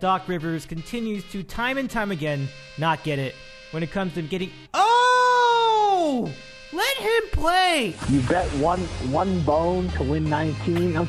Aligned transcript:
Doc 0.00 0.28
Rivers 0.28 0.64
continues 0.64 1.24
to 1.32 1.42
time 1.42 1.76
and 1.76 1.90
time 1.90 2.12
again 2.12 2.46
not 2.78 3.02
get 3.02 3.18
it 3.18 3.34
when 3.72 3.82
it 3.82 3.90
comes 3.90 4.14
to 4.14 4.22
getting. 4.22 4.52
Oh! 4.72 6.32
Let 6.72 6.96
him 6.98 7.22
play! 7.32 7.96
You 8.08 8.20
bet 8.20 8.46
one 8.60 8.78
one 9.10 9.40
bone 9.40 9.88
to 9.96 10.04
win 10.04 10.30
19. 10.30 10.96
I'm, 10.96 11.06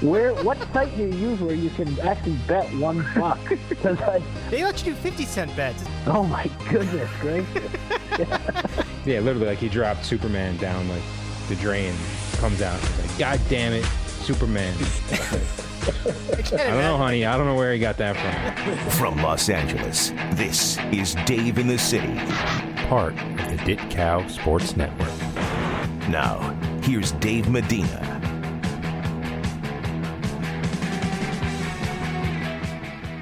where? 0.00 0.34
What 0.34 0.58
site 0.72 0.96
do 0.96 1.04
you 1.04 1.12
use 1.14 1.38
where 1.40 1.54
you 1.54 1.70
can 1.70 1.96
actually 2.00 2.34
bet 2.48 2.66
one 2.74 3.06
buck? 3.14 3.38
'Cause 3.80 4.00
I, 4.00 4.20
They 4.50 4.64
let 4.64 4.84
you 4.84 4.94
do 4.94 4.98
50 4.98 5.24
cent 5.26 5.54
bets. 5.54 5.84
oh 6.08 6.24
my 6.24 6.50
goodness 6.68 7.08
gracious! 7.20 7.70
Yeah, 9.06 9.20
literally, 9.20 9.46
like 9.46 9.58
he 9.58 9.68
dropped 9.68 10.04
Superman 10.04 10.56
down 10.56 10.88
like 10.88 11.02
the 11.48 11.54
drain, 11.54 11.94
comes 12.38 12.62
out, 12.62 12.80
like, 12.98 13.16
God 13.16 13.38
damn 13.48 13.72
it, 13.74 13.84
Superman. 14.24 14.74
I 15.86 16.56
don't 16.56 16.78
know, 16.78 16.96
honey. 16.96 17.26
I 17.26 17.36
don't 17.36 17.46
know 17.46 17.54
where 17.54 17.72
he 17.72 17.78
got 17.78 17.98
that 17.98 18.16
from. 18.16 18.90
From 18.92 19.22
Los 19.22 19.48
Angeles, 19.48 20.10
this 20.32 20.78
is 20.92 21.14
Dave 21.26 21.58
in 21.58 21.66
the 21.66 21.78
City. 21.78 22.14
part 22.88 23.14
of 23.14 23.36
the 23.50 23.56
DITCOW 23.64 24.30
Sports 24.30 24.76
Network. 24.76 25.08
Now, 26.08 26.38
here's 26.82 27.12
Dave 27.12 27.48
Medina. 27.48 28.00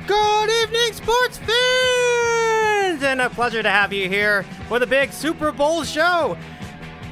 Good 0.06 0.50
evening, 0.62 0.92
sports 0.92 1.38
fans! 1.38 3.02
And 3.02 3.20
a 3.20 3.30
pleasure 3.30 3.62
to 3.62 3.70
have 3.70 3.92
you 3.92 4.08
here 4.08 4.42
for 4.68 4.78
the 4.78 4.86
big 4.86 5.12
Super 5.12 5.52
Bowl 5.52 5.84
show. 5.84 6.36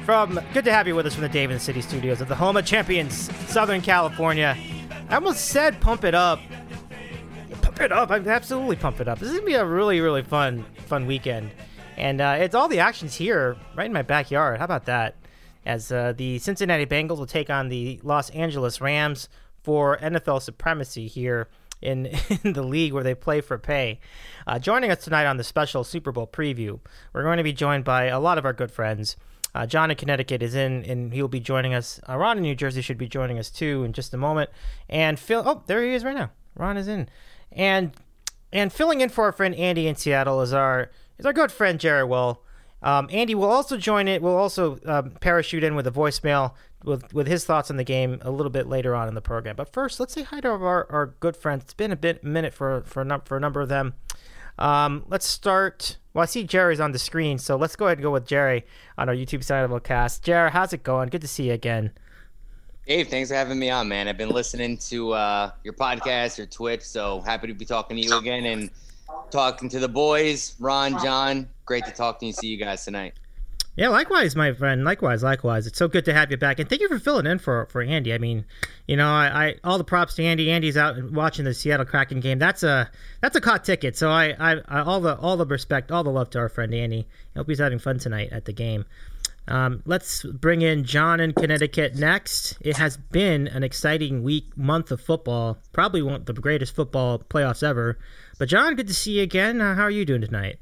From 0.05 0.39
good 0.53 0.65
to 0.65 0.71
have 0.73 0.87
you 0.87 0.95
with 0.95 1.05
us 1.05 1.13
from 1.13 1.23
the 1.23 1.29
Dave 1.29 1.51
in 1.51 1.57
the 1.57 1.59
City 1.59 1.81
studios 1.81 2.21
of 2.21 2.27
the 2.27 2.35
home 2.35 2.57
of 2.57 2.65
champions, 2.65 3.33
Southern 3.49 3.81
California. 3.81 4.57
I 5.11 5.15
almost 5.15 5.47
said 5.47 5.81
pump 5.81 6.05
it 6.05 6.15
up. 6.15 6.39
Pump 7.61 7.81
it 7.81 7.91
up. 7.91 8.11
I'm 8.11 8.25
absolutely 8.25 8.77
pump 8.77 9.01
it 9.01 9.09
up. 9.09 9.19
This 9.19 9.27
is 9.27 9.35
gonna 9.35 9.45
be 9.45 9.55
a 9.55 9.65
really, 9.65 9.99
really 9.99 10.23
fun, 10.23 10.63
fun 10.85 11.05
weekend, 11.05 11.51
and 11.97 12.21
uh, 12.21 12.37
it's 12.39 12.55
all 12.55 12.69
the 12.69 12.79
actions 12.79 13.15
here, 13.15 13.57
right 13.75 13.87
in 13.87 13.91
my 13.91 14.03
backyard. 14.03 14.59
How 14.59 14.63
about 14.63 14.85
that? 14.85 15.17
As 15.65 15.91
uh, 15.91 16.13
the 16.15 16.39
Cincinnati 16.39 16.85
Bengals 16.85 17.17
will 17.17 17.25
take 17.25 17.49
on 17.49 17.67
the 17.67 17.99
Los 18.03 18.29
Angeles 18.29 18.79
Rams 18.79 19.27
for 19.61 19.97
NFL 19.97 20.41
supremacy 20.41 21.07
here 21.07 21.49
in, 21.81 22.05
in 22.43 22.53
the 22.53 22.63
league 22.63 22.93
where 22.93 23.03
they 23.03 23.13
play 23.13 23.41
for 23.41 23.57
pay. 23.57 23.99
Uh, 24.47 24.59
joining 24.59 24.91
us 24.91 25.03
tonight 25.03 25.25
on 25.25 25.35
the 25.35 25.43
special 25.43 25.83
Super 25.83 26.13
Bowl 26.13 26.25
preview, 26.25 26.79
we're 27.11 27.23
going 27.23 27.35
to 27.35 27.43
be 27.43 27.51
joined 27.51 27.83
by 27.83 28.05
a 28.05 28.19
lot 28.19 28.37
of 28.37 28.45
our 28.45 28.53
good 28.53 28.71
friends. 28.71 29.17
Uh, 29.53 29.65
John 29.65 29.91
in 29.91 29.97
Connecticut 29.97 30.41
is 30.41 30.55
in, 30.55 30.85
and 30.85 31.13
he'll 31.13 31.27
be 31.27 31.39
joining 31.39 31.73
us. 31.73 31.99
Uh, 32.07 32.17
Ron 32.17 32.37
in 32.37 32.43
New 32.43 32.55
Jersey 32.55 32.81
should 32.81 32.97
be 32.97 33.07
joining 33.07 33.37
us 33.37 33.49
too 33.49 33.83
in 33.83 33.93
just 33.93 34.13
a 34.13 34.17
moment. 34.17 34.49
And 34.89 35.19
Phil, 35.19 35.43
oh, 35.45 35.63
there 35.67 35.83
he 35.83 35.93
is 35.93 36.03
right 36.03 36.15
now. 36.15 36.31
Ron 36.55 36.77
is 36.77 36.87
in, 36.87 37.09
and 37.51 37.91
and 38.53 38.71
filling 38.71 39.01
in 39.01 39.09
for 39.09 39.25
our 39.25 39.31
friend 39.31 39.55
Andy 39.55 39.87
in 39.87 39.95
Seattle 39.95 40.41
is 40.41 40.53
our 40.53 40.91
is 41.17 41.25
our 41.25 41.33
good 41.33 41.51
friend 41.51 41.79
Gerry 41.79 42.03
Will. 42.03 42.41
Um, 42.83 43.07
Andy 43.11 43.35
will 43.35 43.49
also 43.49 43.77
join 43.77 44.07
it. 44.07 44.21
We'll 44.21 44.35
also 44.35 44.79
um, 44.85 45.11
parachute 45.21 45.63
in 45.63 45.75
with 45.75 45.85
a 45.85 45.91
voicemail 45.91 46.53
with 46.83 47.13
with 47.13 47.27
his 47.27 47.45
thoughts 47.45 47.69
on 47.69 47.77
the 47.77 47.83
game 47.83 48.19
a 48.21 48.31
little 48.31 48.49
bit 48.49 48.67
later 48.67 48.95
on 48.95 49.07
in 49.07 49.15
the 49.15 49.21
program. 49.21 49.55
But 49.55 49.71
first, 49.71 49.99
let's 49.99 50.13
say 50.13 50.23
hi 50.23 50.41
to 50.41 50.49
our, 50.49 50.91
our 50.91 51.15
good 51.19 51.35
friends. 51.35 51.63
It's 51.63 51.73
been 51.73 51.91
a 51.91 51.97
bit 51.97 52.23
minute 52.23 52.53
for 52.53 52.81
for 52.81 53.01
a, 53.01 53.05
num- 53.05 53.21
for 53.25 53.37
a 53.37 53.39
number 53.39 53.61
of 53.61 53.69
them. 53.69 53.93
Um, 54.57 55.05
let's 55.07 55.25
start. 55.25 55.97
Well, 56.13 56.23
I 56.23 56.25
see 56.25 56.43
Gerry's 56.43 56.79
on 56.79 56.91
the 56.91 56.99
screen, 56.99 57.37
so 57.37 57.55
let's 57.55 57.75
go 57.75 57.85
ahead 57.85 57.97
and 57.97 58.03
go 58.03 58.11
with 58.11 58.27
Gerry 58.27 58.65
on 58.97 59.07
our 59.07 59.15
YouTube 59.15 59.43
side 59.43 59.63
of 59.63 59.69
the 59.69 59.79
cast. 59.79 60.23
Gerry, 60.23 60.51
how's 60.51 60.73
it 60.73 60.83
going? 60.83 61.09
Good 61.09 61.21
to 61.21 61.27
see 61.27 61.47
you 61.47 61.53
again. 61.53 61.91
Dave, 62.85 63.07
thanks 63.07 63.29
for 63.29 63.35
having 63.35 63.57
me 63.57 63.69
on, 63.69 63.87
man. 63.87 64.07
I've 64.07 64.17
been 64.17 64.29
listening 64.29 64.77
to 64.89 65.13
uh, 65.13 65.51
your 65.63 65.73
podcast, 65.73 66.37
your 66.37 66.47
Twitch, 66.47 66.81
so 66.81 67.21
happy 67.21 67.47
to 67.47 67.53
be 67.53 67.63
talking 67.63 67.95
to 67.95 68.03
you 68.03 68.17
again 68.17 68.45
and 68.45 68.69
talking 69.29 69.69
to 69.69 69.79
the 69.79 69.87
boys, 69.87 70.55
Ron, 70.59 71.01
John. 71.01 71.47
Great 71.65 71.85
to 71.85 71.91
talk 71.91 72.19
to 72.19 72.25
you 72.25 72.33
see 72.33 72.47
you 72.47 72.57
guys 72.57 72.83
tonight. 72.83 73.13
Yeah, 73.75 73.87
likewise, 73.87 74.35
my 74.35 74.51
friend. 74.51 74.83
Likewise, 74.83 75.23
likewise. 75.23 75.65
It's 75.65 75.77
so 75.77 75.87
good 75.87 76.03
to 76.05 76.13
have 76.13 76.29
you 76.29 76.35
back, 76.35 76.59
and 76.59 76.67
thank 76.67 76.81
you 76.81 76.89
for 76.89 76.99
filling 76.99 77.25
in 77.25 77.39
for 77.39 77.67
for 77.67 77.81
Andy. 77.81 78.13
I 78.13 78.17
mean, 78.17 78.43
you 78.85 78.97
know, 78.97 79.07
I, 79.07 79.45
I 79.45 79.55
all 79.63 79.77
the 79.77 79.85
props 79.85 80.15
to 80.15 80.23
Andy. 80.23 80.51
Andy's 80.51 80.75
out 80.75 81.01
watching 81.11 81.45
the 81.45 81.53
Seattle 81.53 81.85
Kraken 81.85 82.19
game. 82.19 82.37
That's 82.37 82.63
a 82.63 82.91
that's 83.21 83.35
a 83.37 83.41
caught 83.41 83.63
ticket. 83.63 83.95
So 83.95 84.09
I, 84.09 84.35
I, 84.37 84.61
I 84.67 84.81
all 84.81 84.99
the 84.99 85.17
all 85.17 85.37
the 85.37 85.45
respect, 85.45 85.89
all 85.89 86.03
the 86.03 86.11
love 86.11 86.29
to 86.31 86.39
our 86.39 86.49
friend 86.49 86.73
Andy. 86.73 87.07
I 87.33 87.39
hope 87.39 87.47
he's 87.47 87.59
having 87.59 87.79
fun 87.79 87.97
tonight 87.97 88.29
at 88.33 88.43
the 88.43 88.53
game. 88.53 88.85
Um, 89.47 89.81
let's 89.85 90.23
bring 90.23 90.61
in 90.61 90.83
John 90.83 91.19
in 91.19 91.33
Connecticut 91.33 91.95
next. 91.95 92.57
It 92.61 92.77
has 92.77 92.97
been 92.97 93.47
an 93.47 93.63
exciting 93.63 94.21
week, 94.21 94.55
month 94.57 94.91
of 94.91 95.01
football. 95.01 95.57
Probably 95.71 96.01
one 96.01 96.25
the 96.25 96.33
greatest 96.33 96.75
football 96.75 97.19
playoffs 97.19 97.63
ever. 97.63 97.97
But 98.37 98.49
John, 98.49 98.75
good 98.75 98.87
to 98.87 98.93
see 98.93 99.13
you 99.13 99.23
again. 99.23 99.61
Uh, 99.61 99.75
how 99.75 99.83
are 99.83 99.91
you 99.91 100.05
doing 100.05 100.21
tonight? 100.21 100.59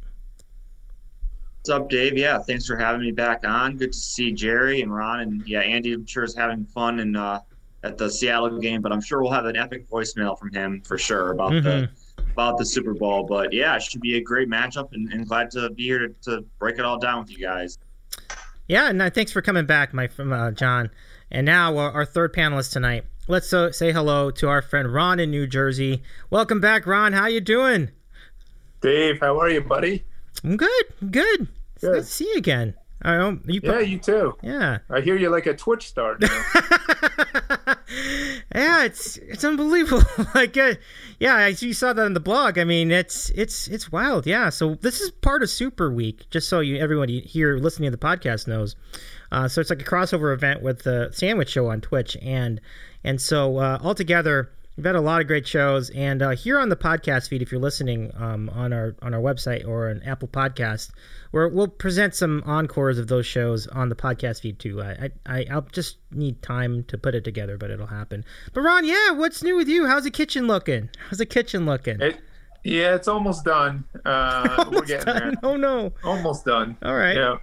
What's 1.60 1.72
up, 1.72 1.90
Dave? 1.90 2.18
Yeah, 2.18 2.40
thanks 2.40 2.66
for 2.66 2.78
having 2.78 3.02
me 3.02 3.12
back 3.12 3.46
on. 3.46 3.76
Good 3.76 3.92
to 3.92 3.98
see 3.98 4.32
Gerry 4.32 4.82
and 4.82 4.96
Ron, 4.96 5.20
and 5.20 5.46
yeah, 5.46 5.60
Andy. 5.60 5.92
I'm 5.92 6.06
sure 6.06 6.24
is 6.24 6.34
having 6.34 6.64
fun 6.64 7.02
and 7.02 7.18
uh, 7.18 7.42
at 7.84 7.98
the 7.98 8.10
Seattle 8.10 8.58
game, 8.60 8.82
but 8.82 8.94
I'm 8.94 9.02
sure 9.02 9.22
we'll 9.22 9.34
have 9.34 9.44
an 9.44 9.58
epic 9.58 9.90
voicemail 9.90 10.40
from 10.40 10.54
him 10.54 10.82
for 10.86 10.98
sure 10.98 11.32
about 11.32 11.52
the 11.52 11.90
about 12.32 12.58
the 12.58 12.66
Super 12.66 12.94
Bowl. 12.94 13.24
But 13.24 13.52
yeah, 13.52 13.76
it 13.76 13.84
should 13.84 14.00
be 14.00 14.16
a 14.16 14.22
great 14.22 14.48
matchup, 14.48 14.94
and, 14.94 15.12
and 15.12 15.28
glad 15.28 15.52
to 15.52 15.70
be 15.72 15.84
here 15.84 16.08
to, 16.08 16.16
to 16.22 16.46
break 16.60 16.80
it 16.80 16.86
all 16.86 16.98
down 16.98 17.20
with 17.20 17.30
you 17.30 17.40
guys. 17.40 17.78
Yeah, 18.70 18.90
and 18.90 19.02
uh, 19.02 19.10
thanks 19.10 19.34
for 19.34 19.42
coming 19.42 19.66
back, 19.66 19.94
my 19.94 20.08
from 20.08 20.32
uh, 20.32 20.52
John. 20.52 20.90
And 21.30 21.46
now 21.46 21.78
uh, 21.78 21.92
our 21.92 22.06
third 22.06 22.34
panelist 22.34 22.72
tonight. 22.72 23.04
Let's 23.28 23.52
uh, 23.52 23.74
say 23.74 23.92
hello 23.92 24.32
to 24.32 24.48
our 24.48 24.62
friend 24.62 24.94
Ron 24.94 25.20
in 25.20 25.30
New 25.30 25.46
Jersey. 25.46 26.04
Welcome 26.30 26.62
back, 26.62 26.88
Ron. 26.88 27.12
How 27.12 27.28
you 27.28 27.42
doing? 27.42 27.90
Dave, 28.80 29.20
how 29.20 29.38
are 29.42 29.50
you, 29.50 29.60
buddy? 29.60 30.06
I'm 30.44 30.58
good. 30.58 30.84
I'm 31.02 31.12
good. 31.12 31.48
Good. 31.82 31.96
nice 31.96 32.10
see 32.10 32.26
you 32.26 32.36
again. 32.36 32.74
I 33.02 33.16
don't, 33.16 33.42
you 33.48 33.62
Yeah, 33.64 33.80
you 33.80 33.98
too. 33.98 34.36
yeah. 34.42 34.80
I 34.90 35.00
hear 35.00 35.16
you're 35.16 35.32
like 35.32 35.46
a 35.46 35.54
Twitch 35.56 35.88
star 35.88 36.18
now. 36.20 36.28
yeah, 38.54 38.84
it's 38.84 39.16
it's 39.18 39.44
unbelievable. 39.46 40.04
like, 40.36 40.58
uh, 40.58 40.74
yeah, 41.20 41.36
I 41.36 41.48
you 41.48 41.74
saw 41.74 41.94
that 41.94 42.06
in 42.06 42.14
the 42.14 42.20
blog. 42.20 42.58
I 42.58 42.66
mean, 42.66 42.92
it's 42.92 43.30
it's 43.30 43.68
it's 43.70 43.90
wild. 43.92 44.28
Yeah. 44.28 44.50
So 44.50 44.76
this 44.76 45.00
is 45.00 45.12
part 45.12 45.44
of 45.44 45.50
Super 45.50 45.90
Week, 45.90 46.30
just 46.30 46.50
so 46.50 46.60
you 46.60 46.78
everyone 46.78 47.08
here 47.08 47.58
listening 47.58 47.90
to 47.90 47.96
the 47.98 48.06
podcast 48.06 48.48
knows. 48.48 48.76
Uh, 49.32 49.48
so 49.48 49.62
it's 49.62 49.70
like 49.70 49.82
a 49.82 49.86
crossover 49.86 50.34
event 50.34 50.62
with 50.62 50.84
the 50.84 51.10
Sandwich 51.14 51.50
Show 51.50 51.68
on 51.70 51.80
Twitch, 51.82 52.18
and 52.22 52.60
and 53.04 53.22
so 53.22 53.58
uh, 53.58 53.80
altogether. 53.82 54.52
We've 54.80 54.86
had 54.86 54.96
a 54.96 55.02
lot 55.02 55.20
of 55.20 55.28
great 55.28 55.46
shows, 55.46 55.90
and 55.90 56.22
uh, 56.22 56.30
here 56.30 56.58
on 56.58 56.70
the 56.70 56.78
podcast 56.78 57.28
feed, 57.28 57.42
if 57.42 57.52
you're 57.52 57.60
listening 57.60 58.14
um, 58.16 58.50
on 58.52 58.72
our 58.72 58.96
on 59.02 59.14
our 59.14 59.20
website 59.20 59.68
or 59.68 59.90
an 59.90 60.02
Apple 60.04 60.30
Podcast, 60.30 60.92
where 61.32 61.50
we'll 61.50 61.68
present 61.68 62.16
some 62.16 62.42
encores 62.46 62.98
of 62.98 63.08
those 63.08 63.26
shows 63.26 63.68
on 63.68 63.90
the 63.90 63.96
podcast 63.96 64.40
feed 64.40 64.58
too. 64.58 64.82
I, 64.82 65.10
I 65.26 65.46
I'll 65.52 65.68
just 65.74 65.98
need 66.12 66.42
time 66.42 66.86
to 66.86 66.98
put 66.98 67.14
it 67.14 67.26
together, 67.26 67.58
but 67.58 67.72
it'll 67.72 67.88
happen. 67.88 68.24
But 68.54 68.62
Ron, 68.62 68.86
yeah, 68.86 69.12
what's 69.12 69.44
new 69.44 69.58
with 69.58 69.68
you? 69.68 69.86
How's 69.86 70.06
the 70.06 70.12
kitchen 70.12 70.48
looking? 70.48 70.90
How's 71.10 71.18
the 71.18 71.26
kitchen 71.26 71.66
looking? 71.66 72.00
it, 72.00 72.22
yeah, 72.64 72.96
it's 72.96 73.10
almost 73.10 73.44
done. 73.44 73.84
Uh, 74.06 74.64
we're 74.72 74.84
getting 74.84 75.06
done. 75.08 75.20
there. 75.20 75.34
Oh 75.44 75.58
no! 75.58 75.92
Almost 76.06 76.46
done. 76.46 76.78
All 76.84 76.96
right. 76.96 77.18
Yeah, 77.18 77.40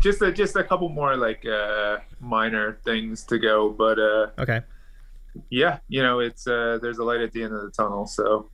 just 0.00 0.20
a, 0.20 0.32
just 0.32 0.56
a 0.56 0.64
couple 0.64 0.88
more 0.88 1.16
like 1.16 1.46
uh, 1.46 1.98
minor 2.18 2.80
things 2.84 3.22
to 3.26 3.38
go, 3.38 3.70
but 3.70 4.00
uh, 4.00 4.30
Okay. 4.40 4.62
Yeah, 5.50 5.78
you 5.88 6.02
know, 6.02 6.20
it's 6.20 6.46
uh, 6.46 6.78
there's 6.82 6.98
a 6.98 7.04
light 7.04 7.20
at 7.20 7.32
the 7.32 7.42
end 7.42 7.54
of 7.54 7.62
the 7.62 7.70
tunnel, 7.70 8.06
so 8.06 8.50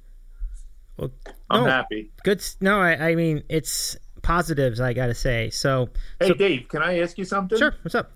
Well, 0.96 1.10
I'm 1.50 1.64
no, 1.64 1.70
happy. 1.70 2.10
Good. 2.24 2.42
No, 2.60 2.78
I, 2.80 3.10
I 3.10 3.14
mean 3.14 3.42
it's 3.48 3.96
positives. 4.22 4.80
I 4.80 4.92
gotta 4.92 5.14
say. 5.14 5.50
So, 5.50 5.88
Hey, 6.20 6.28
so- 6.28 6.34
Dave, 6.34 6.68
can 6.68 6.82
I 6.82 7.00
ask 7.00 7.18
you 7.18 7.24
something? 7.24 7.58
sure. 7.58 7.74
What's 7.82 7.94
up? 7.94 8.10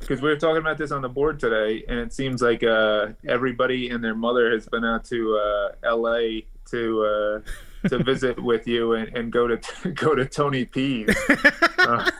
Because 0.00 0.22
we 0.22 0.28
were 0.28 0.36
talking 0.36 0.58
about 0.58 0.78
this 0.78 0.92
on 0.92 1.02
the 1.02 1.08
board 1.08 1.40
today, 1.40 1.84
and 1.88 1.98
it 1.98 2.12
seems 2.12 2.40
like 2.40 2.62
uh, 2.62 3.08
everybody 3.26 3.90
and 3.90 4.02
their 4.02 4.14
mother 4.14 4.52
has 4.52 4.68
been 4.68 4.84
out 4.84 5.04
to 5.06 5.36
uh, 5.36 5.72
L.A. 5.82 6.46
to 6.70 7.42
uh, 7.84 7.88
to 7.88 7.98
visit 8.04 8.40
with 8.40 8.68
you 8.68 8.92
and, 8.92 9.08
and 9.16 9.32
go 9.32 9.48
to 9.48 9.90
go 9.94 10.14
to 10.14 10.24
Tony 10.24 10.64
P's. 10.64 11.08
Uh, 11.78 12.10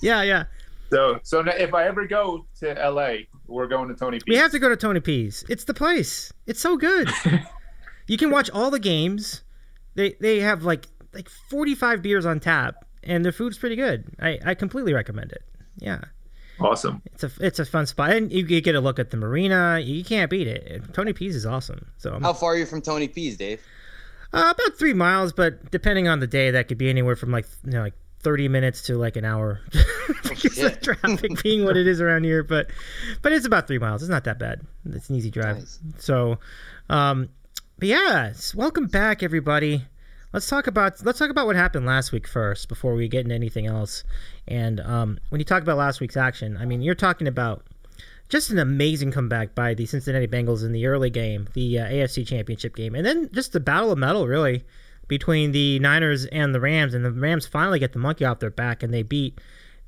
Yeah, 0.00 0.22
yeah. 0.22 0.44
So 0.90 1.20
so 1.22 1.40
if 1.46 1.74
I 1.74 1.86
ever 1.86 2.06
go 2.06 2.46
to 2.60 2.80
L.A., 2.80 3.28
we're 3.46 3.66
going 3.66 3.88
to 3.88 3.94
Tony 3.94 4.18
P's. 4.18 4.24
We 4.28 4.36
have 4.36 4.50
to 4.52 4.58
go 4.58 4.68
to 4.68 4.76
Tony 4.76 5.00
P's. 5.00 5.44
It's 5.48 5.64
the 5.64 5.74
place. 5.74 6.32
It's 6.46 6.60
so 6.60 6.76
good. 6.76 7.10
you 8.06 8.16
can 8.16 8.30
watch 8.30 8.50
all 8.50 8.70
the 8.70 8.78
games. 8.78 9.42
They 9.94 10.14
they 10.20 10.40
have 10.40 10.64
like 10.64 10.86
like 11.12 11.28
45 11.28 12.02
beers 12.02 12.24
on 12.26 12.40
tap 12.40 12.84
and 13.02 13.24
the 13.24 13.32
food's 13.32 13.58
pretty 13.58 13.76
good. 13.76 14.04
I, 14.20 14.38
I 14.44 14.54
completely 14.54 14.92
recommend 14.94 15.32
it. 15.32 15.42
Yeah. 15.78 16.00
Awesome. 16.60 17.00
It's 17.06 17.24
a 17.24 17.30
it's 17.40 17.58
a 17.58 17.64
fun 17.64 17.86
spot 17.86 18.10
and 18.10 18.30
you, 18.30 18.44
you 18.44 18.60
get 18.60 18.74
a 18.74 18.80
look 18.80 18.98
at 18.98 19.10
the 19.10 19.16
marina. 19.16 19.80
You 19.82 20.04
can't 20.04 20.30
beat 20.30 20.46
it. 20.46 20.82
Tony 20.92 21.12
P's 21.12 21.34
is 21.34 21.46
awesome. 21.46 21.86
So 21.96 22.12
I'm, 22.12 22.22
How 22.22 22.34
far 22.34 22.52
are 22.52 22.56
you 22.56 22.66
from 22.66 22.82
Tony 22.82 23.08
P's, 23.08 23.36
Dave? 23.36 23.60
uh, 24.32 24.54
about 24.56 24.78
3 24.78 24.92
miles, 24.92 25.32
but 25.32 25.70
depending 25.72 26.06
on 26.06 26.20
the 26.20 26.26
day 26.26 26.52
that 26.52 26.68
could 26.68 26.78
be 26.78 26.88
anywhere 26.88 27.16
from 27.16 27.32
like 27.32 27.46
you 27.64 27.72
know 27.72 27.82
like 27.82 27.94
30 28.22 28.48
minutes 28.48 28.82
to 28.82 28.96
like 28.96 29.16
an 29.16 29.24
hour 29.24 29.60
because 30.22 30.58
of 30.58 30.80
traffic 30.80 31.42
being 31.42 31.64
what 31.64 31.76
it 31.76 31.86
is 31.86 32.00
around 32.00 32.24
here 32.24 32.42
but 32.42 32.70
but 33.22 33.32
it's 33.32 33.46
about 33.46 33.66
three 33.66 33.78
miles 33.78 34.02
it's 34.02 34.10
not 34.10 34.24
that 34.24 34.38
bad 34.38 34.60
it's 34.86 35.08
an 35.10 35.16
easy 35.16 35.30
drive 35.30 35.56
Nice. 35.56 35.78
so 35.98 36.38
um 36.88 37.28
but 37.80 37.88
yeah, 37.88 38.34
welcome 38.54 38.88
back, 38.88 39.22
everybody. 39.22 39.86
Let's 40.34 40.46
talk 40.46 40.66
about 40.66 41.02
let's 41.02 41.18
talk 41.18 41.30
about 41.30 41.46
what 41.46 41.56
happened 41.56 41.86
last 41.86 42.12
week 42.12 42.28
first 42.28 42.68
before 42.68 42.94
we 42.94 43.08
get 43.08 43.22
into 43.22 43.34
anything 43.34 43.66
else. 43.66 44.04
And 44.46 44.80
um, 44.80 45.18
when 45.30 45.38
you 45.40 45.46
talk 45.46 45.62
about 45.62 45.78
last 45.78 45.98
week's 45.98 46.18
action, 46.18 46.58
I 46.58 46.66
mean 46.66 46.82
you're 46.82 46.94
talking 46.94 47.26
about 47.26 47.64
just 48.28 48.50
an 48.50 48.58
amazing 48.58 49.12
comeback 49.12 49.54
by 49.54 49.72
the 49.72 49.86
Cincinnati 49.86 50.26
Bengals 50.28 50.62
in 50.62 50.72
the 50.72 50.84
early 50.84 51.08
game, 51.08 51.48
the 51.54 51.78
uh, 51.78 51.86
AFC 51.86 52.26
Championship 52.26 52.76
game, 52.76 52.94
and 52.94 53.06
then 53.06 53.30
just 53.32 53.54
the 53.54 53.60
battle 53.60 53.90
of 53.90 53.96
metal 53.98 54.28
really 54.28 54.62
between 55.10 55.50
the 55.50 55.80
Niners 55.80 56.24
and 56.26 56.54
the 56.54 56.60
Rams. 56.60 56.94
And 56.94 57.04
the 57.04 57.10
Rams 57.10 57.44
finally 57.44 57.80
get 57.80 57.92
the 57.92 57.98
monkey 57.98 58.24
off 58.24 58.38
their 58.38 58.48
back 58.48 58.82
and 58.82 58.94
they 58.94 59.02
beat 59.02 59.38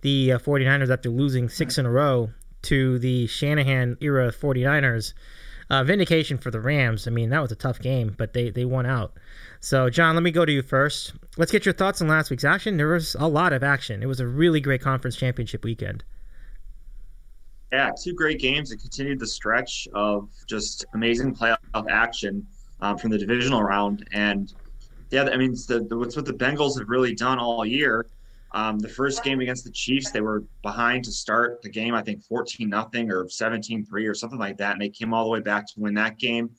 the 0.03 0.33
uh, 0.33 0.39
49ers 0.41 0.93
after 0.93 1.09
losing 1.09 1.49
six 1.49 1.79
in 1.79 1.87
a 1.87 1.91
row 1.91 2.31
to 2.63 2.99
the 2.99 3.29
Shanahan 3.29 3.97
era 4.01 4.33
49ers. 4.33 5.15
Uh, 5.71 5.85
vindication 5.85 6.37
for 6.37 6.51
the 6.51 6.61
Rams. 6.61 7.07
I 7.07 7.13
mean, 7.13 7.31
that 7.31 7.41
was 7.41 7.53
a 7.53 7.57
tough 7.57 7.79
game, 7.79 8.15
but 8.19 8.35
they, 8.35 8.51
they 8.51 8.67
won 8.67 8.85
out. 8.85 9.17
So, 9.61 9.89
John, 9.89 10.17
let 10.17 10.23
me 10.23 10.33
go 10.33 10.45
to 10.45 10.53
you 10.53 10.61
first. 10.61 11.15
Let's 11.39 11.53
get 11.53 11.65
your 11.65 11.73
thoughts 11.73 12.03
on 12.03 12.09
last 12.09 12.29
week's 12.29 12.45
action. 12.45 12.77
There 12.77 12.89
was 12.89 13.15
a 13.19 13.29
lot 13.29 13.53
of 13.53 13.63
action. 13.63 14.03
It 14.03 14.07
was 14.07 14.21
a 14.21 14.27
really 14.27 14.61
great 14.61 14.83
conference 14.83 15.17
championship 15.17 15.65
weekend. 15.65 16.05
Yeah, 17.73 17.91
two 17.99 18.13
great 18.13 18.39
games. 18.41 18.73
It 18.73 18.79
continued 18.79 19.21
the 19.21 19.27
stretch 19.27 19.89
of 19.95 20.29
just 20.47 20.85
amazing 20.93 21.35
playoff 21.35 21.89
action 21.89 22.47
um, 22.81 22.99
from 22.99 23.11
the 23.11 23.19
divisional 23.19 23.63
round. 23.63 24.07
And 24.13 24.53
yeah, 25.13 25.25
I 25.25 25.37
mean, 25.37 25.53
the, 25.69 25.87
the, 25.89 25.99
what's 25.99 26.17
what 26.17 26.25
the 26.25 26.33
Bengals 26.33 26.79
have 26.79 26.89
really 26.89 27.15
done 27.15 27.39
all 27.39 27.67
year. 27.67 28.07
Um, 28.53 28.79
the 28.79 28.89
first 28.89 29.23
game 29.23 29.41
against 29.41 29.65
the 29.65 29.71
Chiefs, 29.71 30.11
they 30.11 30.21
were 30.21 30.45
behind 30.63 31.05
to 31.05 31.13
start 31.13 31.63
the 31.63 31.69
game, 31.69 31.95
I 31.95 32.03
think 32.03 32.23
14 32.25 32.69
nothing 32.69 33.11
or 33.11 33.29
17 33.29 33.85
3 33.85 34.07
or 34.07 34.15
something 34.15 34.39
like 34.39 34.57
that. 34.59 34.73
And 34.73 34.81
they 34.81 34.89
came 34.89 35.15
all 35.15 35.25
the 35.25 35.31
way 35.31 35.41
back 35.41 35.67
to 35.69 35.81
win 35.81 35.95
that 35.95 36.19
game. 36.19 36.51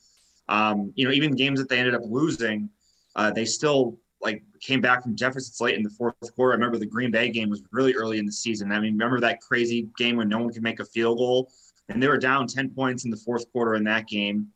Um, 0.50 0.91
you 0.95 1.05
know, 1.05 1.13
even 1.13 1.35
games 1.35 1.59
that 1.59 1.69
they 1.69 1.77
ended 1.77 1.95
up 1.95 2.01
losing, 2.05 2.69
uh, 3.15 3.31
they 3.31 3.45
still 3.45 3.97
like 4.21 4.44
came 4.61 4.81
back 4.81 5.03
from 5.03 5.15
deficits 5.15 5.59
late 5.59 5.75
in 5.75 5.83
the 5.83 5.89
fourth 5.89 6.15
quarter. 6.35 6.53
I 6.53 6.55
remember 6.55 6.77
the 6.77 6.85
Green 6.85 7.11
Bay 7.11 7.29
game 7.29 7.50
was 7.50 7.61
really 7.71 7.95
early 7.95 8.17
in 8.17 8.25
the 8.25 8.31
season. 8.31 8.71
I 8.71 8.79
mean, 8.79 8.94
remember 8.94 9.19
that 9.19 9.41
crazy 9.41 9.89
game 9.97 10.17
when 10.17 10.29
no 10.29 10.39
one 10.39 10.53
could 10.53 10.63
make 10.63 10.79
a 10.79 10.85
field 10.85 11.17
goal 11.17 11.51
and 11.89 12.01
they 12.01 12.07
were 12.07 12.17
down 12.17 12.47
10 12.47 12.69
points 12.69 13.05
in 13.05 13.11
the 13.11 13.17
fourth 13.17 13.51
quarter 13.51 13.75
in 13.75 13.83
that 13.85 14.07
game. 14.07 14.47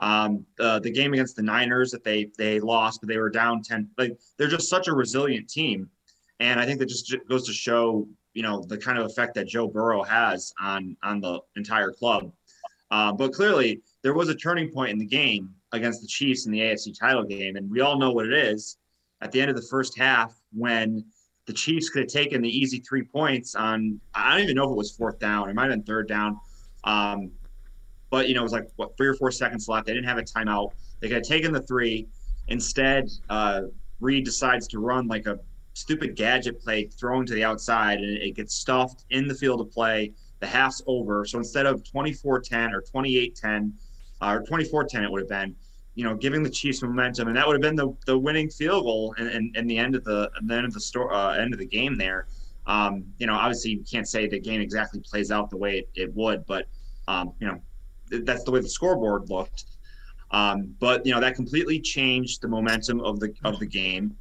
Um, 0.00 0.46
uh, 0.58 0.78
the 0.78 0.90
game 0.90 1.12
against 1.12 1.36
the 1.36 1.42
Niners 1.42 1.90
that 1.90 2.02
they 2.02 2.30
they 2.38 2.58
lost, 2.58 3.00
but 3.00 3.08
they 3.08 3.18
were 3.18 3.30
down 3.30 3.62
10. 3.62 3.90
Like 3.98 4.18
they're 4.36 4.48
just 4.48 4.68
such 4.68 4.88
a 4.88 4.94
resilient 4.94 5.48
team. 5.48 5.88
And 6.40 6.58
I 6.58 6.64
think 6.64 6.78
that 6.78 6.86
just 6.86 7.14
goes 7.28 7.46
to 7.46 7.52
show, 7.52 8.08
you 8.32 8.42
know, 8.42 8.62
the 8.62 8.78
kind 8.78 8.98
of 8.98 9.04
effect 9.04 9.34
that 9.34 9.46
Joe 9.46 9.68
Burrow 9.68 10.02
has 10.02 10.52
on 10.60 10.96
on 11.02 11.20
the 11.20 11.40
entire 11.56 11.92
club. 11.92 12.32
Uh, 12.90 13.12
but 13.12 13.32
clearly, 13.32 13.82
there 14.02 14.14
was 14.14 14.30
a 14.30 14.34
turning 14.34 14.70
point 14.70 14.90
in 14.90 14.98
the 14.98 15.06
game 15.06 15.54
against 15.72 16.00
the 16.00 16.08
Chiefs 16.08 16.46
in 16.46 16.52
the 16.52 16.60
AFC 16.60 16.98
title 16.98 17.22
game, 17.22 17.56
and 17.56 17.70
we 17.70 17.80
all 17.80 17.98
know 17.98 18.10
what 18.10 18.26
it 18.26 18.32
is 18.32 18.78
at 19.20 19.30
the 19.30 19.40
end 19.40 19.50
of 19.50 19.56
the 19.56 19.68
first 19.70 19.96
half 19.98 20.34
when 20.52 21.04
the 21.46 21.52
Chiefs 21.52 21.90
could 21.90 22.02
have 22.02 22.10
taken 22.10 22.40
the 22.40 22.48
easy 22.48 22.78
three 22.78 23.02
points 23.02 23.54
on 23.54 24.00
I 24.14 24.32
don't 24.32 24.44
even 24.44 24.56
know 24.56 24.64
if 24.64 24.70
it 24.70 24.76
was 24.76 24.90
fourth 24.90 25.18
down. 25.18 25.50
It 25.50 25.54
might 25.54 25.64
have 25.64 25.72
been 25.72 25.82
third 25.82 26.08
down. 26.08 26.40
Um, 26.84 27.32
but 28.10 28.28
you 28.28 28.34
know, 28.34 28.40
it 28.40 28.44
was 28.44 28.52
like 28.52 28.68
what 28.76 28.96
three 28.96 29.08
or 29.08 29.14
four 29.14 29.30
seconds 29.30 29.68
left. 29.68 29.86
They 29.86 29.94
didn't 29.94 30.08
have 30.08 30.18
a 30.18 30.22
timeout. 30.22 30.72
They 31.00 31.08
could 31.08 31.18
have 31.18 31.26
taken 31.26 31.52
the 31.52 31.62
three. 31.62 32.06
Instead, 32.48 33.08
uh, 33.28 33.62
Reid 34.00 34.24
decides 34.24 34.66
to 34.68 34.80
run 34.80 35.06
like 35.06 35.26
a 35.26 35.38
stupid 35.74 36.16
gadget 36.16 36.60
play 36.60 36.86
thrown 36.86 37.24
to 37.26 37.34
the 37.34 37.44
outside, 37.44 37.98
and 37.98 38.18
it 38.18 38.34
gets 38.34 38.54
stuffed 38.54 39.04
in 39.10 39.28
the 39.28 39.34
field 39.34 39.60
of 39.60 39.70
play. 39.70 40.12
The 40.40 40.46
half's 40.46 40.82
over. 40.86 41.24
So 41.24 41.38
instead 41.38 41.66
of 41.66 41.82
24-10 41.84 42.72
or 42.72 42.82
28-10 42.82 43.72
uh, 44.22 44.38
or 44.38 44.42
24-10, 44.42 45.04
it 45.04 45.10
would 45.10 45.20
have 45.20 45.28
been 45.28 45.54
you 45.94 46.04
know, 46.04 46.14
giving 46.14 46.42
the 46.42 46.50
Chiefs 46.50 46.82
momentum, 46.82 47.28
and 47.28 47.36
that 47.36 47.46
would 47.46 47.54
have 47.54 47.62
been 47.62 47.76
the, 47.76 47.94
the 48.06 48.16
winning 48.16 48.48
field 48.48 48.84
goal 48.84 49.14
in, 49.18 49.28
in, 49.28 49.52
in 49.54 49.66
the 49.66 49.76
end 49.76 49.94
of 49.94 50.04
the, 50.04 50.30
the 50.44 50.54
end 50.54 50.64
of 50.64 50.72
the 50.72 50.80
store 50.80 51.12
uh, 51.12 51.34
end 51.34 51.52
of 51.52 51.58
the 51.58 51.66
game 51.66 51.96
there. 51.96 52.26
Um, 52.66 53.04
you 53.18 53.26
know, 53.26 53.34
obviously 53.34 53.72
you 53.72 53.84
can't 53.90 54.08
say 54.08 54.28
the 54.28 54.38
game 54.38 54.60
exactly 54.60 55.00
plays 55.00 55.30
out 55.30 55.50
the 55.50 55.56
way 55.56 55.78
it, 55.78 55.88
it 55.94 56.14
would, 56.14 56.46
but 56.46 56.66
um, 57.08 57.32
you 57.40 57.48
know, 57.48 57.60
that's 58.10 58.44
the 58.44 58.50
way 58.50 58.60
the 58.60 58.68
scoreboard 58.68 59.30
looked. 59.30 59.64
Um, 60.32 60.74
but 60.78 61.04
you 61.04 61.12
know 61.12 61.20
that 61.20 61.34
completely 61.34 61.80
changed 61.80 62.40
the 62.40 62.48
momentum 62.48 63.00
of 63.00 63.18
the 63.18 63.34
of 63.44 63.58
the 63.58 63.66
game, 63.66 64.16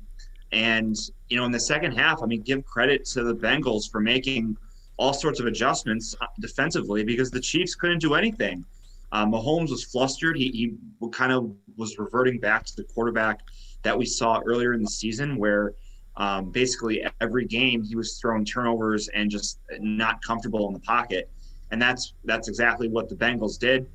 and 0.52 0.96
you 1.30 1.38
know 1.38 1.46
in 1.46 1.52
the 1.52 1.60
second 1.60 1.94
half, 1.98 2.24
I 2.24 2.26
mean, 2.26 2.42
give 2.42 2.66
credit 2.66 3.06
to 3.06 3.24
the 3.24 3.36
Bengals 3.36 3.90
for 3.92 4.00
making 4.00 4.58
all 4.98 5.14
sorts 5.14 5.40
of 5.40 5.46
adjustments 5.46 6.16
uh, 6.20 6.26
defensively 6.40 7.04
because 7.04 7.32
the 7.32 7.40
Chiefs 7.40 7.76
couldn't 7.76 8.00
do 8.00 8.16
anything. 8.16 8.66
Uh, 9.12 9.26
Mahomes 9.26 9.70
was 9.70 9.84
flustered. 9.86 10.38
He, 10.38 10.50
he 10.50 11.10
kind 11.12 11.32
of 11.32 11.52
was 11.78 11.98
reverting 11.98 12.40
back 12.40 12.66
to 12.66 12.76
the 12.76 12.84
quarterback 12.84 13.40
that 13.84 13.98
we 13.98 14.06
saw 14.06 14.42
earlier 14.46 14.74
in 14.74 14.84
the 14.84 14.90
season, 14.90 15.38
where 15.38 15.74
um, 16.18 16.52
basically 16.52 17.06
every 17.22 17.46
game 17.46 17.82
he 17.82 17.96
was 17.96 18.20
throwing 18.20 18.44
turnovers 18.44 19.08
and 19.10 19.32
just 19.32 19.60
not 19.80 20.22
comfortable 20.22 20.68
in 20.68 20.74
the 20.74 20.80
pocket. 20.82 21.30
And 21.72 21.82
that's 21.82 22.14
that's 22.26 22.48
exactly 22.48 22.88
what 22.88 23.10
the 23.10 23.16
Bengals 23.16 23.60
did. 23.60 23.88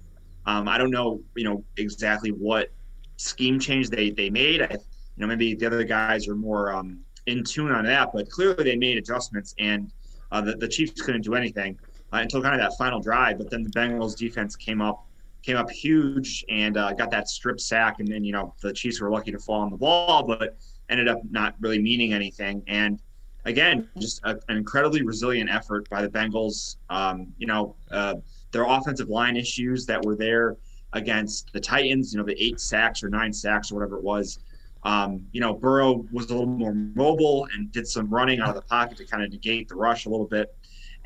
Um, 0.47 0.69
I 0.69 0.79
don't 0.79 0.91
know, 0.91 1.21
you 1.37 1.45
know, 1.45 1.65
exactly 1.77 2.31
what 2.31 2.71
scheme 3.17 3.59
change 3.59 3.91
they 3.91 4.11
they 4.11 4.31
made. 4.31 4.63
I, 4.63 4.69
you 4.71 4.79
know, 5.19 5.27
maybe 5.27 5.55
the 5.55 5.67
other 5.67 5.85
guys 5.85 6.29
are 6.29 6.35
more 6.35 6.73
um, 6.73 7.01
in 7.27 7.45
tune 7.45 7.71
on 7.71 7.85
that, 7.85 8.11
but 8.13 8.29
clearly 8.31 8.65
they 8.65 8.77
made 8.77 8.99
adjustments, 8.99 9.55
and 9.59 9.91
uh, 10.33 10.41
the, 10.41 10.57
the 10.57 10.69
Chiefs 10.69 11.01
couldn't 11.01 11.23
do 11.23 11.35
anything 11.35 11.79
uh, 12.13 12.19
until 12.19 12.43
kind 12.43 12.55
of 12.55 12.61
that 12.61 12.77
final 12.77 13.01
drive. 13.01 13.39
But 13.39 13.51
then 13.51 13.63
the 13.63 13.71
Bengals 13.71 14.17
defense 14.17 14.57
came 14.57 14.81
up 14.81 15.07
came 15.45 15.57
up 15.57 15.71
huge 15.71 16.45
and 16.49 16.77
uh, 16.77 16.93
got 16.95 17.11
that 17.11 17.29
strip 17.29 17.61
sack. 17.61 18.01
And 18.01 18.09
then, 18.09 18.25
you 18.25 18.33
know, 18.33 18.55
the 18.63 18.73
Chiefs 18.73 19.01
were 19.01 19.11
lucky 19.11 19.31
to 19.31 19.39
fall 19.39 19.61
on 19.61 19.71
the 19.71 19.77
ball, 19.77 20.23
but 20.23 20.57
ended 20.89 21.07
up 21.07 21.21
not 21.31 21.55
really 21.61 21.79
meaning 21.79 22.13
anything. 22.13 22.63
And 22.67 23.01
again, 23.45 23.89
just 23.99 24.21
a, 24.25 24.39
an 24.49 24.57
incredibly 24.57 25.03
resilient 25.03 25.51
effort 25.51 25.89
by 25.91 26.03
the 26.03 26.09
Bengals. 26.09 26.77
Um, 26.91 27.33
you 27.39 27.47
know, 27.47 27.77
uh, 27.91 28.17
their 28.53 28.65
offensive 28.65 29.09
line 29.09 29.37
issues 29.37 29.87
that 29.87 30.05
were 30.05 30.17
there 30.17 30.57
against 30.93 31.53
the 31.53 31.61
Titans, 31.61 32.13
you 32.13 32.19
know, 32.19 32.25
the 32.25 32.41
eight 32.43 32.61
sacks 32.61 33.03
or 33.03 33.09
nine 33.09 33.33
sacks 33.33 33.71
or 33.71 33.75
whatever 33.75 33.97
it 33.97 34.05
was. 34.05 34.39
Um, 34.85 35.27
you 35.33 35.41
know, 35.41 35.55
Burrow 35.55 36.05
was 36.13 36.27
a 36.27 36.35
little 36.35 36.47
more 36.47 36.75
mobile 36.75 37.49
and 37.53 37.73
did 37.73 37.89
some 37.89 38.09
running 38.11 38.41
out 38.41 38.51
of 38.51 38.55
the 38.55 38.63
pocket 38.63 38.99
to 38.99 39.05
kind 39.05 39.25
of 39.25 39.31
negate 39.31 39.69
the 39.69 39.75
rush 39.75 40.07
a 40.07 40.11
little 40.11 40.27
bit. 40.27 40.55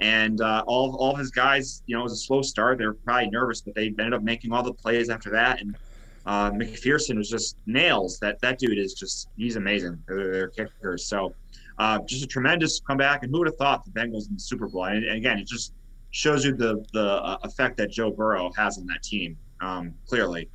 And 0.00 0.40
uh, 0.40 0.64
all, 0.67 0.94
all 0.96 1.12
of 1.12 1.19
his 1.19 1.31
guys, 1.31 1.82
you 1.87 1.94
know, 1.94 2.00
it 2.00 2.05
was 2.05 2.12
a 2.12 2.17
slow 2.17 2.43
start. 2.43 2.79
They 2.79 2.87
were 2.87 2.94
probably 2.94 3.31
nervous, 3.31 3.61
but 3.61 3.75
they 3.75 3.87
ended 3.87 4.14
up 4.14 4.23
making 4.23 4.52
all 4.52 4.62
the 4.62 4.75
plays 4.75 5.11
after 5.11 5.31
that. 5.31 5.61
And 5.61 5.76
uh, 6.26 6.50
McPherson 6.50 7.17
was 7.17 7.31
just 7.31 7.56
nails. 7.67 8.19
That 8.19 8.38
that 8.40 8.58
dude 8.58 8.79
is 8.79 8.94
just 8.94 9.29
he's 9.37 9.56
amazing. 9.56 10.02
They're, 10.06 10.31
they're 10.31 10.49
kickers. 10.49 11.07
So 11.07 11.35
uh, 11.78 12.00
just 12.06 12.25
a 12.25 12.26
tremendous 12.26 12.80
comeback. 12.80 13.23
And 13.23 13.32
who 13.32 13.38
would 13.38 13.49
have 13.49 13.56
thought 13.56 13.85
the 13.85 13.90
Bengals 13.90 14.28
in 14.28 14.35
the 14.35 14.40
Super 14.40 14.68
Bowl? 14.68 14.85
And, 14.85 15.04
and 15.04 15.16
again, 15.16 15.38
it 15.38 15.47
just 15.47 15.73
shows 16.11 16.44
you 16.44 16.54
the 16.54 16.85
the 16.92 17.23
uh, 17.23 17.38
effect 17.44 17.76
that 17.78 17.90
Joe 17.90 18.11
Burrow 18.11 18.50
has 18.56 18.78
on 18.78 18.87
that 18.87 19.02
team. 19.02 19.37
Um, 19.61 19.94
clearly, 20.06 20.49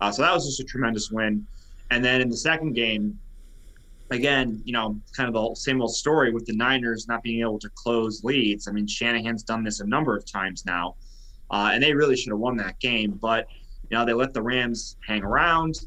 uh, 0.00 0.10
so 0.10 0.22
that 0.22 0.32
was 0.32 0.46
just 0.46 0.60
a 0.60 0.64
tremendous 0.64 1.10
win. 1.10 1.46
And 1.90 2.04
then 2.04 2.20
in 2.20 2.28
the 2.28 2.36
second 2.36 2.74
game, 2.74 3.18
again, 4.10 4.60
you 4.64 4.72
know, 4.72 5.00
kind 5.16 5.28
of 5.28 5.34
the 5.34 5.54
same 5.54 5.80
old 5.80 5.94
story 5.94 6.32
with 6.32 6.44
the 6.46 6.54
Niners 6.56 7.06
not 7.08 7.22
being 7.22 7.40
able 7.40 7.58
to 7.60 7.70
close 7.74 8.24
leads. 8.24 8.68
I 8.68 8.72
mean, 8.72 8.86
Shanahan's 8.86 9.42
done 9.42 9.64
this 9.64 9.80
a 9.80 9.86
number 9.86 10.16
of 10.16 10.30
times 10.30 10.64
now, 10.66 10.96
uh, 11.50 11.70
and 11.72 11.82
they 11.82 11.94
really 11.94 12.16
should 12.16 12.30
have 12.30 12.38
won 12.38 12.56
that 12.58 12.78
game. 12.80 13.12
But 13.12 13.46
you 13.90 13.96
know, 13.96 14.04
they 14.04 14.12
let 14.12 14.34
the 14.34 14.42
Rams 14.42 14.96
hang 15.06 15.22
around. 15.22 15.80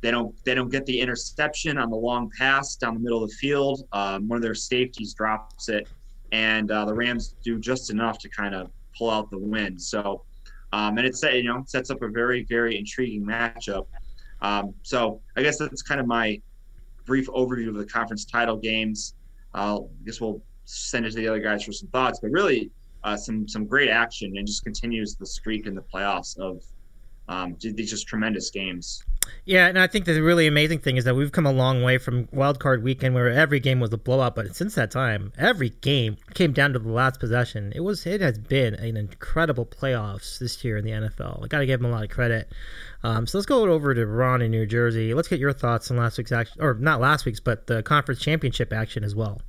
They 0.00 0.10
don't. 0.10 0.34
They 0.44 0.54
don't 0.54 0.70
get 0.70 0.86
the 0.86 0.98
interception 0.98 1.76
on 1.76 1.90
the 1.90 1.96
long 1.96 2.30
pass 2.36 2.76
down 2.76 2.94
the 2.94 3.00
middle 3.00 3.22
of 3.22 3.30
the 3.30 3.36
field. 3.36 3.86
Um, 3.92 4.28
one 4.28 4.36
of 4.36 4.42
their 4.42 4.54
safeties 4.54 5.12
drops 5.12 5.68
it, 5.68 5.88
and 6.32 6.70
uh, 6.70 6.86
the 6.86 6.94
Rams 6.94 7.34
do 7.44 7.58
just 7.58 7.90
enough 7.90 8.18
to 8.20 8.28
kind 8.28 8.54
of 8.54 8.70
pull 8.96 9.10
out 9.10 9.30
the 9.30 9.38
win. 9.38 9.78
So, 9.78 10.24
um, 10.72 10.96
and 10.96 11.06
it's 11.06 11.22
you 11.22 11.44
know 11.44 11.64
sets 11.66 11.90
up 11.90 12.02
a 12.02 12.08
very 12.08 12.44
very 12.44 12.78
intriguing 12.78 13.24
matchup. 13.24 13.86
Um, 14.40 14.74
so 14.82 15.20
I 15.36 15.42
guess 15.42 15.58
that's 15.58 15.82
kind 15.82 16.00
of 16.00 16.06
my 16.06 16.40
brief 17.04 17.26
overview 17.28 17.68
of 17.68 17.74
the 17.74 17.84
conference 17.84 18.24
title 18.24 18.56
games. 18.56 19.14
Uh, 19.54 19.80
I 19.80 20.04
guess 20.06 20.20
we'll 20.20 20.42
send 20.64 21.04
it 21.04 21.10
to 21.10 21.16
the 21.16 21.28
other 21.28 21.40
guys 21.40 21.64
for 21.64 21.72
some 21.72 21.88
thoughts, 21.88 22.20
but 22.20 22.30
really 22.30 22.70
uh, 23.04 23.16
some 23.16 23.46
some 23.48 23.66
great 23.66 23.90
action 23.90 24.36
and 24.36 24.46
just 24.46 24.64
continues 24.64 25.16
the 25.16 25.26
streak 25.26 25.66
in 25.66 25.74
the 25.74 25.82
playoffs 25.82 26.38
of 26.38 26.62
um, 27.28 27.56
these 27.60 27.90
just 27.90 28.06
tremendous 28.06 28.50
games. 28.50 29.02
Yeah, 29.44 29.66
and 29.66 29.78
I 29.78 29.86
think 29.86 30.04
the 30.04 30.22
really 30.22 30.46
amazing 30.46 30.80
thing 30.80 30.96
is 30.96 31.04
that 31.04 31.16
we've 31.16 31.32
come 31.32 31.46
a 31.46 31.52
long 31.52 31.82
way 31.82 31.98
from 31.98 32.28
Wild 32.30 32.60
Card 32.60 32.82
Weekend, 32.82 33.14
where 33.14 33.30
every 33.30 33.58
game 33.58 33.80
was 33.80 33.92
a 33.92 33.96
blowout. 33.96 34.34
But 34.34 34.54
since 34.54 34.74
that 34.74 34.90
time, 34.90 35.32
every 35.38 35.70
game 35.70 36.18
came 36.34 36.52
down 36.52 36.72
to 36.74 36.78
the 36.78 36.90
last 36.90 37.18
possession. 37.18 37.72
It 37.74 37.80
was, 37.80 38.06
it 38.06 38.20
has 38.20 38.38
been 38.38 38.74
an 38.74 38.96
incredible 38.96 39.66
playoffs 39.66 40.38
this 40.38 40.62
year 40.62 40.76
in 40.76 40.84
the 40.84 40.92
NFL. 40.92 41.42
I 41.42 41.48
got 41.48 41.60
to 41.60 41.66
give 41.66 41.80
them 41.80 41.90
a 41.90 41.94
lot 41.94 42.04
of 42.04 42.10
credit. 42.10 42.52
Um, 43.02 43.26
so 43.26 43.38
let's 43.38 43.46
go 43.46 43.68
over 43.68 43.94
to 43.94 44.06
Ron 44.06 44.42
in 44.42 44.50
New 44.50 44.66
Jersey. 44.66 45.14
Let's 45.14 45.28
get 45.28 45.40
your 45.40 45.52
thoughts 45.52 45.90
on 45.90 45.96
last 45.96 46.18
week's 46.18 46.32
action, 46.32 46.60
or 46.60 46.74
not 46.74 47.00
last 47.00 47.24
week's, 47.24 47.40
but 47.40 47.66
the 47.66 47.82
conference 47.82 48.20
championship 48.20 48.72
action 48.72 49.04
as 49.04 49.14
well. 49.14 49.40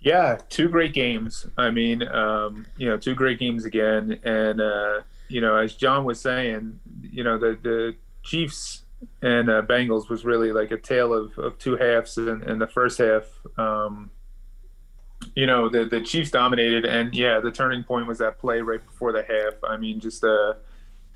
Yeah, 0.00 0.38
two 0.48 0.68
great 0.68 0.92
games. 0.94 1.46
I 1.56 1.70
mean, 1.70 2.02
um, 2.08 2.66
you 2.76 2.88
know, 2.88 2.96
two 2.96 3.14
great 3.14 3.38
games 3.38 3.64
again, 3.64 4.18
and 4.24 4.60
uh, 4.60 5.00
you 5.32 5.40
know, 5.40 5.56
as 5.56 5.74
John 5.74 6.04
was 6.04 6.20
saying, 6.20 6.78
you 7.00 7.24
know, 7.24 7.38
the 7.38 7.58
the 7.62 7.96
Chiefs 8.22 8.84
and 9.22 9.48
uh, 9.48 9.62
Bengals 9.62 10.08
was 10.08 10.24
really 10.24 10.52
like 10.52 10.70
a 10.70 10.76
tale 10.76 11.12
of, 11.14 11.36
of 11.38 11.58
two 11.58 11.76
halves. 11.76 12.18
In, 12.18 12.42
in 12.42 12.58
the 12.58 12.66
first 12.66 12.98
half, 12.98 13.24
um, 13.56 14.10
you 15.34 15.46
know, 15.46 15.70
the 15.70 15.86
the 15.86 16.02
Chiefs 16.02 16.30
dominated, 16.30 16.84
and 16.84 17.14
yeah, 17.14 17.40
the 17.40 17.50
turning 17.50 17.82
point 17.82 18.06
was 18.06 18.18
that 18.18 18.38
play 18.38 18.60
right 18.60 18.84
before 18.84 19.12
the 19.12 19.22
half. 19.22 19.54
I 19.64 19.78
mean, 19.78 20.00
just 20.00 20.22
a 20.22 20.58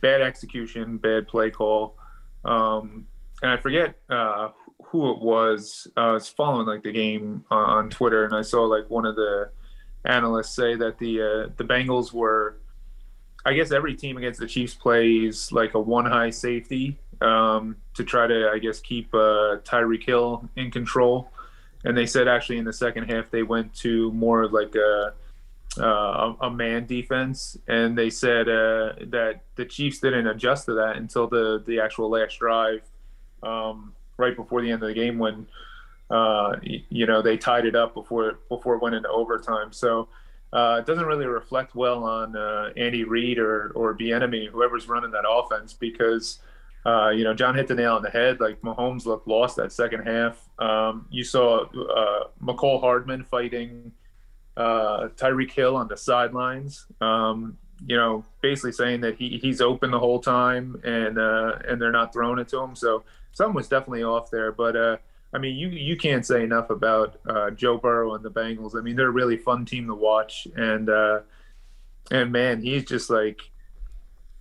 bad 0.00 0.22
execution, 0.22 0.96
bad 0.96 1.28
play 1.28 1.50
call, 1.50 1.98
um, 2.46 3.06
and 3.42 3.50
I 3.50 3.58
forget 3.58 3.96
uh, 4.08 4.48
who 4.84 5.10
it 5.10 5.20
was. 5.20 5.86
Uh, 5.94 6.00
I 6.00 6.12
was 6.12 6.28
following 6.28 6.66
like 6.66 6.82
the 6.82 6.92
game 6.92 7.44
on, 7.50 7.68
on 7.68 7.90
Twitter, 7.90 8.24
and 8.24 8.34
I 8.34 8.42
saw 8.42 8.62
like 8.62 8.88
one 8.88 9.04
of 9.04 9.14
the 9.14 9.50
analysts 10.06 10.56
say 10.56 10.74
that 10.76 10.98
the 10.98 11.20
uh, 11.20 11.52
the 11.58 11.64
Bengals 11.64 12.14
were. 12.14 12.60
I 13.46 13.54
guess 13.54 13.70
every 13.70 13.94
team 13.94 14.16
against 14.16 14.40
the 14.40 14.46
Chiefs 14.46 14.74
plays 14.74 15.52
like 15.52 15.74
a 15.74 15.80
one 15.80 16.04
high 16.04 16.30
safety 16.30 16.98
um, 17.20 17.76
to 17.94 18.02
try 18.02 18.26
to, 18.26 18.50
I 18.52 18.58
guess, 18.58 18.80
keep 18.80 19.14
uh, 19.14 19.62
Tyreek 19.62 20.04
Hill 20.04 20.48
in 20.56 20.72
control. 20.72 21.30
And 21.84 21.96
they 21.96 22.06
said 22.06 22.26
actually 22.26 22.58
in 22.58 22.64
the 22.64 22.72
second 22.72 23.08
half 23.08 23.30
they 23.30 23.44
went 23.44 23.72
to 23.76 24.10
more 24.10 24.42
of 24.42 24.52
like 24.52 24.74
a 24.74 25.14
uh, 25.78 26.34
a 26.40 26.50
man 26.50 26.86
defense, 26.86 27.56
and 27.68 27.96
they 27.96 28.10
said 28.10 28.48
uh, 28.48 28.94
that 29.08 29.42
the 29.56 29.64
Chiefs 29.64 30.00
didn't 30.00 30.26
adjust 30.26 30.66
to 30.66 30.74
that 30.74 30.96
until 30.96 31.28
the 31.28 31.62
the 31.66 31.78
actual 31.78 32.10
last 32.10 32.38
drive, 32.38 32.80
um, 33.42 33.94
right 34.16 34.34
before 34.34 34.62
the 34.62 34.70
end 34.70 34.82
of 34.82 34.88
the 34.88 34.94
game 34.94 35.18
when 35.18 35.46
uh, 36.10 36.56
you 36.62 37.06
know 37.06 37.20
they 37.22 37.36
tied 37.36 37.66
it 37.66 37.76
up 37.76 37.94
before 37.94 38.38
before 38.48 38.74
it 38.74 38.82
went 38.82 38.94
into 38.94 39.08
overtime. 39.10 39.72
So 39.72 40.08
uh, 40.56 40.78
it 40.78 40.86
doesn't 40.86 41.04
really 41.04 41.26
reflect 41.26 41.74
well 41.74 42.02
on 42.02 42.34
uh, 42.34 42.70
Andy 42.78 43.04
Reid 43.04 43.38
or 43.38 43.72
or 43.74 43.94
Bieniemy, 43.94 44.48
whoever's 44.48 44.88
running 44.88 45.10
that 45.10 45.28
offense, 45.28 45.74
because 45.74 46.38
uh, 46.86 47.10
you 47.10 47.24
know 47.24 47.34
John 47.34 47.54
hit 47.54 47.68
the 47.68 47.74
nail 47.74 47.94
on 47.94 48.02
the 48.02 48.08
head. 48.08 48.40
Like 48.40 48.62
Mahomes 48.62 49.04
looked 49.04 49.28
lost 49.28 49.56
that 49.56 49.70
second 49.70 50.06
half. 50.06 50.48
Um, 50.58 51.08
you 51.10 51.24
saw 51.24 51.66
uh, 51.66 52.78
Hardman 52.80 53.24
fighting 53.24 53.92
uh, 54.56 55.08
Tyreek 55.08 55.50
Hill 55.50 55.76
on 55.76 55.88
the 55.88 55.96
sidelines. 55.96 56.86
Um, 57.02 57.58
you 57.86 57.96
know, 57.98 58.24
basically 58.40 58.72
saying 58.72 59.02
that 59.02 59.16
he 59.16 59.36
he's 59.36 59.60
open 59.60 59.90
the 59.90 60.00
whole 60.00 60.20
time 60.20 60.80
and 60.84 61.18
uh, 61.18 61.58
and 61.68 61.78
they're 61.78 61.92
not 61.92 62.14
throwing 62.14 62.38
it 62.38 62.48
to 62.48 62.62
him. 62.62 62.74
So 62.74 63.04
something 63.32 63.54
was 63.54 63.68
definitely 63.68 64.04
off 64.04 64.30
there, 64.30 64.52
but. 64.52 65.00
I 65.36 65.38
mean, 65.38 65.54
you 65.54 65.68
you 65.68 65.98
can't 65.98 66.24
say 66.24 66.42
enough 66.42 66.70
about 66.70 67.20
uh, 67.28 67.50
Joe 67.50 67.76
Burrow 67.76 68.14
and 68.14 68.24
the 68.24 68.30
Bengals. 68.30 68.74
I 68.74 68.80
mean, 68.80 68.96
they're 68.96 69.08
a 69.08 69.12
really 69.12 69.36
fun 69.36 69.66
team 69.66 69.86
to 69.88 69.94
watch, 69.94 70.48
and 70.56 70.88
uh, 70.88 71.20
and 72.10 72.32
man, 72.32 72.62
he's 72.62 72.86
just 72.86 73.10
like, 73.10 73.42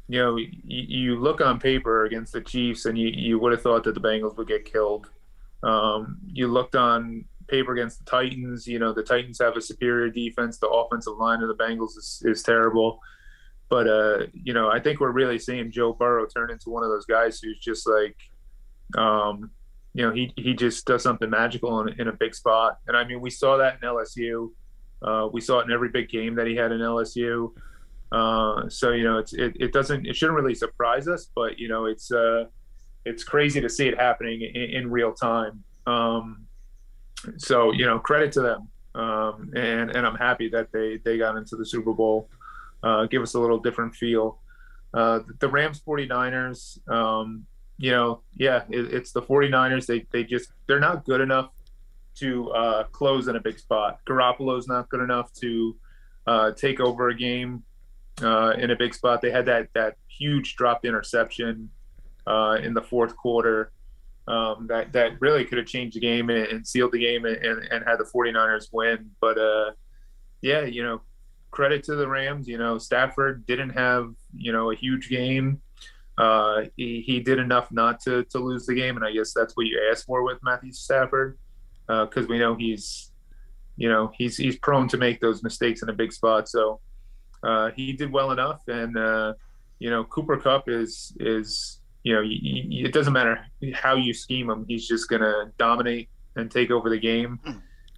you 0.08 0.22
know, 0.22 0.38
you, 0.38 0.54
you 0.64 1.20
look 1.20 1.42
on 1.42 1.60
paper 1.60 2.06
against 2.06 2.32
the 2.32 2.40
Chiefs, 2.40 2.86
and 2.86 2.98
you 2.98 3.10
you 3.10 3.38
would 3.40 3.52
have 3.52 3.62
thought 3.62 3.84
that 3.84 3.94
the 3.94 4.00
Bengals 4.00 4.38
would 4.38 4.48
get 4.48 4.64
killed. 4.64 5.10
Um, 5.64 6.18
you 6.32 6.48
looked 6.48 6.78
on 6.78 7.26
paper 7.50 7.74
against 7.74 8.00
the 8.00 8.10
Titans. 8.10 8.66
You 8.66 8.80
know, 8.80 8.94
the 8.94 9.04
Titans 9.04 9.40
have 9.42 9.58
a 9.58 9.62
superior 9.62 10.10
defense. 10.10 10.60
The 10.60 10.70
offensive 10.70 11.18
line 11.18 11.42
of 11.42 11.50
the 11.50 11.62
Bengals 11.62 11.98
is, 11.98 12.24
is 12.24 12.42
terrible. 12.42 13.02
But 13.68 13.88
uh, 13.88 14.28
you 14.32 14.54
know, 14.54 14.70
I 14.70 14.80
think 14.80 15.02
we're 15.02 15.12
really 15.12 15.40
seeing 15.40 15.72
Joe 15.72 15.92
Burrow 15.92 16.26
turn 16.26 16.52
into 16.52 16.70
one 16.70 16.84
of 16.84 16.90
those 16.90 17.06
guys 17.06 17.42
who's 17.42 17.60
just 17.60 17.86
like, 17.86 18.16
um, 18.98 19.52
you 19.96 20.06
know, 20.06 20.14
he 20.14 20.34
he 20.36 20.54
just 20.54 20.86
does 20.86 21.02
something 21.02 21.30
magical 21.30 21.80
in, 21.80 22.02
in 22.02 22.10
a 22.10 22.12
big 22.12 22.36
spot. 22.36 22.80
And 22.86 22.98
I 22.98 23.06
mean, 23.06 23.22
we 23.22 23.30
saw 23.30 23.56
that 23.58 23.76
in 23.76 23.88
LSU. 23.88 24.52
Uh, 25.02 25.30
we 25.32 25.40
saw 25.40 25.60
it 25.60 25.68
in 25.68 25.72
every 25.72 25.88
big 25.88 26.10
game 26.10 26.36
that 26.36 26.48
he 26.48 26.56
had 26.56 26.74
in 26.74 26.80
LSU. 26.80 27.54
Uh, 28.12 28.68
so 28.68 28.92
you 28.92 29.06
know, 29.06 29.20
it's 29.20 29.34
it, 29.34 29.56
it 29.58 29.72
doesn't 29.72 30.06
it 30.06 30.14
shouldn't 30.18 30.36
really 30.36 30.54
surprise 30.54 31.08
us, 31.08 31.30
but 31.34 31.58
you 31.58 31.70
know, 31.70 31.86
it's 31.86 32.12
uh, 32.12 32.44
it's 33.06 33.24
crazy 33.24 33.62
to 33.62 33.70
see 33.70 33.88
it 33.88 33.98
happening 33.98 34.42
in, 34.42 34.70
in 34.82 34.92
real 34.92 35.14
time. 35.14 35.64
Um, 35.88 36.46
so 37.38 37.72
you 37.72 37.86
know, 37.86 37.98
credit 37.98 38.34
to 38.34 38.42
them, 38.42 38.68
um, 39.02 39.54
and 39.56 39.92
and 39.92 40.06
I'm 40.06 40.16
happy 40.16 40.50
that 40.50 40.74
they 40.74 41.00
they 41.06 41.18
got 41.18 41.38
into 41.38 41.56
the 41.56 41.66
Super 41.66 41.94
Bowl. 41.94 42.30
Uh, 42.84 43.06
give 43.06 43.22
us 43.22 43.36
a 43.36 43.40
little 43.40 43.60
different 43.60 43.96
feel. 43.96 44.40
Uh, 44.94 45.22
the 45.40 45.48
Rams 45.48 45.82
49ers, 45.86 46.88
um, 46.90 47.46
you 47.78 47.92
know, 47.92 48.22
yeah, 48.36 48.64
it, 48.70 48.94
it's 48.94 49.12
the 49.12 49.22
49ers. 49.22 49.86
They 49.86 50.06
they 50.12 50.24
just 50.24 50.52
they're 50.68 50.80
not 50.80 51.06
good 51.06 51.22
enough 51.22 51.52
to 52.16 52.50
uh, 52.52 52.84
close 52.86 53.28
in 53.28 53.36
a 53.36 53.42
big 53.42 53.60
spot. 53.60 54.00
Garoppolo's 54.08 54.68
not 54.68 54.90
good 54.90 55.02
enough 55.02 55.34
to 55.34 55.76
uh, 56.28 56.52
take 56.52 56.80
over 56.80 57.10
a 57.10 57.16
game 57.16 57.64
uh, 58.22 58.54
in 58.58 58.72
a 58.72 58.76
big 58.76 58.94
spot. 58.94 59.22
They 59.22 59.32
had 59.32 59.46
that 59.46 59.70
that 59.74 59.96
huge 60.08 60.56
dropped 60.56 60.86
interception 60.86 61.70
uh, 62.26 62.58
in 62.62 62.74
the 62.74 62.82
fourth 62.82 63.16
quarter 63.16 63.72
um, 64.28 64.68
that 64.68 64.92
that 64.94 65.20
really 65.22 65.46
could 65.46 65.58
have 65.58 65.68
changed 65.68 65.96
the 65.96 66.00
game 66.00 66.30
and, 66.30 66.48
and 66.48 66.68
sealed 66.68 66.92
the 66.92 67.00
game 67.00 67.26
and, 67.26 67.38
and, 67.38 67.60
and, 67.72 67.86
had 67.86 68.00
the 68.00 68.06
49ers 68.06 68.70
win. 68.72 69.12
But 69.22 69.38
uh, 69.38 69.72
yeah, 70.42 70.62
you 70.62 70.84
know, 70.84 71.02
credit 71.52 71.84
to 71.86 71.96
the 71.96 72.08
Rams. 72.08 72.48
You 72.48 72.58
know, 72.58 72.78
Stafford 72.78 73.46
didn't 73.46 73.72
have 73.72 74.14
you 74.36 74.52
know 74.52 74.72
a 74.72 74.76
huge 74.76 75.10
game 75.10 75.62
uh, 76.18 76.64
he, 76.78 77.04
he 77.06 77.20
did 77.20 77.40
enough 77.40 77.72
not 77.72 78.00
to, 78.02 78.24
to 78.26 78.40
lose 78.40 78.66
the 78.66 78.74
game, 78.74 78.96
and 78.96 79.06
I 79.06 79.12
guess 79.12 79.34
that's 79.34 79.56
what 79.56 79.66
you 79.66 79.80
ask 79.92 80.06
for 80.06 80.24
with 80.24 80.38
Matthew 80.44 80.72
Stafford, 80.72 81.38
because 81.88 82.26
uh, 82.26 82.28
we 82.30 82.40
know 82.40 82.56
he's, 82.56 83.12
you 83.76 83.90
know, 83.90 84.12
he's 84.18 84.38
he's 84.38 84.58
prone 84.58 84.88
to 84.90 84.98
make 84.98 85.20
those 85.20 85.44
mistakes 85.44 85.82
in 85.82 85.90
a 85.90 85.94
big 85.94 86.14
spot. 86.14 86.48
So 86.48 86.80
uh, 87.44 87.72
he 87.76 87.94
did 87.94 88.12
well 88.12 88.32
enough, 88.32 88.62
and 88.68 88.98
uh, 88.98 89.34
you 89.80 89.90
know, 89.90 90.06
Cooper 90.06 90.38
Kupp 90.38 90.70
is 90.70 91.16
is 91.20 91.82
you 92.04 92.14
know, 92.14 92.22
it 92.24 92.94
doesn't 92.94 93.14
matter 93.14 93.44
how 93.74 93.96
you 93.96 94.14
scheme 94.14 94.50
him, 94.50 94.64
he's 94.68 94.88
just 94.88 95.10
gonna 95.10 95.52
dominate 95.58 96.08
and 96.36 96.50
take 96.50 96.72
over 96.72 96.90
the 96.90 97.00
game. 97.00 97.40
Hmm. 97.44 97.58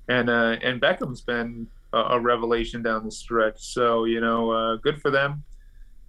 And 0.10 0.30
uh, 0.30 0.56
and 0.64 0.82
Beckham's 0.82 1.22
been 1.22 1.68
a, 1.94 1.98
a 1.98 2.20
revelation 2.20 2.82
down 2.82 3.06
the 3.06 3.12
stretch. 3.12 3.60
So 3.60 4.06
you 4.06 4.22
know, 4.22 4.50
uh, 4.50 4.76
good 4.78 5.00
for 5.02 5.12
them 5.12 5.44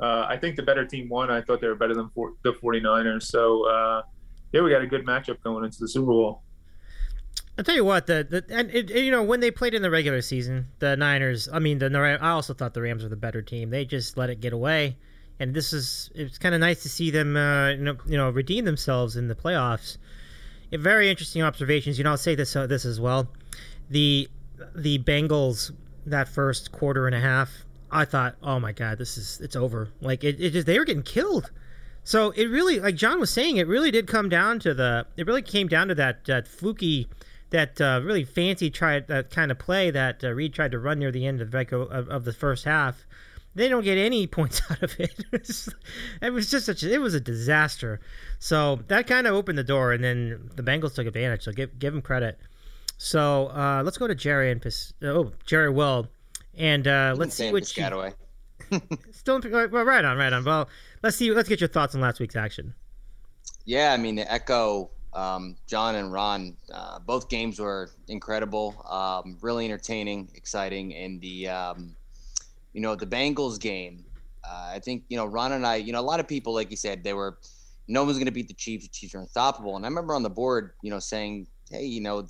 uh, 0.00 0.26
I 0.28 0.36
think 0.36 0.56
the 0.56 0.62
better 0.62 0.84
team 0.84 1.08
won. 1.08 1.30
I 1.30 1.40
thought 1.40 1.60
they 1.60 1.66
were 1.66 1.74
better 1.74 1.94
than 1.94 2.10
the 2.42 2.52
49ers. 2.52 3.24
So, 3.24 3.68
uh, 3.68 4.02
yeah, 4.52 4.62
we 4.62 4.70
got 4.70 4.82
a 4.82 4.86
good 4.86 5.04
matchup 5.04 5.42
going 5.42 5.64
into 5.64 5.78
the 5.80 5.88
Super 5.88 6.06
Bowl. 6.06 6.42
I'll 7.56 7.64
tell 7.64 7.74
you 7.74 7.84
what, 7.84 8.06
the, 8.06 8.24
the 8.28 8.56
and 8.56 8.70
it, 8.70 8.88
you 8.90 9.10
know 9.10 9.24
when 9.24 9.40
they 9.40 9.50
played 9.50 9.74
in 9.74 9.82
the 9.82 9.90
regular 9.90 10.22
season, 10.22 10.68
the 10.78 10.96
Niners. 10.96 11.48
I 11.52 11.58
mean, 11.58 11.78
the 11.78 12.18
I 12.20 12.30
also 12.30 12.54
thought 12.54 12.72
the 12.72 12.82
Rams 12.82 13.02
were 13.02 13.08
the 13.08 13.16
better 13.16 13.42
team. 13.42 13.70
They 13.70 13.84
just 13.84 14.16
let 14.16 14.30
it 14.30 14.40
get 14.40 14.52
away, 14.52 14.96
and 15.40 15.52
this 15.52 15.72
is 15.72 16.08
it's 16.14 16.38
kind 16.38 16.54
of 16.54 16.60
nice 16.60 16.84
to 16.84 16.88
see 16.88 17.10
them, 17.10 17.36
uh, 17.36 17.70
you 17.70 17.78
know, 17.78 17.96
you 18.06 18.16
know, 18.16 18.30
redeem 18.30 18.64
themselves 18.64 19.16
in 19.16 19.26
the 19.26 19.34
playoffs. 19.34 19.98
Very 20.70 21.10
interesting 21.10 21.42
observations. 21.42 21.98
You 21.98 22.04
know, 22.04 22.10
I'll 22.10 22.16
say 22.16 22.36
this 22.36 22.54
uh, 22.54 22.68
this 22.68 22.84
as 22.84 23.00
well. 23.00 23.28
The 23.90 24.28
the 24.76 25.00
Bengals 25.00 25.72
that 26.06 26.28
first 26.28 26.70
quarter 26.70 27.06
and 27.06 27.14
a 27.14 27.20
half 27.20 27.64
I 27.90 28.04
thought, 28.04 28.36
oh 28.42 28.60
my 28.60 28.72
god, 28.72 28.98
this 28.98 29.16
is 29.16 29.40
it's 29.40 29.56
over. 29.56 29.88
Like 30.00 30.24
it, 30.24 30.40
it 30.40 30.50
just 30.50 30.66
they 30.66 30.78
were 30.78 30.84
getting 30.84 31.02
killed. 31.02 31.50
So 32.04 32.30
it 32.30 32.46
really, 32.46 32.80
like 32.80 32.94
John 32.94 33.20
was 33.20 33.30
saying, 33.30 33.58
it 33.58 33.66
really 33.66 33.90
did 33.90 34.06
come 34.06 34.28
down 34.30 34.60
to 34.60 34.72
the. 34.72 35.06
It 35.16 35.26
really 35.26 35.42
came 35.42 35.68
down 35.68 35.88
to 35.88 35.94
that 35.96 36.24
that 36.24 36.48
fluky, 36.48 37.08
that 37.50 37.80
uh, 37.80 38.00
really 38.02 38.24
fancy 38.24 38.70
try 38.70 39.00
that 39.00 39.30
kind 39.30 39.50
of 39.50 39.58
play 39.58 39.90
that 39.90 40.24
uh, 40.24 40.32
Reid 40.32 40.54
tried 40.54 40.72
to 40.72 40.78
run 40.78 40.98
near 40.98 41.12
the 41.12 41.26
end 41.26 41.40
of, 41.40 41.50
the 41.50 41.76
of, 41.76 42.08
of 42.08 42.24
the 42.24 42.32
first 42.32 42.64
half. 42.64 43.04
They 43.54 43.68
don't 43.68 43.84
get 43.84 43.98
any 43.98 44.26
points 44.38 44.62
out 44.70 44.82
of 44.82 44.98
it. 44.98 45.24
it 46.22 46.32
was 46.32 46.50
just 46.50 46.66
such. 46.66 46.82
A, 46.82 46.94
it 46.94 47.00
was 47.00 47.12
a 47.14 47.20
disaster. 47.20 48.00
So 48.38 48.80
that 48.88 49.06
kind 49.06 49.26
of 49.26 49.34
opened 49.34 49.58
the 49.58 49.64
door, 49.64 49.92
and 49.92 50.02
then 50.02 50.50
the 50.56 50.62
Bengals 50.62 50.94
took 50.94 51.06
advantage. 51.06 51.44
So 51.44 51.52
give 51.52 51.78
give 51.78 51.92
them 51.92 52.02
credit. 52.02 52.38
So 52.96 53.48
uh, 53.48 53.82
let's 53.84 53.98
go 53.98 54.06
to 54.06 54.14
Gerry 54.14 54.50
and 54.50 54.64
oh 55.02 55.32
Gerry 55.44 55.70
Will 55.70 56.08
and 56.58 56.86
uh, 56.86 57.14
let's 57.16 57.34
see 57.34 57.52
what 57.52 57.76
you. 57.76 58.12
Still, 59.12 59.40
well, 59.50 59.84
right 59.84 60.04
on, 60.04 60.18
right 60.18 60.32
on. 60.32 60.44
Well, 60.44 60.68
let's 61.02 61.16
see. 61.16 61.30
Let's 61.32 61.48
get 61.48 61.60
your 61.60 61.68
thoughts 61.68 61.94
on 61.94 62.00
last 62.00 62.20
week's 62.20 62.36
action. 62.36 62.74
Yeah, 63.64 63.92
I 63.92 63.96
mean, 63.96 64.16
to 64.16 64.30
echo 64.30 64.90
um, 65.14 65.56
John 65.66 65.94
and 65.94 66.12
Ron, 66.12 66.56
uh, 66.72 66.98
both 66.98 67.28
games 67.28 67.58
were 67.58 67.90
incredible, 68.08 68.84
um, 68.88 69.38
really 69.40 69.64
entertaining, 69.64 70.28
exciting, 70.34 70.94
and 70.94 71.20
the 71.20 71.48
um, 71.48 71.94
you 72.72 72.80
know 72.80 72.94
the 72.94 73.06
Bengals 73.06 73.58
game. 73.58 74.04
Uh, 74.44 74.72
I 74.74 74.80
think 74.80 75.04
you 75.08 75.16
know 75.16 75.26
Ron 75.26 75.52
and 75.52 75.66
I. 75.66 75.76
You 75.76 75.92
know, 75.92 76.00
a 76.00 76.02
lot 76.02 76.20
of 76.20 76.28
people, 76.28 76.52
like 76.52 76.70
you 76.70 76.76
said, 76.76 77.04
they 77.04 77.14
were 77.14 77.38
no 77.86 78.04
one's 78.04 78.18
going 78.18 78.26
to 78.26 78.32
beat 78.32 78.48
the 78.48 78.54
Chiefs. 78.54 78.84
The 78.84 78.92
Chiefs 78.92 79.14
are 79.14 79.20
unstoppable. 79.20 79.76
And 79.76 79.84
I 79.84 79.88
remember 79.88 80.14
on 80.14 80.22
the 80.22 80.30
board, 80.30 80.72
you 80.82 80.90
know, 80.90 80.98
saying, 80.98 81.46
"Hey, 81.70 81.84
you 81.84 82.00
know, 82.00 82.26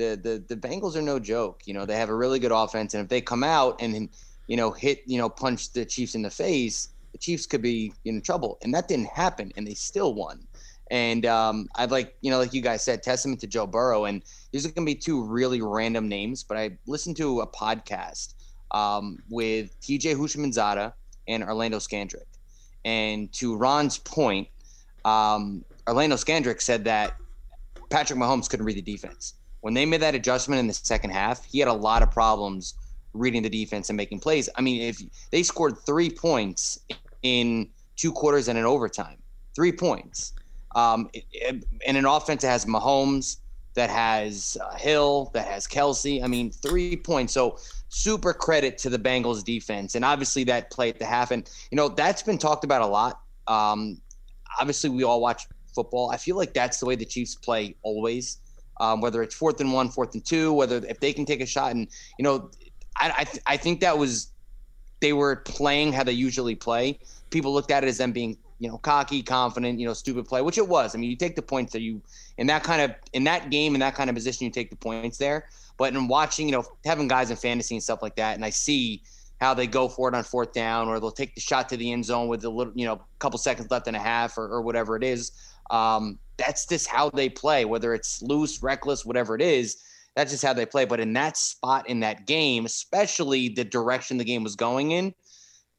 the 0.00 0.16
the 0.16 0.54
the 0.54 0.56
Bengals 0.56 0.96
are 0.96 1.02
no 1.02 1.18
joke. 1.18 1.62
You 1.66 1.74
know, 1.74 1.84
they 1.84 1.96
have 1.96 2.08
a 2.08 2.14
really 2.14 2.38
good 2.38 2.52
offense, 2.52 2.94
and 2.94 3.02
if 3.02 3.08
they 3.08 3.20
come 3.20 3.44
out 3.44 3.80
and 3.80 4.08
you 4.46 4.56
know 4.56 4.70
hit 4.70 5.02
you 5.06 5.18
know 5.18 5.28
punch 5.28 5.72
the 5.72 5.84
Chiefs 5.84 6.14
in 6.14 6.22
the 6.22 6.30
face, 6.30 6.88
the 7.12 7.18
Chiefs 7.18 7.46
could 7.46 7.62
be 7.62 7.92
in 8.04 8.22
trouble. 8.22 8.58
And 8.62 8.72
that 8.74 8.88
didn't 8.88 9.08
happen, 9.08 9.52
and 9.56 9.66
they 9.66 9.74
still 9.74 10.14
won. 10.14 10.46
And 10.90 11.24
um, 11.26 11.68
I'd 11.76 11.90
like 11.90 12.16
you 12.22 12.30
know, 12.30 12.38
like 12.38 12.54
you 12.54 12.62
guys 12.62 12.82
said, 12.82 13.02
testament 13.02 13.40
to 13.40 13.46
Joe 13.46 13.66
Burrow. 13.66 14.06
And 14.06 14.22
these 14.52 14.64
are 14.64 14.70
going 14.70 14.86
to 14.86 14.90
be 14.90 14.98
two 14.98 15.22
really 15.24 15.60
random 15.60 16.08
names, 16.08 16.42
but 16.42 16.56
I 16.56 16.70
listened 16.86 17.16
to 17.18 17.42
a 17.42 17.46
podcast 17.46 18.34
um, 18.72 19.18
with 19.28 19.78
T.J. 19.80 20.14
Houshmandzadeh 20.14 20.92
and 21.28 21.44
Orlando 21.44 21.78
Scandrick. 21.78 22.26
And 22.84 23.32
to 23.34 23.56
Ron's 23.56 23.98
point, 23.98 24.48
um, 25.04 25.64
Orlando 25.86 26.16
Scandrick 26.16 26.60
said 26.60 26.84
that 26.84 27.16
Patrick 27.90 28.18
Mahomes 28.18 28.48
couldn't 28.48 28.64
read 28.64 28.76
the 28.76 28.82
defense. 28.82 29.34
When 29.60 29.74
they 29.74 29.84
made 29.86 30.00
that 30.00 30.14
adjustment 30.14 30.58
in 30.58 30.66
the 30.66 30.72
second 30.72 31.10
half, 31.10 31.44
he 31.44 31.58
had 31.58 31.68
a 31.68 31.72
lot 31.72 32.02
of 32.02 32.10
problems 32.10 32.74
reading 33.12 33.42
the 33.42 33.50
defense 33.50 33.90
and 33.90 33.96
making 33.96 34.20
plays. 34.20 34.48
I 34.56 34.62
mean, 34.62 34.82
if 34.82 35.02
they 35.30 35.42
scored 35.42 35.78
three 35.84 36.10
points 36.10 36.80
in 37.22 37.68
two 37.96 38.12
quarters 38.12 38.48
and 38.48 38.58
an 38.58 38.64
overtime, 38.64 39.18
three 39.54 39.72
points, 39.72 40.32
um, 40.74 41.10
in 41.86 41.96
an 41.96 42.06
offense 42.06 42.42
that 42.42 42.48
has 42.48 42.64
Mahomes, 42.64 43.38
that 43.74 43.90
has 43.90 44.56
uh, 44.60 44.76
Hill, 44.76 45.30
that 45.34 45.46
has 45.46 45.66
Kelce. 45.66 46.22
I 46.22 46.26
mean, 46.26 46.50
three 46.50 46.96
points. 46.96 47.32
So 47.32 47.58
super 47.88 48.32
credit 48.32 48.78
to 48.78 48.90
the 48.90 48.98
Bengals 48.98 49.44
defense, 49.44 49.94
and 49.94 50.04
obviously 50.04 50.44
that 50.44 50.70
play 50.70 50.88
at 50.88 50.98
the 50.98 51.04
half. 51.04 51.30
And 51.30 51.48
you 51.70 51.76
know 51.76 51.88
that's 51.88 52.22
been 52.22 52.38
talked 52.38 52.64
about 52.64 52.82
a 52.82 52.86
lot. 52.86 53.20
Um, 53.46 54.00
obviously, 54.58 54.90
we 54.90 55.04
all 55.04 55.20
watch 55.20 55.46
football. 55.74 56.10
I 56.10 56.16
feel 56.16 56.36
like 56.36 56.54
that's 56.54 56.78
the 56.78 56.86
way 56.86 56.96
the 56.96 57.04
Chiefs 57.04 57.34
play 57.34 57.76
always. 57.82 58.38
Um, 58.80 59.00
whether 59.00 59.22
it's 59.22 59.34
fourth 59.34 59.60
and 59.60 59.72
one, 59.72 59.90
fourth 59.90 60.14
and 60.14 60.24
two, 60.24 60.52
whether 60.52 60.78
if 60.88 60.98
they 60.98 61.12
can 61.12 61.26
take 61.26 61.40
a 61.40 61.46
shot, 61.46 61.72
and 61.72 61.86
you 62.18 62.22
know, 62.24 62.50
I 62.98 63.12
I, 63.18 63.24
th- 63.24 63.42
I 63.46 63.56
think 63.56 63.80
that 63.80 63.96
was 63.96 64.32
they 65.00 65.12
were 65.12 65.36
playing 65.36 65.92
how 65.92 66.02
they 66.02 66.12
usually 66.12 66.54
play. 66.54 66.98
People 67.30 67.52
looked 67.52 67.70
at 67.70 67.84
it 67.84 67.88
as 67.88 67.98
them 67.98 68.12
being 68.12 68.36
you 68.58 68.68
know 68.68 68.78
cocky, 68.78 69.22
confident, 69.22 69.78
you 69.78 69.86
know, 69.86 69.94
stupid 69.94 70.26
play, 70.26 70.42
which 70.42 70.58
it 70.58 70.66
was. 70.66 70.94
I 70.94 70.98
mean, 70.98 71.10
you 71.10 71.16
take 71.16 71.36
the 71.36 71.42
points 71.42 71.72
that 71.72 71.80
you 71.80 72.00
in 72.38 72.46
that 72.46 72.62
kind 72.62 72.82
of 72.82 72.94
in 73.12 73.24
that 73.24 73.50
game 73.50 73.74
in 73.74 73.80
that 73.80 73.94
kind 73.94 74.08
of 74.08 74.16
position, 74.16 74.44
you 74.44 74.50
take 74.50 74.70
the 74.70 74.76
points 74.76 75.18
there. 75.18 75.46
But 75.76 75.94
in 75.94 76.08
watching, 76.08 76.46
you 76.46 76.52
know, 76.52 76.64
having 76.84 77.08
guys 77.08 77.30
in 77.30 77.36
fantasy 77.36 77.74
and 77.74 77.82
stuff 77.82 78.02
like 78.02 78.16
that, 78.16 78.36
and 78.36 78.44
I 78.44 78.50
see 78.50 79.02
how 79.40 79.54
they 79.54 79.66
go 79.66 79.88
for 79.88 80.08
it 80.10 80.14
on 80.14 80.22
fourth 80.22 80.52
down, 80.52 80.88
or 80.88 81.00
they'll 81.00 81.10
take 81.10 81.34
the 81.34 81.40
shot 81.40 81.70
to 81.70 81.76
the 81.78 81.90
end 81.90 82.04
zone 82.04 82.28
with 82.28 82.44
a 82.44 82.50
little, 82.50 82.74
you 82.76 82.84
know, 82.84 83.00
couple 83.18 83.38
seconds 83.38 83.70
left 83.70 83.86
and 83.86 83.96
a 83.96 84.00
half, 84.00 84.36
or, 84.36 84.46
or 84.46 84.60
whatever 84.60 84.94
it 84.96 85.02
is. 85.02 85.32
Um, 85.70 86.18
that's 86.40 86.66
just 86.66 86.86
how 86.86 87.10
they 87.10 87.28
play, 87.28 87.64
whether 87.64 87.94
it's 87.94 88.22
loose, 88.22 88.62
reckless, 88.62 89.04
whatever 89.04 89.34
it 89.34 89.42
is. 89.42 89.82
That's 90.16 90.32
just 90.32 90.44
how 90.44 90.52
they 90.52 90.66
play. 90.66 90.84
But 90.84 91.00
in 91.00 91.12
that 91.12 91.36
spot 91.36 91.88
in 91.88 92.00
that 92.00 92.26
game, 92.26 92.64
especially 92.64 93.48
the 93.48 93.64
direction 93.64 94.16
the 94.16 94.24
game 94.24 94.42
was 94.42 94.56
going 94.56 94.90
in, 94.90 95.14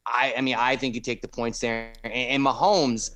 I, 0.08 0.34
I 0.38 0.42
mean, 0.42 0.56
I 0.58 0.76
think 0.76 0.96
you 0.96 1.02
take 1.02 1.22
the 1.22 1.28
points 1.28 1.60
there. 1.60 1.94
And, 2.04 2.14
and 2.14 2.44
Mahomes, 2.44 3.16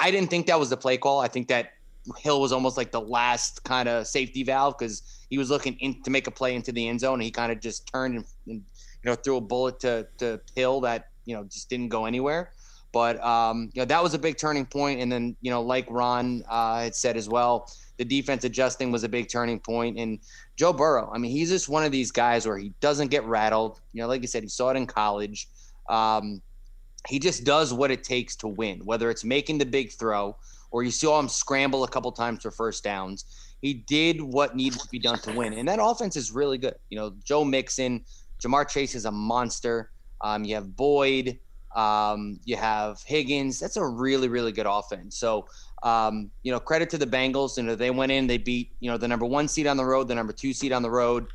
I 0.00 0.10
didn't 0.10 0.30
think 0.30 0.46
that 0.46 0.58
was 0.58 0.70
the 0.70 0.76
play 0.76 0.96
call. 0.96 1.20
I 1.20 1.28
think 1.28 1.48
that 1.48 1.72
Hill 2.18 2.40
was 2.40 2.52
almost 2.52 2.76
like 2.76 2.92
the 2.92 3.00
last 3.00 3.64
kind 3.64 3.88
of 3.88 4.06
safety 4.06 4.42
valve 4.42 4.76
because 4.78 5.02
he 5.30 5.38
was 5.38 5.50
looking 5.50 5.74
in 5.80 6.02
to 6.02 6.10
make 6.10 6.26
a 6.26 6.30
play 6.30 6.54
into 6.54 6.72
the 6.72 6.88
end 6.88 7.00
zone. 7.00 7.14
And 7.14 7.22
he 7.22 7.30
kind 7.30 7.52
of 7.52 7.60
just 7.60 7.86
turned 7.92 8.16
and, 8.16 8.24
and, 8.46 8.62
you 9.04 9.10
know 9.10 9.14
threw 9.14 9.36
a 9.36 9.40
bullet 9.40 9.78
to 9.80 10.06
to 10.18 10.40
Hill 10.56 10.80
that 10.80 11.10
you 11.26 11.36
know 11.36 11.44
just 11.44 11.68
didn't 11.68 11.88
go 11.88 12.06
anywhere. 12.06 12.52
But 12.94 13.22
um, 13.22 13.70
you 13.74 13.82
know 13.82 13.86
that 13.86 14.02
was 14.02 14.14
a 14.14 14.18
big 14.18 14.38
turning 14.38 14.64
point. 14.64 15.00
And 15.00 15.12
then 15.12 15.36
you 15.42 15.50
know 15.50 15.60
like 15.60 15.86
Ron 15.90 16.44
uh, 16.48 16.80
had 16.80 16.94
said 16.94 17.16
as 17.16 17.28
well, 17.28 17.68
the 17.98 18.04
defense 18.04 18.44
adjusting 18.44 18.92
was 18.92 19.04
a 19.04 19.08
big 19.08 19.28
turning 19.28 19.58
point. 19.58 19.98
And 19.98 20.20
Joe 20.56 20.72
Burrow, 20.72 21.10
I 21.12 21.18
mean, 21.18 21.32
he's 21.32 21.50
just 21.50 21.68
one 21.68 21.84
of 21.84 21.92
these 21.92 22.10
guys 22.12 22.46
where 22.46 22.56
he 22.56 22.72
doesn't 22.80 23.08
get 23.08 23.24
rattled. 23.24 23.80
You 23.92 24.02
know, 24.02 24.08
like 24.08 24.22
you 24.22 24.28
said, 24.28 24.44
he 24.44 24.48
saw 24.48 24.70
it 24.70 24.76
in 24.76 24.86
college. 24.86 25.48
Um, 25.90 26.40
he 27.08 27.18
just 27.18 27.44
does 27.44 27.74
what 27.74 27.90
it 27.90 28.04
takes 28.04 28.36
to 28.36 28.48
win, 28.48 28.80
whether 28.86 29.10
it's 29.10 29.24
making 29.24 29.58
the 29.58 29.66
big 29.66 29.92
throw 29.92 30.36
or 30.74 30.82
you 30.82 30.90
saw 30.90 31.20
him 31.20 31.28
scramble 31.28 31.84
a 31.84 31.88
couple 31.88 32.10
times 32.10 32.42
for 32.42 32.50
first 32.50 32.82
downs. 32.82 33.26
He 33.62 33.74
did 33.74 34.20
what 34.20 34.56
needed 34.56 34.80
to 34.80 34.88
be 34.88 34.98
done 34.98 35.20
to 35.20 35.32
win. 35.32 35.52
And 35.52 35.68
that 35.68 35.78
offense 35.80 36.16
is 36.16 36.32
really 36.32 36.58
good. 36.58 36.74
You 36.90 36.98
know, 36.98 37.14
Joe 37.24 37.44
Mixon, 37.44 38.04
Ja'Marr 38.42 38.68
Chase 38.68 38.96
is 38.96 39.04
a 39.04 39.10
monster. 39.12 39.92
Um, 40.20 40.42
you 40.42 40.56
have 40.56 40.74
Boyd, 40.74 41.38
um, 41.74 42.38
you 42.44 42.56
have 42.56 43.00
Higgins. 43.04 43.58
That's 43.58 43.76
a 43.76 43.86
really, 43.86 44.28
really 44.28 44.52
good 44.52 44.66
offense. 44.66 45.18
So, 45.18 45.48
um, 45.82 46.30
you 46.42 46.52
know, 46.52 46.60
credit 46.60 46.90
to 46.90 46.98
the 46.98 47.06
Bengals. 47.06 47.56
You 47.56 47.64
know, 47.64 47.74
they 47.74 47.90
went 47.90 48.12
in, 48.12 48.26
they 48.26 48.38
beat, 48.38 48.72
you 48.80 48.90
know, 48.90 48.96
the 48.96 49.08
number 49.08 49.26
one 49.26 49.48
seed 49.48 49.66
on 49.66 49.76
the 49.76 49.84
road, 49.84 50.08
the 50.08 50.14
number 50.14 50.32
two 50.32 50.52
seed 50.52 50.72
on 50.72 50.82
the 50.82 50.90
road. 50.90 51.26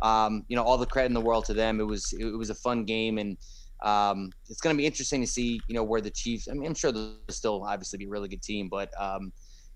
Um, 0.00 0.44
you 0.48 0.56
know, 0.56 0.62
all 0.62 0.78
the 0.78 0.86
credit 0.86 1.06
in 1.06 1.14
the 1.14 1.20
world 1.20 1.44
to 1.46 1.54
them. 1.54 1.80
It 1.80 1.84
was 1.84 2.12
it 2.12 2.24
was 2.36 2.50
a 2.50 2.54
fun 2.54 2.84
game 2.84 3.18
and 3.18 3.36
um, 3.82 4.32
it's 4.48 4.60
going 4.60 4.74
to 4.74 4.78
be 4.78 4.86
interesting 4.86 5.20
to 5.20 5.26
see, 5.26 5.64
you 5.68 5.74
know, 5.74 5.84
where 5.84 6.00
the 6.00 6.10
Chiefs. 6.10 6.48
I 6.48 6.54
mean, 6.54 6.66
I'm 6.66 6.74
sure 6.74 6.92
they'll 6.92 7.16
still 7.30 7.64
obviously 7.64 7.98
be 7.98 8.06
a 8.06 8.08
really 8.08 8.28
good 8.28 8.42
team, 8.42 8.68
but 8.68 8.90
um, 8.98 9.32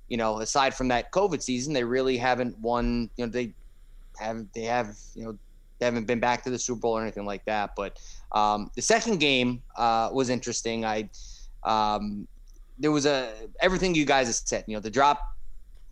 you 0.09 0.17
know, 0.17 0.41
aside 0.41 0.75
from 0.75 0.89
that 0.89 1.13
COVID 1.13 1.43
season, 1.43 1.73
they 1.73 1.85
really 1.85 2.17
haven't 2.17 2.59
won. 2.59 3.11
You 3.17 3.27
know, 3.27 3.33
they 3.33 3.55
have 4.19 4.45
they 4.55 4.63
have 4.63 4.97
you 5.15 5.25
know 5.25 5.39
they 5.83 5.87
haven't 5.87 6.07
been 6.07 6.21
back 6.21 6.45
to 6.45 6.51
the 6.51 6.59
Super 6.61 6.79
Bowl 6.79 6.97
or 6.97 7.03
anything 7.03 7.27
like 7.27 7.45
that. 7.47 7.73
But 7.77 7.99
um, 8.31 8.71
the 8.77 8.83
second 8.83 9.19
game 9.19 9.61
uh, 9.77 10.11
was 10.13 10.31
interesting. 10.31 10.85
I 10.85 11.11
um, 11.65 12.29
there 12.79 12.93
was 12.93 13.05
a 13.05 13.33
everything 13.61 13.93
you 13.93 14.05
guys 14.05 14.29
have 14.29 14.37
said. 14.37 14.63
You 14.69 14.77
know, 14.77 14.81
the 14.81 14.91
drop, 14.91 15.21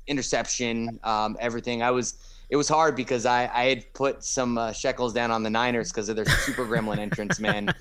interception, 0.07 1.01
um, 1.03 1.37
everything. 1.41 1.83
I 1.83 1.91
was 1.91 2.15
it 2.51 2.57
was 2.57 2.69
hard 2.69 2.95
because 2.95 3.27
I, 3.27 3.51
I 3.53 3.65
had 3.65 3.93
put 3.95 4.23
some 4.23 4.59
uh, 4.59 4.73
shekels 4.73 5.13
down 5.13 5.33
on 5.33 5.43
the 5.43 5.51
Niners 5.51 5.91
because 5.91 6.09
of 6.09 6.15
their 6.15 6.25
super 6.25 6.65
gremlin 6.65 6.99
entrance, 7.07 7.41
man. 7.41 7.75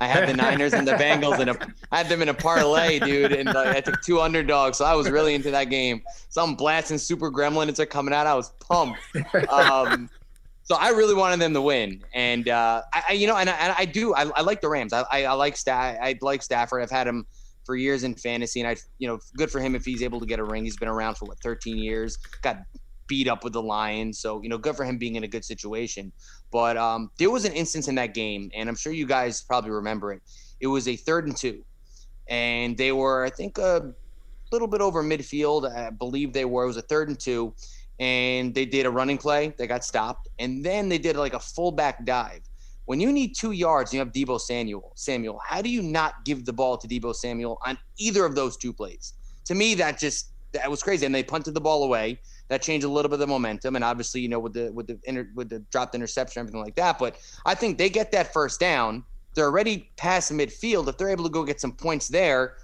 I 0.00 0.06
had 0.06 0.28
the 0.28 0.34
Niners 0.34 0.74
and 0.74 0.86
the 0.86 0.92
Bengals 0.92 1.40
and 1.40 1.50
I 1.90 1.98
had 1.98 2.08
them 2.08 2.22
in 2.22 2.28
a 2.28 2.34
parlay, 2.34 3.00
dude, 3.00 3.32
and 3.32 3.48
uh, 3.48 3.72
I 3.74 3.80
took 3.80 4.00
two 4.02 4.20
underdogs, 4.20 4.78
so 4.78 4.84
I 4.84 4.94
was 4.94 5.10
really 5.10 5.34
into 5.34 5.50
that 5.50 5.70
game. 5.70 6.02
So 6.28 6.42
I'm 6.42 6.54
blasting 6.54 6.98
super 6.98 7.32
gremlin 7.32 7.68
as 7.68 7.76
they're 7.76 7.86
coming 7.86 8.14
out. 8.14 8.28
I 8.28 8.34
was 8.34 8.50
pumped. 8.60 9.00
Um, 9.48 10.08
so 10.68 10.76
I 10.76 10.90
really 10.90 11.14
wanted 11.14 11.40
them 11.40 11.54
to 11.54 11.62
win, 11.62 12.04
and 12.12 12.46
uh, 12.46 12.82
I, 12.92 13.02
I, 13.08 13.12
you 13.14 13.26
know, 13.26 13.36
and 13.36 13.48
I, 13.48 13.54
and 13.54 13.74
I 13.78 13.86
do. 13.86 14.14
I, 14.14 14.24
I, 14.36 14.42
like 14.42 14.60
the 14.60 14.68
Rams. 14.68 14.92
I, 14.92 15.02
I, 15.10 15.32
like 15.32 15.56
Sta- 15.56 15.96
I 16.00 16.14
like 16.20 16.42
Stafford. 16.42 16.82
I've 16.82 16.90
had 16.90 17.06
him 17.06 17.26
for 17.64 17.74
years 17.74 18.04
in 18.04 18.14
fantasy, 18.14 18.60
and 18.60 18.68
I, 18.68 18.76
you 18.98 19.08
know, 19.08 19.18
good 19.36 19.50
for 19.50 19.60
him 19.60 19.74
if 19.74 19.86
he's 19.86 20.02
able 20.02 20.20
to 20.20 20.26
get 20.26 20.38
a 20.38 20.44
ring. 20.44 20.64
He's 20.64 20.76
been 20.76 20.88
around 20.88 21.14
for 21.14 21.24
what 21.24 21.38
13 21.42 21.78
years. 21.78 22.18
Got 22.42 22.58
beat 23.06 23.28
up 23.28 23.42
with 23.42 23.54
the 23.54 23.62
Lions. 23.62 24.20
So, 24.20 24.42
you 24.42 24.50
know, 24.50 24.58
good 24.58 24.76
for 24.76 24.84
him 24.84 24.98
being 24.98 25.16
in 25.16 25.24
a 25.24 25.28
good 25.28 25.44
situation. 25.44 26.12
But 26.52 26.76
um, 26.76 27.10
there 27.18 27.30
was 27.30 27.46
an 27.46 27.52
instance 27.52 27.88
in 27.88 27.94
that 27.94 28.12
game, 28.12 28.50
and 28.54 28.68
I'm 28.68 28.76
sure 28.76 28.92
you 28.92 29.06
guys 29.06 29.40
probably 29.40 29.70
remember 29.70 30.12
it. 30.12 30.22
It 30.60 30.66
was 30.66 30.86
a 30.86 30.96
third 30.96 31.26
and 31.26 31.36
two. 31.36 31.64
And 32.28 32.76
they 32.76 32.92
were, 32.92 33.24
I 33.24 33.30
think, 33.30 33.56
a 33.56 33.94
little 34.52 34.68
bit 34.68 34.82
over 34.82 35.02
midfield. 35.02 35.74
I 35.74 35.88
believe 35.90 36.34
they 36.34 36.44
were. 36.44 36.64
It 36.64 36.68
was 36.68 36.76
a 36.76 36.82
third 36.82 37.08
and 37.08 37.18
two. 37.18 37.54
And 37.98 38.54
they 38.54 38.64
did 38.64 38.86
a 38.86 38.90
running 38.90 39.18
play. 39.18 39.54
They 39.58 39.66
got 39.66 39.84
stopped. 39.84 40.28
And 40.38 40.64
then 40.64 40.88
they 40.88 40.98
did 40.98 41.16
like 41.16 41.34
a 41.34 41.40
fullback 41.40 42.04
dive. 42.04 42.42
When 42.84 43.00
you 43.00 43.12
need 43.12 43.34
two 43.36 43.52
yards 43.52 43.92
you 43.92 43.98
have 43.98 44.12
Deebo 44.12 44.40
Samuel, 44.40 44.92
Samuel, 44.94 45.40
how 45.44 45.60
do 45.60 45.68
you 45.68 45.82
not 45.82 46.24
give 46.24 46.46
the 46.46 46.52
ball 46.52 46.78
to 46.78 46.88
Deebo 46.88 47.14
Samuel 47.14 47.58
on 47.66 47.76
either 47.98 48.24
of 48.24 48.34
those 48.34 48.56
two 48.56 48.72
plays? 48.72 49.14
To 49.44 49.54
me, 49.54 49.74
that 49.74 49.98
just 49.98 50.30
that 50.52 50.70
was 50.70 50.82
crazy. 50.82 51.04
And 51.04 51.14
they 51.14 51.22
punted 51.22 51.54
the 51.54 51.60
ball 51.60 51.84
away 51.84 52.18
that 52.48 52.62
changed 52.62 52.86
a 52.86 52.88
little 52.88 53.08
bit 53.08 53.14
of 53.14 53.20
the 53.20 53.26
momentum. 53.26 53.76
And 53.76 53.84
obviously, 53.84 54.20
you 54.20 54.28
know, 54.28 54.38
with 54.38 54.54
the 54.54 54.72
with 54.72 54.86
the 54.86 54.98
inter, 55.04 55.28
with 55.34 55.50
the 55.50 55.60
dropped 55.70 55.94
interception, 55.94 56.40
everything 56.40 56.62
like 56.62 56.76
that. 56.76 56.98
But 56.98 57.18
I 57.44 57.54
think 57.54 57.78
they 57.78 57.90
get 57.90 58.10
that 58.12 58.32
first 58.32 58.58
down. 58.58 59.04
They're 59.34 59.46
already 59.46 59.90
past 59.96 60.32
midfield. 60.32 60.88
If 60.88 60.96
they're 60.96 61.10
able 61.10 61.24
to 61.24 61.30
go 61.30 61.44
get 61.44 61.60
some 61.60 61.72
points 61.72 62.08
there, 62.08 62.56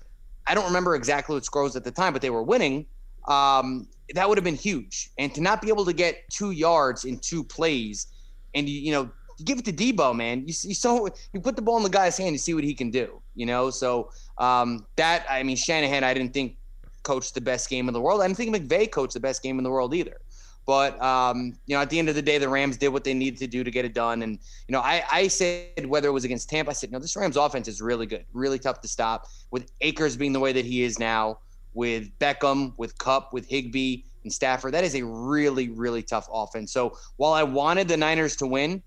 I 0.47 0.55
don't 0.55 0.65
remember 0.65 0.95
exactly 0.95 1.35
what 1.35 1.45
scores 1.45 1.77
at 1.77 1.85
the 1.85 1.91
time, 1.91 2.13
but 2.13 2.23
they 2.23 2.31
were 2.31 2.43
winning. 2.43 2.87
Um, 3.29 3.89
that 4.15 4.29
would 4.29 4.37
have 4.39 4.45
been 4.45 4.55
huge. 4.55 5.11
And 5.19 5.35
to 5.35 5.41
not 5.41 5.63
be 5.63 5.69
able 5.69 5.85
to 5.85 5.93
get 5.93 6.29
two 6.31 6.51
yards 6.51 7.05
in 7.05 7.19
two 7.19 7.43
plays, 7.43 8.09
and 8.55 8.69
you, 8.69 8.81
you 8.81 8.93
know, 8.93 9.11
give 9.45 9.59
it 9.59 9.65
to 9.65 9.73
Deebo, 9.73 10.15
man. 10.15 10.41
You, 10.41 10.55
you 10.63 10.75
saw 10.75 11.07
you 11.33 11.41
put 11.41 11.57
the 11.57 11.63
ball 11.63 11.77
in 11.77 11.83
the 11.83 11.89
guy's 11.89 12.17
hand, 12.17 12.33
you 12.33 12.39
see 12.39 12.55
what 12.55 12.65
he 12.65 12.75
can 12.75 12.91
do. 12.91 13.21
You 13.35 13.47
know, 13.47 13.71
so 13.71 14.11
um, 14.39 14.87
that 14.97 15.27
I 15.29 15.43
mean 15.43 15.57
Shanahan, 15.57 16.05
I 16.05 16.15
didn't 16.15 16.33
think 16.33 16.57
coached 17.03 17.35
the 17.35 17.41
best 17.41 17.69
game 17.69 17.89
in 17.89 17.95
the 17.95 18.01
world. 18.01 18.21
I 18.21 18.27
didn't 18.27 18.39
think 18.39 18.55
McVay 18.55 18.91
coached 18.91 19.15
the 19.15 19.21
best 19.21 19.43
game 19.43 19.59
in 19.59 19.65
the 19.65 19.71
world 19.71 19.95
either. 19.95 20.21
But 20.67 21.01
um, 21.03 21.55
you 21.67 21.77
know, 21.77 21.83
at 21.83 21.91
the 21.91 21.99
end 21.99 22.09
of 22.09 22.15
the 22.15 22.23
day, 22.23 22.39
the 22.39 22.49
Rams 22.49 22.77
did 22.77 22.89
what 22.89 23.05
they 23.05 23.13
needed 23.15 23.39
to 23.41 23.47
do 23.47 23.63
to 23.63 23.71
get 23.71 23.85
it 23.85 23.93
done. 23.93 24.23
And 24.23 24.39
you 24.67 24.73
know, 24.73 24.81
I, 24.81 25.05
I 25.13 25.29
said 25.29 25.87
whether 25.87 26.09
it 26.09 26.13
was 26.13 26.25
against 26.25 26.49
Tampa, 26.49 26.71
I 26.71 26.75
said, 26.75 26.91
no, 26.91 26.99
this 26.99 27.17
Rams 27.17 27.37
offense 27.37 27.69
is 27.69 27.83
really 27.83 28.07
good, 28.07 28.25
really 28.33 28.59
tough 28.59 28.81
to 28.81 28.89
stop. 28.89 29.27
With 29.51 29.71
Akers 29.83 30.17
being 30.17 30.33
the 30.33 30.41
way 30.41 30.53
that 30.53 30.65
he 30.65 30.83
is 30.83 30.99
now, 30.99 31.39
with 31.75 32.17
Beckham, 32.19 32.73
with 32.77 32.97
Kupp, 32.99 33.33
with 33.33 33.47
Higbee 33.47 34.05
and 34.23 34.33
Stafford, 34.33 34.73
that 34.75 34.85
is 34.85 34.95
a 34.95 35.05
really, 35.05 35.69
really 35.69 36.03
tough 36.03 36.29
offense. 36.33 36.73
So 36.73 36.97
while 37.17 37.33
I 37.33 37.43
wanted 37.43 37.89
the 37.89 37.97
Niners 37.97 38.37
to 38.37 38.47
win, 38.47 38.83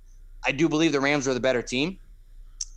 I 0.45 0.51
do 0.51 0.67
believe 0.67 0.91
the 0.91 0.99
Rams 0.99 1.27
were 1.27 1.33
the 1.33 1.39
better 1.39 1.61
team. 1.61 1.99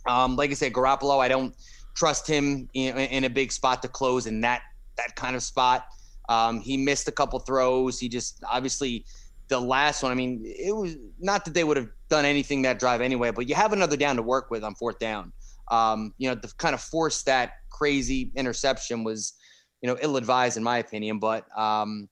Um, 0.07 0.35
like 0.35 0.51
I 0.51 0.53
said, 0.53 0.73
Garoppolo, 0.73 1.19
I 1.19 1.27
don't 1.27 1.55
trust 1.95 2.27
him 2.27 2.69
in, 2.73 2.97
in 2.97 3.23
a 3.23 3.29
big 3.29 3.51
spot 3.51 3.81
to 3.81 3.87
close 3.87 4.27
in 4.27 4.41
that 4.41 4.61
that 4.97 5.15
kind 5.15 5.35
of 5.35 5.43
spot. 5.43 5.85
Um, 6.29 6.59
he 6.59 6.77
missed 6.77 7.07
a 7.07 7.11
couple 7.11 7.39
throws. 7.39 7.99
He 7.99 8.09
just 8.09 8.43
obviously 8.49 9.05
the 9.47 9.59
last 9.59 10.03
one. 10.03 10.11
I 10.11 10.15
mean, 10.15 10.41
it 10.45 10.75
was 10.75 10.95
not 11.19 11.45
that 11.45 11.53
they 11.53 11.63
would 11.63 11.77
have 11.77 11.89
done 12.09 12.25
anything 12.25 12.61
that 12.63 12.79
drive 12.79 13.01
anyway, 13.01 13.31
but 13.31 13.47
you 13.47 13.55
have 13.55 13.73
another 13.73 13.97
down 13.97 14.15
to 14.15 14.21
work 14.21 14.49
with 14.49 14.63
on 14.63 14.75
fourth 14.75 14.99
down. 14.99 15.33
Um, 15.69 16.13
you 16.17 16.29
know, 16.29 16.35
to 16.35 16.53
kind 16.57 16.73
of 16.73 16.81
force 16.81 17.23
that 17.23 17.53
crazy 17.69 18.31
interception 18.35 19.03
was, 19.03 19.33
you 19.81 19.89
know, 19.89 19.97
ill 20.01 20.17
advised 20.17 20.57
in 20.57 20.63
my 20.63 20.77
opinion. 20.77 21.19
But 21.19 21.45
um, 21.57 22.09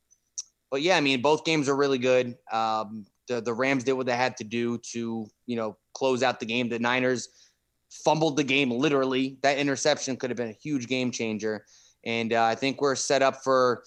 but 0.71 0.81
yeah, 0.81 0.97
I 0.97 1.01
mean, 1.01 1.21
both 1.21 1.45
games 1.45 1.69
are 1.69 1.75
really 1.75 1.97
good. 1.97 2.37
Um, 2.51 3.05
the 3.27 3.41
the 3.41 3.53
Rams 3.53 3.83
did 3.83 3.93
what 3.93 4.05
they 4.05 4.15
had 4.15 4.37
to 4.37 4.43
do 4.43 4.77
to 4.91 5.27
you 5.45 5.55
know 5.55 5.77
close 5.93 6.23
out 6.23 6.39
the 6.39 6.45
game. 6.45 6.69
The 6.69 6.79
Niners 6.79 7.29
fumbled 8.03 8.37
the 8.37 8.43
game 8.43 8.71
literally. 8.71 9.37
That 9.41 9.57
interception 9.57 10.17
could 10.17 10.29
have 10.29 10.37
been 10.37 10.49
a 10.49 10.59
huge 10.63 10.87
game 10.87 11.11
changer. 11.11 11.65
and 12.05 12.33
uh, 12.33 12.43
I 12.43 12.55
think 12.55 12.81
we're 12.81 12.95
set 12.95 13.21
up 13.21 13.43
for 13.43 13.83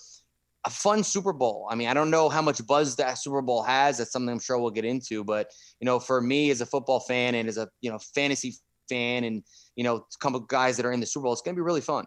a 0.64 0.70
fun 0.70 1.02
Super 1.02 1.32
Bowl. 1.32 1.66
I 1.70 1.74
mean, 1.74 1.88
I 1.88 1.94
don't 1.94 2.10
know 2.10 2.28
how 2.28 2.42
much 2.42 2.64
buzz 2.66 2.96
that 2.96 3.18
Super 3.18 3.42
Bowl 3.42 3.62
has. 3.62 3.98
That's 3.98 4.12
something 4.12 4.30
I'm 4.30 4.38
sure 4.38 4.58
we'll 4.58 4.70
get 4.70 4.84
into. 4.84 5.24
But 5.24 5.50
you 5.80 5.86
know, 5.86 5.98
for 5.98 6.20
me 6.20 6.50
as 6.50 6.60
a 6.60 6.66
football 6.66 7.00
fan 7.00 7.34
and 7.34 7.48
as 7.48 7.58
a 7.58 7.68
you 7.80 7.90
know 7.90 7.98
fantasy 8.14 8.54
fan, 8.88 9.24
and 9.24 9.42
you 9.76 9.84
know, 9.84 9.96
a 9.96 10.18
couple 10.20 10.40
guys 10.40 10.76
that 10.76 10.86
are 10.86 10.92
in 10.92 11.00
the 11.00 11.06
Super 11.06 11.24
Bowl, 11.24 11.32
it's 11.32 11.42
going 11.42 11.54
to 11.54 11.58
be 11.58 11.64
really 11.64 11.80
fun. 11.80 12.04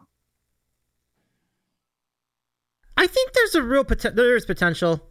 I 2.97 3.07
think 3.07 3.33
there's 3.33 3.55
a 3.55 3.63
real 3.63 3.83
potential. 3.83 4.15
There's 4.15 4.45
potential. 4.45 5.01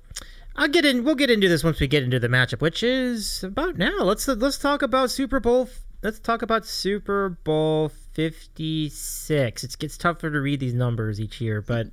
I'll 0.56 0.68
get 0.68 0.84
in. 0.84 1.04
We'll 1.04 1.14
get 1.16 1.30
into 1.30 1.48
this 1.48 1.64
once 1.64 1.80
we 1.80 1.86
get 1.86 2.02
into 2.02 2.20
the 2.20 2.28
matchup, 2.28 2.60
which 2.60 2.82
is 2.82 3.42
about 3.42 3.76
now. 3.76 4.02
Let's 4.02 4.26
let's 4.28 4.58
talk 4.58 4.82
about 4.82 5.10
Super 5.10 5.40
Bowl. 5.40 5.68
Let's 6.02 6.18
talk 6.18 6.42
about 6.42 6.66
Super 6.66 7.30
Bowl 7.30 7.90
Fifty 8.12 8.88
Six. 8.88 9.64
It 9.64 9.76
gets 9.78 9.98
tougher 9.98 10.30
to 10.30 10.40
read 10.40 10.60
these 10.60 10.74
numbers 10.74 11.20
each 11.20 11.40
year, 11.40 11.60
but 11.60 11.88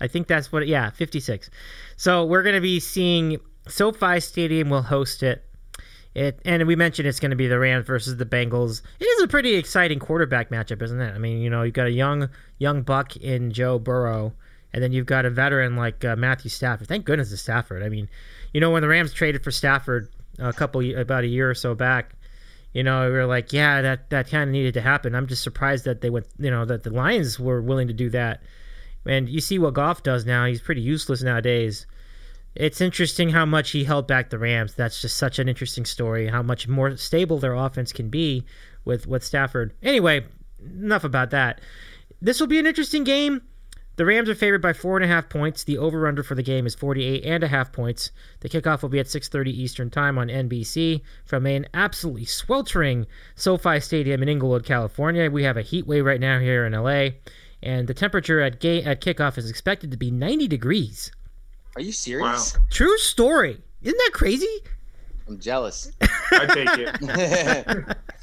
I 0.00 0.06
think 0.06 0.28
that's 0.28 0.52
what. 0.52 0.66
Yeah, 0.66 0.90
Fifty 0.90 1.20
Six. 1.20 1.50
So 1.96 2.24
we're 2.24 2.42
gonna 2.42 2.60
be 2.60 2.78
seeing 2.80 3.38
SoFi 3.66 4.20
Stadium 4.20 4.70
will 4.70 4.82
host 4.82 5.22
it. 5.22 5.44
It 6.14 6.40
and 6.44 6.66
we 6.66 6.76
mentioned 6.76 7.08
it's 7.08 7.18
going 7.18 7.30
to 7.30 7.36
be 7.36 7.48
the 7.48 7.58
Rams 7.58 7.86
versus 7.86 8.16
the 8.16 8.24
Bengals. 8.24 8.82
It 9.00 9.04
is 9.04 9.22
a 9.22 9.28
pretty 9.28 9.54
exciting 9.56 9.98
quarterback 9.98 10.50
matchup, 10.50 10.80
isn't 10.80 11.00
it? 11.00 11.12
I 11.12 11.18
mean, 11.18 11.40
you 11.40 11.50
know, 11.50 11.62
you've 11.62 11.74
got 11.74 11.88
a 11.88 11.92
young 11.92 12.28
young 12.58 12.82
buck 12.82 13.16
in 13.16 13.50
Joe 13.50 13.80
Burrow 13.80 14.32
and 14.74 14.82
then 14.82 14.90
you've 14.90 15.06
got 15.06 15.24
a 15.24 15.30
veteran 15.30 15.76
like 15.76 16.04
uh, 16.04 16.16
Matthew 16.16 16.50
Stafford. 16.50 16.88
Thank 16.88 17.04
goodness 17.04 17.30
it's 17.30 17.40
Stafford. 17.40 17.84
I 17.84 17.88
mean, 17.88 18.08
you 18.52 18.60
know, 18.60 18.72
when 18.72 18.82
the 18.82 18.88
Rams 18.88 19.12
traded 19.12 19.44
for 19.44 19.52
Stafford 19.52 20.08
a 20.40 20.52
couple 20.52 20.82
about 20.98 21.22
a 21.22 21.28
year 21.28 21.48
or 21.48 21.54
so 21.54 21.76
back, 21.76 22.16
you 22.72 22.82
know, 22.82 23.06
we 23.06 23.12
were 23.12 23.24
like, 23.24 23.52
yeah, 23.52 23.80
that 23.82 24.10
that 24.10 24.28
kind 24.28 24.42
of 24.42 24.48
needed 24.48 24.74
to 24.74 24.80
happen. 24.80 25.14
I'm 25.14 25.28
just 25.28 25.44
surprised 25.44 25.84
that 25.84 26.00
they 26.00 26.10
went, 26.10 26.26
you 26.40 26.50
know, 26.50 26.64
that 26.64 26.82
the 26.82 26.90
Lions 26.90 27.38
were 27.38 27.62
willing 27.62 27.86
to 27.86 27.94
do 27.94 28.10
that. 28.10 28.42
And 29.06 29.28
you 29.28 29.40
see 29.40 29.60
what 29.60 29.74
Goff 29.74 30.02
does 30.02 30.26
now; 30.26 30.44
he's 30.44 30.60
pretty 30.60 30.80
useless 30.80 31.22
nowadays. 31.22 31.86
It's 32.56 32.80
interesting 32.80 33.28
how 33.28 33.46
much 33.46 33.70
he 33.70 33.84
held 33.84 34.08
back 34.08 34.30
the 34.30 34.38
Rams. 34.40 34.74
That's 34.74 35.00
just 35.00 35.18
such 35.18 35.38
an 35.38 35.48
interesting 35.48 35.84
story. 35.84 36.26
How 36.26 36.42
much 36.42 36.66
more 36.66 36.96
stable 36.96 37.38
their 37.38 37.54
offense 37.54 37.92
can 37.92 38.08
be 38.08 38.44
with 38.84 39.06
with 39.06 39.22
Stafford. 39.22 39.72
Anyway, 39.84 40.26
enough 40.60 41.04
about 41.04 41.30
that. 41.30 41.60
This 42.20 42.40
will 42.40 42.48
be 42.48 42.58
an 42.58 42.66
interesting 42.66 43.04
game. 43.04 43.42
The 43.96 44.04
Rams 44.04 44.28
are 44.28 44.34
favored 44.34 44.60
by 44.60 44.72
four 44.72 44.96
and 44.96 45.04
a 45.04 45.08
half 45.08 45.28
points. 45.28 45.62
The 45.62 45.78
over/under 45.78 46.22
for 46.22 46.34
the 46.34 46.42
game 46.42 46.66
is 46.66 46.74
48 46.74 47.24
and 47.24 47.44
a 47.44 47.48
half 47.48 47.72
points. 47.72 48.10
The 48.40 48.48
kickoff 48.48 48.82
will 48.82 48.88
be 48.88 48.98
at 48.98 49.06
6:30 49.06 49.50
Eastern 49.50 49.90
Time 49.90 50.18
on 50.18 50.28
NBC 50.28 51.02
from 51.24 51.46
an 51.46 51.66
absolutely 51.72 52.24
sweltering 52.24 53.06
SoFi 53.36 53.78
Stadium 53.80 54.22
in 54.22 54.28
Inglewood, 54.28 54.64
California. 54.64 55.30
We 55.30 55.44
have 55.44 55.56
a 55.56 55.62
heat 55.62 55.86
wave 55.86 56.04
right 56.04 56.20
now 56.20 56.40
here 56.40 56.66
in 56.66 56.72
LA, 56.72 57.10
and 57.62 57.86
the 57.86 57.94
temperature 57.94 58.40
at 58.40 58.60
ga- 58.60 58.82
at 58.82 59.00
kickoff 59.00 59.38
is 59.38 59.48
expected 59.48 59.90
to 59.92 59.96
be 59.96 60.10
90 60.10 60.48
degrees. 60.48 61.12
Are 61.76 61.82
you 61.82 61.92
serious? 61.92 62.54
Wow. 62.54 62.62
True 62.70 62.98
story. 62.98 63.62
Isn't 63.82 63.98
that 63.98 64.10
crazy? 64.12 64.60
I'm 65.28 65.38
jealous. 65.38 65.90
I 66.00 66.46
take 66.46 66.68
it. 66.78 67.96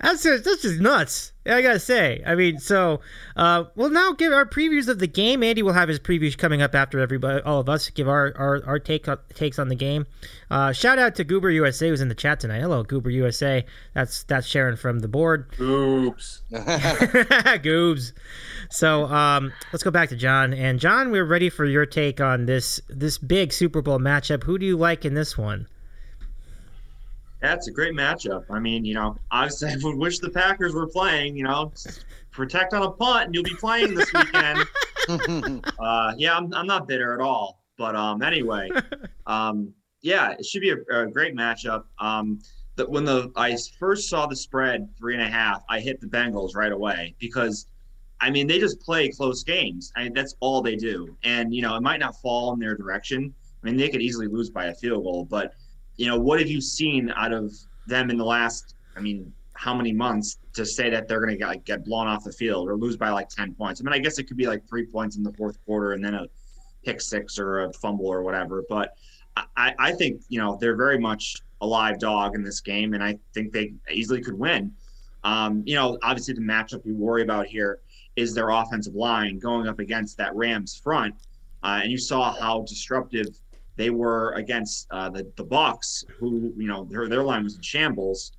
That's 0.00 0.22
just, 0.22 0.44
that's 0.44 0.62
just 0.62 0.78
nuts. 0.78 1.32
I 1.46 1.62
gotta 1.62 1.78
say. 1.78 2.22
I 2.26 2.34
mean, 2.34 2.58
so 2.58 3.00
uh, 3.36 3.64
we'll 3.76 3.90
now 3.90 4.12
give 4.12 4.32
our 4.32 4.44
previews 4.44 4.88
of 4.88 4.98
the 4.98 5.06
game. 5.06 5.42
Andy 5.42 5.62
will 5.62 5.72
have 5.72 5.88
his 5.88 5.98
previews 5.98 6.36
coming 6.36 6.60
up 6.60 6.74
after 6.74 7.00
everybody, 7.00 7.42
all 7.42 7.60
of 7.60 7.68
us, 7.68 7.88
give 7.90 8.08
our 8.08 8.32
our, 8.36 8.62
our 8.66 8.78
take 8.78 9.06
takes 9.34 9.58
on 9.58 9.68
the 9.68 9.74
game. 9.74 10.06
Uh, 10.50 10.72
shout 10.72 10.98
out 10.98 11.14
to 11.14 11.24
Goober 11.24 11.50
USA 11.50 11.88
who's 11.88 12.00
in 12.00 12.08
the 12.08 12.14
chat 12.14 12.40
tonight. 12.40 12.60
Hello, 12.60 12.82
Goober 12.82 13.10
USA. 13.10 13.64
That's 13.94 14.24
that's 14.24 14.46
Sharon 14.46 14.76
from 14.76 15.00
the 15.00 15.08
board. 15.08 15.46
Oops. 15.60 16.42
Goobs. 16.50 18.12
So 18.70 19.04
um, 19.04 19.52
let's 19.72 19.82
go 19.82 19.90
back 19.90 20.08
to 20.10 20.16
John. 20.16 20.52
And 20.52 20.78
John, 20.78 21.10
we're 21.10 21.24
ready 21.24 21.48
for 21.48 21.64
your 21.64 21.86
take 21.86 22.20
on 22.20 22.46
this 22.46 22.80
this 22.88 23.18
big 23.18 23.52
Super 23.52 23.82
Bowl 23.82 23.98
matchup. 23.98 24.44
Who 24.44 24.58
do 24.58 24.66
you 24.66 24.76
like 24.76 25.04
in 25.04 25.14
this 25.14 25.38
one? 25.38 25.68
That's 27.46 27.68
a 27.68 27.70
great 27.70 27.94
matchup. 27.94 28.44
I 28.50 28.58
mean, 28.58 28.84
you 28.84 28.94
know, 28.94 29.16
obviously, 29.30 29.68
I 29.72 29.76
would 29.82 29.96
wish 29.96 30.18
the 30.18 30.30
Packers 30.30 30.74
were 30.74 30.88
playing. 30.88 31.36
You 31.36 31.44
know, 31.44 31.72
protect 32.32 32.74
on 32.74 32.82
a 32.82 32.90
punt, 32.90 33.26
and 33.26 33.34
you'll 33.34 33.44
be 33.44 33.54
playing 33.54 33.94
this 33.94 34.12
weekend. 34.12 34.64
uh, 35.78 36.12
yeah, 36.16 36.36
I'm, 36.36 36.52
I'm 36.52 36.66
not 36.66 36.88
bitter 36.88 37.14
at 37.14 37.20
all. 37.20 37.62
But 37.78 37.94
um, 37.94 38.22
anyway, 38.22 38.68
um, 39.26 39.72
yeah, 40.02 40.32
it 40.32 40.44
should 40.44 40.60
be 40.62 40.70
a, 40.70 41.02
a 41.02 41.06
great 41.06 41.36
matchup. 41.36 41.84
Um, 42.00 42.40
that 42.74 42.88
when 42.90 43.04
the 43.04 43.30
I 43.36 43.56
first 43.78 44.10
saw 44.10 44.26
the 44.26 44.36
spread 44.36 44.88
three 44.98 45.14
and 45.14 45.22
a 45.22 45.28
half, 45.28 45.62
I 45.70 45.80
hit 45.80 46.00
the 46.00 46.06
Bengals 46.06 46.54
right 46.54 46.72
away 46.72 47.14
because, 47.18 47.68
I 48.20 48.28
mean, 48.28 48.46
they 48.46 48.58
just 48.58 48.80
play 48.80 49.08
close 49.08 49.44
games. 49.44 49.92
I 49.96 50.04
mean, 50.04 50.12
that's 50.12 50.34
all 50.40 50.62
they 50.62 50.76
do, 50.76 51.16
and 51.22 51.54
you 51.54 51.62
know, 51.62 51.76
it 51.76 51.82
might 51.82 52.00
not 52.00 52.20
fall 52.20 52.52
in 52.52 52.58
their 52.58 52.76
direction. 52.76 53.32
I 53.62 53.66
mean, 53.66 53.76
they 53.76 53.88
could 53.88 54.02
easily 54.02 54.26
lose 54.26 54.50
by 54.50 54.66
a 54.66 54.74
field 54.74 55.04
goal, 55.04 55.24
but 55.24 55.54
you 55.96 56.06
know, 56.06 56.18
what 56.18 56.38
have 56.38 56.48
you 56.48 56.60
seen 56.60 57.12
out 57.16 57.32
of 57.32 57.52
them 57.86 58.10
in 58.10 58.16
the 58.16 58.24
last, 58.24 58.74
I 58.96 59.00
mean, 59.00 59.32
how 59.54 59.74
many 59.74 59.92
months 59.92 60.38
to 60.52 60.66
say 60.66 60.90
that 60.90 61.08
they're 61.08 61.20
going 61.20 61.38
to 61.38 61.46
like, 61.46 61.64
get 61.64 61.84
blown 61.84 62.06
off 62.06 62.24
the 62.24 62.32
field 62.32 62.68
or 62.68 62.76
lose 62.76 62.96
by 62.96 63.10
like 63.10 63.28
10 63.28 63.54
points? 63.54 63.80
I 63.80 63.84
mean, 63.84 63.94
I 63.94 63.98
guess 63.98 64.18
it 64.18 64.24
could 64.24 64.36
be 64.36 64.46
like 64.46 64.66
three 64.68 64.86
points 64.86 65.16
in 65.16 65.22
the 65.22 65.32
fourth 65.32 65.58
quarter 65.64 65.92
and 65.92 66.04
then 66.04 66.14
a 66.14 66.26
pick 66.84 67.00
six 67.00 67.38
or 67.38 67.64
a 67.64 67.72
fumble 67.72 68.06
or 68.06 68.22
whatever. 68.22 68.64
But 68.68 68.96
I, 69.56 69.74
I 69.78 69.92
think, 69.92 70.22
you 70.28 70.40
know, 70.40 70.56
they're 70.60 70.76
very 70.76 70.98
much 70.98 71.36
a 71.60 71.66
live 71.66 71.98
dog 71.98 72.34
in 72.34 72.42
this 72.42 72.60
game, 72.60 72.94
and 72.94 73.02
I 73.02 73.18
think 73.34 73.52
they 73.52 73.72
easily 73.90 74.22
could 74.22 74.38
win. 74.38 74.72
Um, 75.24 75.62
you 75.66 75.74
know, 75.74 75.98
obviously 76.02 76.34
the 76.34 76.40
matchup 76.40 76.84
you 76.84 76.94
worry 76.94 77.22
about 77.22 77.46
here 77.46 77.80
is 78.14 78.34
their 78.34 78.50
offensive 78.50 78.94
line 78.94 79.38
going 79.38 79.66
up 79.66 79.78
against 79.78 80.16
that 80.18 80.34
Rams 80.34 80.76
front. 80.76 81.14
Uh, 81.62 81.80
and 81.82 81.90
you 81.90 81.98
saw 81.98 82.32
how 82.38 82.62
disruptive 82.62 83.28
they 83.76 83.90
were 83.90 84.32
against 84.32 84.86
uh, 84.90 85.10
the 85.10 85.30
the 85.36 85.44
Bucs, 85.44 86.04
who 86.18 86.52
you 86.56 86.66
know 86.66 86.84
their 86.84 87.08
their 87.08 87.22
line 87.22 87.44
was 87.44 87.56
in 87.56 87.62
shambles, 87.62 88.32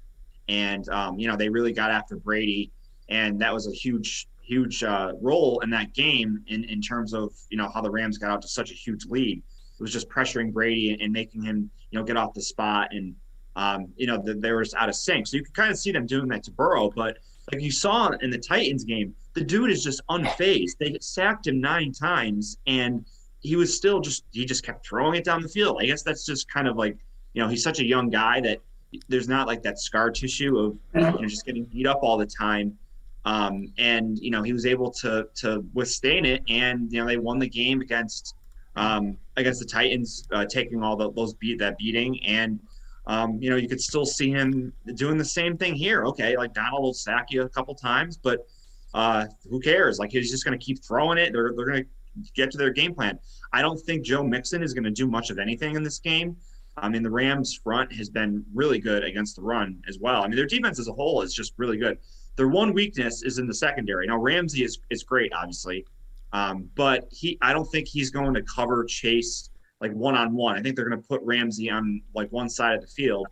and 0.47 0.88
um, 0.89 1.19
you 1.19 1.28
know 1.28 1.36
they 1.36 1.50
really 1.50 1.71
got 1.71 1.91
after 1.91 2.15
Brady, 2.15 2.71
and 3.10 3.39
that 3.39 3.54
was 3.54 3.67
a 3.67 3.71
huge 3.71 4.28
huge 4.41 4.84
uh, 4.84 5.12
role 5.21 5.60
in 5.60 5.69
that 5.69 5.93
game 5.93 6.43
in 6.47 6.63
in 6.65 6.82
terms 6.82 7.13
of 7.13 7.34
you 7.50 7.58
know 7.58 7.69
how 7.69 7.82
the 7.82 7.89
Rams 7.89 8.17
got 8.17 8.32
out 8.32 8.41
to 8.41 8.47
such 8.47 8.71
a 8.71 8.73
huge 8.73 9.06
lead. 9.06 9.41
It 9.80 9.82
was 9.82 9.93
just 9.93 10.10
pressuring 10.10 10.52
Brady 10.52 10.91
and, 10.91 11.02
and 11.02 11.13
making 11.13 11.43
him 11.43 11.69
you 11.91 12.00
know 12.00 12.06
get 12.06 12.17
off 12.17 12.34
the 12.34 12.41
spot, 12.41 12.89
and 12.91 13.15
um, 13.56 13.88
you 13.95 14.08
know 14.08 14.17
the, 14.17 14.34
they 14.34 14.52
were 14.52 14.65
out 14.76 14.89
of 14.89 14.95
sync. 14.95 15.28
So 15.28 15.38
you 15.38 15.43
could 15.43 15.54
kind 15.54 15.71
of 15.71 15.78
see 15.78 15.91
them 15.91 16.08
doing 16.08 16.28
that 16.30 16.43
to 16.43 16.52
Burrow, 16.52 16.89
but 16.89 17.17
like 17.52 17.62
you 17.62 17.71
saw 17.71 18.10
in 18.21 18.30
the 18.30 18.38
Titans 18.38 18.84
game, 18.84 19.15
the 19.34 19.43
dude 19.43 19.71
is 19.71 19.84
just 19.84 20.02
unfazed. 20.10 20.78
They 20.80 20.97
sacked 21.00 21.47
him 21.47 21.62
nine 21.62 21.93
times 21.93 22.58
and 22.67 23.06
he 23.39 23.56
was 23.56 23.76
still 23.76 24.00
just 24.00 24.23
he 24.32 24.45
just 24.45 24.63
kept 24.63 24.86
throwing 24.86 25.15
it 25.15 25.23
down 25.23 25.41
the 25.41 25.50
field. 25.50 25.78
I 25.82 25.86
guess 25.86 26.04
that's 26.04 26.26
just 26.26 26.52
kind 26.52 26.67
of 26.67 26.76
like 26.76 26.97
you 27.34 27.41
know 27.41 27.47
he's 27.47 27.63
such 27.63 27.80
a 27.80 27.86
young 27.86 28.10
guy 28.10 28.41
that 28.41 28.60
there's 29.08 29.28
not 29.28 29.47
like 29.47 29.62
that 29.63 29.80
scar 29.80 30.10
tissue 30.10 30.58
of 30.58 30.78
you 30.95 31.02
know 31.02 31.28
just 31.28 31.45
getting 31.45 31.65
beat 31.65 31.88
up 31.88 32.00
all 32.02 32.17
the 32.17 32.26
time. 32.26 32.78
Um, 33.26 33.73
and 33.78 34.17
you 34.19 34.32
know 34.32 34.41
he 34.41 34.54
was 34.54 34.65
able 34.65 34.89
to 34.91 35.28
to 35.36 35.65
withstand 35.73 36.26
it, 36.26 36.43
and 36.47 36.91
you 36.91 37.00
know 37.00 37.08
they 37.08 37.17
won 37.17 37.39
the 37.39 37.50
game 37.50 37.82
against 37.82 38.36
um, 38.76 39.17
against 39.36 39.60
the 39.60 39.65
Titans, 39.65 40.28
uh, 40.32 40.45
taking 40.45 40.82
all 40.82 40.95
the, 40.95 41.12
those 41.12 41.34
beat 41.34 41.60
that 41.60 41.78
beating, 41.78 42.23
and 42.26 42.60
um, 43.06 43.38
you 43.41 43.50
know 43.50 43.58
you 43.58 43.67
could 43.67 43.82
still 43.82 44.06
see 44.06 44.30
him 44.30 44.71
doing 44.95 45.17
the 45.17 45.26
same 45.26 45.58
thing 45.58 45.76
here. 45.76 46.06
Okay, 46.06 46.38
like 46.38 46.54
Donald 46.54 46.84
will 46.84 46.93
sack 46.93 47.28
you 47.30 47.41
a 47.41 47.50
couple 47.50 47.76
times, 47.76 48.17
but 48.17 48.47
uh, 48.93 49.26
who 49.50 49.60
cares? 49.60 50.00
Like 50.00 50.12
he's 50.12 50.32
just 50.32 50.45
going 50.45 50.58
to 50.58 50.63
keep 50.63 50.84
throwing 50.84 51.17
it. 51.17 51.34
They're 51.34 51.54
they're 51.56 51.65
going 51.65 51.84
to 51.84 51.89
get 52.36 52.51
to 52.51 52.58
their 52.58 52.71
game 52.71 52.93
plan. 52.93 53.19
I 53.53 53.62
don't 53.62 53.80
think 53.80 54.03
Joe 54.03 54.23
Mixon 54.23 54.63
is 54.63 54.73
going 54.73 54.84
to 54.84 54.91
do 54.91 55.08
much 55.08 55.30
of 55.30 55.39
anything 55.39 55.75
in 55.75 55.84
this 55.84 55.99
game. 55.99 56.36
I 56.77 56.89
mean, 56.89 57.01
the 57.01 57.10
Rams' 57.10 57.56
front 57.56 57.91
has 57.93 58.10
been 58.10 58.45
really 58.53 58.80
good 58.80 59.03
against 59.03 59.36
the 59.36 59.41
run 59.41 59.82
as 59.88 59.97
well. 59.99 60.21
I 60.23 60.27
mean, 60.27 60.36
their 60.36 60.45
defense 60.45 60.80
as 60.80 60.88
a 60.88 60.93
whole 60.93 61.21
is 61.21 61.34
just 61.34 61.53
really 61.58 61.77
good. 61.77 61.97
Their 62.36 62.49
one 62.49 62.73
weakness 62.73 63.23
is 63.23 63.39
in 63.39 63.47
the 63.47 63.53
secondary. 63.53 64.06
Now, 64.06 64.17
Ramsey 64.17 64.63
is, 64.63 64.80
is 64.91 65.03
great, 65.03 65.34
obviously, 65.34 65.86
um, 66.34 66.69
but 66.75 67.08
he 67.12 67.38
I 67.41 67.53
don't 67.53 67.65
think 67.65 67.88
he's 67.88 68.12
going 68.12 68.34
to 68.34 68.43
cover 68.43 68.84
Chase 68.84 69.49
like 69.82 69.91
one 69.93 70.15
on 70.15 70.34
one. 70.34 70.58
I 70.58 70.62
think 70.62 70.75
they're 70.75 70.88
going 70.88 71.01
to 71.01 71.08
put 71.08 71.21
Ramsey 71.23 71.69
on 71.69 72.01
like 72.13 72.32
one 72.32 72.49
side 72.49 72.75
of 72.75 72.82
the 72.82 72.88
field, 72.88 73.27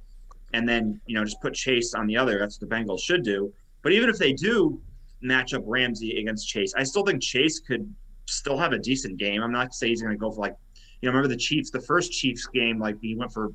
and 0.53 0.67
then 0.67 0.99
you 1.05 1.15
know 1.15 1.23
just 1.23 1.41
put 1.41 1.53
Chase 1.53 1.93
on 1.93 2.07
the 2.07 2.17
other. 2.17 2.39
That's 2.39 2.59
what 2.59 2.69
the 2.69 2.75
Bengals 2.75 3.01
should 3.01 3.23
do. 3.23 3.53
But 3.81 3.91
even 3.91 4.09
if 4.09 4.17
they 4.17 4.33
do 4.33 4.81
match 5.21 5.53
up 5.53 5.63
Ramsey 5.65 6.19
against 6.19 6.47
Chase, 6.47 6.73
I 6.75 6.83
still 6.83 7.03
think 7.03 7.21
Chase 7.21 7.59
could 7.59 7.93
still 8.25 8.57
have 8.57 8.73
a 8.73 8.79
decent 8.79 9.17
game. 9.17 9.41
I'm 9.41 9.51
not 9.51 9.73
saying 9.73 9.91
he's 9.91 10.01
going 10.01 10.13
to 10.13 10.19
go 10.19 10.31
for 10.31 10.41
like, 10.41 10.55
you 11.01 11.07
know, 11.07 11.15
remember 11.15 11.33
the 11.33 11.39
Chiefs, 11.39 11.71
the 11.71 11.81
first 11.81 12.11
Chiefs 12.11 12.47
game, 12.47 12.79
like 12.79 12.97
he 13.01 13.15
went 13.15 13.31
for 13.31 13.51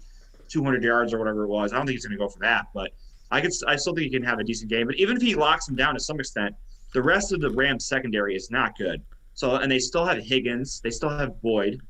200 0.50 0.83
yards 0.83 1.12
or 1.12 1.18
whatever 1.18 1.44
it 1.44 1.48
was. 1.48 1.72
I 1.72 1.76
don't 1.76 1.87
think 1.87 1.94
he's 1.94 2.06
going 2.06 2.18
to 2.18 2.24
go 2.24 2.28
for 2.28 2.40
that, 2.40 2.66
but 2.74 2.90
I 3.30 3.40
could, 3.40 3.52
I 3.66 3.76
still 3.76 3.94
think 3.94 4.04
he 4.04 4.11
can 4.11 4.24
have 4.24 4.38
a 4.38 4.44
decent 4.44 4.70
game. 4.70 4.87
But 4.87 4.96
even 4.96 5.16
if 5.16 5.22
he 5.22 5.35
locks 5.35 5.68
him 5.68 5.76
down 5.76 5.94
to 5.94 6.00
some 6.00 6.18
extent, 6.18 6.54
the 6.92 7.02
rest 7.02 7.33
of 7.33 7.40
the 7.40 7.50
Rams 7.50 7.87
secondary 7.87 8.35
is 8.35 8.50
not 8.50 8.76
good. 8.76 9.02
So, 9.35 9.56
and 9.56 9.70
they 9.70 9.78
still 9.78 10.04
have 10.04 10.18
Higgins, 10.18 10.80
they 10.83 10.90
still 10.90 11.09
have 11.09 11.40
Boyd. 11.40 11.80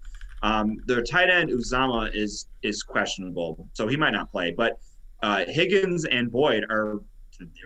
Um, 0.43 0.81
their 0.87 1.03
tight 1.03 1.29
end 1.29 1.51
Uzomah 1.51 2.15
is 2.15 2.49
is 2.63 2.83
questionable, 2.83 3.69
so 3.75 3.87
he 3.87 3.97
might 3.97 4.13
not 4.13 4.31
play. 4.31 4.53
But 4.57 4.79
uh, 5.23 5.45
Higgins 5.47 6.07
and 6.07 6.31
Boyd 6.31 6.65
are 6.71 7.01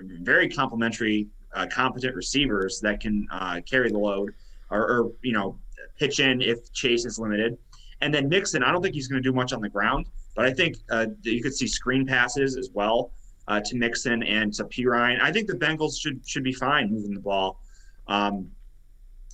very 0.02 0.48
complementary, 0.48 1.28
uh, 1.54 1.66
competent 1.70 2.16
receivers 2.16 2.80
that 2.80 3.00
can 3.00 3.26
uh, 3.30 3.60
carry 3.68 3.90
the 3.90 3.98
load 3.98 4.32
or, 4.74 4.82
or 4.82 5.12
you 5.22 5.32
know 5.32 5.58
pitch 5.98 6.20
in 6.20 6.42
if 6.42 6.72
Chase 6.72 7.04
is 7.04 7.18
limited. 7.18 7.56
And 8.00 8.12
then 8.12 8.28
Mixon, 8.28 8.62
I 8.62 8.72
don't 8.72 8.82
think 8.82 8.94
he's 8.94 9.08
going 9.08 9.22
to 9.22 9.26
do 9.28 9.34
much 9.34 9.52
on 9.52 9.60
the 9.60 9.68
ground, 9.68 10.06
but 10.34 10.44
I 10.44 10.52
think 10.52 10.76
uh, 10.90 11.06
you 11.22 11.42
could 11.42 11.54
see 11.54 11.66
screen 11.66 12.06
passes 12.06 12.56
as 12.56 12.70
well 12.74 13.12
uh, 13.48 13.60
to 13.64 13.76
Mixon 13.76 14.22
and 14.24 14.52
to 14.54 14.64
Perine. 14.64 15.20
I 15.20 15.32
think 15.32 15.46
the 15.46 15.54
Bengals 15.54 15.98
should 16.00 16.20
should 16.26 16.44
be 16.44 16.52
fine 16.52 16.90
moving 16.90 17.14
the 17.14 17.20
ball. 17.20 17.60
Um, 18.08 18.50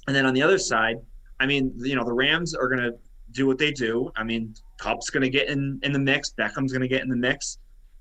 and 0.06 0.14
then 0.14 0.26
on 0.26 0.34
the 0.34 0.42
other 0.42 0.58
side, 0.58 0.96
I 1.40 1.46
mean, 1.46 1.72
you 1.76 1.96
know, 1.96 2.04
the 2.04 2.12
Rams 2.12 2.54
are 2.54 2.68
going 2.68 2.82
to 2.82 2.94
do 3.32 3.46
what 3.46 3.58
they 3.58 3.70
do. 3.70 4.10
I 4.16 4.24
mean, 4.24 4.54
Kupp's 4.78 5.10
going 5.10 5.22
to 5.22 5.30
get 5.30 5.48
in 5.48 5.80
in 5.82 5.92
the 5.92 5.98
mix. 5.98 6.30
Beckham's 6.30 6.72
going 6.72 6.82
to 6.82 6.88
get 6.88 7.02
in 7.02 7.08
the 7.08 7.16
mix. 7.16 7.58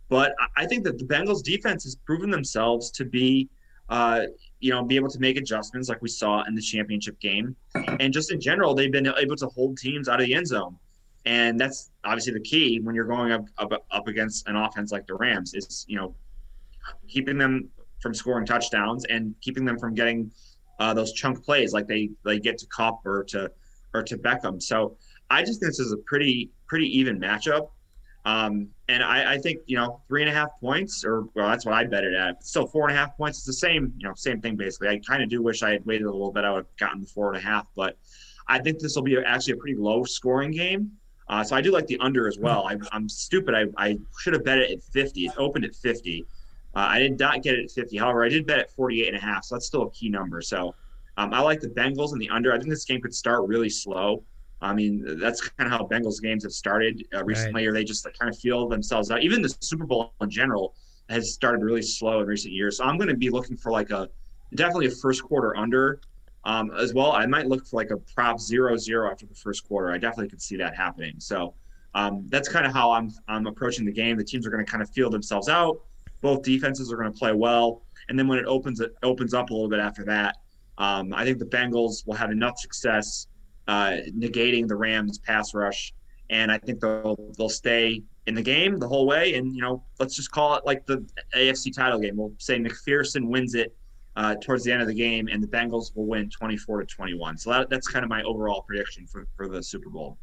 But 0.09 0.33
I 0.57 0.65
think 0.65 0.83
that 0.85 0.97
the 0.97 1.05
Bengals 1.05 1.43
defense 1.43 1.83
has 1.83 1.95
proven 1.95 2.31
themselves 2.31 2.89
to 2.91 3.05
be, 3.05 3.47
uh, 3.89 4.21
you 4.59 4.71
know, 4.71 4.83
be 4.83 4.95
able 4.95 5.09
to 5.09 5.19
make 5.19 5.37
adjustments 5.37 5.87
like 5.89 6.01
we 6.01 6.09
saw 6.09 6.43
in 6.43 6.55
the 6.55 6.61
championship 6.61 7.19
game. 7.19 7.55
And 7.99 8.13
just 8.13 8.31
in 8.31 8.41
general, 8.41 8.73
they've 8.73 8.91
been 8.91 9.07
able 9.07 9.35
to 9.37 9.47
hold 9.47 9.77
teams 9.77 10.09
out 10.09 10.19
of 10.19 10.25
the 10.25 10.33
end 10.33 10.47
zone. 10.47 10.77
And 11.25 11.59
that's 11.59 11.91
obviously 12.03 12.33
the 12.33 12.41
key 12.41 12.79
when 12.81 12.95
you're 12.95 13.05
going 13.05 13.31
up, 13.31 13.45
up, 13.57 13.71
up 13.91 14.07
against 14.07 14.47
an 14.47 14.55
offense 14.55 14.91
like 14.91 15.05
the 15.07 15.15
Rams 15.15 15.53
is, 15.53 15.85
you 15.87 15.97
know, 15.97 16.15
keeping 17.07 17.37
them 17.37 17.69
from 18.01 18.13
scoring 18.13 18.45
touchdowns 18.45 19.05
and 19.05 19.35
keeping 19.41 19.65
them 19.65 19.77
from 19.77 19.93
getting 19.93 20.31
uh, 20.79 20.93
those 20.93 21.13
chunk 21.13 21.43
plays 21.43 21.73
like 21.73 21.87
they, 21.87 22.09
they 22.25 22.39
get 22.39 22.57
to 22.57 22.65
Kupp 22.67 23.05
or 23.05 23.23
to, 23.25 23.51
or 23.93 24.03
to 24.03 24.17
Beckham. 24.17 24.61
So 24.61 24.97
I 25.29 25.43
just 25.43 25.59
think 25.59 25.71
this 25.71 25.79
is 25.79 25.91
a 25.91 25.97
pretty, 25.97 26.49
pretty 26.67 26.85
even 26.97 27.19
matchup. 27.19 27.69
Um, 28.25 28.69
and 28.89 29.01
I, 29.01 29.33
I, 29.33 29.37
think 29.37 29.59
you 29.65 29.77
know 29.77 30.01
three 30.07 30.21
and 30.21 30.29
a 30.29 30.33
half 30.33 30.49
points, 30.59 31.05
or 31.05 31.23
well, 31.35 31.47
that's 31.47 31.65
what 31.65 31.73
I 31.73 31.85
bet 31.85 32.03
it 32.03 32.13
at. 32.13 32.43
Still 32.43 32.67
four 32.67 32.89
and 32.89 32.97
a 32.97 32.99
half 32.99 33.15
points. 33.15 33.39
It's 33.39 33.47
the 33.47 33.53
same, 33.53 33.93
you 33.97 34.07
know, 34.07 34.13
same 34.13 34.41
thing 34.41 34.57
basically. 34.57 34.89
I 34.89 34.99
kind 34.99 35.23
of 35.23 35.29
do 35.29 35.41
wish 35.41 35.63
I 35.63 35.71
had 35.71 35.85
waited 35.85 36.05
a 36.05 36.11
little 36.11 36.31
bit. 36.31 36.43
I 36.43 36.51
would 36.51 36.57
have 36.57 36.77
gotten 36.77 37.01
the 37.01 37.07
four 37.07 37.29
and 37.29 37.37
a 37.37 37.39
half, 37.39 37.65
but 37.75 37.97
I 38.47 38.59
think 38.59 38.79
this 38.79 38.95
will 38.95 39.03
be 39.03 39.17
actually 39.17 39.53
a 39.53 39.57
pretty 39.57 39.77
low 39.77 40.03
scoring 40.03 40.51
game. 40.51 40.91
Uh, 41.29 41.43
so 41.43 41.55
I 41.55 41.61
do 41.61 41.71
like 41.71 41.85
the 41.85 41.97
under 41.99 42.27
as 42.27 42.39
well. 42.39 42.67
I, 42.67 42.75
am 42.95 43.07
stupid. 43.07 43.53
I, 43.53 43.65
I 43.77 43.97
should 44.19 44.33
have 44.33 44.43
bet 44.43 44.57
it 44.57 44.71
at 44.71 44.83
50. 44.83 45.27
It 45.27 45.33
opened 45.37 45.63
at 45.63 45.75
50. 45.75 46.25
Uh, 46.75 46.79
I 46.79 46.99
did 46.99 47.19
not 47.19 47.43
get 47.43 47.53
it 47.53 47.65
at 47.65 47.71
50. 47.71 47.97
However, 47.97 48.25
I 48.25 48.29
did 48.29 48.47
bet 48.47 48.59
at 48.59 48.71
48 48.71 49.07
and 49.09 49.17
a 49.17 49.19
half. 49.19 49.45
So 49.45 49.55
that's 49.55 49.67
still 49.67 49.83
a 49.83 49.91
key 49.91 50.09
number. 50.09 50.41
So 50.41 50.73
um, 51.17 51.31
I 51.33 51.41
like 51.41 51.59
the 51.59 51.69
Bengals 51.69 52.13
and 52.13 52.21
the 52.21 52.29
under. 52.29 52.51
I 52.51 52.57
think 52.57 52.69
this 52.69 52.85
game 52.85 52.99
could 52.99 53.13
start 53.13 53.47
really 53.47 53.69
slow. 53.69 54.23
I 54.61 54.73
mean, 54.73 55.19
that's 55.19 55.41
kind 55.41 55.71
of 55.71 55.79
how 55.79 55.87
Bengals 55.87 56.21
games 56.21 56.43
have 56.43 56.51
started 56.51 57.05
uh, 57.13 57.23
recently, 57.23 57.65
right. 57.65 57.69
or 57.69 57.73
they 57.73 57.83
just 57.83 58.03
like, 58.03 58.17
kind 58.17 58.33
of 58.33 58.37
feel 58.37 58.67
themselves 58.67 59.09
out. 59.09 59.23
Even 59.23 59.41
the 59.41 59.55
Super 59.61 59.85
Bowl 59.85 60.13
in 60.21 60.29
general 60.29 60.75
has 61.09 61.33
started 61.33 61.63
really 61.63 61.81
slow 61.81 62.21
in 62.21 62.27
recent 62.27 62.53
years. 62.53 62.77
So 62.77 62.83
I'm 62.83 62.97
going 62.97 63.09
to 63.09 63.15
be 63.15 63.29
looking 63.29 63.55
for 63.55 63.71
like 63.71 63.89
a 63.89 64.09
definitely 64.55 64.87
a 64.87 64.91
first 64.91 65.23
quarter 65.23 65.55
under 65.55 66.01
um, 66.43 66.71
as 66.71 66.93
well. 66.93 67.11
I 67.13 67.25
might 67.25 67.47
look 67.47 67.65
for 67.67 67.77
like 67.77 67.91
a 67.91 67.97
prop 67.97 68.39
zero 68.39 68.75
zero 68.77 69.09
after 69.09 69.25
the 69.25 69.35
first 69.35 69.67
quarter. 69.67 69.91
I 69.91 69.97
definitely 69.97 70.29
could 70.29 70.41
see 70.41 70.57
that 70.57 70.75
happening. 70.75 71.15
So 71.19 71.53
um, 71.95 72.25
that's 72.27 72.49
kind 72.49 72.65
of 72.65 72.73
how 72.73 72.91
I'm 72.91 73.11
I'm 73.27 73.47
approaching 73.47 73.85
the 73.85 73.91
game. 73.91 74.17
The 74.17 74.23
teams 74.23 74.45
are 74.45 74.49
going 74.49 74.65
to 74.65 74.69
kind 74.69 74.83
of 74.83 74.89
feel 74.91 75.09
themselves 75.09 75.49
out. 75.49 75.81
Both 76.21 76.43
defenses 76.43 76.91
are 76.91 76.97
going 76.97 77.11
to 77.11 77.17
play 77.17 77.31
well, 77.31 77.83
and 78.09 78.19
then 78.19 78.27
when 78.27 78.39
it 78.39 78.45
opens 78.45 78.81
it 78.81 78.93
opens 79.03 79.33
up 79.33 79.49
a 79.49 79.53
little 79.53 79.69
bit 79.69 79.79
after 79.79 80.03
that, 80.05 80.37
um, 80.77 81.13
I 81.13 81.23
think 81.23 81.39
the 81.39 81.45
Bengals 81.45 82.05
will 82.05 82.15
have 82.15 82.29
enough 82.29 82.59
success 82.59 83.27
uh, 83.69 83.97
negating 84.17 84.67
the 84.67 84.75
Rams' 84.75 85.19
pass 85.19 85.53
rush, 85.53 85.93
and 86.31 86.51
I 86.51 86.57
think 86.57 86.81
they'll 86.81 87.31
they'll 87.37 87.49
stay 87.49 88.01
in 88.25 88.33
the 88.33 88.41
game 88.41 88.79
the 88.79 88.87
whole 88.87 89.05
way. 89.05 89.35
And 89.35 89.53
you 89.55 89.61
know, 89.61 89.83
let's 89.99 90.15
just 90.15 90.31
call 90.31 90.55
it 90.55 90.65
like 90.65 90.87
the 90.87 91.05
AFC 91.35 91.71
title 91.75 91.99
game. 91.99 92.17
We'll 92.17 92.33
say 92.39 92.57
McPherson 92.57 93.27
wins 93.27 93.53
it 93.53 93.75
uh, 94.15 94.35
towards 94.41 94.63
the 94.63 94.71
end 94.71 94.81
of 94.81 94.87
the 94.87 94.95
game, 94.95 95.27
and 95.27 95.41
the 95.43 95.47
Bengals 95.47 95.95
will 95.95 96.07
win 96.07 96.31
24 96.31 96.79
to 96.79 96.85
21. 96.87 97.37
So 97.37 97.51
that, 97.51 97.69
that's 97.69 97.87
kind 97.87 98.03
of 98.03 98.09
my 98.09 98.23
overall 98.23 98.63
prediction 98.63 99.05
for 99.05 99.27
for 99.37 99.47
the 99.47 99.61
Super 99.61 99.91
Bowl. 99.91 100.17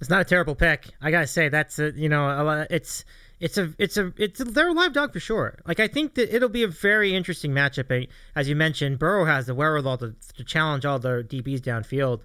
It's 0.00 0.10
not 0.10 0.20
a 0.20 0.24
terrible 0.24 0.56
pick. 0.56 0.88
I 1.00 1.12
gotta 1.12 1.28
say 1.28 1.48
that's 1.48 1.78
a, 1.78 1.92
you 1.92 2.08
know 2.08 2.66
it's 2.68 3.04
it's 3.38 3.58
a 3.58 3.72
it's 3.78 3.96
a 3.96 4.12
it's 4.16 4.40
a, 4.40 4.44
they're 4.44 4.70
a 4.70 4.72
live 4.72 4.92
dog 4.92 5.12
for 5.12 5.20
sure. 5.20 5.56
Like 5.68 5.78
I 5.78 5.86
think 5.86 6.16
that 6.16 6.34
it'll 6.34 6.48
be 6.48 6.64
a 6.64 6.68
very 6.68 7.14
interesting 7.14 7.52
matchup. 7.52 8.08
As 8.34 8.48
you 8.48 8.56
mentioned, 8.56 8.98
Burrow 8.98 9.24
has 9.24 9.46
the 9.46 9.54
wherewithal 9.54 9.98
to, 9.98 10.16
to 10.36 10.42
challenge 10.42 10.84
all 10.84 10.98
the 10.98 11.24
DBs 11.28 11.60
downfield. 11.60 12.22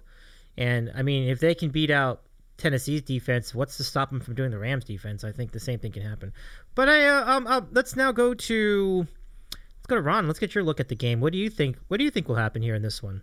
And 0.56 0.92
I 0.94 1.02
mean, 1.02 1.28
if 1.28 1.40
they 1.40 1.54
can 1.54 1.70
beat 1.70 1.90
out 1.90 2.22
Tennessee's 2.56 3.02
defense, 3.02 3.54
what's 3.54 3.76
to 3.78 3.84
stop 3.84 4.10
them 4.10 4.20
from 4.20 4.34
doing 4.34 4.50
the 4.50 4.58
Rams' 4.58 4.84
defense? 4.84 5.24
I 5.24 5.32
think 5.32 5.52
the 5.52 5.60
same 5.60 5.78
thing 5.78 5.92
can 5.92 6.02
happen. 6.02 6.32
But 6.74 6.88
I 6.88 7.06
uh, 7.06 7.36
um 7.36 7.46
uh, 7.46 7.62
let's 7.72 7.96
now 7.96 8.12
go 8.12 8.34
to 8.34 9.06
let's 9.50 9.86
go 9.86 9.96
to 9.96 10.02
Ron. 10.02 10.26
Let's 10.26 10.38
get 10.38 10.54
your 10.54 10.64
look 10.64 10.80
at 10.80 10.88
the 10.88 10.94
game. 10.94 11.20
What 11.20 11.32
do 11.32 11.38
you 11.38 11.50
think? 11.50 11.78
What 11.88 11.98
do 11.98 12.04
you 12.04 12.10
think 12.10 12.28
will 12.28 12.36
happen 12.36 12.62
here 12.62 12.74
in 12.74 12.82
this 12.82 13.02
one? 13.02 13.22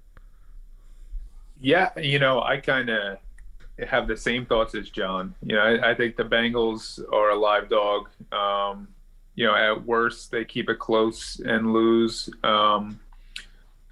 Yeah, 1.59 1.91
you 1.97 2.17
know, 2.17 2.41
I 2.41 2.57
kind 2.57 2.89
of 2.89 3.19
have 3.87 4.07
the 4.07 4.17
same 4.17 4.45
thoughts 4.45 4.75
as 4.75 4.89
John. 4.89 5.35
You 5.43 5.55
know, 5.55 5.61
I, 5.61 5.91
I, 5.91 5.95
think 5.95 6.15
the 6.15 6.23
Bengals 6.23 6.99
are 7.11 7.29
a 7.29 7.35
live 7.35 7.69
dog. 7.69 8.09
Um, 8.31 8.87
you 9.35 9.45
know, 9.45 9.55
at 9.55 9.85
worst 9.85 10.31
they 10.31 10.43
keep 10.43 10.69
it 10.69 10.79
close 10.79 11.39
and 11.39 11.71
lose. 11.71 12.29
Um, 12.43 12.99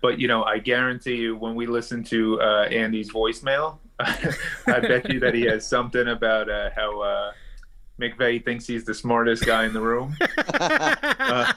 but 0.01 0.19
you 0.19 0.27
know, 0.27 0.43
I 0.43 0.59
guarantee 0.59 1.15
you, 1.15 1.35
when 1.35 1.55
we 1.55 1.65
listen 1.65 2.03
to 2.05 2.41
uh, 2.41 2.63
Andy's 2.65 3.11
voicemail, 3.11 3.77
I 3.99 4.79
bet 4.79 5.11
you 5.11 5.19
that 5.19 5.33
he 5.33 5.43
has 5.43 5.67
something 5.67 6.07
about 6.07 6.49
uh, 6.49 6.69
how 6.75 7.01
uh, 7.01 7.31
McVay 7.99 8.43
thinks 8.43 8.65
he's 8.65 8.85
the 8.85 8.93
smartest 8.93 9.45
guy 9.45 9.65
in 9.65 9.73
the 9.73 9.81
room, 9.81 10.15
uh, 10.59 11.51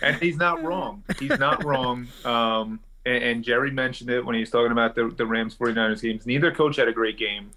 and 0.00 0.16
he's 0.16 0.36
not 0.36 0.62
wrong. 0.62 1.02
He's 1.18 1.38
not 1.38 1.64
wrong. 1.64 2.08
Um, 2.24 2.80
and, 3.04 3.22
and, 3.22 3.44
Gerry 3.44 3.70
mentioned 3.70 4.08
it 4.08 4.24
when 4.24 4.34
he 4.34 4.40
was 4.40 4.50
talking 4.50 4.72
about 4.72 4.94
the, 4.94 5.08
the 5.08 5.26
Rams 5.26 5.54
49ers 5.54 6.00
games. 6.00 6.26
Neither 6.26 6.50
coach 6.50 6.76
had 6.76 6.88
a 6.88 6.92
great 6.92 7.18
game, 7.18 7.50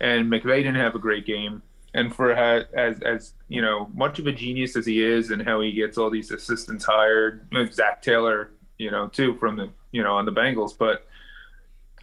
and 0.00 0.30
McVay 0.30 0.58
didn't 0.58 0.74
have 0.74 0.96
a 0.96 0.98
great 0.98 1.24
game. 1.24 1.62
And 1.94 2.12
for 2.12 2.32
as 2.32 3.00
as 3.02 3.34
you 3.48 3.60
know, 3.60 3.90
much 3.94 4.18
of 4.18 4.26
a 4.26 4.32
genius 4.32 4.74
as 4.76 4.86
he 4.86 5.02
is, 5.04 5.30
and 5.30 5.42
how 5.42 5.60
he 5.60 5.70
gets 5.70 5.96
all 5.96 6.10
these 6.10 6.32
assistants 6.32 6.84
hired, 6.84 7.46
Zac 7.72 8.02
Taylor 8.02 8.50
you 8.78 8.90
know, 8.90 9.08
too 9.08 9.36
from 9.36 9.56
the 9.56 9.70
you 9.92 10.02
know 10.02 10.14
on 10.14 10.24
the 10.24 10.32
Bengals. 10.32 10.72
But 10.76 11.06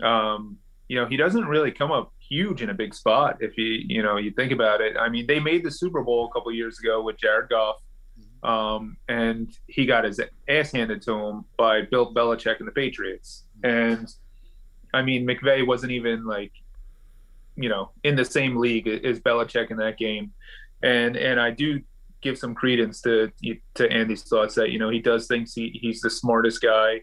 um, 0.06 0.58
you 0.88 0.96
know, 1.00 1.06
he 1.06 1.18
doesn't 1.18 1.46
really 1.46 1.72
come 1.72 1.92
up 1.92 2.14
huge 2.20 2.62
in 2.62 2.70
a 2.70 2.74
big 2.74 2.94
spot 2.94 3.38
if 3.40 3.58
you 3.58 3.66
you 3.66 4.04
know 4.04 4.18
you 4.18 4.32
think 4.32 4.52
about 4.52 4.82
it. 4.82 4.96
I 4.98 5.10
mean, 5.10 5.28
they 5.28 5.40
made 5.40 5.64
the 5.64 5.72
Super 5.72 6.02
Bowl 6.02 6.30
a 6.30 6.34
couple 6.34 6.52
years 6.52 6.80
ago 6.80 7.02
with 7.02 7.18
Jared 7.18 7.50
Goff. 7.50 7.82
Um, 8.42 8.96
and 9.10 9.52
he 9.68 9.86
got 9.86 10.06
his 10.06 10.22
ass 10.48 10.72
handed 10.72 11.02
to 11.04 11.14
him 11.14 11.46
by 11.58 11.82
Bill 11.82 12.14
Belichick 12.14 12.60
and 12.60 12.68
the 12.68 12.72
Patriots. 12.72 13.44
And 13.64 14.08
I 14.94 15.02
mean, 15.02 15.28
McVay 15.28 15.66
wasn't 15.66 15.92
even 15.92 16.26
like, 16.26 16.54
you 17.58 17.68
know, 17.68 17.92
in 18.04 18.16
the 18.16 18.24
same 18.24 18.56
league 18.56 18.88
as 18.88 19.20
Belichick 19.20 19.72
in 19.72 19.78
that 19.78 19.98
game. 19.98 20.32
And 20.82 21.18
and 21.18 21.40
I 21.40 21.52
do 21.52 21.82
give 22.22 22.38
some 22.38 22.56
credence 22.56 23.02
to 23.02 23.32
to 23.76 23.92
Andy's 23.92 24.24
thoughts 24.24 24.56
that 24.56 24.72
you 24.72 24.80
know 24.80 24.90
he 24.90 25.00
does 25.00 25.28
think 25.28 25.50
he, 25.50 25.80
he's 25.82 26.02
the 26.02 26.10
smartest 26.10 26.62
guy 26.62 27.02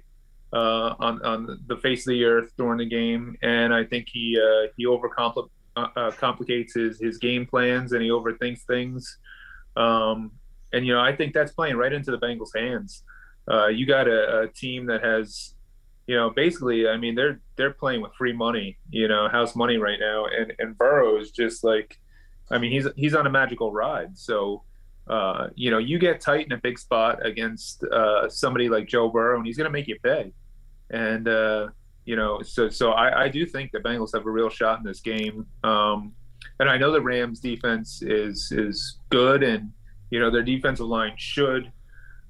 uh, 0.52 0.94
on 0.98 1.24
on 1.24 1.60
the 1.66 1.76
face 1.78 2.06
of 2.06 2.12
the 2.12 2.24
earth 2.24 2.52
during 2.56 2.78
the 2.78 2.86
game, 2.86 3.36
and 3.42 3.74
I 3.74 3.84
think 3.84 4.08
he 4.10 4.38
uh, 4.38 4.68
he 4.76 4.86
overcomplicates 4.86 5.50
uh, 5.76 5.88
uh, 5.96 6.10
complicates 6.12 6.74
his 6.74 6.98
his 7.00 7.18
game 7.18 7.46
plans 7.46 7.92
and 7.92 8.02
he 8.02 8.08
overthinks 8.08 8.62
things. 8.62 9.18
Um, 9.76 10.32
and 10.72 10.86
you 10.86 10.94
know 10.94 11.00
I 11.00 11.14
think 11.14 11.34
that's 11.34 11.52
playing 11.52 11.76
right 11.76 11.92
into 11.92 12.10
the 12.10 12.18
Bengals' 12.18 12.56
hands. 12.56 13.02
Uh, 13.48 13.68
you 13.68 13.86
got 13.86 14.08
a, 14.08 14.40
a 14.40 14.48
team 14.48 14.86
that 14.86 15.04
has 15.04 15.54
you 16.06 16.14
know, 16.14 16.30
basically, 16.30 16.88
I 16.88 16.96
mean, 16.96 17.14
they're 17.14 17.40
they're 17.56 17.72
playing 17.72 18.00
with 18.00 18.14
free 18.14 18.32
money, 18.32 18.78
you 18.90 19.08
know, 19.08 19.28
house 19.28 19.56
money 19.56 19.76
right 19.76 19.98
now, 19.98 20.26
and 20.26 20.52
and 20.58 20.78
Burrow 20.78 21.18
is 21.18 21.32
just 21.32 21.64
like, 21.64 21.98
I 22.50 22.58
mean, 22.58 22.70
he's 22.70 22.86
he's 22.96 23.14
on 23.14 23.26
a 23.26 23.30
magical 23.30 23.72
ride. 23.72 24.16
So, 24.16 24.62
uh, 25.08 25.48
you 25.54 25.70
know, 25.70 25.78
you 25.78 25.98
get 25.98 26.20
tight 26.20 26.46
in 26.46 26.52
a 26.52 26.56
big 26.56 26.78
spot 26.78 27.24
against 27.24 27.84
uh, 27.84 28.28
somebody 28.28 28.68
like 28.68 28.88
Joe 28.88 29.08
Burrow, 29.08 29.36
and 29.36 29.46
he's 29.46 29.56
going 29.56 29.66
to 29.66 29.70
make 29.70 29.86
you 29.86 29.98
pay. 30.02 30.32
And 30.90 31.28
uh, 31.28 31.68
you 32.04 32.16
know, 32.16 32.42
so 32.42 32.68
so 32.68 32.92
I, 32.92 33.24
I, 33.24 33.28
do 33.28 33.46
think 33.46 33.72
the 33.72 33.78
Bengals 33.78 34.14
have 34.14 34.26
a 34.26 34.30
real 34.30 34.48
shot 34.48 34.78
in 34.78 34.84
this 34.84 35.00
game. 35.00 35.46
Um, 35.64 36.12
and 36.60 36.68
I 36.68 36.76
know 36.76 36.92
the 36.92 37.00
Rams' 37.00 37.40
defense 37.40 38.02
is 38.02 38.50
is 38.52 38.98
good, 39.10 39.42
and 39.42 39.70
you 40.10 40.18
know 40.18 40.30
their 40.30 40.42
defensive 40.42 40.86
line 40.86 41.14
should, 41.16 41.70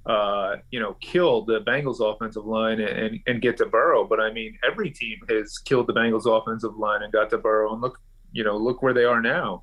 uh, 0.06 0.56
you 0.70 0.80
know, 0.80 0.94
kill 1.00 1.44
the 1.44 1.60
Bengals' 1.60 2.00
offensive 2.00 2.44
line 2.44 2.80
and 2.80 3.20
and 3.26 3.40
get 3.40 3.56
to 3.58 3.66
Burrow. 3.66 4.06
But 4.06 4.20
I 4.20 4.32
mean, 4.32 4.58
every 4.66 4.90
team 4.90 5.18
has 5.28 5.58
killed 5.58 5.86
the 5.86 5.94
Bengals' 5.94 6.26
offensive 6.26 6.76
line 6.76 7.02
and 7.02 7.12
got 7.12 7.30
to 7.30 7.38
Burrow, 7.38 7.72
and 7.72 7.80
look, 7.80 8.00
you 8.32 8.44
know, 8.44 8.56
look 8.56 8.82
where 8.82 8.94
they 8.94 9.04
are 9.04 9.20
now. 9.20 9.62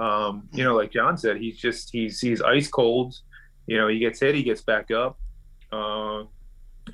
Um, 0.00 0.48
you 0.52 0.64
know, 0.64 0.74
like 0.74 0.90
John 0.92 1.18
said, 1.18 1.36
he's 1.36 1.58
just 1.58 1.90
he's 1.92 2.20
he's 2.20 2.40
ice 2.40 2.68
cold. 2.68 3.14
You 3.66 3.76
know, 3.76 3.88
he 3.88 3.98
gets 3.98 4.18
hit, 4.18 4.34
he 4.34 4.42
gets 4.42 4.62
back 4.62 4.90
up, 4.90 5.18
uh, 5.70 6.24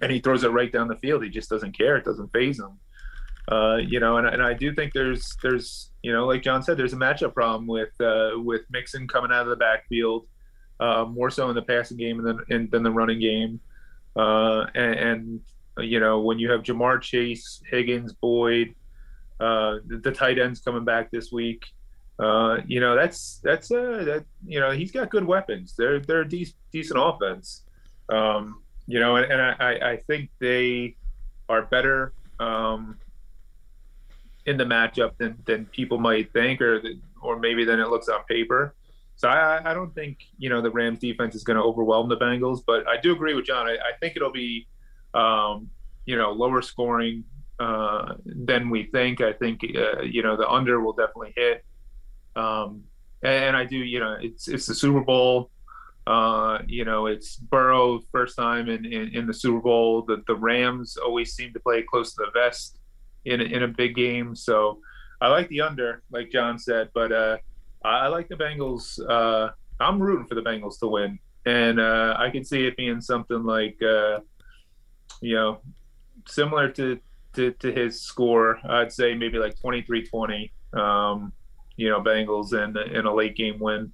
and 0.02 0.10
he 0.10 0.18
throws 0.18 0.42
it 0.44 0.48
right 0.48 0.70
down 0.72 0.88
the 0.88 0.96
field. 0.96 1.22
He 1.22 1.30
just 1.30 1.48
doesn't 1.48 1.78
care. 1.78 1.96
It 1.96 2.04
doesn't 2.04 2.32
faze 2.32 2.58
him. 2.58 2.78
Uh, 3.50 3.76
you 3.76 4.00
know, 4.00 4.16
and, 4.16 4.26
and 4.26 4.42
I 4.42 4.54
do 4.54 4.74
think 4.74 4.92
there's 4.92 5.36
there's 5.40 5.92
you 6.02 6.12
know, 6.12 6.26
like 6.26 6.42
John 6.42 6.62
said, 6.62 6.76
there's 6.76 6.94
a 6.94 6.96
matchup 6.96 7.32
problem 7.32 7.68
with 7.68 7.98
uh, 8.00 8.32
with 8.34 8.62
Mixon 8.70 9.06
coming 9.06 9.30
out 9.30 9.42
of 9.42 9.50
the 9.50 9.56
backfield, 9.56 10.26
uh, 10.80 11.04
more 11.04 11.30
so 11.30 11.48
in 11.48 11.54
the 11.54 11.62
passing 11.62 11.96
game 11.96 12.22
than 12.22 12.40
in, 12.50 12.68
than 12.70 12.82
the 12.82 12.90
running 12.90 13.20
game, 13.20 13.60
uh, 14.16 14.66
and, 14.74 14.94
and 14.94 15.40
you 15.78 16.00
know, 16.00 16.20
when 16.20 16.40
you 16.40 16.50
have 16.50 16.62
Ja'Marr 16.62 17.00
Chase, 17.00 17.62
Higgins, 17.70 18.12
Boyd, 18.14 18.74
uh, 19.38 19.76
the, 19.86 19.98
the 20.02 20.10
tight 20.10 20.38
ends 20.38 20.60
coming 20.60 20.84
back 20.84 21.10
this 21.12 21.30
week. 21.30 21.66
Uh, 22.18 22.58
you 22.66 22.80
know, 22.80 22.96
that's 22.96 23.40
that's 23.42 23.70
uh, 23.70 24.02
that 24.04 24.24
you 24.46 24.58
know 24.58 24.70
he's 24.70 24.90
got 24.90 25.10
good 25.10 25.24
weapons. 25.24 25.74
They're 25.76 26.00
they're 26.00 26.22
a 26.22 26.28
de- 26.28 26.54
decent 26.72 26.98
offense. 27.02 27.62
Um, 28.08 28.62
you 28.86 29.00
know, 29.00 29.16
and, 29.16 29.30
and 29.30 29.40
I, 29.42 29.92
I 29.92 29.96
think 30.06 30.30
they 30.38 30.96
are 31.48 31.62
better 31.62 32.12
um, 32.38 32.98
in 34.46 34.56
the 34.56 34.64
matchup 34.64 35.16
than, 35.18 35.36
than 35.44 35.66
people 35.66 35.98
might 35.98 36.32
think, 36.32 36.60
or 36.60 36.80
the, 36.80 36.98
or 37.20 37.38
maybe 37.38 37.64
than 37.64 37.80
it 37.80 37.88
looks 37.88 38.08
on 38.08 38.22
paper. 38.24 38.74
So 39.16 39.28
I, 39.28 39.70
I 39.70 39.74
don't 39.74 39.94
think 39.94 40.18
you 40.38 40.48
know 40.48 40.60
the 40.60 40.70
Rams 40.70 40.98
defense 40.98 41.34
is 41.34 41.42
going 41.42 41.56
to 41.56 41.62
overwhelm 41.62 42.08
the 42.08 42.16
Bengals, 42.16 42.62
but 42.66 42.86
I 42.88 42.98
do 42.98 43.12
agree 43.12 43.34
with 43.34 43.46
John. 43.46 43.66
I, 43.66 43.72
I 43.72 43.96
think 44.00 44.16
it'll 44.16 44.32
be 44.32 44.66
um, 45.14 45.70
you 46.04 46.16
know 46.16 46.32
lower 46.32 46.62
scoring 46.62 47.24
uh, 47.58 48.14
than 48.24 48.70
we 48.70 48.84
think. 48.84 49.20
I 49.20 49.32
think 49.32 49.64
uh, 49.64 50.02
you 50.02 50.22
know 50.22 50.36
the 50.36 50.48
under 50.48 50.80
will 50.80 50.92
definitely 50.92 51.32
hit. 51.34 51.64
Um, 52.36 52.84
and 53.22 53.56
I 53.56 53.64
do, 53.64 53.76
you 53.76 53.98
know, 53.98 54.16
it's 54.20 54.48
it's 54.48 54.66
the 54.66 54.74
Super 54.74 55.00
Bowl. 55.00 55.50
Uh, 56.06 56.58
you 56.68 56.84
know, 56.84 57.06
it's 57.06 57.36
Burrow 57.36 58.00
first 58.12 58.36
time 58.36 58.68
in, 58.68 58.84
in, 58.84 59.08
in, 59.08 59.26
the 59.26 59.34
Super 59.34 59.60
Bowl. 59.60 60.02
The 60.02 60.22
the 60.28 60.36
Rams 60.36 60.96
always 60.96 61.34
seem 61.34 61.52
to 61.52 61.60
play 61.60 61.82
close 61.82 62.14
to 62.14 62.24
the 62.24 62.30
vest 62.38 62.78
in 63.24 63.40
a, 63.40 63.44
in 63.44 63.62
a 63.64 63.68
big 63.68 63.96
game. 63.96 64.36
So 64.36 64.78
I 65.20 65.28
like 65.28 65.48
the 65.48 65.62
under, 65.62 66.02
like 66.10 66.30
John 66.30 66.58
said, 66.58 66.90
but 66.94 67.10
uh, 67.10 67.38
I, 67.84 68.08
like 68.08 68.28
the 68.28 68.36
Bengals. 68.36 69.00
Uh, 69.08 69.50
I'm 69.80 70.00
rooting 70.00 70.26
for 70.26 70.34
the 70.34 70.42
Bengals 70.42 70.78
to 70.80 70.86
win, 70.86 71.18
and 71.44 71.80
uh, 71.80 72.16
I 72.18 72.30
can 72.30 72.44
see 72.44 72.66
it 72.66 72.76
being 72.76 73.00
something 73.00 73.42
like, 73.44 73.80
uh, 73.82 74.20
you 75.20 75.34
know, 75.34 75.58
similar 76.26 76.68
to, 76.70 76.98
to, 77.34 77.52
to 77.52 77.72
his 77.72 78.00
score. 78.00 78.58
I'd 78.68 78.92
say 78.92 79.14
maybe 79.14 79.38
like 79.38 79.56
23-20. 79.58 80.50
Um, 80.74 81.32
you 81.76 81.88
know, 81.88 82.00
Bengals 82.00 82.52
in 82.52 82.76
in 82.94 83.06
a 83.06 83.14
late 83.14 83.36
game 83.36 83.58
win. 83.58 83.92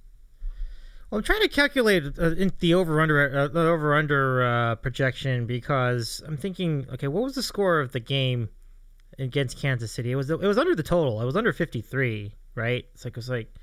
Well, 1.09 1.19
I'm 1.19 1.23
trying 1.23 1.41
to 1.41 1.47
calculate 1.47 2.17
uh, 2.17 2.31
the 2.59 2.73
over 2.73 2.99
under 2.99 3.37
uh, 3.37 3.47
the 3.47 3.67
over 3.67 3.93
under 3.93 4.43
uh, 4.43 4.75
projection 4.75 5.45
because 5.45 6.23
I'm 6.25 6.37
thinking, 6.37 6.87
okay, 6.93 7.07
what 7.07 7.23
was 7.23 7.35
the 7.35 7.43
score 7.43 7.79
of 7.79 7.91
the 7.91 7.99
game 7.99 8.49
against 9.19 9.59
Kansas 9.59 9.91
City? 9.91 10.11
It 10.11 10.15
was 10.15 10.29
it 10.29 10.39
was 10.39 10.57
under 10.57 10.75
the 10.75 10.83
total. 10.83 11.21
It 11.21 11.25
was 11.25 11.35
under 11.35 11.53
53, 11.53 12.33
right? 12.55 12.85
It's 12.93 13.05
like 13.05 13.11
it 13.11 13.17
was 13.17 13.29
like 13.29 13.53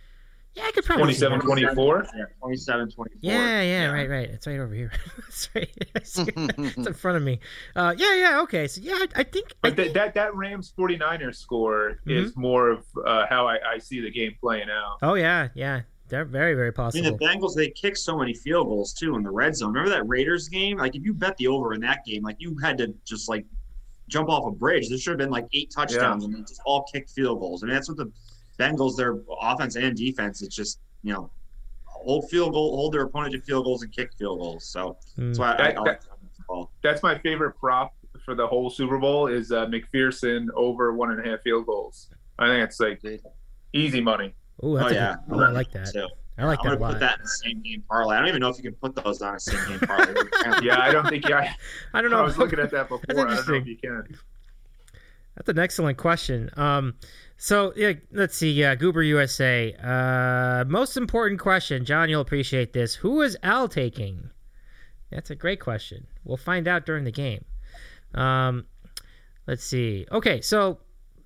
yeah, 0.54 0.64
I 0.66 0.72
could 0.72 0.84
probably 0.84 1.04
27 1.04 1.40
24. 1.40 2.06
Yeah, 2.16 2.24
27 2.40 2.90
24. 2.90 3.06
Yeah, 3.20 3.32
yeah, 3.32 3.62
yeah, 3.62 3.90
right, 3.92 4.10
right. 4.10 4.28
It's 4.28 4.46
right 4.46 4.58
over 4.58 4.74
here. 4.74 4.90
it's 5.28 5.48
right. 5.54 5.70
it's 5.94 6.18
in 6.18 6.92
front 6.94 7.16
of 7.16 7.22
me. 7.22 7.38
Uh, 7.76 7.94
yeah, 7.96 8.16
yeah, 8.16 8.40
okay. 8.42 8.66
So, 8.66 8.80
yeah, 8.80 8.94
I, 8.94 9.06
I 9.16 9.22
think. 9.22 9.54
But 9.60 9.72
I 9.72 9.76
think... 9.76 9.94
that, 9.94 10.14
that 10.14 10.34
Rams 10.34 10.72
49ers 10.76 11.36
score 11.36 12.00
mm-hmm. 12.04 12.10
is 12.10 12.36
more 12.36 12.70
of 12.70 12.84
uh, 13.06 13.26
how 13.28 13.46
I, 13.46 13.58
I 13.74 13.78
see 13.78 14.00
the 14.00 14.10
game 14.10 14.34
playing 14.40 14.68
out. 14.70 14.98
Oh, 15.02 15.14
yeah, 15.14 15.48
yeah. 15.54 15.82
They're 16.08 16.24
very, 16.24 16.54
very 16.54 16.72
possible. 16.72 17.06
I 17.06 17.10
mean, 17.10 17.18
the 17.18 17.24
Bengals, 17.24 17.54
they 17.54 17.70
kick 17.70 17.96
so 17.96 18.18
many 18.18 18.34
field 18.34 18.66
goals, 18.66 18.92
too, 18.92 19.14
in 19.14 19.22
the 19.22 19.30
red 19.30 19.54
zone. 19.54 19.72
Remember 19.72 19.90
that 19.90 20.08
Raiders 20.08 20.48
game? 20.48 20.78
Like, 20.78 20.96
if 20.96 21.04
you 21.04 21.14
bet 21.14 21.36
the 21.36 21.46
over 21.46 21.74
in 21.74 21.80
that 21.82 22.04
game, 22.04 22.24
like, 22.24 22.36
you 22.40 22.58
had 22.60 22.76
to 22.78 22.92
just, 23.04 23.28
like, 23.28 23.46
jump 24.08 24.28
off 24.28 24.44
a 24.48 24.50
bridge. 24.50 24.88
There 24.88 24.98
should 24.98 25.12
have 25.12 25.18
been, 25.18 25.30
like, 25.30 25.46
eight 25.52 25.70
touchdowns, 25.70 26.24
yeah. 26.24 26.36
and 26.36 26.48
just 26.48 26.60
all 26.66 26.84
kicked 26.92 27.10
field 27.10 27.38
goals. 27.38 27.62
I 27.62 27.66
mean, 27.66 27.76
that's 27.76 27.88
what 27.88 27.96
the 27.96 28.10
Bengals, 28.60 28.96
their 28.96 29.16
offense 29.40 29.76
and 29.76 29.96
defense, 29.96 30.42
it's 30.42 30.54
just 30.54 30.80
you 31.02 31.12
know, 31.12 31.30
hold 31.84 32.28
field 32.28 32.52
goal, 32.52 32.76
hold 32.76 32.92
their 32.92 33.02
opponent 33.02 33.32
to 33.32 33.40
field 33.40 33.64
goals 33.64 33.82
and 33.82 33.92
kick 33.92 34.12
field 34.18 34.38
goals. 34.38 34.64
So 34.64 34.98
that's 35.16 35.38
why 35.38 35.56
that, 35.56 35.78
I, 35.78 35.80
I 35.80 35.84
that, 35.84 36.66
That's 36.82 37.02
my 37.02 37.18
favorite 37.18 37.52
prop 37.52 37.94
for 38.24 38.34
the 38.34 38.46
whole 38.46 38.70
Super 38.70 38.98
Bowl 38.98 39.26
is 39.26 39.52
uh, 39.52 39.66
McPherson 39.66 40.48
over 40.54 40.92
one 40.92 41.10
and 41.10 41.26
a 41.26 41.30
half 41.30 41.40
field 41.42 41.66
goals. 41.66 42.08
I 42.38 42.48
think 42.48 42.64
it's 42.64 42.80
like 42.80 43.02
easy 43.72 44.00
money. 44.00 44.34
Ooh, 44.62 44.78
oh 44.78 44.88
yeah, 44.88 45.16
good, 45.28 45.40
oh, 45.40 45.44
I 45.44 45.50
like 45.50 45.70
that. 45.72 45.92
Too. 45.92 46.06
I 46.38 46.44
like 46.44 46.58
I'm 46.60 46.66
that. 46.66 46.72
I'm 46.72 46.78
gonna 46.78 46.92
put 46.92 47.00
that 47.00 47.18
in 47.18 47.22
the 47.22 47.28
same 47.28 47.62
game 47.62 47.82
parlay. 47.88 48.16
I 48.16 48.18
don't 48.20 48.28
even 48.28 48.40
know 48.40 48.48
if 48.48 48.56
you 48.56 48.62
can 48.62 48.74
put 48.74 48.94
those 48.94 49.20
on 49.20 49.34
a 49.36 49.40
same 49.40 49.68
game 49.68 49.80
parlay. 49.80 50.14
yeah, 50.62 50.80
I 50.80 50.90
don't 50.90 51.08
think. 51.08 51.28
Yeah, 51.28 51.52
I 51.92 52.00
don't 52.00 52.10
know. 52.10 52.18
I 52.18 52.22
was 52.22 52.38
looking 52.38 52.58
at 52.58 52.70
that 52.70 52.88
before. 52.88 53.04
I 53.08 53.12
don't 53.12 53.48
know 53.48 53.54
if 53.54 53.66
you 53.66 53.76
can. 53.76 54.04
That's 55.36 55.48
an 55.48 55.58
excellent 55.58 55.98
question. 55.98 56.50
Um, 56.56 56.94
so 57.42 57.72
yeah, 57.74 57.94
let's 58.12 58.36
see. 58.36 58.52
Yeah, 58.52 58.74
Goober 58.74 59.02
USA. 59.02 59.74
Uh, 59.82 60.66
most 60.68 60.98
important 60.98 61.40
question, 61.40 61.86
John. 61.86 62.10
You'll 62.10 62.20
appreciate 62.20 62.74
this. 62.74 62.94
Who 62.96 63.22
is 63.22 63.34
Al 63.42 63.66
taking? 63.66 64.28
That's 65.10 65.30
a 65.30 65.34
great 65.34 65.58
question. 65.58 66.06
We'll 66.22 66.36
find 66.36 66.68
out 66.68 66.84
during 66.84 67.04
the 67.04 67.10
game. 67.10 67.42
Um, 68.14 68.66
let's 69.46 69.64
see. 69.64 70.06
Okay, 70.12 70.42
so 70.42 70.80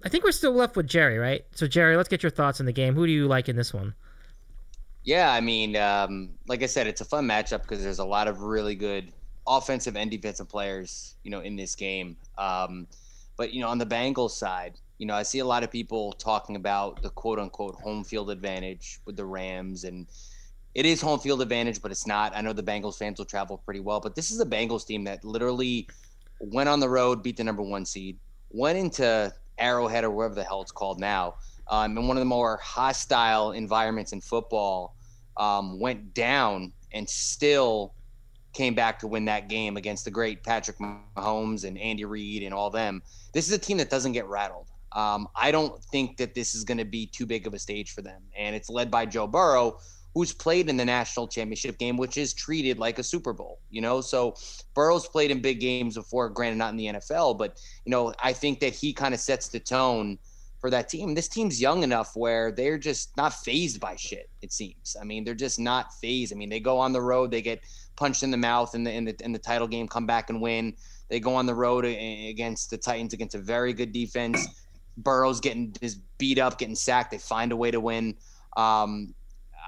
I 0.04 0.08
think 0.08 0.22
we're 0.22 0.30
still 0.30 0.52
left 0.52 0.76
with 0.76 0.86
Gerry, 0.86 1.18
right? 1.18 1.44
So 1.50 1.66
Gerry, 1.66 1.96
let's 1.96 2.08
get 2.08 2.22
your 2.22 2.30
thoughts 2.30 2.60
on 2.60 2.66
the 2.66 2.72
game. 2.72 2.94
Who 2.94 3.08
do 3.08 3.12
you 3.12 3.26
like 3.26 3.48
in 3.48 3.56
this 3.56 3.74
one? 3.74 3.92
Yeah, 5.02 5.32
I 5.32 5.40
mean, 5.40 5.74
um, 5.74 6.30
like 6.46 6.62
I 6.62 6.66
said, 6.66 6.86
it's 6.86 7.00
a 7.00 7.04
fun 7.04 7.26
matchup 7.26 7.62
because 7.62 7.82
there's 7.82 7.98
a 7.98 8.04
lot 8.04 8.28
of 8.28 8.42
really 8.42 8.76
good 8.76 9.12
offensive 9.48 9.96
and 9.96 10.12
defensive 10.12 10.48
players, 10.48 11.16
you 11.24 11.32
know, 11.32 11.40
in 11.40 11.56
this 11.56 11.74
game. 11.74 12.16
Um, 12.38 12.86
but 13.36 13.52
you 13.52 13.62
know, 13.62 13.68
on 13.68 13.78
the 13.78 13.86
Bengals 13.86 14.30
side, 14.30 14.74
you 14.98 15.06
know, 15.06 15.14
I 15.14 15.22
see 15.22 15.40
a 15.40 15.44
lot 15.44 15.64
of 15.64 15.70
people 15.70 16.12
talking 16.12 16.56
about 16.56 17.02
the 17.02 17.10
quote 17.10 17.38
unquote 17.38 17.74
home 17.76 18.04
field 18.04 18.30
advantage 18.30 19.00
with 19.04 19.16
the 19.16 19.24
Rams 19.24 19.84
and 19.84 20.06
it 20.74 20.86
is 20.86 21.00
home 21.00 21.20
field 21.20 21.40
advantage, 21.40 21.80
but 21.80 21.90
it's 21.90 22.06
not. 22.06 22.32
I 22.34 22.40
know 22.40 22.52
the 22.52 22.62
Bengals 22.62 22.98
fans 22.98 23.18
will 23.18 23.26
travel 23.26 23.58
pretty 23.58 23.80
well, 23.80 24.00
but 24.00 24.16
this 24.16 24.30
is 24.30 24.40
a 24.40 24.46
Bengals 24.46 24.84
team 24.86 25.04
that 25.04 25.24
literally 25.24 25.88
went 26.40 26.68
on 26.68 26.80
the 26.80 26.88
road, 26.88 27.22
beat 27.22 27.36
the 27.36 27.44
number 27.44 27.62
one 27.62 27.86
seed, 27.86 28.18
went 28.50 28.76
into 28.76 29.32
Arrowhead 29.58 30.02
or 30.04 30.10
wherever 30.10 30.34
the 30.34 30.42
hell 30.42 30.62
it's 30.62 30.72
called 30.72 30.98
now, 30.98 31.36
um, 31.68 31.96
in 31.96 32.08
one 32.08 32.16
of 32.16 32.20
the 32.20 32.26
more 32.26 32.58
hostile 32.62 33.52
environments 33.52 34.12
in 34.12 34.20
football, 34.20 34.96
um, 35.36 35.78
went 35.80 36.12
down 36.12 36.72
and 36.92 37.08
still 37.08 37.94
came 38.52 38.74
back 38.74 38.98
to 39.00 39.06
win 39.06 39.24
that 39.24 39.48
game 39.48 39.76
against 39.76 40.04
the 40.04 40.10
great 40.10 40.42
Patrick 40.42 40.76
Mahomes 40.78 41.64
and 41.64 41.78
Andy 41.78 42.04
Reid 42.04 42.42
and 42.42 42.54
all 42.54 42.70
them. 42.70 43.02
This 43.32 43.48
is 43.48 43.52
a 43.52 43.58
team 43.58 43.78
that 43.78 43.90
doesn't 43.90 44.12
get 44.12 44.26
rattled. 44.26 44.68
Um, 44.94 45.28
I 45.34 45.50
don't 45.50 45.82
think 45.84 46.16
that 46.18 46.34
this 46.34 46.54
is 46.54 46.64
going 46.64 46.78
to 46.78 46.84
be 46.84 47.06
too 47.06 47.26
big 47.26 47.46
of 47.46 47.54
a 47.54 47.58
stage 47.58 47.92
for 47.92 48.02
them. 48.02 48.22
And 48.36 48.54
it's 48.54 48.70
led 48.70 48.90
by 48.90 49.06
Joe 49.06 49.26
Burrow, 49.26 49.78
who's 50.14 50.32
played 50.32 50.68
in 50.68 50.76
the 50.76 50.84
national 50.84 51.26
championship 51.26 51.78
game, 51.78 51.96
which 51.96 52.16
is 52.16 52.32
treated 52.32 52.78
like 52.78 53.00
a 53.00 53.02
Super 53.02 53.32
Bowl, 53.32 53.58
you 53.70 53.80
know? 53.80 54.00
So 54.00 54.36
Burrow's 54.74 55.08
played 55.08 55.32
in 55.32 55.42
big 55.42 55.58
games 55.58 55.96
before, 55.96 56.30
granted, 56.30 56.58
not 56.58 56.70
in 56.70 56.76
the 56.76 56.86
NFL, 56.86 57.36
but, 57.36 57.60
you 57.84 57.90
know, 57.90 58.14
I 58.22 58.32
think 58.32 58.60
that 58.60 58.72
he 58.72 58.92
kind 58.92 59.12
of 59.12 59.20
sets 59.20 59.48
the 59.48 59.58
tone 59.58 60.18
for 60.60 60.70
that 60.70 60.88
team. 60.88 61.14
This 61.14 61.28
team's 61.28 61.60
young 61.60 61.82
enough 61.82 62.12
where 62.14 62.52
they're 62.52 62.78
just 62.78 63.16
not 63.16 63.34
fazed 63.34 63.80
by 63.80 63.96
shit, 63.96 64.30
it 64.40 64.52
seems. 64.52 64.96
I 64.98 65.04
mean, 65.04 65.24
they're 65.24 65.34
just 65.34 65.58
not 65.58 65.92
fazed. 66.00 66.32
I 66.32 66.36
mean, 66.36 66.48
they 66.48 66.60
go 66.60 66.78
on 66.78 66.92
the 66.92 67.02
road, 67.02 67.32
they 67.32 67.42
get 67.42 67.60
punched 67.96 68.22
in 68.22 68.30
the 68.30 68.36
mouth 68.36 68.76
in 68.76 68.84
the, 68.84 68.92
in 68.92 69.04
the, 69.04 69.16
in 69.24 69.32
the 69.32 69.38
title 69.40 69.66
game, 69.66 69.88
come 69.88 70.06
back 70.06 70.30
and 70.30 70.40
win. 70.40 70.74
They 71.10 71.18
go 71.18 71.34
on 71.34 71.46
the 71.46 71.54
road 71.54 71.84
against 71.84 72.70
the 72.70 72.78
Titans 72.78 73.12
against 73.12 73.34
a 73.34 73.38
very 73.38 73.72
good 73.72 73.92
defense 73.92 74.63
Burrow's 74.96 75.40
getting 75.40 75.74
his 75.80 75.96
beat 76.18 76.38
up, 76.38 76.58
getting 76.58 76.74
sacked. 76.74 77.10
They 77.10 77.18
find 77.18 77.52
a 77.52 77.56
way 77.56 77.70
to 77.70 77.80
win. 77.80 78.16
Um, 78.56 79.14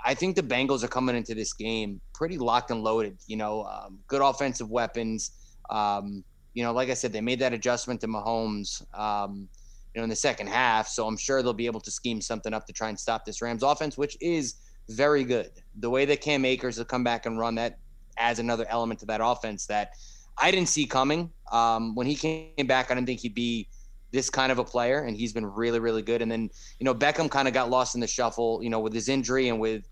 I 0.05 0.15
think 0.15 0.37
the 0.37 0.43
Bengals 0.43 0.85
are 0.85 0.89
coming 0.89 1.17
into 1.17 1.35
this 1.35 1.53
game 1.53 2.01
pretty 2.15 2.39
locked 2.39 2.71
and 2.71 2.83
loaded. 2.83 3.19
You 3.27 3.37
know, 3.37 3.65
um, 3.65 3.99
good 4.07 4.23
offensive 4.23 4.71
weapons. 4.71 5.33
Um, 5.71 6.25
you 6.55 6.63
know, 6.63 6.73
like 6.73 6.91
I 6.91 6.95
said, 6.95 7.13
they 7.13 7.21
made 7.21 7.41
that 7.41 7.53
adjustment 7.53 8.01
to 8.03 8.09
Mahomes. 8.09 8.83
Um, 8.97 9.49
you 9.95 10.01
know, 10.01 10.05
in 10.05 10.11
the 10.11 10.17
second 10.17 10.49
half, 10.49 10.89
so 10.89 11.07
I'm 11.07 11.17
sure 11.17 11.43
they'll 11.43 11.55
be 11.55 11.65
able 11.65 11.81
to 11.81 11.91
scheme 11.91 12.21
something 12.21 12.53
up 12.53 12.67
to 12.67 12.73
try 12.73 12.91
and 12.91 13.01
stop 13.01 13.25
this 13.25 13.41
Rams 13.41 13.63
offense, 13.63 13.97
which 13.97 14.17
is 14.21 14.57
very 14.91 15.25
good. 15.25 15.51
The 15.81 15.89
way 15.89 16.05
that 16.05 16.21
Cam 16.21 16.45
Akers 16.45 16.77
will 16.77 16.85
come 16.85 17.03
back 17.03 17.25
and 17.25 17.39
run 17.39 17.55
that 17.55 17.79
adds 18.19 18.39
another 18.39 18.67
element 18.69 19.01
to 19.01 19.07
that 19.07 19.21
offense 19.23 19.67
that 19.67 19.91
I 20.39 20.51
didn't 20.51 20.69
see 20.69 20.87
coming. 20.87 21.31
Um, 21.51 21.95
when 21.95 22.07
he 22.07 22.15
came 22.15 22.67
back, 22.67 22.91
I 22.91 22.95
didn't 22.95 23.07
think 23.07 23.21
he'd 23.21 23.35
be 23.35 23.69
this 24.13 24.31
kind 24.31 24.53
of 24.53 24.59
a 24.59 24.65
player, 24.65 25.01
and 25.01 25.17
he's 25.17 25.33
been 25.33 25.47
really, 25.47 25.79
really 25.79 26.03
good. 26.03 26.23
And 26.23 26.31
then, 26.31 26.51
you 26.79 26.85
know, 26.85 26.95
Beckham 26.95 27.31
kind 27.31 27.49
of 27.49 27.55
got 27.55 27.71
lost 27.71 27.95
in 27.95 28.01
the 28.01 28.07
shuffle, 28.07 28.61
you 28.63 28.71
know, 28.71 28.81
with 28.81 28.93
his 28.93 29.09
injury 29.09 29.49
and 29.49 29.61
with 29.61 29.89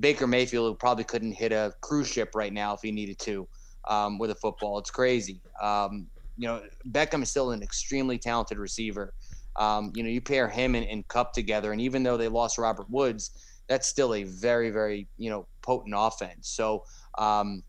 Baker 0.00 0.26
Mayfield, 0.26 0.70
who 0.70 0.74
probably 0.74 1.04
couldn't 1.04 1.32
hit 1.32 1.52
a 1.52 1.74
cruise 1.80 2.08
ship 2.08 2.34
right 2.34 2.52
now 2.52 2.74
if 2.74 2.80
he 2.82 2.92
needed 2.92 3.18
to 3.20 3.46
um, 3.88 4.18
with 4.18 4.30
a 4.30 4.34
football. 4.34 4.78
It's 4.78 4.90
crazy. 4.90 5.40
Um, 5.60 6.06
you 6.36 6.46
know, 6.46 6.62
Beckham 6.90 7.22
is 7.22 7.30
still 7.30 7.50
an 7.50 7.62
extremely 7.62 8.18
talented 8.18 8.58
receiver. 8.58 9.14
Um, 9.56 9.92
you 9.94 10.02
know, 10.02 10.10
you 10.10 10.20
pair 10.20 10.48
him 10.48 10.74
and, 10.74 10.86
and 10.86 11.06
Kupp 11.08 11.32
together, 11.32 11.72
and 11.72 11.80
even 11.80 12.02
though 12.02 12.16
they 12.16 12.28
lost 12.28 12.58
Robert 12.58 12.88
Woods, 12.90 13.30
that's 13.68 13.88
still 13.88 14.14
a 14.14 14.22
very, 14.24 14.70
very, 14.70 15.08
you 15.16 15.30
know, 15.30 15.46
potent 15.62 15.94
offense. 15.96 16.48
So 16.48 16.84
um, 17.18 17.62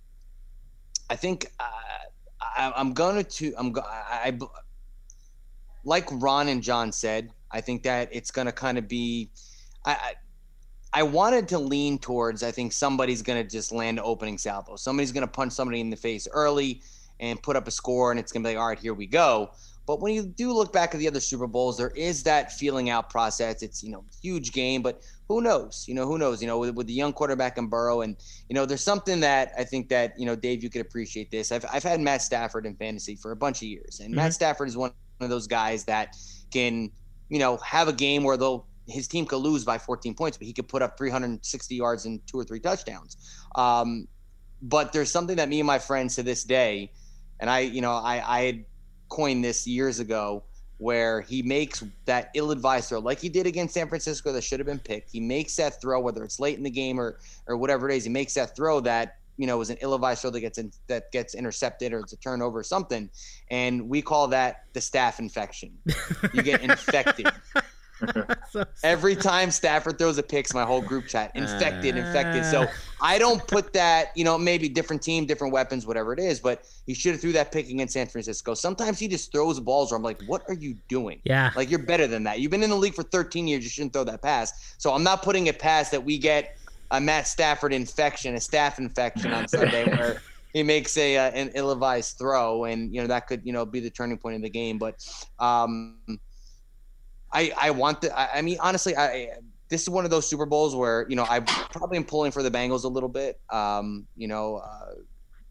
I 1.09 1.15
think 1.15 1.47
uh, 1.59 1.63
I, 2.41 2.73
am 2.75 2.93
going 2.93 3.23
to, 3.23 3.53
I'm, 3.57 3.73
I 3.77 4.37
like 5.87 6.07
Ron 6.11 6.49
and 6.49 6.61
John 6.61 6.91
said, 6.91 7.31
I 7.49 7.61
think 7.61 7.81
that 7.83 8.09
it's 8.11 8.29
going 8.29 8.45
to 8.45 8.51
kind 8.51 8.77
of 8.77 8.87
be. 8.87 9.31
I, 9.85 9.91
I, 9.91 10.13
I 10.93 11.03
wanted 11.03 11.47
to 11.49 11.59
lean 11.59 11.97
towards. 11.97 12.43
I 12.43 12.51
think 12.51 12.73
somebody's 12.73 13.21
going 13.21 13.43
to 13.43 13.49
just 13.49 13.71
land 13.71 13.99
opening 13.99 14.37
salvo. 14.37 14.75
Somebody's 14.75 15.11
going 15.11 15.25
to 15.25 15.31
punch 15.31 15.53
somebody 15.53 15.79
in 15.79 15.89
the 15.89 15.95
face 15.95 16.27
early, 16.31 16.81
and 17.19 17.41
put 17.41 17.55
up 17.55 17.67
a 17.67 17.71
score, 17.71 18.11
and 18.11 18.19
it's 18.19 18.31
gonna 18.31 18.43
be 18.43 18.55
like, 18.55 18.61
all 18.61 18.67
right, 18.67 18.79
here 18.79 18.93
we 18.93 19.07
go. 19.07 19.51
But 19.85 20.01
when 20.01 20.13
you 20.13 20.23
do 20.23 20.51
look 20.51 20.73
back 20.73 20.93
at 20.93 20.99
the 20.99 21.07
other 21.07 21.21
Super 21.21 21.47
Bowls, 21.47 21.77
there 21.77 21.91
is 21.91 22.21
that 22.23 22.51
feeling 22.51 22.89
out 22.89 23.09
process. 23.09 23.63
It's 23.63 23.83
you 23.83 23.89
know 23.89 24.03
huge 24.21 24.51
game, 24.51 24.81
but 24.81 25.01
who 25.27 25.41
knows? 25.41 25.85
You 25.87 25.95
know 25.95 26.05
who 26.05 26.17
knows? 26.17 26.41
You 26.41 26.47
know 26.47 26.59
with, 26.59 26.75
with 26.75 26.87
the 26.87 26.93
young 26.93 27.13
quarterback 27.13 27.57
and 27.57 27.69
Burrow, 27.69 28.01
and 28.01 28.15
you 28.49 28.53
know 28.53 28.65
there's 28.65 28.83
something 28.83 29.19
that 29.21 29.53
I 29.57 29.63
think 29.63 29.89
that 29.89 30.19
you 30.19 30.25
know 30.25 30.35
Dave, 30.35 30.63
you 30.63 30.69
could 30.69 30.81
appreciate 30.81 31.31
this. 31.31 31.51
I've 31.51 31.65
I've 31.71 31.83
had 31.83 31.99
Matt 32.01 32.21
Stafford 32.21 32.65
in 32.65 32.75
fantasy 32.75 33.15
for 33.15 33.31
a 33.31 33.35
bunch 33.35 33.61
of 33.61 33.67
years, 33.67 33.99
and 33.99 34.09
mm-hmm. 34.09 34.17
Matt 34.17 34.33
Stafford 34.33 34.67
is 34.67 34.77
one 34.77 34.91
of 35.25 35.29
those 35.29 35.47
guys 35.47 35.85
that 35.85 36.15
can 36.51 36.91
you 37.29 37.39
know 37.39 37.57
have 37.57 37.87
a 37.87 37.93
game 37.93 38.23
where 38.23 38.37
they'll 38.37 38.67
his 38.87 39.07
team 39.07 39.25
could 39.25 39.37
lose 39.37 39.65
by 39.65 39.77
14 39.77 40.13
points, 40.15 40.37
but 40.37 40.47
he 40.47 40.53
could 40.53 40.67
put 40.67 40.81
up 40.81 40.97
360 40.97 41.75
yards 41.75 42.05
and 42.05 42.25
two 42.25 42.39
or 42.39 42.43
three 42.43 42.59
touchdowns. 42.59 43.17
Um, 43.55 44.07
but 44.61 44.93
there's 44.93 45.11
something 45.11 45.35
that 45.35 45.49
me 45.49 45.59
and 45.59 45.67
my 45.67 45.79
friends 45.79 46.15
to 46.15 46.23
this 46.23 46.43
day, 46.43 46.91
and 47.39 47.49
I, 47.49 47.59
you 47.59 47.81
know, 47.81 47.91
I, 47.91 48.23
I 48.25 48.41
had 48.43 48.65
coined 49.09 49.43
this 49.43 49.67
years 49.67 49.99
ago 49.99 50.43
where 50.79 51.21
he 51.21 51.41
makes 51.41 51.83
that 52.05 52.29
ill-advised 52.35 52.89
throw, 52.89 52.99
like 52.99 53.19
he 53.19 53.29
did 53.29 53.47
against 53.47 53.73
San 53.73 53.87
Francisco, 53.87 54.31
that 54.31 54.43
should 54.43 54.59
have 54.59 54.67
been 54.67 54.79
picked. 54.79 55.11
He 55.11 55.19
makes 55.19 55.55
that 55.55 55.81
throw, 55.81 55.99
whether 55.99 56.23
it's 56.23 56.39
late 56.39 56.57
in 56.57 56.63
the 56.63 56.69
game 56.71 56.99
or 56.99 57.19
or 57.47 57.57
whatever 57.57 57.89
it 57.89 57.95
is. 57.97 58.03
He 58.03 58.09
makes 58.09 58.35
that 58.35 58.55
throw 58.55 58.79
that 58.81 59.16
you 59.37 59.47
know 59.47 59.61
is 59.61 59.69
an 59.69 59.77
ill-advised 59.81 60.21
throw 60.21 60.31
that 60.31 60.41
gets 60.41 60.57
in, 60.57 60.71
that 60.87 61.11
gets 61.11 61.35
intercepted 61.35 61.93
or 61.93 61.99
it's 61.99 62.13
a 62.13 62.17
turnover 62.17 62.59
or 62.59 62.63
something, 62.63 63.09
and 63.49 63.87
we 63.87 64.01
call 64.01 64.27
that 64.27 64.65
the 64.73 64.81
staff 64.81 65.19
infection. 65.19 65.71
You 66.33 66.43
get 66.43 66.61
infected. 66.61 67.27
so 68.51 68.65
Every 68.83 69.15
time 69.15 69.51
Stafford 69.51 69.97
throws 69.97 70.17
a 70.17 70.23
pick, 70.23 70.53
my 70.53 70.63
whole 70.63 70.81
group 70.81 71.07
chat 71.07 71.31
infected, 71.35 71.97
infected. 71.97 72.45
So 72.45 72.63
uh. 72.63 72.67
I 73.01 73.17
don't 73.17 73.45
put 73.47 73.73
that, 73.73 74.11
you 74.15 74.23
know, 74.23 74.37
maybe 74.37 74.69
different 74.69 75.01
team, 75.01 75.25
different 75.25 75.53
weapons, 75.53 75.85
whatever 75.85 76.13
it 76.13 76.19
is. 76.19 76.39
But 76.39 76.65
he 76.85 76.93
should 76.93 77.13
have 77.13 77.21
threw 77.21 77.31
that 77.33 77.51
pick 77.51 77.69
against 77.69 77.93
San 77.93 78.07
Francisco. 78.07 78.53
Sometimes 78.53 78.99
he 78.99 79.07
just 79.07 79.31
throws 79.31 79.59
balls 79.59 79.91
where 79.91 79.97
I'm 79.97 80.03
like, 80.03 80.21
what 80.27 80.43
are 80.47 80.53
you 80.53 80.77
doing? 80.87 81.19
Yeah, 81.23 81.51
like 81.55 81.69
you're 81.69 81.79
better 81.83 82.07
than 82.07 82.23
that. 82.23 82.39
You've 82.39 82.51
been 82.51 82.63
in 82.63 82.69
the 82.69 82.75
league 82.75 82.95
for 82.95 83.03
13 83.03 83.47
years. 83.47 83.63
You 83.63 83.69
shouldn't 83.69 83.93
throw 83.93 84.03
that 84.05 84.21
pass. 84.21 84.75
So 84.77 84.93
I'm 84.93 85.03
not 85.03 85.23
putting 85.23 85.47
it 85.47 85.59
past 85.59 85.91
that 85.91 86.03
we 86.03 86.17
get 86.17 86.57
a 86.91 87.01
Matt 87.01 87.27
Stafford 87.27 87.73
infection, 87.73 88.35
a 88.35 88.39
staff 88.39 88.79
infection 88.79 89.33
on 89.33 89.47
Sunday 89.47 89.85
where 89.97 90.21
he 90.53 90.63
makes 90.63 90.97
a 90.97 91.17
uh, 91.17 91.31
an 91.31 91.51
ill-advised 91.55 92.17
throw, 92.17 92.65
and 92.65 92.93
you 92.93 93.01
know 93.01 93.07
that 93.07 93.27
could 93.27 93.41
you 93.43 93.53
know 93.53 93.65
be 93.65 93.79
the 93.79 93.89
turning 93.89 94.17
point 94.17 94.35
in 94.35 94.41
the 94.41 94.49
game. 94.49 94.77
But 94.77 94.95
um, 95.39 95.99
I 97.33 97.51
I 97.57 97.71
want 97.71 98.01
the. 98.01 98.17
I, 98.17 98.39
I 98.39 98.41
mean, 98.41 98.57
honestly, 98.59 98.95
I 98.95 99.31
this 99.69 99.81
is 99.81 99.89
one 99.89 100.05
of 100.05 100.11
those 100.11 100.27
Super 100.27 100.45
Bowls 100.45 100.75
where 100.75 101.05
you 101.09 101.15
know 101.15 101.25
I 101.29 101.39
probably 101.41 101.97
am 101.97 102.05
pulling 102.05 102.31
for 102.31 102.43
the 102.43 102.51
Bengals 102.51 102.83
a 102.83 102.87
little 102.87 103.09
bit. 103.09 103.39
Um, 103.51 104.07
you 104.15 104.27
know, 104.27 104.57
uh, 104.57 104.95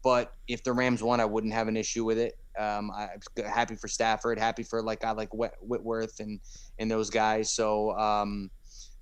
but 0.03 0.33
if 0.47 0.63
the 0.63 0.73
Rams 0.73 1.03
won, 1.03 1.19
I 1.19 1.25
wouldn't 1.25 1.53
have 1.53 1.67
an 1.67 1.77
issue 1.77 2.03
with 2.03 2.17
it. 2.17 2.37
Um, 2.57 2.91
I'm 2.91 3.19
happy 3.45 3.75
for 3.75 3.87
Stafford, 3.87 4.39
happy 4.39 4.63
for 4.63 4.81
like 4.81 5.03
I 5.05 5.11
like 5.11 5.29
Whitworth 5.31 6.19
and 6.19 6.39
and 6.79 6.89
those 6.89 7.09
guys. 7.09 7.53
So, 7.53 7.91
um, 7.97 8.49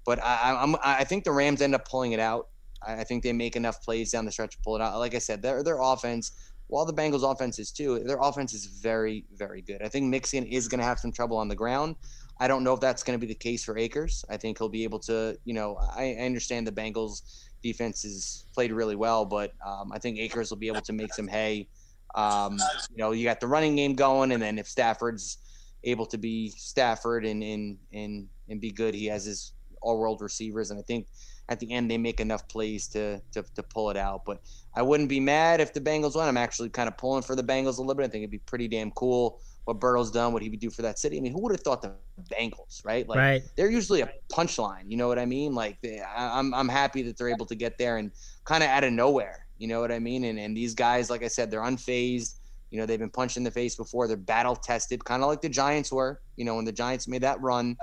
but 0.06 0.24
I, 0.24 0.58
I'm 0.62 0.76
I 0.84 1.04
think 1.04 1.24
the 1.24 1.32
Rams 1.32 1.62
end 1.62 1.76
up 1.76 1.88
pulling 1.88 2.12
it 2.14 2.20
out. 2.20 2.50
I 2.88 3.04
think 3.04 3.24
they 3.24 3.34
make 3.34 3.56
enough 3.56 3.82
plays 3.82 4.12
down 4.12 4.26
the 4.26 4.32
stretch 4.32 4.52
to 4.52 4.58
pull 4.64 4.76
it 4.76 4.82
out. 4.82 4.98
Like 5.00 5.16
I 5.16 5.20
said, 5.20 5.42
their 5.42 5.64
their 5.64 5.82
offense, 5.82 6.32
while 6.68 6.86
the 6.86 6.94
Bengals' 6.94 7.30
offense 7.30 7.58
is 7.60 7.72
too, 7.72 8.00
their 8.00 8.20
offense 8.22 8.54
is 8.54 8.66
very 8.66 9.26
very 9.36 9.62
good. 9.62 9.82
I 9.82 9.90
think 9.90 10.06
Mixon 10.06 10.46
is 10.46 10.68
going 10.68 10.80
to 10.80 10.86
have 10.86 11.00
some 11.00 11.12
trouble 11.12 11.38
on 11.38 11.48
the 11.48 11.56
ground. 11.56 11.96
I 12.40 12.48
don't 12.48 12.64
know 12.64 12.74
if 12.74 12.82
that's 12.82 13.02
going 13.02 13.18
to 13.18 13.26
be 13.26 13.32
the 13.32 13.40
case 13.40 13.64
for 13.64 13.78
Akers. 13.78 14.26
I 14.30 14.38
think 14.38 14.58
he'll 14.58 14.68
be 14.68 14.84
able 14.84 15.00
to, 15.00 15.38
you 15.46 15.54
know, 15.54 15.78
I, 15.96 16.16
I 16.20 16.26
understand 16.26 16.68
the 16.68 16.72
Bengals 16.72 17.22
defense 17.64 18.04
has 18.04 18.46
played 18.54 18.74
really 18.74 18.98
well, 18.98 19.26
but 19.26 19.54
um, 19.66 19.92
I 19.94 20.00
think 20.00 20.20
Akers 20.20 20.50
will 20.50 20.58
be 20.58 20.68
able 20.68 20.82
to 20.82 20.94
make 20.94 21.14
some 21.14 21.28
hay. 21.28 21.68
Um, 22.14 22.58
you 22.92 22.98
know, 22.98 23.12
you 23.12 23.24
got 23.24 23.40
the 23.40 23.48
running 23.48 23.76
game 23.76 23.96
going, 23.96 24.34
and 24.34 24.42
then 24.42 24.60
if 24.60 24.68
Stafford's 24.68 25.38
able 25.84 26.06
to 26.08 26.18
be 26.18 26.50
Stafford 26.50 27.26
and 27.26 27.42
and 27.44 27.78
and 27.94 28.28
and 28.50 28.62
be 28.62 28.72
good, 28.72 28.94
he 28.94 29.06
has 29.06 29.26
his 29.26 29.54
all-world 29.86 30.22
receivers, 30.22 30.72
and 30.72 30.80
I 30.80 30.84
think 30.84 31.08
at 31.48 31.60
the 31.60 31.72
end 31.72 31.90
they 31.90 31.98
make 31.98 32.20
enough 32.20 32.48
plays 32.48 32.88
to, 32.90 33.22
to 33.32 33.44
to 33.56 33.64
pull 33.64 33.90
it 33.90 33.98
out. 33.98 34.26
But 34.26 34.42
I 34.76 34.82
wouldn't 34.82 35.10
be 35.10 35.20
mad 35.20 35.62
if 35.62 35.74
the 35.74 35.82
Bengals 35.82 36.16
won. 36.16 36.28
I'm 36.28 36.38
actually 36.38 36.70
kind 36.70 36.88
of 36.90 36.98
pulling 36.98 37.24
for 37.24 37.36
the 37.36 37.44
Bengals 37.44 37.78
a 37.78 37.82
little 37.82 37.96
bit. 37.96 38.06
I 38.06 38.10
think 38.10 38.24
it'd 38.24 38.32
be 38.32 38.40
pretty 38.40 38.68
damn 38.68 38.92
cool 38.92 39.40
what 39.66 39.80
Burrow's 39.80 40.12
done, 40.12 40.32
what 40.32 40.44
he 40.44 40.50
would 40.50 40.60
do 40.60 40.70
for 40.70 40.84
that 40.84 41.00
city. 41.00 41.18
I 41.18 41.22
mean, 41.22 41.34
who 41.34 41.42
would 41.42 41.52
have 41.52 41.62
thought 41.62 41.82
the 41.82 41.94
Bengals, 42.32 42.86
right? 42.86 43.08
Like 43.08 43.18
right. 43.18 43.44
they're 43.58 43.70
usually 43.70 44.02
a 44.02 44.10
punchline. 44.32 44.84
You 44.88 44.98
know 44.98 45.08
what 45.08 45.20
I 45.20 45.26
mean? 45.26 45.54
Like 45.54 45.82
they, 45.82 46.00
I, 46.00 46.40
I'm 46.40 46.54
I'm 46.54 46.70
happy 46.70 47.02
that 47.04 47.18
they're 47.18 47.30
able 47.30 47.48
to 47.48 47.56
get 47.56 47.78
there 47.78 47.98
and 47.98 48.12
kind 48.46 48.64
of 48.64 48.70
out 48.70 48.84
of 48.84 48.94
nowhere. 48.94 49.48
You 49.58 49.68
know 49.68 49.82
what 49.82 49.92
I 49.92 50.00
mean? 50.00 50.26
And 50.26 50.40
and 50.40 50.56
these 50.56 50.74
guys, 50.74 51.10
like 51.10 51.24
I 51.24 51.28
said, 51.28 51.50
they're 51.50 51.62
unfazed. 51.62 52.36
You 52.70 52.80
know, 52.80 52.86
they've 52.86 53.00
been 53.00 53.10
punched 53.10 53.38
in 53.38 53.44
the 53.44 53.52
face 53.52 53.76
before. 53.76 54.08
They're 54.08 54.18
battle 54.18 54.56
tested, 54.56 55.04
kind 55.04 55.24
of 55.24 55.30
like 55.30 55.42
the 55.42 55.50
Giants 55.50 55.92
were. 55.92 56.22
You 56.36 56.46
know, 56.46 56.56
when 56.56 56.66
the 56.66 56.72
Giants 56.72 57.08
made 57.08 57.24
that 57.24 57.42
run, 57.42 57.76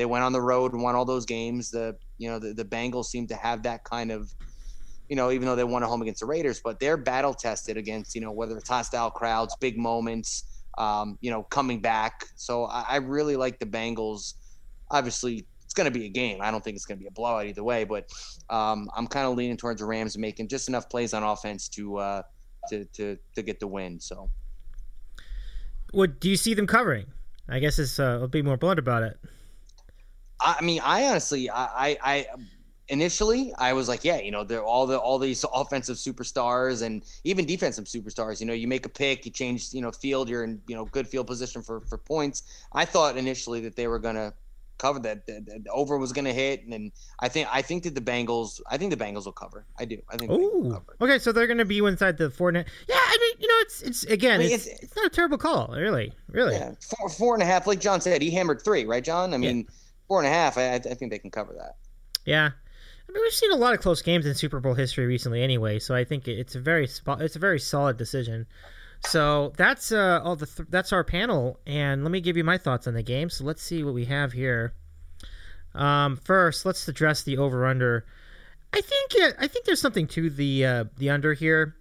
they 0.00 0.06
went 0.06 0.24
on 0.24 0.32
the 0.32 0.40
road 0.40 0.72
and 0.72 0.82
won 0.82 0.94
all 0.94 1.04
those 1.04 1.26
games. 1.26 1.70
The 1.70 1.94
you 2.16 2.30
know 2.30 2.38
the, 2.38 2.54
the 2.54 2.64
Bengals 2.64 3.06
seem 3.06 3.26
to 3.26 3.36
have 3.36 3.64
that 3.64 3.84
kind 3.84 4.10
of 4.10 4.34
you 5.10 5.16
know, 5.16 5.30
even 5.32 5.46
though 5.46 5.56
they 5.56 5.64
won 5.64 5.82
at 5.82 5.88
home 5.88 6.00
against 6.02 6.20
the 6.20 6.26
Raiders, 6.26 6.60
but 6.64 6.78
they're 6.78 6.96
battle 6.96 7.34
tested 7.34 7.76
against, 7.76 8.14
you 8.14 8.20
know, 8.20 8.30
whether 8.30 8.56
it's 8.56 8.68
hostile 8.68 9.10
crowds, 9.10 9.56
big 9.60 9.76
moments, 9.76 10.62
um, 10.78 11.18
you 11.20 11.32
know, 11.32 11.42
coming 11.42 11.80
back. 11.80 12.26
So 12.36 12.66
I, 12.66 12.84
I 12.88 12.96
really 12.98 13.34
like 13.34 13.58
the 13.58 13.66
Bengals. 13.66 14.34
Obviously, 14.88 15.48
it's 15.64 15.74
going 15.74 15.92
to 15.92 15.98
be 15.98 16.06
a 16.06 16.08
game. 16.08 16.38
I 16.40 16.52
don't 16.52 16.62
think 16.62 16.76
it's 16.76 16.86
going 16.86 16.98
to 16.98 17.02
be 17.02 17.08
a 17.08 17.10
blowout 17.10 17.46
either 17.46 17.64
way, 17.64 17.82
but 17.82 18.08
um, 18.50 18.88
I'm 18.96 19.08
kind 19.08 19.26
of 19.26 19.36
leaning 19.36 19.56
towards 19.56 19.80
the 19.80 19.86
Rams 19.86 20.16
making 20.16 20.46
just 20.46 20.68
enough 20.68 20.88
plays 20.88 21.12
on 21.12 21.24
offense 21.24 21.68
to 21.70 21.96
uh, 21.96 22.22
to 22.70 22.84
to 22.94 23.18
to 23.34 23.42
get 23.42 23.58
the 23.58 23.66
win. 23.66 23.98
So, 23.98 24.30
what 25.90 26.20
do 26.20 26.30
you 26.30 26.36
see 26.36 26.54
them 26.54 26.68
covering? 26.68 27.06
I 27.48 27.58
guess 27.58 27.80
it's 27.80 27.98
uh, 27.98 28.18
I'll 28.20 28.28
be 28.28 28.42
more 28.42 28.56
blunt 28.56 28.78
about 28.78 29.02
it. 29.02 29.18
I 30.40 30.60
mean, 30.62 30.80
I 30.82 31.06
honestly, 31.06 31.50
I, 31.50 31.64
I, 31.64 31.98
I 32.02 32.26
initially 32.88 33.54
I 33.56 33.72
was 33.72 33.88
like, 33.88 34.04
yeah, 34.04 34.18
you 34.18 34.30
know, 34.30 34.44
they're 34.44 34.64
all 34.64 34.86
the 34.86 34.98
all 34.98 35.18
these 35.18 35.44
offensive 35.54 35.96
superstars 35.96 36.82
and 36.82 37.02
even 37.24 37.46
defensive 37.46 37.84
superstars. 37.84 38.40
You 38.40 38.46
know, 38.46 38.52
you 38.52 38.68
make 38.68 38.84
a 38.84 38.88
pick, 38.88 39.24
you 39.24 39.30
change, 39.30 39.72
you 39.72 39.80
know, 39.80 39.92
field, 39.92 40.28
you're 40.28 40.44
in, 40.44 40.60
you 40.66 40.74
know, 40.74 40.84
good 40.86 41.06
field 41.06 41.26
position 41.26 41.62
for 41.62 41.80
for 41.82 41.98
points. 41.98 42.64
I 42.72 42.84
thought 42.84 43.16
initially 43.16 43.60
that 43.60 43.76
they 43.76 43.86
were 43.86 43.98
gonna 43.98 44.34
cover 44.78 44.98
that, 44.98 45.26
the, 45.26 45.40
the 45.40 45.70
over 45.70 45.98
was 45.98 46.12
gonna 46.12 46.32
hit, 46.32 46.64
and 46.64 46.72
then 46.72 46.92
I 47.20 47.28
think 47.28 47.48
I 47.52 47.62
think 47.62 47.84
that 47.84 47.94
the 47.94 48.00
Bengals, 48.00 48.60
I 48.68 48.76
think 48.78 48.90
the 48.90 49.02
Bengals 49.04 49.26
will 49.26 49.32
cover. 49.32 49.66
I 49.78 49.84
do. 49.84 49.98
I 50.10 50.16
think. 50.16 50.30
Oh, 50.32 50.82
okay, 51.00 51.18
so 51.18 51.32
they're 51.32 51.46
gonna 51.46 51.64
be 51.64 51.78
inside 51.78 52.18
the 52.18 52.30
four. 52.30 52.50
Yeah, 52.52 52.62
I 52.88 53.18
mean, 53.20 53.34
you 53.38 53.48
know, 53.48 53.58
it's 53.60 53.82
it's 53.82 54.04
again, 54.04 54.40
I 54.40 54.44
mean, 54.44 54.52
it's, 54.52 54.66
it's, 54.66 54.82
it's 54.82 54.96
not 54.96 55.06
a 55.06 55.10
terrible 55.10 55.38
call, 55.38 55.72
really, 55.76 56.12
really. 56.28 56.54
Yeah, 56.54 56.72
four 56.80 57.08
four 57.08 57.34
and 57.34 57.42
a 57.42 57.46
half. 57.46 57.66
Like 57.66 57.80
John 57.80 58.00
said, 58.00 58.22
he 58.22 58.30
hammered 58.30 58.62
three, 58.62 58.84
right, 58.86 59.04
John? 59.04 59.34
I 59.34 59.36
mean, 59.36 59.58
yeah. 59.58 59.74
Four 60.10 60.18
and 60.18 60.26
a 60.26 60.30
half. 60.30 60.58
I, 60.58 60.74
I 60.74 60.78
think 60.80 61.12
they 61.12 61.20
can 61.20 61.30
cover 61.30 61.54
that. 61.56 61.76
Yeah. 62.24 62.50
I 63.08 63.12
mean, 63.12 63.22
we've 63.22 63.32
seen 63.32 63.52
a 63.52 63.56
lot 63.56 63.74
of 63.74 63.80
close 63.80 64.02
games 64.02 64.26
in 64.26 64.34
Super 64.34 64.58
Bowl 64.58 64.74
history 64.74 65.06
recently, 65.06 65.40
anyway. 65.40 65.78
So 65.78 65.94
I 65.94 66.02
think 66.02 66.26
it's 66.26 66.56
a 66.56 66.60
very 66.60 66.84
it's 66.84 67.36
a 67.36 67.38
very 67.38 67.60
solid 67.60 67.96
decision. 67.96 68.46
So 69.06 69.52
that's 69.56 69.92
uh, 69.92 70.20
all 70.24 70.34
the 70.34 70.46
th- 70.46 70.68
that's 70.68 70.92
our 70.92 71.04
panel, 71.04 71.60
and 71.64 72.02
let 72.02 72.10
me 72.10 72.20
give 72.20 72.36
you 72.36 72.42
my 72.42 72.58
thoughts 72.58 72.88
on 72.88 72.94
the 72.94 73.04
game. 73.04 73.30
So 73.30 73.44
let's 73.44 73.62
see 73.62 73.84
what 73.84 73.94
we 73.94 74.06
have 74.06 74.32
here. 74.32 74.74
Um, 75.76 76.16
first, 76.16 76.66
let's 76.66 76.88
address 76.88 77.22
the 77.22 77.38
over 77.38 77.64
under. 77.64 78.04
I 78.72 78.80
think 78.80 79.12
uh, 79.22 79.30
I 79.38 79.46
think 79.46 79.64
there's 79.64 79.80
something 79.80 80.08
to 80.08 80.28
the 80.28 80.66
uh, 80.66 80.84
the 80.98 81.10
under 81.10 81.34
here. 81.34 81.76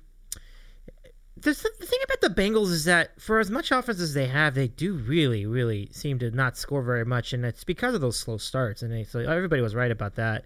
The, 1.42 1.52
the 1.80 1.86
thing 1.86 2.00
about 2.04 2.22
the 2.22 2.42
Bengals 2.42 2.72
is 2.72 2.86
that 2.86 3.20
for 3.20 3.40
as 3.40 3.50
much 3.50 3.72
offense 3.72 4.00
as 4.00 4.14
they 4.14 4.28
have, 4.28 4.56
they 4.56 4.68
do 4.68 4.94
really, 4.94 5.46
really 5.46 5.90
seem 5.92 6.20
to 6.20 6.32
not 6.32 6.58
score 6.58 6.82
very 6.82 7.06
much, 7.06 7.34
and 7.34 7.46
it's 7.46 7.64
because 7.64 7.96
of 7.96 8.02
those 8.02 8.18
slow 8.18 8.38
starts. 8.38 8.82
And 8.82 9.08
so 9.08 9.20
everybody 9.20 9.62
was 9.62 9.76
right 9.76 9.92
about 9.92 10.16
that. 10.16 10.46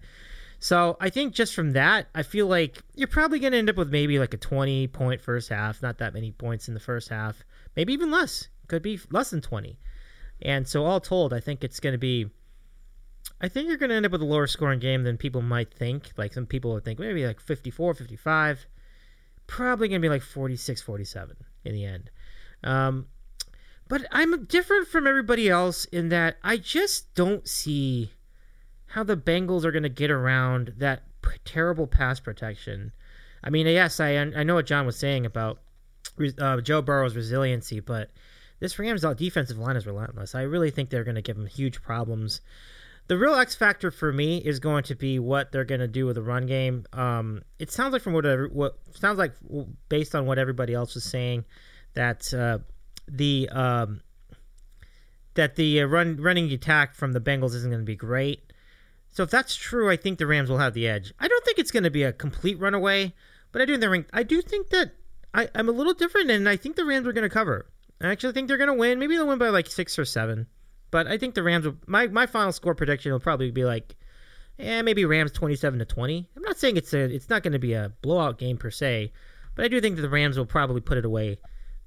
So 0.60 0.96
I 1.00 1.10
think 1.10 1.34
just 1.34 1.54
from 1.54 1.72
that, 1.72 2.06
I 2.14 2.22
feel 2.22 2.46
like 2.46 2.82
you're 2.94 3.08
probably 3.08 3.38
going 3.38 3.52
to 3.52 3.58
end 3.58 3.68
up 3.68 3.76
with 3.76 3.90
maybe 3.90 4.18
like 4.18 4.34
a 4.34 4.38
20 4.38 4.88
point 4.88 5.20
first 5.20 5.48
half, 5.48 5.82
not 5.82 5.98
that 5.98 6.14
many 6.14 6.32
points 6.32 6.68
in 6.68 6.74
the 6.74 6.80
first 6.80 7.08
half, 7.08 7.42
maybe 7.76 7.92
even 7.92 8.10
less. 8.10 8.48
Could 8.68 8.82
be 8.82 8.98
less 9.10 9.30
than 9.30 9.40
20. 9.40 9.78
And 10.42 10.66
so 10.66 10.84
all 10.84 11.00
told, 11.00 11.34
I 11.34 11.40
think 11.40 11.64
it's 11.64 11.80
going 11.80 11.92
to 11.92 11.98
be 11.98 12.30
I 13.40 13.48
think 13.48 13.68
you're 13.68 13.76
going 13.76 13.90
to 13.90 13.96
end 13.96 14.06
up 14.06 14.12
with 14.12 14.22
a 14.22 14.26
lower 14.26 14.46
scoring 14.46 14.80
game 14.80 15.02
than 15.02 15.16
people 15.16 15.42
might 15.42 15.72
think. 15.72 16.12
Like 16.16 16.32
some 16.32 16.46
people 16.46 16.72
would 16.72 16.84
think 16.84 16.98
maybe 16.98 17.26
like 17.26 17.40
54, 17.40 17.94
55. 17.94 18.66
Probably 19.46 19.88
going 19.88 20.00
to 20.00 20.04
be 20.04 20.10
like 20.10 20.22
46, 20.22 20.82
47 20.82 21.36
in 21.64 21.74
the 21.74 21.84
end. 21.84 22.10
Um, 22.62 23.06
but 23.88 24.06
I'm 24.10 24.46
different 24.46 24.88
from 24.88 25.06
everybody 25.06 25.48
else 25.48 25.84
in 25.86 26.08
that 26.08 26.36
I 26.42 26.56
just 26.56 27.14
don't 27.14 27.46
see 27.46 28.12
how 28.86 29.02
the 29.02 29.16
Bengals 29.16 29.64
are 29.64 29.72
going 29.72 29.82
to 29.82 29.88
get 29.88 30.10
around 30.10 30.74
that 30.78 31.02
p- 31.22 31.30
terrible 31.44 31.86
pass 31.86 32.20
protection. 32.20 32.92
I 33.42 33.50
mean, 33.50 33.66
yes, 33.66 34.00
I 34.00 34.16
I 34.16 34.42
know 34.42 34.54
what 34.54 34.66
John 34.66 34.86
was 34.86 34.96
saying 34.96 35.26
about 35.26 35.60
uh, 36.38 36.60
Joe 36.60 36.80
Burrow's 36.80 37.16
resiliency, 37.16 37.80
but 37.80 38.10
this 38.60 38.78
Rams 38.78 39.04
defensive 39.16 39.58
line 39.58 39.76
is 39.76 39.86
relentless. 39.86 40.34
I 40.34 40.42
really 40.42 40.70
think 40.70 40.88
they're 40.88 41.04
going 41.04 41.16
to 41.16 41.22
give 41.22 41.36
him 41.36 41.46
huge 41.46 41.82
problems. 41.82 42.40
The 43.06 43.18
real 43.18 43.34
X 43.34 43.54
factor 43.54 43.90
for 43.90 44.12
me 44.12 44.38
is 44.38 44.60
going 44.60 44.84
to 44.84 44.94
be 44.94 45.18
what 45.18 45.52
they're 45.52 45.64
going 45.64 45.80
to 45.80 45.88
do 45.88 46.06
with 46.06 46.16
the 46.16 46.22
run 46.22 46.46
game. 46.46 46.84
Um, 46.92 47.42
it 47.58 47.70
sounds 47.70 47.92
like 47.92 48.02
from 48.02 48.14
what 48.14 48.24
what 48.52 48.78
sounds 48.94 49.18
like 49.18 49.34
based 49.88 50.14
on 50.14 50.24
what 50.26 50.38
everybody 50.38 50.72
else 50.72 50.94
was 50.94 51.04
saying 51.04 51.44
that 51.94 52.32
uh, 52.32 52.58
the 53.06 53.48
um, 53.50 54.00
that 55.34 55.56
the 55.56 55.82
uh, 55.82 55.86
run 55.86 56.16
running 56.16 56.50
attack 56.52 56.94
from 56.94 57.12
the 57.12 57.20
Bengals 57.20 57.54
isn't 57.54 57.70
going 57.70 57.82
to 57.82 57.86
be 57.86 57.96
great. 57.96 58.52
So 59.10 59.22
if 59.22 59.30
that's 59.30 59.54
true, 59.54 59.90
I 59.90 59.96
think 59.96 60.18
the 60.18 60.26
Rams 60.26 60.50
will 60.50 60.58
have 60.58 60.74
the 60.74 60.88
edge. 60.88 61.12
I 61.20 61.28
don't 61.28 61.44
think 61.44 61.58
it's 61.58 61.70
going 61.70 61.84
to 61.84 61.90
be 61.90 62.02
a 62.02 62.12
complete 62.12 62.58
runaway, 62.58 63.14
but 63.52 63.62
I 63.62 63.64
do 63.64 63.78
think 63.78 64.08
I 64.12 64.22
do 64.22 64.42
think 64.42 64.70
that 64.70 64.92
I, 65.32 65.48
I'm 65.54 65.68
a 65.68 65.72
little 65.72 65.94
different, 65.94 66.30
and 66.30 66.48
I 66.48 66.56
think 66.56 66.76
the 66.76 66.84
Rams 66.84 67.06
are 67.06 67.12
going 67.12 67.28
to 67.28 67.32
cover. 67.32 67.66
I 68.00 68.08
actually 68.08 68.32
think 68.32 68.48
they're 68.48 68.58
going 68.58 68.68
to 68.68 68.74
win. 68.74 68.98
Maybe 68.98 69.16
they'll 69.16 69.26
win 69.26 69.38
by 69.38 69.48
like 69.48 69.68
six 69.68 69.98
or 69.98 70.04
seven, 70.04 70.46
but 70.94 71.08
I 71.08 71.18
think 71.18 71.34
the 71.34 71.42
Rams. 71.42 71.66
Will, 71.66 71.74
my 71.88 72.06
my 72.06 72.24
final 72.24 72.52
score 72.52 72.76
prediction 72.76 73.10
will 73.10 73.18
probably 73.18 73.50
be 73.50 73.64
like, 73.64 73.96
yeah, 74.58 74.80
maybe 74.80 75.04
Rams 75.04 75.32
twenty-seven 75.32 75.80
to 75.80 75.84
twenty. 75.84 76.30
I'm 76.36 76.42
not 76.44 76.56
saying 76.56 76.76
it's 76.76 76.94
a 76.94 77.00
it's 77.12 77.28
not 77.28 77.42
going 77.42 77.54
to 77.54 77.58
be 77.58 77.72
a 77.72 77.90
blowout 78.00 78.38
game 78.38 78.56
per 78.56 78.70
se, 78.70 79.10
but 79.56 79.64
I 79.64 79.68
do 79.68 79.80
think 79.80 79.96
that 79.96 80.02
the 80.02 80.08
Rams 80.08 80.38
will 80.38 80.46
probably 80.46 80.80
put 80.80 80.96
it 80.96 81.04
away. 81.04 81.38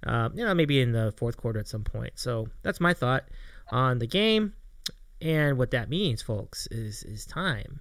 Uh, 0.06 0.28
you 0.34 0.44
know, 0.44 0.54
maybe 0.54 0.82
in 0.82 0.92
the 0.92 1.14
fourth 1.16 1.38
quarter 1.38 1.58
at 1.58 1.70
some 1.70 1.86
point. 1.86 2.20
So 2.20 2.50
that's 2.64 2.82
my 2.82 2.94
thought 2.94 3.24
on 3.72 4.00
the 4.00 4.08
game. 4.08 4.52
And 5.22 5.58
what 5.58 5.72
that 5.72 5.90
means, 5.90 6.22
folks, 6.22 6.68
is 6.68 7.04
is 7.04 7.26
time 7.26 7.80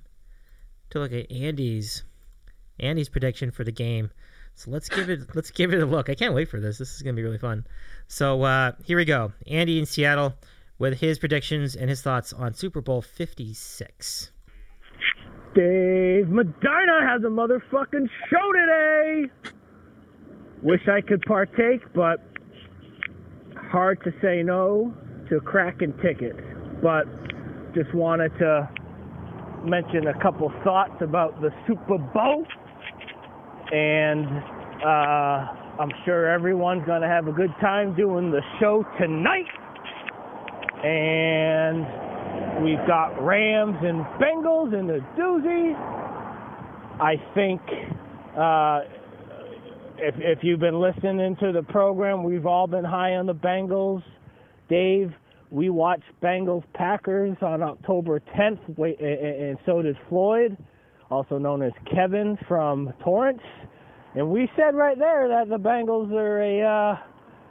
to 0.91 1.01
look 1.01 1.13
at 1.13 1.29
Andy's 1.33 2.05
Andy's 2.79 3.09
prediction 3.09 3.51
for 3.51 3.65
the 3.65 3.73
game. 3.73 4.13
So 4.55 4.71
let's 4.71 4.89
give 4.89 5.11
it 5.11 5.35
let's 5.35 5.51
give 5.51 5.75
it 5.75 5.83
a 5.83 5.87
look. 5.87 6.09
I 6.09 6.15
can't 6.15 6.35
wait 6.35 6.49
for 6.49 6.61
this. 6.61 6.79
This 6.79 6.95
is 6.95 7.03
gonna 7.03 7.15
be 7.15 7.25
really 7.25 7.37
fun. 7.37 7.67
So 8.07 8.45
uh, 8.45 8.73
here 8.85 8.97
we 8.97 9.05
go. 9.05 9.33
Andy 9.49 9.81
in 9.81 9.87
Seattle 9.87 10.33
with 10.79 11.01
his 11.01 11.19
predictions 11.19 11.75
and 11.75 11.89
his 11.89 12.03
thoughts 12.03 12.33
on 12.33 12.55
Super 12.55 12.81
Bowl 12.81 13.03
Fifty 13.03 13.55
Six. 13.55 14.31
Dave 15.55 16.29
Medina 16.29 17.01
has 17.09 17.23
a 17.23 17.29
motherfucking 17.29 18.09
show 18.29 18.53
today. 18.53 19.25
Wish 20.63 20.87
I 20.89 21.01
could 21.01 21.23
partake, 21.23 21.81
but 21.95 22.21
hard 23.71 24.03
to 24.05 24.13
say 24.21 24.43
no 24.43 24.95
to 25.31 25.41
cracking 25.41 25.95
tickets. 26.03 26.41
But 26.83 27.05
just 27.75 27.95
wanted 27.95 28.37
to 28.39 28.69
mention 29.65 30.09
a 30.09 30.23
couple 30.23 30.53
thoughts 30.63 31.01
about 31.01 31.41
the 31.41 31.51
Super 31.67 31.99
Bowl. 31.99 32.47
And 33.73 34.27
uh, 34.85 35.81
I'm 35.81 35.91
sure 36.05 36.31
everyone's 36.31 36.87
going 36.87 37.03
to 37.03 37.09
have 37.09 37.29
a 37.29 37.33
good 37.33 37.55
time 37.61 37.97
doing 37.97 38.31
the 38.31 38.43
show 38.61 38.85
tonight. 39.01 39.47
And 40.85 42.65
we've 42.65 42.87
got 42.87 43.21
Rams 43.23 43.77
and 43.83 44.05
Bengals 44.21 44.79
in 44.79 44.87
the 44.87 45.01
doozy. 45.19 45.75
I 47.01 47.17
think 47.35 47.61
uh, 48.39 48.81
if, 49.99 50.15
if 50.19 50.39
you've 50.43 50.61
been 50.61 50.81
listening 50.81 51.37
to 51.41 51.53
the 51.53 51.63
program, 51.63 52.23
we've 52.25 52.47
all 52.47 52.67
been 52.67 52.85
high 52.85 53.15
on 53.15 53.27
the 53.27 53.35
Bengals. 53.35 54.03
Dave, 54.69 55.13
we 55.51 55.71
watched 55.71 56.05
Bengals 56.23 56.65
Packers 56.75 57.37
on 57.41 57.63
October 57.63 58.21
10th, 58.37 58.79
and 58.79 59.59
so 59.65 59.83
did 59.83 59.97
Floyd, 60.09 60.57
also 61.11 61.39
known 61.39 61.63
as 61.63 61.73
Kevin 61.95 62.37
from 62.49 62.93
Torrance. 63.05 63.41
And 64.15 64.31
we 64.31 64.51
said 64.57 64.75
right 64.75 64.99
there 64.99 65.29
that 65.29 65.49
the 65.49 65.59
Bengals 65.59 66.11
are 66.13 66.41
a, 66.43 66.63
uh, 66.63 66.97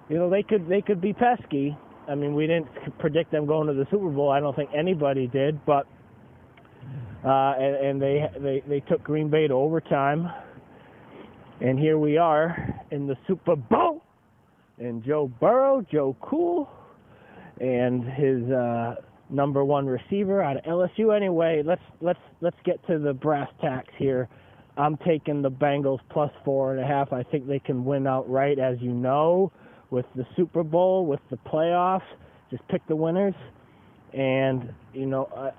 you 0.10 0.18
know, 0.18 0.30
they 0.30 0.44
could 0.44 0.68
they 0.68 0.82
could 0.82 1.00
be 1.00 1.14
pesky. 1.14 1.78
I 2.08 2.16
mean, 2.16 2.36
we 2.36 2.48
didn't 2.48 2.68
predict 3.00 3.32
them 3.32 3.46
going 3.46 3.68
to 3.68 3.74
the 3.74 3.86
Super 3.90 4.10
Bowl. 4.10 4.30
I 4.30 4.40
don't 4.40 4.56
think 4.56 4.70
anybody 4.76 5.28
did, 5.28 5.64
but 5.66 5.88
uh, 7.26 7.54
and, 7.58 7.76
and 7.76 8.02
they 8.02 8.30
they 8.40 8.64
they 8.68 8.80
took 8.82 9.04
Green 9.04 9.30
Bay 9.30 9.48
to 9.48 9.54
overtime, 9.54 10.30
and 11.62 11.80
here 11.80 11.98
we 11.98 12.18
are 12.18 12.80
in 12.92 13.08
the 13.08 13.16
Super 13.28 13.56
Bowl. 13.56 14.02
And 14.78 15.04
Joe 15.04 15.32
Burrow, 15.40 15.86
Joe 15.92 16.16
Cool, 16.22 16.70
and 17.60 18.04
his 18.04 18.44
uh, 18.52 18.96
number 19.30 19.64
one 19.64 19.88
receiver 19.88 20.42
out 20.42 20.58
of 20.58 20.64
LSU. 20.64 21.16
Anyway, 21.16 21.64
let's 21.66 21.82
let's 22.02 22.20
let's 22.42 22.58
get 22.66 22.86
to 22.88 23.00
the 23.00 23.14
brass 23.14 23.50
tacks 23.62 23.94
here. 23.98 24.28
I'm 24.78 24.98
taking 24.98 25.42
the 25.42 25.52
Bengals 25.52 26.00
plus 26.10 26.32
four 26.44 26.74
and 26.76 26.84
a 26.84 26.86
half. 26.88 27.14
I 27.14 27.24
think 27.24 27.48
they 27.48 27.60
can 27.60 27.86
win 27.86 28.06
outright, 28.06 28.60
as 28.60 28.78
you 28.82 28.92
know, 28.92 29.52
with 29.90 30.06
the 30.16 30.26
Super 30.36 30.64
Bowl, 30.64 31.06
with 31.06 31.20
the 31.30 31.38
playoffs. 31.38 32.02
Just 32.52 32.68
pick 32.68 32.86
the 32.88 32.96
winners, 32.96 33.34
and 34.14 34.74
you 34.94 35.06
know, 35.06 35.26
uh, 35.36 35.52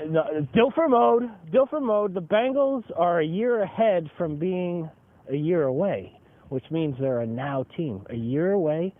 uh, 0.00 0.40
Dilfer 0.54 0.88
mode, 0.88 1.24
Dilfer 1.52 1.82
mode. 1.82 2.14
The 2.14 2.22
Bengals 2.22 2.84
are 2.96 3.20
a 3.20 3.26
year 3.26 3.62
ahead 3.62 4.10
from 4.16 4.36
being 4.36 4.88
a 5.30 5.36
year 5.36 5.64
away, 5.64 6.12
which 6.48 6.64
means 6.70 6.96
they're 7.00 7.20
a 7.20 7.26
now 7.26 7.64
team. 7.76 8.04
A 8.10 8.16
year 8.16 8.52
away 8.52 8.94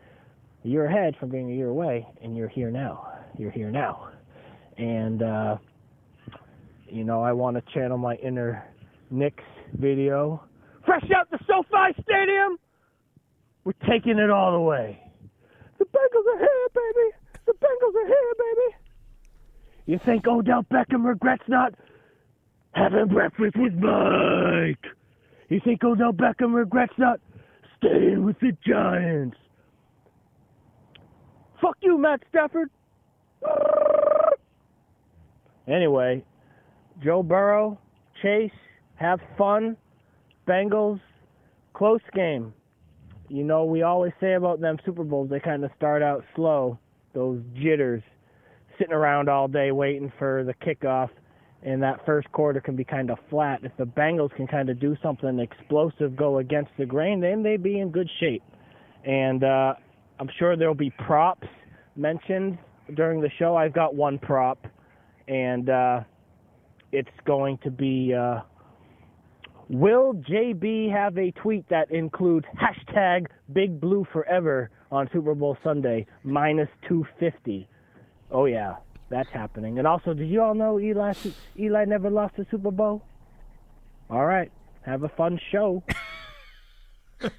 a 0.64 0.68
year 0.68 0.86
ahead 0.86 1.16
from 1.18 1.30
being 1.30 1.50
a 1.50 1.54
year 1.54 1.68
away, 1.68 2.06
and 2.22 2.36
you're 2.36 2.48
here 2.48 2.70
now. 2.70 3.08
You're 3.36 3.50
here 3.50 3.70
now. 3.70 4.10
And, 4.78 5.22
uh, 5.22 5.56
you 6.88 7.04
know, 7.04 7.22
I 7.22 7.32
want 7.32 7.56
to 7.56 7.62
channel 7.74 7.98
my 7.98 8.14
inner 8.16 8.64
Knicks 9.10 9.44
video. 9.74 10.42
Fresh 10.84 11.04
out 11.16 11.30
the 11.30 11.38
SoFi 11.46 12.00
Stadium! 12.02 12.58
We're 13.64 13.72
taking 13.88 14.18
it 14.18 14.30
all 14.30 14.52
the 14.52 14.60
way. 14.60 14.98
The 15.78 15.84
Bengals 15.84 16.34
are 16.34 16.38
here, 16.38 16.68
baby! 16.74 17.16
The 17.46 17.52
Bengals 17.52 17.94
are 17.94 18.06
here, 18.06 18.34
baby! 18.38 18.76
You 19.86 20.00
think 20.04 20.26
Odell 20.26 20.64
Beckham 20.64 21.04
regrets 21.04 21.42
not 21.48 21.74
having 22.72 23.06
breakfast 23.06 23.56
with 23.56 23.74
Mike? 23.74 24.84
You 25.48 25.60
think 25.64 25.84
Odell 25.84 26.12
Beckham 26.12 26.54
regrets 26.54 26.94
not 26.98 27.20
staying 27.78 28.24
with 28.24 28.38
the 28.40 28.56
Giants? 28.66 29.36
Fuck 31.60 31.76
you, 31.80 31.98
Matt 31.98 32.22
Stafford. 32.28 32.70
Anyway, 35.68 36.24
Joe 37.02 37.22
Burrow, 37.22 37.78
Chase, 38.20 38.50
have 38.96 39.20
fun. 39.38 39.76
Bengals, 40.48 41.00
close 41.74 42.00
game. 42.14 42.52
You 43.32 43.44
know, 43.44 43.64
we 43.64 43.80
always 43.80 44.12
say 44.20 44.34
about 44.34 44.60
them 44.60 44.76
Super 44.84 45.04
Bowls, 45.04 45.30
they 45.30 45.40
kind 45.40 45.64
of 45.64 45.70
start 45.74 46.02
out 46.02 46.22
slow, 46.36 46.78
those 47.14 47.40
jitters, 47.54 48.02
sitting 48.78 48.92
around 48.92 49.30
all 49.30 49.48
day 49.48 49.72
waiting 49.72 50.12
for 50.18 50.44
the 50.44 50.52
kickoff, 50.52 51.08
and 51.62 51.82
that 51.82 52.04
first 52.04 52.30
quarter 52.32 52.60
can 52.60 52.76
be 52.76 52.84
kind 52.84 53.10
of 53.10 53.16
flat. 53.30 53.60
If 53.62 53.72
the 53.78 53.86
Bengals 53.86 54.36
can 54.36 54.46
kind 54.46 54.68
of 54.68 54.78
do 54.78 54.98
something 55.02 55.38
explosive, 55.38 56.14
go 56.14 56.40
against 56.40 56.72
the 56.76 56.84
grain, 56.84 57.22
then 57.22 57.42
they'd 57.42 57.62
be 57.62 57.80
in 57.80 57.90
good 57.90 58.10
shape. 58.20 58.42
And 59.06 59.42
uh, 59.42 59.76
I'm 60.20 60.28
sure 60.38 60.54
there'll 60.54 60.74
be 60.74 60.90
props 60.90 61.48
mentioned 61.96 62.58
during 62.96 63.22
the 63.22 63.30
show. 63.38 63.56
I've 63.56 63.72
got 63.72 63.94
one 63.94 64.18
prop, 64.18 64.66
and 65.26 65.70
uh, 65.70 66.00
it's 66.92 67.08
going 67.24 67.56
to 67.64 67.70
be 67.70 68.12
uh, 68.12 68.40
Will 69.72 70.12
JB 70.12 70.92
have 70.92 71.16
a 71.16 71.30
tweet 71.30 71.66
that 71.70 71.90
includes 71.90 72.44
hashtag 72.60 73.28
Big 73.54 73.80
Blue 73.80 74.06
Forever 74.12 74.68
on 74.90 75.08
Super 75.14 75.34
Bowl 75.34 75.56
Sunday, 75.64 76.04
minus 76.24 76.68
250? 76.86 77.66
Oh, 78.30 78.44
yeah, 78.44 78.74
that's 79.08 79.30
happening. 79.30 79.78
And 79.78 79.88
also, 79.88 80.12
did 80.12 80.28
you 80.28 80.42
all 80.42 80.54
know 80.54 80.78
Eli, 80.78 81.14
Eli 81.58 81.86
never 81.86 82.10
lost 82.10 82.34
a 82.38 82.44
Super 82.50 82.70
Bowl? 82.70 83.00
All 84.10 84.26
right, 84.26 84.52
have 84.82 85.04
a 85.04 85.08
fun 85.08 85.40
show. 85.50 85.82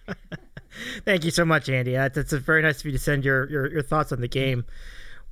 Thank 1.06 1.26
you 1.26 1.30
so 1.30 1.46
much, 1.46 1.70
Andy. 1.70 1.96
Uh, 1.96 2.10
that's, 2.10 2.32
that's 2.32 2.44
very 2.44 2.64
nice 2.64 2.80
of 2.80 2.88
you 2.88 2.94
to 2.94 2.98
send 2.98 3.24
your, 3.24 3.48
your, 3.48 3.72
your 3.72 3.84
thoughts 3.84 4.12
on 4.12 4.22
the 4.22 4.28
game. 4.28 4.66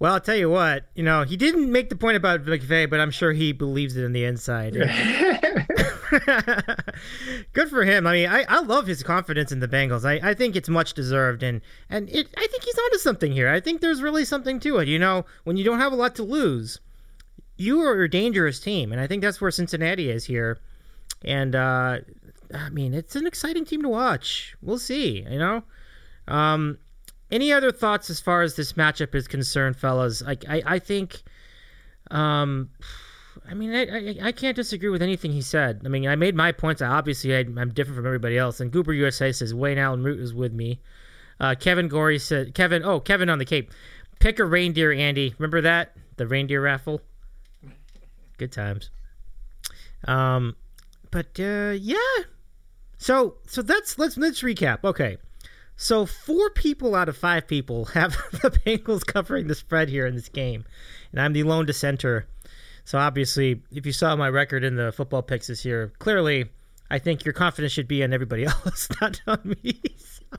Well, 0.02 0.16
I'll 0.16 0.20
tell 0.20 0.36
you 0.36 0.50
what, 0.50 0.86
you 0.96 1.04
know, 1.04 1.22
he 1.22 1.38
didn't 1.38 1.72
make 1.72 1.90
the 1.90 1.96
point 1.96 2.18
about 2.18 2.44
McVay, 2.44 2.90
but 2.90 3.00
I'm 3.00 3.12
sure 3.12 3.34
he 3.34 3.52
believes 3.52 3.96
it 3.96 4.04
in 4.04 4.14
the 4.14 4.24
inside. 4.24 4.74
Good 7.54 7.70
for 7.70 7.84
him. 7.84 8.08
I 8.08 8.14
mean, 8.14 8.28
I, 8.28 8.44
I 8.50 8.62
love 8.62 8.88
his 8.88 9.04
confidence 9.04 9.52
in 9.52 9.60
the 9.60 9.68
Bengals. 9.68 10.04
I, 10.04 10.32
I 10.32 10.34
think 10.34 10.56
it's 10.56 10.70
much 10.70 10.96
deserved, 10.96 11.44
and 11.44 11.62
and 11.88 12.10
it, 12.10 12.30
I 12.36 12.48
think 12.48 12.64
he's 12.64 12.80
onto 12.80 12.98
something 12.98 13.32
here. 13.32 13.48
I 13.48 13.60
think 13.60 13.80
there's 13.80 14.02
really 14.02 14.26
something 14.26 14.60
to 14.62 14.80
it. 14.80 14.88
You 14.88 14.98
know, 14.98 15.24
when 15.44 15.56
you 15.56 15.64
don't 15.64 15.78
have 15.78 15.94
a 15.94 15.96
lot 15.96 16.16
to 16.16 16.24
lose, 16.24 16.80
you 17.58 17.82
are 17.82 18.02
a 18.02 18.10
dangerous 18.10 18.60
team, 18.60 18.92
and 18.92 19.00
I 19.00 19.06
think 19.06 19.22
that's 19.22 19.40
where 19.40 19.52
Cincinnati 19.52 20.10
is 20.10 20.26
here. 20.26 20.58
And 21.24 21.56
uh, 21.56 22.00
I 22.52 22.70
mean, 22.72 22.96
it's 22.96 23.16
an 23.16 23.28
exciting 23.28 23.66
team 23.66 23.84
to 23.84 23.90
watch. 23.90 24.56
We'll 24.64 24.80
see. 24.80 25.28
You 25.30 25.38
know. 25.38 25.62
Um, 26.28 26.80
any 27.32 27.52
other 27.52 27.72
thoughts 27.72 28.10
as 28.10 28.20
far 28.20 28.42
as 28.42 28.56
this 28.56 28.74
matchup 28.74 29.16
is 29.16 29.28
concerned, 29.28 29.78
fellas? 29.78 30.22
I 30.22 30.38
I, 30.48 30.64
I 30.66 30.80
think. 30.80 31.24
Um, 32.10 32.70
I 33.48 33.54
mean, 33.54 33.74
I, 33.74 33.86
I, 33.86 34.28
I 34.28 34.32
can't 34.32 34.56
disagree 34.56 34.90
with 34.90 35.02
anything 35.02 35.32
he 35.32 35.42
said. 35.42 35.82
I 35.86 35.88
mean, 35.88 36.08
I 36.08 36.16
made 36.16 36.36
my 36.36 36.52
points. 36.52 36.82
I 36.82 36.88
obviously 36.88 37.36
I, 37.36 37.40
am 37.40 37.74
different 37.74 37.96
from 37.96 38.06
everybody 38.06 38.38
else. 38.38 38.60
And 38.60 38.72
Goober 38.72 38.94
USA 38.94 39.32
says 39.32 39.54
Wayne 39.54 39.78
Allyn 39.78 40.04
Root 40.04 40.20
is 40.20 40.34
with 40.34 40.54
me. 40.54 40.82
Uh, 41.40 41.56
Kevin 41.60 41.88
Gorey 41.88 42.20
said 42.20 42.54
Kevin. 42.54 42.84
Oh, 42.84 43.00
Kevin 43.00 43.30
on 43.30 43.40
the 43.40 43.46
Cape. 43.46 43.72
Pick 44.20 44.40
a 44.40 44.46
reindeer, 44.46 44.92
Andy. 44.92 45.34
Remember 45.38 45.62
that 45.62 45.96
the 46.18 46.28
reindeer 46.28 46.62
raffle? 46.62 47.02
Good 48.38 48.52
times. 48.52 48.92
Um, 50.06 50.56
but 51.10 51.40
uh, 51.40 51.76
yeah. 51.80 51.98
So 52.98 53.36
so 53.48 53.62
that's 53.62 53.98
let's 53.98 54.18
let's 54.18 54.42
recap. 54.44 54.84
Okay. 54.84 55.18
So 55.82 56.06
four 56.06 56.52
people 56.52 56.94
out 56.94 57.10
of 57.10 57.18
five 57.18 57.48
people 57.48 57.86
have 57.96 58.12
the 58.32 58.52
Bengals 58.52 59.04
covering 59.04 59.48
the 59.48 59.56
spread 59.56 59.90
here 59.90 60.06
in 60.06 60.14
this 60.14 60.30
game, 60.30 60.64
and 61.12 61.20
I'm 61.20 61.34
the 61.34 61.42
lone 61.42 61.66
dissenter. 61.66 62.28
So 62.86 63.00
obviously, 63.00 63.64
if 63.72 63.88
you 63.88 63.92
saw 63.92 64.16
my 64.16 64.30
record 64.30 64.64
in 64.64 64.76
the 64.76 64.92
football 64.92 65.24
picks 65.24 65.48
this 65.48 65.66
year, 65.66 65.92
clearly, 65.98 66.46
I 66.92 67.00
think 67.00 67.26
your 67.26 67.34
confidence 67.34 67.74
should 67.74 67.88
be 67.88 68.04
on 68.04 68.14
everybody 68.14 68.46
else, 68.66 68.90
not 69.02 69.22
on 69.26 69.56
me. 69.64 69.82
So, 69.98 70.38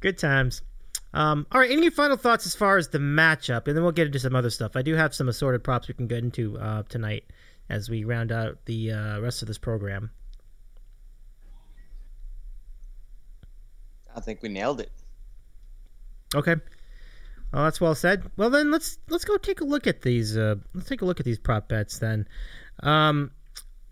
good 0.00 0.18
times. 0.18 0.60
Um, 1.14 1.46
all 1.50 1.60
right, 1.62 1.70
any 1.70 1.88
final 1.88 2.18
thoughts 2.18 2.44
as 2.44 2.54
far 2.54 2.76
as 2.76 2.88
the 2.88 2.98
matchup, 2.98 3.66
and 3.66 3.74
then 3.74 3.82
we'll 3.82 3.92
get 3.92 4.08
into 4.08 4.20
some 4.20 4.36
other 4.36 4.50
stuff. 4.50 4.76
I 4.76 4.82
do 4.82 4.94
have 4.94 5.14
some 5.14 5.30
assorted 5.30 5.64
props 5.64 5.88
we 5.88 5.94
can 5.94 6.06
get 6.06 6.18
into 6.18 6.58
uh, 6.58 6.82
tonight 6.82 7.24
as 7.70 7.88
we 7.88 8.04
round 8.04 8.30
out 8.30 8.58
the 8.66 8.92
uh, 8.92 9.20
rest 9.20 9.40
of 9.40 9.48
this 9.48 9.58
program. 9.58 10.10
I 14.14 14.20
think 14.20 14.42
we 14.42 14.48
nailed 14.48 14.80
it. 14.80 14.90
Okay. 16.34 16.56
Well, 17.52 17.64
that's 17.64 17.80
well 17.80 17.94
said. 17.94 18.30
Well, 18.36 18.50
then 18.50 18.70
let's 18.70 18.98
let's 19.08 19.24
go 19.24 19.36
take 19.36 19.60
a 19.60 19.64
look 19.64 19.86
at 19.86 20.02
these. 20.02 20.36
Uh, 20.36 20.56
let's 20.74 20.88
take 20.88 21.02
a 21.02 21.04
look 21.04 21.18
at 21.18 21.26
these 21.26 21.38
prop 21.38 21.68
bets. 21.68 21.98
Then, 21.98 22.28
um, 22.80 23.32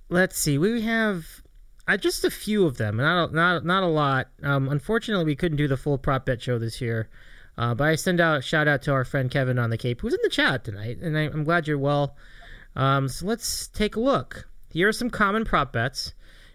let's 0.08 0.38
see. 0.38 0.58
We 0.58 0.82
have 0.82 1.26
uh, 1.88 1.96
just 1.96 2.24
a 2.24 2.30
few 2.30 2.66
of 2.66 2.76
them, 2.76 2.98
not 2.98 3.30
a, 3.30 3.34
not 3.34 3.64
not 3.64 3.82
a 3.82 3.88
lot. 3.88 4.28
Um, 4.42 4.68
unfortunately, 4.68 5.24
we 5.24 5.34
couldn't 5.34 5.56
do 5.58 5.66
the 5.66 5.76
full 5.76 5.98
prop 5.98 6.26
bet 6.26 6.40
show 6.40 6.58
this 6.58 6.80
year. 6.80 7.08
Uh, 7.56 7.74
but 7.74 7.88
I 7.88 7.96
send 7.96 8.20
out 8.20 8.44
shout 8.44 8.68
out 8.68 8.82
to 8.82 8.92
our 8.92 9.04
friend 9.04 9.28
Kevin 9.28 9.58
on 9.58 9.70
the 9.70 9.78
Cape, 9.78 10.00
who's 10.00 10.14
in 10.14 10.20
the 10.22 10.28
chat 10.28 10.62
tonight, 10.62 10.98
and 11.02 11.18
I, 11.18 11.22
am 11.22 11.42
glad 11.42 11.66
you're 11.66 11.78
well. 11.78 12.14
Um, 12.76 13.08
so 13.08 13.26
let's 13.26 13.66
take 13.66 13.96
a 13.96 14.00
look. 14.00 14.48
Here 14.70 14.86
are 14.86 14.92
some 14.92 15.10
common 15.10 15.44
prop 15.44 15.72
bets. 15.72 16.12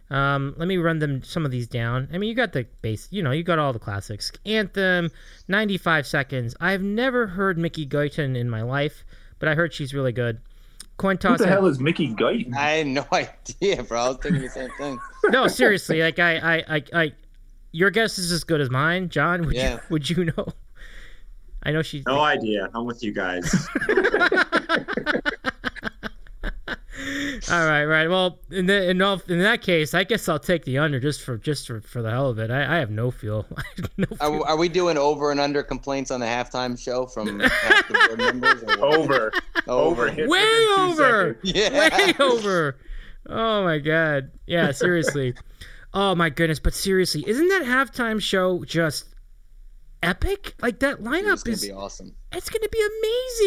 Um, 0.10 0.54
let 0.58 0.68
me 0.68 0.78
run 0.78 1.00
them 1.00 1.24
some 1.24 1.46
of 1.46 1.52
these 1.52 1.68
down. 1.68 2.08
I 2.14 2.18
mean, 2.18 2.30
you 2.30 2.36
got 2.36 2.54
the 2.54 2.66
base, 2.82 3.08
you 3.12 3.24
know, 3.24 3.32
you 3.32 3.42
got 3.44 3.58
all 3.58 3.74
the 3.74 3.80
classics. 3.80 4.32
Anthem, 4.46 5.10
95 5.48 6.06
seconds. 6.06 6.56
I've 6.60 6.82
never 6.84 7.26
heard 7.28 7.58
Mickey 7.58 7.86
Guyton 7.88 8.38
in 8.38 8.50
my 8.50 8.62
life, 8.62 9.04
but 9.40 9.50
I 9.50 9.56
heard 9.56 9.74
she's 9.74 9.94
really 9.94 10.12
good. 10.12 10.40
Coin 10.98 11.18
toss. 11.18 11.40
Who 11.40 11.46
the 11.46 11.50
hell 11.52 11.66
is 11.66 11.80
Mickey 11.80 12.14
Guyton? 12.14 12.54
I 12.56 12.70
had 12.72 12.88
no 12.88 13.06
idea, 13.14 13.82
bro. 13.84 14.00
I 14.02 14.08
was 14.10 14.18
thinking 14.18 14.42
the 14.44 14.50
same 14.50 14.70
thing. 14.78 15.00
no, 15.30 15.48
seriously, 15.48 16.02
like 16.02 16.20
I, 16.20 16.38
I, 16.38 16.64
I, 16.76 16.84
I, 16.94 17.12
your 17.72 17.90
guess 17.90 18.20
is 18.20 18.32
as 18.32 18.44
good 18.44 18.62
as 18.62 18.70
mine, 18.70 19.10
John. 19.10 19.46
Would 19.48 19.56
Yeah. 19.56 19.74
you, 19.76 19.80
would 19.90 20.10
you 20.10 20.26
know? 20.26 20.48
I 21.64 21.72
know 21.72 21.82
she. 21.82 22.04
No 22.06 22.20
idea. 22.20 22.70
I'm 22.76 22.86
with 22.86 23.02
you 23.04 23.14
guys. 23.14 23.50
All 27.52 27.66
right, 27.68 27.86
right. 27.86 28.08
Well, 28.10 28.40
in 28.52 28.66
the, 28.68 28.90
in 28.90 29.02
all, 29.02 29.22
in 29.28 29.40
that 29.40 29.62
case, 29.62 29.94
I 29.94 30.04
guess 30.04 30.28
I'll 30.30 30.40
take 30.40 30.66
the 30.66 30.78
under 30.78 31.00
just 31.00 31.22
for 31.22 31.38
just 31.38 31.68
for, 31.68 31.82
for 31.82 32.02
the 32.02 32.10
hell 32.12 32.28
of 32.30 32.40
it. 32.40 32.52
I, 32.52 32.76
I 32.76 32.80
have 32.80 32.92
no 32.92 33.12
feel. 33.12 33.46
I 33.58 33.64
have 33.78 33.90
no 33.98 34.08
Are, 34.22 34.48
are 34.50 34.58
we 34.58 34.70
doing 34.70 34.98
over 34.98 35.32
and 35.32 35.40
under 35.40 35.64
complaints 35.64 36.12
on 36.12 36.20
the 36.20 36.26
halftime 36.26 36.78
show 36.80 37.06
from 37.06 37.40
half 37.42 37.88
the 37.88 37.94
board 38.08 38.20
members? 38.20 38.64
or? 38.64 38.84
Over. 38.84 39.32
Over. 39.68 40.28
way 40.28 40.68
over. 40.78 41.40
Yeah. 41.44 41.98
way 42.06 42.14
over. 42.20 42.78
Oh 43.28 43.64
my 43.64 43.80
god. 43.80 44.32
Yeah, 44.48 44.72
seriously. 44.72 45.34
oh 45.94 46.14
my 46.16 46.30
goodness. 46.30 46.60
But 46.60 46.74
seriously, 46.74 47.24
isn't 47.28 47.48
that 47.48 47.64
halftime 47.64 48.22
show 48.22 48.64
just 48.66 49.06
epic? 50.02 50.56
Like 50.62 50.80
that 50.80 51.00
It's 51.00 51.08
lineup 51.08 51.44
gonna 51.44 51.54
is 51.54 51.62
be 51.62 51.72
awesome. 51.72 52.16
it's 52.32 52.50
gonna 52.50 52.70
be 52.70 52.88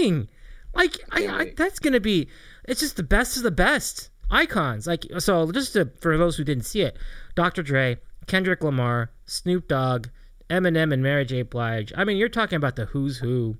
amazing. 0.00 0.28
Like 0.74 0.96
I, 1.10 1.26
I 1.26 1.52
that's 1.56 1.78
gonna 1.78 2.00
be 2.00 2.28
it's 2.66 2.80
just 2.80 2.96
the 2.96 3.02
best 3.02 3.36
of 3.36 3.42
the 3.42 3.50
best 3.50 4.10
icons. 4.30 4.86
Like 4.86 5.04
so, 5.18 5.50
just 5.52 5.72
to, 5.74 5.90
for 6.00 6.16
those 6.18 6.36
who 6.36 6.44
didn't 6.44 6.64
see 6.64 6.82
it, 6.82 6.96
Dr. 7.34 7.62
Dre, 7.62 7.98
Kendrick 8.26 8.62
Lamar, 8.64 9.10
Snoop 9.26 9.68
Dogg, 9.68 10.08
Eminem, 10.50 10.92
and 10.92 11.02
Mary 11.02 11.24
J. 11.24 11.42
Blige. 11.42 11.92
I 11.96 12.04
mean, 12.04 12.16
you're 12.16 12.28
talking 12.28 12.56
about 12.56 12.76
the 12.76 12.86
who's 12.86 13.18
who 13.18 13.56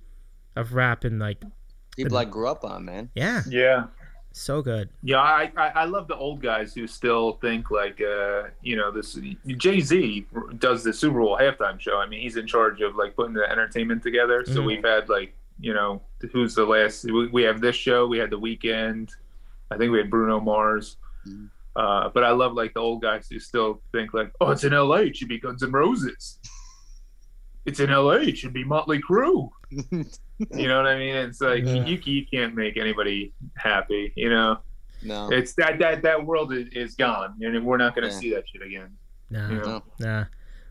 of 0.56 0.74
rap 0.74 1.04
and 1.04 1.18
like 1.18 1.42
People 1.96 2.18
I 2.18 2.24
grew 2.26 2.48
up 2.48 2.64
on, 2.64 2.84
man. 2.84 3.10
yeah, 3.14 3.42
Yeah. 3.48 3.84
so 4.32 4.60
good. 4.60 4.90
Yeah, 5.02 5.18
I, 5.20 5.50
I 5.56 5.68
I 5.68 5.84
love 5.86 6.08
the 6.08 6.16
old 6.16 6.42
guys 6.42 6.74
who 6.74 6.86
still 6.86 7.32
think 7.40 7.70
like 7.70 8.00
uh 8.02 8.44
you 8.62 8.76
know 8.76 8.90
this 8.90 9.18
Jay 9.56 9.80
Z 9.80 10.26
does 10.58 10.84
the 10.84 10.92
Super 10.92 11.20
Bowl 11.20 11.38
halftime 11.40 11.80
show. 11.80 11.98
I 11.98 12.06
mean 12.06 12.20
he's 12.20 12.36
in 12.36 12.46
charge 12.46 12.82
of 12.82 12.96
like 12.96 13.16
putting 13.16 13.32
the 13.34 13.50
entertainment 13.50 14.02
together. 14.02 14.44
So 14.46 14.60
Mhm. 14.60 14.66
we've 14.66 14.84
had 14.84 15.08
like 15.08 15.34
you 15.58 15.72
know 15.74 16.02
who's 16.32 16.54
the 16.54 16.64
last 16.64 17.04
we, 17.04 17.28
we 17.28 17.42
have 17.42 17.60
this 17.60 17.76
show. 17.76 18.06
We 18.06 18.18
had 18.18 18.30
the 18.30 18.38
Weeknd. 18.38 19.10
I 19.70 19.76
think 19.76 19.90
we 19.92 19.98
had 19.98 20.10
Bruno 20.10 20.40
Mars. 20.40 20.96
Mhm. 21.26 21.48
Uh, 21.74 22.08
but 22.14 22.24
I 22.24 22.30
love 22.30 22.54
like 22.54 22.72
the 22.72 22.80
old 22.80 23.02
guys 23.02 23.28
who 23.28 23.38
still 23.38 23.82
think 23.92 24.14
like 24.14 24.30
oh 24.40 24.50
it's 24.50 24.64
in 24.64 24.72
L.A. 24.72 25.02
It 25.06 25.16
should 25.16 25.28
be 25.28 25.38
Guns 25.38 25.62
N' 25.62 25.72
Roses. 25.72 26.38
It's 27.66 27.80
in 27.80 27.90
L.A. 27.90 28.20
It 28.22 28.38
should 28.38 28.52
be 28.52 28.64
Motley 28.64 29.00
Crue. 29.00 29.50
You 30.54 30.68
know 30.68 30.76
what 30.76 30.86
I 30.86 30.98
mean? 30.98 31.16
It's 31.16 31.40
like 31.40 31.64
Yeah. 31.64 31.86
you, 31.86 31.98
you 32.04 32.26
can't 32.26 32.54
make 32.54 32.76
anybody 32.76 33.32
happy. 33.56 34.12
You 34.16 34.28
know 34.28 34.58
No. 35.02 35.30
it's 35.32 35.54
that 35.54 35.78
that 35.78 36.02
that 36.02 36.26
world 36.26 36.52
is, 36.52 36.68
is 36.72 36.94
gone 36.94 37.36
and 37.40 37.64
we're 37.64 37.78
not 37.78 37.94
going 37.94 38.06
to 38.06 38.12
Yeah. 38.14 38.20
see 38.20 38.34
that 38.34 38.44
shit 38.46 38.60
again 38.60 38.90
Nah, 39.30 39.48
you 39.48 39.56
know? 39.56 39.82
No. 39.98 40.06
nah. 40.06 40.24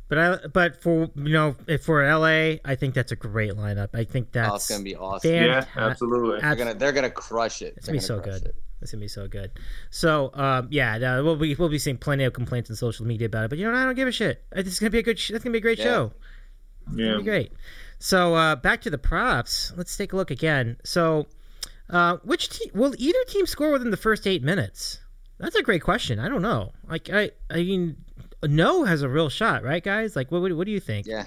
But 0.08 0.18
I 0.18 0.48
but 0.54 0.82
for 0.82 1.10
you 1.16 1.34
know 1.34 1.56
if 1.68 1.84
for 1.84 2.04
LA, 2.08 2.58
I 2.64 2.76
think 2.76 2.94
that's 2.94 3.12
a 3.12 3.16
great 3.16 3.54
lineup. 3.54 3.90
I 3.94 4.04
think 4.04 4.32
that's 4.32 4.52
oh, 4.52 4.56
it's 4.56 4.70
gonna 4.70 4.84
be 4.84 4.96
awesome. 4.96 5.32
fan- 5.32 5.44
yeah 5.46 5.62
Fanta- 5.66 5.92
absolutely 5.92 6.40
They're 6.42 6.56
gonna 6.56 6.74
they're 6.76 6.92
gonna 6.92 7.10
crush 7.10 7.62
it. 7.62 7.74
It's 7.78 7.88
They're 7.88 7.94
gonna 7.96 8.02
be 8.02 8.06
so 8.06 8.20
good. 8.20 8.44
it. 8.46 8.56
It's 8.82 8.92
gonna 8.92 9.02
be 9.02 9.08
so 9.08 9.28
good. 9.28 9.52
So, 9.90 10.30
um, 10.36 10.68
yeah, 10.70 10.98
no, 11.00 11.24
we'll 11.24 11.38
be 11.38 11.56
we'll 11.56 11.70
be 11.70 11.80
seeing 11.80 11.98
plenty 11.98 12.24
of 12.24 12.34
complaints 12.34 12.70
on 12.70 12.76
social 12.76 13.06
media 13.06 13.26
about 13.26 13.46
it. 13.46 13.50
But 13.50 13.58
you 13.58 13.70
know, 13.72 13.76
I 13.76 13.84
don't 13.84 13.96
give 13.96 14.08
a 14.08 14.12
shit. 14.12 14.44
It's 14.52 14.80
gonna 14.80 14.92
be 14.92 15.00
a 15.00 15.04
good. 15.04 15.18
Sh- 15.18 15.32
it's 15.32 15.44
gonna 15.44 15.54
be 15.54 15.58
a 15.58 15.62
great 15.62 15.80
Yeah. 15.80 15.86
show. 15.86 16.14
It's 16.90 16.98
yeah 16.98 17.06
gonna 17.08 17.18
be 17.20 17.24
great. 17.24 17.52
So, 17.98 18.36
uh, 18.36 18.56
back 18.58 18.82
to 18.82 18.92
the 18.92 18.98
props. 19.00 19.74
Let's 19.76 19.98
take 19.98 20.14
a 20.14 20.16
look 20.18 20.30
again. 20.30 20.78
So, 20.84 21.26
uh, 21.90 22.18
which 22.24 22.50
te- 22.50 22.70
will 22.76 22.94
either 23.00 23.18
team 23.28 23.48
score 23.48 23.72
within 23.72 23.90
the 23.90 23.98
first 23.98 24.28
eight 24.28 24.44
minutes? 24.44 25.00
That's 25.40 25.56
a 25.56 25.64
great 25.64 25.82
question. 25.82 26.20
I 26.20 26.30
don't 26.30 26.42
know. 26.44 26.72
Like, 26.88 27.10
I, 27.10 27.32
I 27.50 27.56
mean, 27.56 27.96
no 28.48 28.84
has 28.84 29.02
a 29.02 29.10
real 29.10 29.30
shot, 29.30 29.64
right, 29.64 29.84
guys? 29.84 30.16
Like, 30.16 30.32
what, 30.32 30.42
what, 30.42 30.52
what 30.54 30.66
do 30.66 30.72
you 30.72 30.80
think? 30.80 31.08
Yeah. 31.08 31.26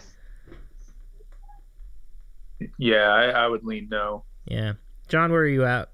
yeah 2.78 3.08
I, 3.08 3.24
I 3.26 3.46
would 3.46 3.64
lean 3.64 3.88
no 3.90 4.24
Yeah. 4.46 4.74
John, 5.08 5.32
where 5.32 5.42
are 5.42 5.46
you 5.46 5.64
at? 5.64 5.90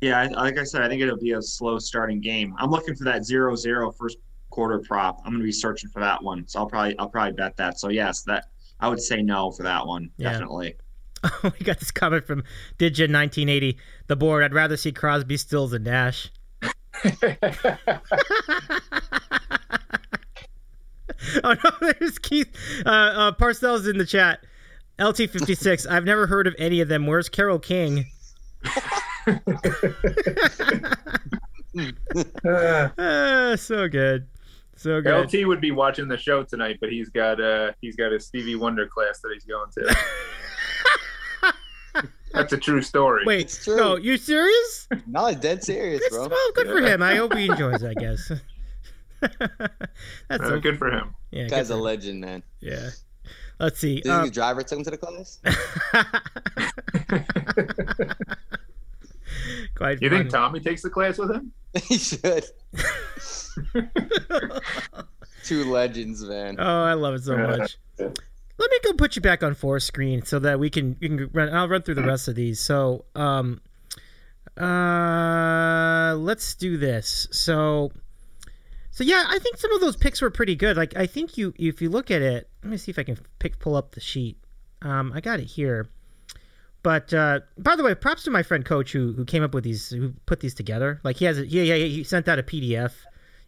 yeah, 0.00 0.20
I, 0.20 0.26
like 0.26 0.58
I 0.58 0.64
said, 0.64 0.82
I 0.82 0.88
think 0.88 1.02
it'll 1.02 1.16
be 1.16 1.32
a 1.32 1.42
slow 1.42 1.78
starting 1.78 2.20
game. 2.20 2.54
I'm 2.58 2.70
looking 2.70 2.94
for 2.94 3.04
that 3.04 3.22
0-0 3.22 3.94
first 3.96 4.18
quarter 4.50 4.78
prop. 4.80 5.18
I'm 5.24 5.32
going 5.32 5.40
to 5.40 5.44
be 5.44 5.52
searching 5.52 5.90
for 5.90 6.00
that 6.00 6.22
one. 6.22 6.46
So 6.46 6.60
I'll 6.60 6.66
probably 6.66 6.98
I'll 6.98 7.08
probably 7.08 7.32
bet 7.32 7.56
that. 7.56 7.78
So 7.78 7.88
yes, 7.88 8.22
that 8.22 8.46
I 8.80 8.88
would 8.88 9.00
say 9.00 9.22
no 9.22 9.50
for 9.50 9.62
that 9.64 9.86
one. 9.86 10.10
Yeah. 10.16 10.32
Definitely. 10.32 10.76
Oh, 11.24 11.52
we 11.58 11.66
got 11.66 11.80
this 11.80 11.90
comment 11.90 12.24
from 12.24 12.44
Digit 12.78 13.10
1980. 13.10 13.76
The 14.06 14.14
board. 14.14 14.44
I'd 14.44 14.54
rather 14.54 14.76
see 14.76 14.92
Crosby, 14.92 15.36
Stills, 15.36 15.72
and 15.72 15.84
Nash. 15.84 16.30
oh 21.44 21.54
no, 21.64 21.92
there's 21.98 22.18
Keith. 22.18 22.54
Uh, 22.86 22.88
uh, 22.88 23.32
Parcells 23.32 23.88
in 23.88 23.98
the 23.98 24.06
chat. 24.06 24.44
LT56. 24.98 25.88
I've 25.88 26.04
never 26.04 26.26
heard 26.26 26.46
of 26.46 26.54
any 26.58 26.80
of 26.80 26.88
them. 26.88 27.06
Where's 27.06 27.28
Carole 27.28 27.58
King? 27.60 28.06
Uh, 29.26 29.38
Ah, 32.98 33.54
so 33.56 33.88
good, 33.88 34.26
so 34.74 35.00
good. 35.00 35.14
lt 35.32 35.46
would 35.46 35.60
be 35.60 35.70
watching 35.70 36.08
the 36.08 36.16
show 36.16 36.42
tonight 36.42 36.76
but 36.80 36.88
he's 36.90 37.08
got 37.10 37.40
uh 37.40 37.70
he's 37.80 37.94
got 37.94 38.12
a 38.12 38.18
stevie 38.18 38.56
wonder 38.56 38.86
class 38.86 39.20
that 39.20 39.30
he's 39.32 39.44
going 39.44 39.70
to 39.70 39.94
that's 42.32 42.52
a 42.52 42.56
true 42.58 42.82
story 42.82 43.22
Wait, 43.26 43.42
It's 43.42 43.64
true. 43.64 43.76
no, 43.76 43.96
you 43.96 44.16
serious? 44.16 44.88
No, 45.06 45.26
it's 45.26 45.40
dead 45.40 45.62
serious, 45.64 46.02
bro. 46.10 46.28
well, 46.28 46.52
good 46.54 46.66
for 46.66 46.80
him. 46.80 47.02
I 47.02 47.14
hope 47.16 47.34
he 47.34 47.46
enjoys. 47.46 47.82
it, 47.82 47.90
I 47.90 47.94
guess. 48.00 48.30
That's 50.28 50.44
Uh, 50.44 50.48
so, 50.48 50.60
good 50.60 50.78
for 50.78 50.90
him 50.90 51.14
yeah, 51.30 51.42
good 51.44 51.50
Guy's 51.50 51.70
a 51.70 51.74
him. 51.74 51.80
legend, 51.80 52.20
man. 52.20 52.42
Yeah. 52.60 52.90
Let's 53.60 53.78
see. 53.80 54.00
Do 54.00 54.08
you 54.08 54.14
think 54.14 54.22
Um, 54.22 54.24
the 54.26 54.30
driver 54.32 54.62
took 54.62 54.78
him 54.78 54.84
to 54.84 54.90
the 54.90 54.96
class? 54.96 55.40
quite 59.74 60.00
you 60.00 60.08
think 60.10 60.30
tommy 60.30 60.60
takes 60.60 60.82
the 60.82 60.90
class 60.90 61.18
with 61.18 61.30
him 61.30 61.52
he 61.84 61.98
should. 61.98 62.44
Two 65.44 65.70
legends, 65.70 66.24
man. 66.24 66.56
Oh, 66.58 66.84
I 66.84 66.94
love 66.94 67.14
it 67.14 67.24
so 67.24 67.36
much. 67.36 67.76
Let 67.98 68.70
me 68.70 68.78
go 68.84 68.92
put 68.94 69.16
you 69.16 69.22
back 69.22 69.42
on 69.42 69.54
four 69.54 69.78
screen 69.80 70.24
so 70.24 70.38
that 70.38 70.58
we 70.58 70.70
can 70.70 70.96
you 71.00 71.08
can 71.08 71.30
run. 71.32 71.54
I'll 71.54 71.68
run 71.68 71.82
through 71.82 71.96
the 71.96 72.02
rest 72.02 72.28
of 72.28 72.34
these. 72.36 72.58
So, 72.60 73.04
um, 73.14 73.60
uh, 74.56 76.14
let's 76.16 76.54
do 76.54 76.76
this. 76.78 77.28
So, 77.30 77.92
so 78.98 79.04
yeah, 79.04 79.26
I 79.28 79.38
think 79.38 79.58
some 79.58 79.72
of 79.72 79.80
those 79.80 79.94
picks 79.94 80.20
were 80.20 80.28
pretty 80.28 80.56
good. 80.56 80.76
Like, 80.76 80.96
I 80.96 81.06
think 81.06 81.38
you 81.38 81.54
if 81.56 81.80
you 81.80 81.88
look 81.88 82.10
at 82.10 82.20
it, 82.20 82.50
let 82.64 82.70
me 82.72 82.76
see 82.76 82.90
if 82.90 82.98
I 82.98 83.04
can 83.04 83.16
pick 83.38 83.60
pull 83.60 83.76
up 83.76 83.92
the 83.92 84.00
sheet. 84.00 84.38
Um, 84.82 85.12
I 85.14 85.20
got 85.20 85.38
it 85.38 85.44
here. 85.44 85.86
But 86.82 87.14
uh, 87.14 87.38
by 87.56 87.76
the 87.76 87.84
way, 87.84 87.94
props 87.94 88.24
to 88.24 88.32
my 88.32 88.42
friend 88.42 88.64
Coach 88.64 88.90
who 88.90 89.12
who 89.12 89.24
came 89.24 89.44
up 89.44 89.54
with 89.54 89.62
these, 89.62 89.90
who 89.90 90.14
put 90.26 90.40
these 90.40 90.52
together. 90.52 91.00
Like 91.04 91.14
he 91.14 91.26
has, 91.26 91.38
a, 91.38 91.44
he, 91.44 91.70
he 91.70 91.88
he 91.90 92.02
sent 92.02 92.26
out 92.26 92.40
a 92.40 92.42
PDF 92.42 92.90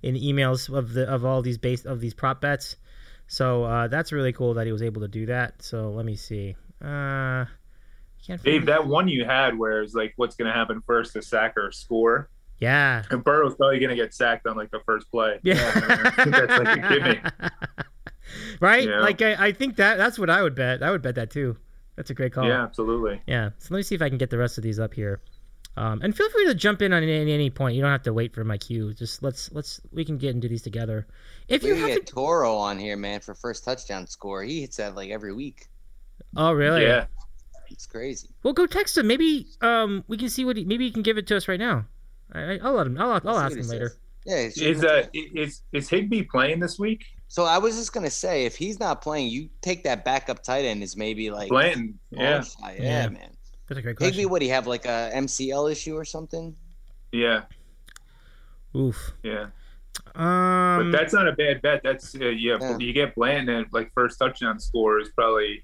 in 0.04 0.14
emails 0.14 0.72
of 0.72 0.92
the 0.92 1.12
of 1.12 1.24
all 1.24 1.42
these 1.42 1.58
base 1.58 1.84
of 1.84 1.98
these 1.98 2.14
prop 2.14 2.40
bets. 2.40 2.76
So 3.26 3.64
uh, 3.64 3.88
that's 3.88 4.12
really 4.12 4.32
cool 4.32 4.54
that 4.54 4.66
he 4.66 4.72
was 4.72 4.82
able 4.82 5.00
to 5.00 5.08
do 5.08 5.26
that. 5.26 5.62
So 5.62 5.90
let 5.90 6.06
me 6.06 6.14
see. 6.14 6.54
Uh, 6.80 7.46
can't 8.24 8.40
Dave, 8.44 8.66
that 8.66 8.86
one 8.86 9.08
you 9.08 9.24
had 9.24 9.58
where 9.58 9.82
it's 9.82 9.94
like, 9.94 10.12
what's 10.14 10.36
going 10.36 10.46
to 10.46 10.56
happen 10.56 10.80
first, 10.86 11.16
a 11.16 11.22
sack 11.22 11.56
or 11.56 11.66
a 11.66 11.72
score? 11.72 12.30
Yeah. 12.60 13.02
And 13.10 13.24
Burrow's 13.24 13.54
probably 13.54 13.78
going 13.78 13.90
to 13.90 13.96
get 13.96 14.14
sacked 14.14 14.46
on 14.46 14.56
like 14.56 14.70
the 14.70 14.80
first 14.86 15.10
play. 15.10 15.40
Yeah. 15.42 15.54
I 15.74 16.10
think 16.10 16.36
that's 16.36 16.58
like 16.58 16.78
a 16.78 16.88
gimme. 16.88 17.20
right? 18.60 18.88
Yeah. 18.88 19.00
Like 19.00 19.22
I, 19.22 19.46
I 19.46 19.52
think 19.52 19.76
that 19.76 19.96
that's 19.96 20.18
what 20.18 20.30
I 20.30 20.42
would 20.42 20.54
bet. 20.54 20.82
I 20.82 20.90
would 20.90 21.02
bet 21.02 21.14
that 21.16 21.30
too. 21.30 21.56
That's 21.96 22.10
a 22.10 22.14
great 22.14 22.32
call. 22.32 22.46
Yeah, 22.46 22.62
absolutely. 22.62 23.20
Yeah. 23.26 23.50
So 23.58 23.74
let 23.74 23.78
me 23.78 23.82
see 23.82 23.94
if 23.94 24.02
I 24.02 24.08
can 24.08 24.18
get 24.18 24.30
the 24.30 24.38
rest 24.38 24.58
of 24.58 24.64
these 24.64 24.78
up 24.78 24.94
here. 24.94 25.20
Um, 25.76 26.00
and 26.02 26.16
feel 26.16 26.28
free 26.30 26.46
to 26.46 26.54
jump 26.54 26.82
in 26.82 26.92
on 26.92 27.02
any, 27.02 27.32
any 27.32 27.48
point. 27.48 27.76
You 27.76 27.82
don't 27.82 27.90
have 27.92 28.02
to 28.02 28.12
wait 28.12 28.34
for 28.34 28.44
my 28.44 28.58
cue. 28.58 28.92
Just 28.92 29.22
let's 29.22 29.52
let's 29.52 29.80
we 29.92 30.04
can 30.04 30.18
get 30.18 30.34
into 30.34 30.48
these 30.48 30.62
together. 30.62 31.06
If 31.48 31.62
We 31.62 31.68
you 31.68 31.74
can 31.76 31.82
have 31.84 31.94
get 31.94 32.06
Toro 32.06 32.56
on 32.56 32.78
here, 32.78 32.96
man, 32.96 33.20
for 33.20 33.34
first 33.34 33.64
touchdown 33.64 34.06
score. 34.06 34.42
He 34.42 34.62
hits 34.62 34.76
that 34.76 34.94
like 34.94 35.10
every 35.10 35.32
week. 35.32 35.68
oh 36.36 36.52
really? 36.52 36.82
Yeah. 36.82 37.06
It's 37.70 37.86
crazy. 37.86 38.28
Well, 38.42 38.52
go 38.52 38.66
text 38.66 38.98
him. 38.98 39.06
Maybe 39.06 39.46
um 39.60 40.04
we 40.08 40.16
can 40.16 40.28
see 40.28 40.44
what 40.44 40.56
he, 40.56 40.64
maybe 40.64 40.84
he 40.86 40.90
can 40.90 41.02
give 41.02 41.18
it 41.18 41.26
to 41.28 41.36
us 41.36 41.48
right 41.48 41.60
now. 41.60 41.86
I, 42.32 42.40
I- 42.54 42.58
I'll 42.62 42.72
let 42.74 42.86
him. 42.86 42.98
I'll, 43.00 43.20
I'll 43.24 43.38
ask 43.38 43.56
him 43.56 43.66
later. 43.68 43.88
says. 44.26 44.56
Yeah. 44.56 44.68
Is 44.68 44.84
uh 44.84 45.06
is 45.14 45.62
is 45.72 45.88
Higbee 45.88 46.22
playing 46.24 46.60
this 46.60 46.78
week? 46.78 47.04
So 47.28 47.44
I 47.44 47.58
was 47.58 47.76
just 47.76 47.92
gonna 47.92 48.10
say, 48.10 48.44
if 48.44 48.56
he's 48.56 48.78
not 48.78 49.00
playing, 49.02 49.28
you 49.28 49.48
take 49.62 49.82
that 49.84 50.04
backup 50.04 50.42
tight 50.42 50.64
end 50.64 50.82
is 50.82 50.96
maybe 50.96 51.30
like 51.30 51.48
Blanton. 51.48 51.98
Yeah. 52.10 52.42
Yeah, 52.62 52.72
Yeah. 52.78 53.08
man. 53.08 53.30
That's 53.68 53.78
a 53.78 53.82
great 53.82 53.96
question. 53.96 54.12
Higbee, 54.12 54.22
question. 54.24 54.30
would 54.30 54.42
he 54.42 54.48
have 54.48 54.66
like 54.66 54.84
a 54.84 55.10
MCL 55.14 55.70
issue 55.72 55.94
or 55.96 56.04
something? 56.04 56.54
Yeah. 57.12 57.42
Oof. 58.76 59.12
Yeah. 59.22 59.46
But 60.14 60.20
Um. 60.20 60.92
that's 60.92 61.12
not 61.12 61.28
a 61.28 61.32
bad 61.32 61.62
bet. 61.62 61.80
That's 61.82 62.14
uh, 62.14 62.24
yeah, 62.26 62.58
Yeah. 62.60 62.78
You 62.78 62.92
get 62.92 63.14
Blanton 63.14 63.48
at 63.48 63.72
like 63.72 63.90
first 63.94 64.18
touchdown 64.18 64.58
score 64.60 65.00
is 65.00 65.08
probably, 65.10 65.62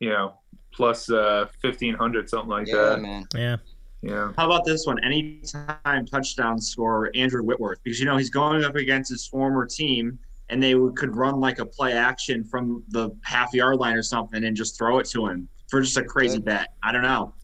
you 0.00 0.10
know, 0.10 0.34
plus 0.72 1.10
uh 1.10 1.46
fifteen 1.62 1.94
hundred 1.94 2.28
something 2.28 2.48
like 2.50 2.66
yeah, 2.66 2.74
that. 2.76 3.00
man. 3.02 3.26
yeah. 3.34 3.56
Yeah. 4.02 4.32
How 4.36 4.46
about 4.46 4.64
this 4.64 4.86
one? 4.86 5.02
Anytime 5.04 6.06
touchdown 6.06 6.58
score, 6.60 7.10
Andrew 7.14 7.42
Whitworth, 7.42 7.78
because 7.82 8.00
you 8.00 8.06
know 8.06 8.16
he's 8.16 8.30
going 8.30 8.64
up 8.64 8.74
against 8.76 9.10
his 9.10 9.26
former 9.26 9.66
team, 9.66 10.18
and 10.48 10.62
they 10.62 10.72
could 10.96 11.14
run 11.14 11.38
like 11.40 11.58
a 11.58 11.66
play 11.66 11.92
action 11.92 12.42
from 12.44 12.82
the 12.88 13.10
half 13.22 13.52
yard 13.52 13.76
line 13.78 13.94
or 13.96 14.02
something 14.02 14.44
and 14.44 14.56
just 14.56 14.78
throw 14.78 14.98
it 14.98 15.06
to 15.10 15.26
him 15.26 15.48
for 15.68 15.80
just 15.82 15.96
a 15.98 16.02
crazy 16.04 16.36
Good. 16.38 16.46
bet. 16.46 16.68
I 16.82 16.92
don't 16.92 17.02
know. 17.02 17.34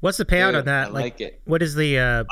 What's 0.00 0.18
the 0.18 0.24
payout 0.24 0.50
Good. 0.52 0.56
on 0.56 0.64
that? 0.66 0.88
I 0.88 0.90
Like, 0.90 1.02
like 1.04 1.20
it. 1.20 1.40
what 1.44 1.62
is 1.62 1.74
the 1.74 1.98
uh? 1.98 2.24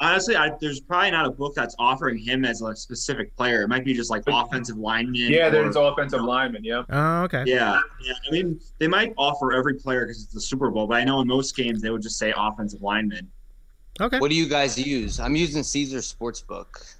I, 0.00 0.10
honestly, 0.10 0.36
I, 0.36 0.50
there's 0.60 0.80
probably 0.80 1.10
not 1.10 1.26
a 1.26 1.30
book 1.30 1.54
that's 1.54 1.74
offering 1.78 2.18
him 2.18 2.44
as 2.44 2.62
a 2.62 2.74
specific 2.74 3.34
player. 3.36 3.62
It 3.62 3.68
might 3.68 3.84
be 3.84 3.94
just 3.94 4.10
like 4.10 4.24
offensive 4.26 4.76
lineman. 4.76 5.32
Yeah, 5.32 5.48
or- 5.48 5.50
there's 5.50 5.76
offensive 5.76 6.22
lineman. 6.22 6.64
Yeah. 6.64 6.82
Oh, 6.88 7.22
okay. 7.22 7.44
Yeah, 7.46 7.80
yeah. 8.02 8.12
I 8.26 8.30
mean, 8.30 8.60
they 8.78 8.88
might 8.88 9.14
offer 9.16 9.52
every 9.52 9.74
player 9.74 10.06
because 10.06 10.24
it's 10.24 10.32
the 10.34 10.40
Super 10.40 10.70
Bowl, 10.70 10.86
but 10.86 10.94
I 10.94 11.04
know 11.04 11.20
in 11.20 11.28
most 11.28 11.56
games 11.56 11.80
they 11.80 11.90
would 11.90 12.02
just 12.02 12.18
say 12.18 12.32
offensive 12.36 12.82
lineman. 12.82 13.30
Okay. 14.00 14.18
What 14.18 14.30
do 14.30 14.36
you 14.36 14.48
guys 14.48 14.78
use? 14.78 15.20
I'm 15.20 15.36
using 15.36 15.62
Caesar 15.62 15.98
Sportsbook. 15.98 16.94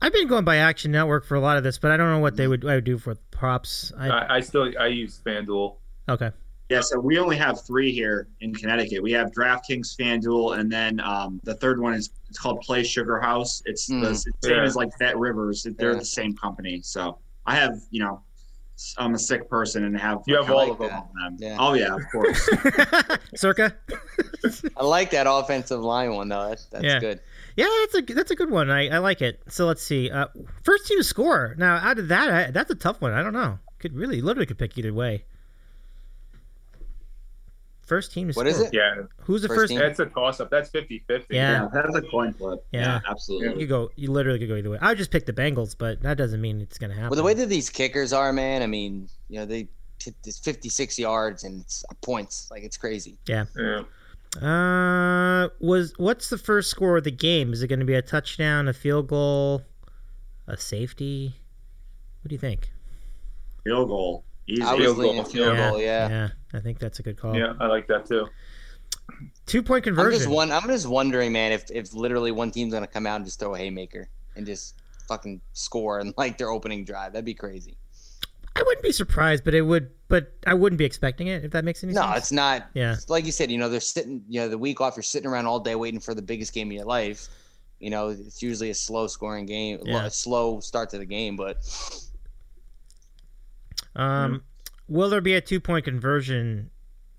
I've 0.00 0.12
been 0.12 0.28
going 0.28 0.44
by 0.44 0.56
Action 0.56 0.92
Network 0.92 1.24
for 1.24 1.34
a 1.34 1.40
lot 1.40 1.56
of 1.56 1.64
this, 1.64 1.78
but 1.78 1.90
I 1.90 1.96
don't 1.96 2.10
know 2.10 2.20
what 2.20 2.36
they 2.36 2.44
mm-hmm. 2.44 2.50
would 2.50 2.64
I 2.66 2.74
would 2.76 2.84
do 2.84 2.98
for 2.98 3.14
props. 3.30 3.92
I, 3.96 4.08
I, 4.08 4.36
I 4.36 4.40
still 4.40 4.72
I 4.78 4.86
use 4.88 5.20
FanDuel. 5.24 5.76
okay. 6.08 6.30
Yeah, 6.68 6.80
so 6.82 7.00
we 7.00 7.18
only 7.18 7.36
have 7.36 7.64
three 7.66 7.90
here 7.92 8.28
in 8.40 8.54
Connecticut. 8.54 9.02
We 9.02 9.12
have 9.12 9.30
DraftKings, 9.32 9.96
FanDuel, 9.96 10.58
and 10.58 10.70
then 10.70 11.00
um, 11.00 11.40
the 11.44 11.54
third 11.54 11.80
one 11.80 11.94
is 11.94 12.10
it's 12.28 12.38
called 12.38 12.60
Play 12.60 12.82
Sugar 12.84 13.18
House. 13.18 13.62
It's 13.64 13.86
the 13.86 13.94
Mm. 13.94 14.10
it's 14.10 14.24
same 14.42 14.58
as 14.60 14.76
like 14.76 14.90
Bet 14.98 15.18
Rivers. 15.18 15.66
They're 15.78 15.92
Yeah. 15.92 15.98
the 15.98 16.04
same 16.04 16.36
company. 16.36 16.80
So 16.82 17.18
I 17.46 17.54
have, 17.56 17.72
you 17.90 18.04
know, 18.04 18.20
I'm 18.98 19.14
a 19.14 19.18
sick 19.18 19.48
person 19.48 19.84
and 19.84 19.98
have 19.98 20.18
You 20.26 20.36
have 20.36 20.50
all 20.50 20.58
like 20.58 20.72
of 20.72 20.78
them. 20.78 21.02
them. 21.22 21.36
Yeah. 21.38 21.56
Oh 21.58 21.72
yeah, 21.72 21.94
of 21.96 22.02
course. 22.12 22.48
Circa. 23.34 23.74
I 24.76 24.84
like 24.84 25.10
that 25.10 25.26
offensive 25.28 25.80
line 25.80 26.14
one 26.14 26.28
though. 26.28 26.50
That, 26.50 26.66
that's 26.70 26.84
Yeah. 26.84 27.00
good. 27.00 27.20
Yeah, 27.56 27.68
that's 27.80 28.10
a 28.10 28.14
that's 28.14 28.30
a 28.30 28.36
good 28.36 28.50
one. 28.50 28.70
I, 28.70 28.88
I 28.88 28.98
like 28.98 29.20
it. 29.22 29.40
So 29.48 29.66
let's 29.66 29.82
see. 29.82 30.10
Uh, 30.10 30.26
first 30.62 30.86
team 30.86 30.98
to 30.98 31.04
score. 31.04 31.54
Now, 31.58 31.76
out 31.76 31.98
of 31.98 32.08
that, 32.08 32.30
I, 32.30 32.50
that's 32.52 32.70
a 32.70 32.74
tough 32.76 33.00
one. 33.00 33.12
I 33.14 33.22
don't 33.22 33.32
know. 33.32 33.58
Could 33.80 33.94
really 33.96 34.20
literally 34.20 34.46
could 34.46 34.58
pick 34.58 34.76
either 34.78 34.92
way. 34.94 35.24
First 37.88 38.12
team 38.12 38.28
to 38.28 38.34
What 38.36 38.46
score. 38.46 38.62
is 38.64 38.68
it? 38.68 38.74
Yeah, 38.74 39.02
Who's 39.22 39.42
the 39.42 39.48
First 39.48 39.60
first? 39.60 39.70
team? 39.70 39.78
that's 39.78 39.98
a 39.98 40.06
toss 40.06 40.40
up. 40.40 40.50
That's 40.50 40.68
50-50. 40.70 41.24
Yeah. 41.30 41.68
that's 41.72 41.96
a 41.96 42.02
coin 42.02 42.32
flip. 42.34 42.64
Yeah. 42.70 43.00
absolutely. 43.08 43.48
You 43.48 43.54
could 43.60 43.68
go. 43.68 43.90
You 43.96 44.10
literally 44.12 44.38
could 44.38 44.48
go 44.48 44.56
either 44.56 44.70
way. 44.70 44.78
I 44.80 44.90
would 44.90 44.98
just 44.98 45.10
pick 45.10 45.24
the 45.26 45.32
Bengals, 45.32 45.74
but 45.76 46.02
that 46.02 46.18
doesn't 46.18 46.40
mean 46.40 46.60
it's 46.60 46.78
gonna 46.78 46.92
happen. 46.94 47.08
Well, 47.10 47.16
the 47.16 47.22
way 47.24 47.34
that 47.34 47.46
these 47.46 47.70
kickers 47.70 48.12
are, 48.12 48.32
man. 48.32 48.62
I 48.62 48.66
mean, 48.66 49.08
you 49.28 49.40
know, 49.40 49.46
they 49.46 49.68
hit 50.02 50.14
this 50.22 50.38
56 50.38 50.98
yards 50.98 51.44
and 51.44 51.62
it's 51.62 51.82
points. 52.02 52.48
Like 52.50 52.62
it's 52.62 52.76
crazy. 52.76 53.18
Yeah. 53.26 53.46
Uh, 54.42 55.48
was 55.60 55.94
what's 55.96 56.28
the 56.28 56.38
first 56.38 56.70
score 56.70 56.98
of 56.98 57.04
the 57.04 57.10
game? 57.10 57.52
Is 57.52 57.62
it 57.62 57.68
going 57.68 57.80
to 57.80 57.86
be 57.86 57.94
a 57.94 58.02
touchdown, 58.02 58.68
a 58.68 58.72
field 58.74 59.08
goal, 59.08 59.62
a 60.46 60.56
safety? 60.56 61.34
What 62.22 62.28
do 62.28 62.34
you 62.34 62.38
think? 62.38 62.70
Field 63.64 63.88
goal. 63.88 64.24
Easy. 64.46 64.62
I 64.62 64.74
was 64.74 64.84
Field 64.84 64.98
leaning 64.98 65.22
goal, 65.22 65.24
field 65.24 65.56
yeah. 65.56 65.70
goal. 65.70 65.80
Yeah. 65.80 66.08
yeah, 66.08 66.28
I 66.54 66.60
think 66.60 66.78
that's 66.78 66.98
a 66.98 67.02
good 67.02 67.16
call. 67.18 67.36
Yeah, 67.36 67.54
I 67.60 67.66
like 67.66 67.86
that 67.88 68.06
too. 68.06 68.26
Two 69.46 69.62
point 69.62 69.86
I'm 69.86 69.94
conversion. 69.94 70.18
just 70.20 70.30
one. 70.30 70.50
I'm 70.52 70.66
just 70.66 70.86
wondering, 70.86 71.32
man, 71.32 71.52
if 71.52 71.70
if 71.70 71.94
literally 71.94 72.30
one 72.32 72.50
team's 72.50 72.72
gonna 72.74 72.86
come 72.86 73.06
out 73.06 73.16
and 73.16 73.24
just 73.24 73.38
throw 73.40 73.54
a 73.54 73.58
haymaker 73.58 74.08
and 74.36 74.46
just 74.46 74.80
fucking 75.08 75.40
score 75.54 76.00
and 76.00 76.12
like 76.18 76.36
their 76.38 76.50
opening 76.50 76.84
drive. 76.84 77.12
That'd 77.12 77.24
be 77.24 77.34
crazy. 77.34 77.76
I 78.56 78.62
wouldn't 78.62 78.82
be 78.82 78.92
surprised, 78.92 79.44
but 79.44 79.54
it 79.54 79.62
would. 79.62 79.90
But 80.08 80.32
I 80.46 80.54
wouldn't 80.54 80.78
be 80.78 80.84
expecting 80.84 81.26
it. 81.28 81.44
If 81.44 81.52
that 81.52 81.64
makes 81.64 81.84
any 81.84 81.92
No, 81.92 82.00
sense. 82.02 82.10
No, 82.12 82.16
it's 82.16 82.32
not. 82.32 82.66
Yeah. 82.74 82.92
it's 82.94 83.08
like 83.10 83.24
you 83.26 83.32
said, 83.32 83.50
you 83.50 83.58
know, 83.58 83.68
they're 83.68 83.80
sitting. 83.80 84.22
You 84.28 84.40
know, 84.40 84.48
the 84.48 84.58
week 84.58 84.80
off, 84.80 84.96
you're 84.96 85.02
sitting 85.02 85.28
around 85.28 85.46
all 85.46 85.60
day 85.60 85.74
waiting 85.74 86.00
for 86.00 86.14
the 86.14 86.22
biggest 86.22 86.52
game 86.54 86.68
of 86.68 86.72
your 86.72 86.84
life. 86.86 87.28
You 87.78 87.90
know, 87.90 88.08
it's 88.08 88.42
usually 88.42 88.70
a 88.70 88.74
slow 88.74 89.06
scoring 89.06 89.46
game, 89.46 89.80
Yeah. 89.84 90.06
a 90.06 90.10
slow 90.10 90.60
start 90.60 90.90
to 90.90 90.98
the 90.98 91.04
game, 91.06 91.36
but 91.36 91.58
Um, 93.94 94.42
will 94.88 95.08
there 95.08 95.20
be 95.20 95.34
a 95.34 95.40
two 95.40 95.60
point 95.60 95.84
conversion? 95.84 96.70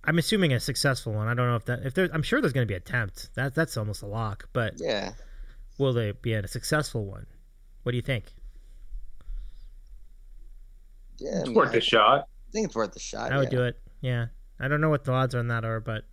I'm 0.03 0.17
assuming 0.17 0.53
a 0.53 0.59
successful 0.59 1.13
one. 1.13 1.27
I 1.27 1.33
don't 1.33 1.47
know 1.47 1.55
if 1.55 1.65
that 1.65 1.85
if 1.85 1.93
there. 1.93 2.09
I'm 2.13 2.23
sure 2.23 2.41
there's 2.41 2.53
going 2.53 2.65
to 2.65 2.71
be 2.71 2.75
an 2.75 2.81
attempt. 2.81 3.29
That 3.35 3.55
that's 3.55 3.77
almost 3.77 4.01
a 4.01 4.07
lock. 4.07 4.49
But 4.53 4.75
yeah, 4.77 5.11
will 5.77 5.93
there 5.93 6.13
be 6.13 6.33
a 6.33 6.47
successful 6.47 7.05
one? 7.05 7.25
What 7.83 7.91
do 7.91 7.97
you 7.97 8.01
think? 8.01 8.25
yeah, 11.19 11.39
It's 11.39 11.47
mean, 11.47 11.55
worth 11.55 11.73
I, 11.73 11.77
a 11.77 11.81
shot. 11.81 12.19
I 12.21 12.51
think 12.51 12.67
it's 12.67 12.75
worth 12.75 12.95
a 12.95 12.99
shot. 12.99 13.31
I 13.31 13.37
would 13.37 13.51
yeah. 13.51 13.57
do 13.57 13.63
it. 13.65 13.79
Yeah. 14.01 14.25
I 14.59 14.67
don't 14.67 14.81
know 14.81 14.89
what 14.89 15.03
the 15.03 15.11
odds 15.11 15.35
on 15.35 15.47
that 15.47 15.63
are, 15.63 15.79
but 15.79 16.03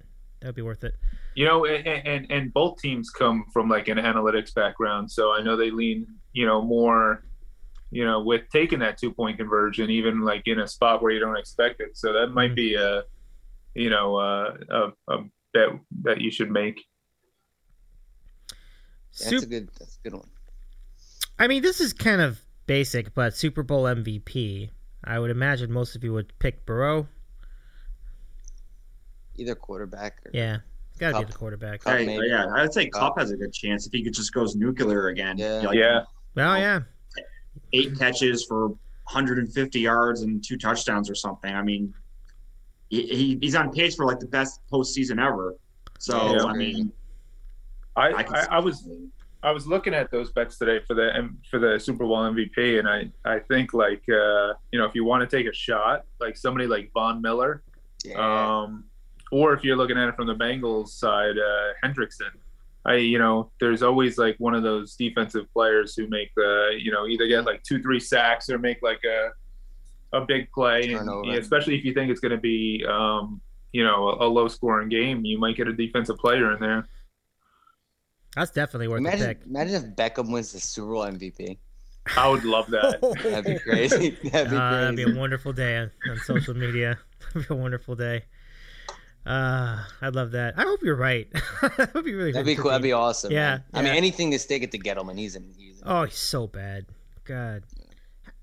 that 0.41 0.49
would 0.49 0.55
be 0.55 0.63
worth 0.63 0.85
it. 0.85 0.95
You 1.35 1.47
know, 1.47 1.65
and, 1.65 1.87
and 1.87 2.31
and 2.31 2.53
both 2.53 2.81
teams 2.81 3.11
come 3.11 3.45
from 3.53 3.69
like 3.69 3.89
an 3.89 3.99
analytics 3.99 4.55
background, 4.55 5.11
so 5.11 5.33
I 5.33 5.43
know 5.43 5.57
they 5.57 5.71
lean, 5.71 6.07
you 6.33 6.47
know, 6.47 6.63
more, 6.63 7.25
you 7.91 8.05
know, 8.05 8.21
with 8.21 8.43
taking 8.51 8.81
that 8.81 8.99
two 8.99 9.13
point 9.13 9.39
conversion, 9.39 9.91
even 9.91 10.23
like 10.23 10.43
in 10.47 10.61
a 10.61 10.67
spot 10.67 11.03
where 11.03 11.13
you 11.13 11.21
don't 11.21 11.37
expect 11.37 11.81
it. 11.81 11.97
So 11.97 12.13
that 12.13 12.29
might 12.29 12.55
be 12.55 12.75
a, 12.75 13.03
you 13.75 13.91
know, 13.91 14.17
uh, 14.17 14.57
a, 14.71 15.13
a 15.13 15.19
bet 15.53 15.69
that 16.03 16.21
you 16.21 16.31
should 16.31 16.51
make. 16.51 16.85
That's 19.19 19.31
Sup- 19.31 19.43
a 19.45 19.47
good. 19.47 19.71
That's 19.79 19.97
a 19.97 20.09
good 20.09 20.19
one. 20.19 20.29
I 21.39 21.47
mean, 21.47 21.63
this 21.63 21.81
is 21.81 21.93
kind 21.93 22.21
of 22.21 22.41
basic, 22.67 23.15
but 23.15 23.37
Super 23.37 23.63
Bowl 23.63 23.85
MVP. 23.85 24.71
I 25.05 25.19
would 25.19 25.31
imagine 25.31 25.71
most 25.71 25.95
of 25.95 26.03
you 26.03 26.13
would 26.13 26.37
pick 26.39 26.67
Burrow. 26.67 27.07
Either 29.37 29.55
quarterback. 29.55 30.19
Or, 30.25 30.31
Yeah, 30.33 30.59
it's 30.91 30.99
got 30.99 31.13
to 31.13 31.19
be 31.19 31.31
the 31.31 31.39
quarterback. 31.39 31.81
Kupp, 31.81 31.99
Hey, 31.99 32.19
yeah, 32.27 32.47
I 32.47 32.63
would 32.63 32.73
say 32.73 32.89
Kupp. 32.89 33.15
Kupp 33.15 33.19
has 33.19 33.31
a 33.31 33.37
good 33.37 33.53
chance 33.53 33.87
if 33.87 33.93
he 33.93 34.03
could 34.03 34.15
just 34.15 34.33
goes 34.33 34.57
nuclear 34.57 35.09
again. 35.09 35.37
Yeah. 35.39 35.61
Like, 35.61 35.77
Yeah, 35.77 36.05
Well, 36.35 36.59
yeah, 36.59 36.81
eight 37.77 37.99
catches 37.99 38.45
for 38.45 38.69
150 38.69 39.81
yards 39.81 40.23
and 40.23 40.43
two 40.45 40.57
touchdowns 40.57 41.09
or 41.11 41.15
something. 41.15 41.55
I 41.55 41.63
mean, 41.63 41.93
he, 42.89 43.03
he 43.07 43.39
he's 43.41 43.55
on 43.55 43.71
pace 43.73 43.97
for 43.97 44.07
like 44.07 44.21
the 44.21 44.27
best 44.27 44.61
postseason 44.73 45.25
ever. 45.25 45.55
So 45.99 46.35
Yeah, 46.37 46.45
I 46.45 46.53
mean, 46.55 46.93
I, 47.97 48.09
I, 48.09 48.23
I, 48.23 48.47
I 48.53 48.59
was 48.59 48.89
I 49.43 49.51
was 49.53 49.67
looking 49.67 49.95
at 49.95 50.11
those 50.11 50.33
bets 50.33 50.59
today 50.59 50.81
for 50.87 50.95
the 50.95 51.15
M- 51.15 51.39
for 51.51 51.59
the 51.59 51.79
Super 51.79 52.05
Bowl 52.05 52.19
MVP, 52.19 52.79
and 52.79 52.89
I 52.89 53.11
I 53.25 53.39
think 53.41 53.73
like 53.75 54.03
uh, 54.09 54.55
you 54.73 54.79
know 54.79 54.85
if 54.85 54.95
you 54.95 55.05
want 55.05 55.29
to 55.29 55.37
take 55.37 55.47
a 55.47 55.53
shot, 55.55 56.05
like 56.21 56.37
somebody 56.37 56.67
like 56.67 56.91
Von 56.93 57.21
Miller, 57.23 57.63
Yeah. 58.05 58.19
um, 58.63 58.85
or 59.33 59.53
if 59.55 59.65
you're 59.65 59.77
looking 59.77 59.99
at 59.99 60.09
it 60.09 60.17
from 60.17 60.27
the 60.27 60.35
Bengals 60.35 60.89
side, 60.89 61.37
uh, 61.39 61.87
Hendrickson. 61.87 62.31
I 62.87 62.95
you 62.95 63.19
know 63.19 63.51
there's 63.61 63.83
always 63.83 64.17
like 64.17 64.37
one 64.39 64.55
of 64.55 64.63
those 64.63 64.95
defensive 64.95 65.53
players 65.53 65.95
who 65.97 66.07
make 66.09 66.31
the 66.37 66.79
you 66.79 66.93
know 66.93 67.07
either 67.07 67.27
get 67.27 67.45
like 67.45 67.63
two 67.63 67.83
three 67.83 68.01
sacks 68.01 68.49
or 68.49 68.59
make 68.59 68.79
like 68.83 69.01
a 69.05 69.31
a 70.17 70.25
big 70.25 70.51
play, 70.53 70.93
and, 70.93 71.11
yeah, 71.27 71.35
especially 71.35 71.77
if 71.77 71.85
you 71.85 71.93
think 71.93 72.11
it's 72.11 72.21
going 72.21 72.31
to 72.33 72.39
be 72.39 72.85
um, 72.89 73.41
you 73.73 73.83
know 73.85 74.11
a, 74.11 74.27
a 74.27 74.29
low 74.29 74.49
scoring 74.49 74.89
game, 74.89 75.25
you 75.25 75.39
might 75.39 75.57
get 75.57 75.67
a 75.69 75.73
defensive 75.73 76.17
player 76.17 76.53
in 76.53 76.61
there. 76.61 76.87
that's 78.35 78.53
definitely 78.53 78.89
worth 78.89 79.03
the 79.03 79.09
imagine, 79.09 79.27
pick. 79.27 79.47
imagine 79.47 79.75
if 79.75 79.97
Beckham 79.97 80.31
wins 80.33 80.53
the 80.53 80.61
Super 80.61 80.93
Bowl 80.93 81.05
MVP. 81.07 81.59
I 82.17 82.29
would 82.29 82.45
love 82.45 82.71
that. 82.71 83.01
That'd 83.23 83.45
be 83.45 83.59
crazy. 83.69 84.11
That'd 84.31 84.51
be 84.51 84.57
Uh, 84.57 84.71
that'd 84.71 84.97
be 84.97 85.03
a 85.03 85.15
wonderful 85.17 85.53
day 85.53 85.77
on, 85.79 85.91
on 86.09 86.19
social 86.19 86.55
media. 86.55 86.99
that'd 87.35 87.49
be 87.49 87.55
a 87.55 87.57
wonderful 87.57 87.97
day. 87.97 88.25
Uh, 89.27 89.83
I'd 90.01 90.15
love 90.15 90.31
that. 90.33 90.55
I 90.57 90.63
hope 90.63 90.83
you're 90.83 90.97
right. 90.97 91.29
that'd 91.77 92.05
be 92.05 92.15
really. 92.15 92.33
That'd 92.33 92.47
be 92.47 92.55
cool. 92.55 92.71
That'd 92.71 92.83
be 92.83 92.93
awesome. 92.93 93.33
Yeah, 93.33 93.51
man. 93.51 93.63
I 93.75 93.83
mean, 93.83 93.93
anything 93.95 94.31
to 94.31 94.39
stick 94.39 94.63
it 94.63 94.71
to 94.73 94.79
Gettleman. 94.79 95.19
He's 95.19 95.35
in. 95.35 95.53
He's 95.59 95.81
in. 95.81 95.89
Oh, 95.89 96.05
he's 96.05 96.17
so 96.17 96.47
bad. 96.47 96.87
God. 97.25 97.65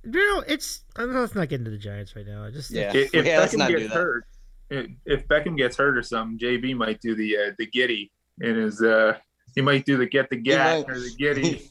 You 0.03 0.11
know, 0.11 0.43
it's. 0.45 0.81
I 0.97 1.01
don't 1.01 1.13
know, 1.13 1.21
let's 1.21 1.35
not 1.35 1.47
get 1.47 1.59
into 1.59 1.71
the 1.71 1.77
Giants 1.77 2.15
right 2.15 2.27
now. 2.27 2.43
I 2.43 2.51
just 2.51 2.69
Yeah. 2.69 2.91
If, 2.93 3.15
if 3.15 3.25
Yeah, 3.25 3.39
let's 3.39 3.55
Beckham 3.55 3.59
not 3.59 3.67
do 3.69 3.77
gets 3.79 3.93
that. 3.93 3.95
hurt, 3.95 4.25
if 4.69 4.91
if 5.05 5.27
Beckham 5.29 5.57
gets 5.57 5.77
hurt 5.77 5.97
or 5.97 6.03
something, 6.03 6.37
JB 6.37 6.75
might 6.75 6.99
do 6.99 7.15
the 7.15 7.37
uh, 7.37 7.51
the 7.57 7.65
giddy 7.65 8.11
in 8.41 8.55
his. 8.55 8.81
Uh, 8.81 9.17
he 9.55 9.61
might 9.61 9.85
do 9.85 9.97
the 9.97 10.05
get 10.05 10.29
the 10.29 10.35
gat 10.35 10.87
might. 10.87 10.95
or 10.95 10.99
the 10.99 11.11
giddy. 11.17 11.69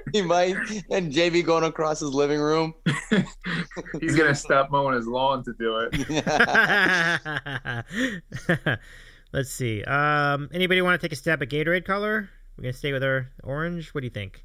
he 0.12 0.22
might. 0.22 0.56
And 0.90 1.12
JB 1.12 1.44
going 1.44 1.64
across 1.64 2.00
his 2.00 2.10
living 2.14 2.40
room. 2.40 2.74
He's 4.00 4.16
gonna 4.16 4.34
stop 4.34 4.70
mowing 4.70 4.94
his 4.94 5.06
lawn 5.06 5.44
to 5.44 5.52
do 5.58 5.88
it. 5.90 5.92
Let's 9.32 9.50
see. 9.50 9.82
Um, 9.84 10.48
anybody 10.52 10.80
want 10.82 11.00
to 11.00 11.04
take 11.04 11.12
a 11.12 11.16
stab 11.16 11.42
at 11.42 11.48
Gatorade 11.48 11.84
color? 11.84 12.28
We're 12.56 12.62
gonna 12.62 12.72
stay 12.72 12.92
with 12.92 13.02
our 13.04 13.30
orange. 13.42 13.90
What 13.94 14.00
do 14.02 14.06
you 14.06 14.10
think? 14.12 14.44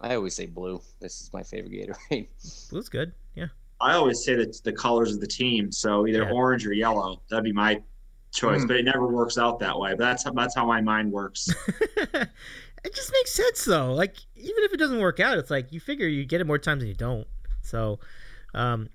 I 0.00 0.14
always 0.14 0.34
say 0.34 0.46
blue. 0.46 0.80
This 1.00 1.20
is 1.20 1.30
my 1.32 1.42
favorite 1.42 1.72
Gatorade. 1.72 2.28
Blue's 2.70 2.88
good. 2.88 3.12
Yeah. 3.34 3.46
I 3.80 3.94
always 3.94 4.24
say 4.24 4.34
that 4.34 4.60
the 4.64 4.72
colors 4.72 5.12
of 5.14 5.20
the 5.20 5.26
team, 5.26 5.70
so 5.70 6.06
either 6.06 6.22
Yeah. 6.22 6.30
orange 6.32 6.66
or 6.66 6.72
yellow. 6.72 7.22
That'd 7.30 7.44
be 7.44 7.52
my 7.52 7.80
choice, 8.32 8.62
Hmm. 8.62 8.66
but 8.68 8.76
it 8.76 8.84
never 8.84 9.06
works 9.06 9.38
out 9.38 9.58
that 9.60 9.78
way. 9.78 9.90
But 9.90 10.00
that's 10.00 10.24
how, 10.24 10.32
that's 10.32 10.54
how 10.54 10.66
my 10.66 10.80
mind 10.80 11.10
works. 11.12 11.48
it 11.96 12.94
just 12.94 13.12
makes 13.12 13.32
sense 13.32 13.64
though. 13.64 13.92
Like 13.94 14.16
even 14.36 14.64
if 14.64 14.72
it 14.72 14.78
doesn't 14.78 15.00
work 15.00 15.20
out, 15.20 15.38
it's 15.38 15.50
like 15.50 15.72
you 15.72 15.80
figure 15.80 16.06
you 16.06 16.24
get 16.24 16.40
it 16.40 16.46
more 16.46 16.58
times 16.58 16.80
than 16.80 16.88
you 16.88 16.94
don't. 16.94 17.26
So, 17.62 17.98
um, 18.54 18.88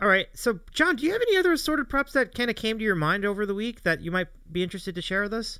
all 0.00 0.08
right. 0.08 0.26
So, 0.34 0.58
John, 0.72 0.96
do 0.96 1.04
you 1.04 1.12
have 1.12 1.20
any 1.22 1.36
other 1.36 1.52
assorted 1.52 1.88
props 1.88 2.12
that 2.14 2.34
kind 2.34 2.48
of 2.50 2.56
came 2.56 2.78
to 2.78 2.84
your 2.84 2.94
mind 2.94 3.24
over 3.24 3.44
the 3.46 3.54
week 3.54 3.82
that 3.82 4.00
you 4.00 4.10
might 4.10 4.28
be 4.50 4.62
interested 4.62 4.94
to 4.94 5.02
share 5.02 5.22
with 5.22 5.34
us? 5.34 5.58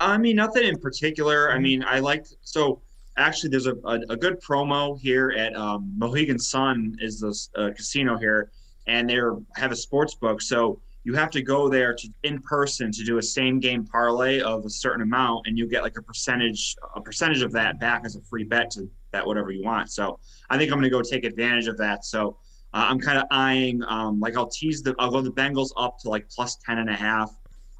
I 0.00 0.18
mean, 0.18 0.36
nothing 0.36 0.64
in 0.64 0.78
particular. 0.78 1.50
I 1.50 1.58
mean, 1.58 1.82
I 1.84 2.00
like 2.00 2.26
so. 2.42 2.82
Actually, 3.16 3.50
there's 3.50 3.66
a, 3.66 3.74
a, 3.84 4.00
a 4.10 4.16
good 4.16 4.40
promo 4.40 5.00
here 5.00 5.32
at 5.36 5.56
um, 5.56 5.92
Mohegan 5.96 6.38
Sun 6.38 6.96
is 7.00 7.20
this 7.20 7.50
uh, 7.56 7.70
casino 7.74 8.16
here, 8.16 8.50
and 8.86 9.08
they 9.08 9.18
have 9.56 9.72
a 9.72 9.76
sports 9.76 10.14
book. 10.14 10.40
So 10.42 10.80
you 11.04 11.14
have 11.14 11.30
to 11.30 11.42
go 11.42 11.68
there 11.68 11.94
to 11.94 12.08
in 12.22 12.40
person 12.42 12.90
to 12.92 13.04
do 13.04 13.18
a 13.18 13.22
same 13.22 13.60
game 13.60 13.84
parlay 13.86 14.40
of 14.40 14.64
a 14.64 14.70
certain 14.70 15.02
amount, 15.02 15.46
and 15.46 15.56
you 15.58 15.66
get 15.66 15.82
like 15.82 15.96
a 15.96 16.02
percentage 16.02 16.76
a 16.94 17.00
percentage 17.00 17.42
of 17.42 17.52
that 17.52 17.80
back 17.80 18.02
as 18.04 18.16
a 18.16 18.20
free 18.22 18.44
bet 18.44 18.70
to 18.72 18.90
bet 19.12 19.26
whatever 19.26 19.50
you 19.50 19.64
want. 19.64 19.90
So 19.90 20.18
I 20.50 20.58
think 20.58 20.70
I'm 20.70 20.78
going 20.78 20.90
to 20.90 20.96
go 20.96 21.02
take 21.02 21.24
advantage 21.24 21.68
of 21.68 21.78
that. 21.78 22.04
So 22.04 22.38
uh, 22.74 22.86
I'm 22.88 22.98
kind 22.98 23.18
of 23.18 23.24
eyeing 23.30 23.82
um, 23.84 24.20
like 24.20 24.36
I'll 24.36 24.48
tease 24.48 24.82
the 24.82 24.94
I'll 24.98 25.10
go 25.10 25.20
the 25.20 25.32
Bengals 25.32 25.70
up 25.76 25.98
to 26.00 26.10
like 26.10 26.28
plus 26.28 26.56
ten 26.56 26.78
and 26.78 26.90
a 26.90 26.96
half. 26.96 27.34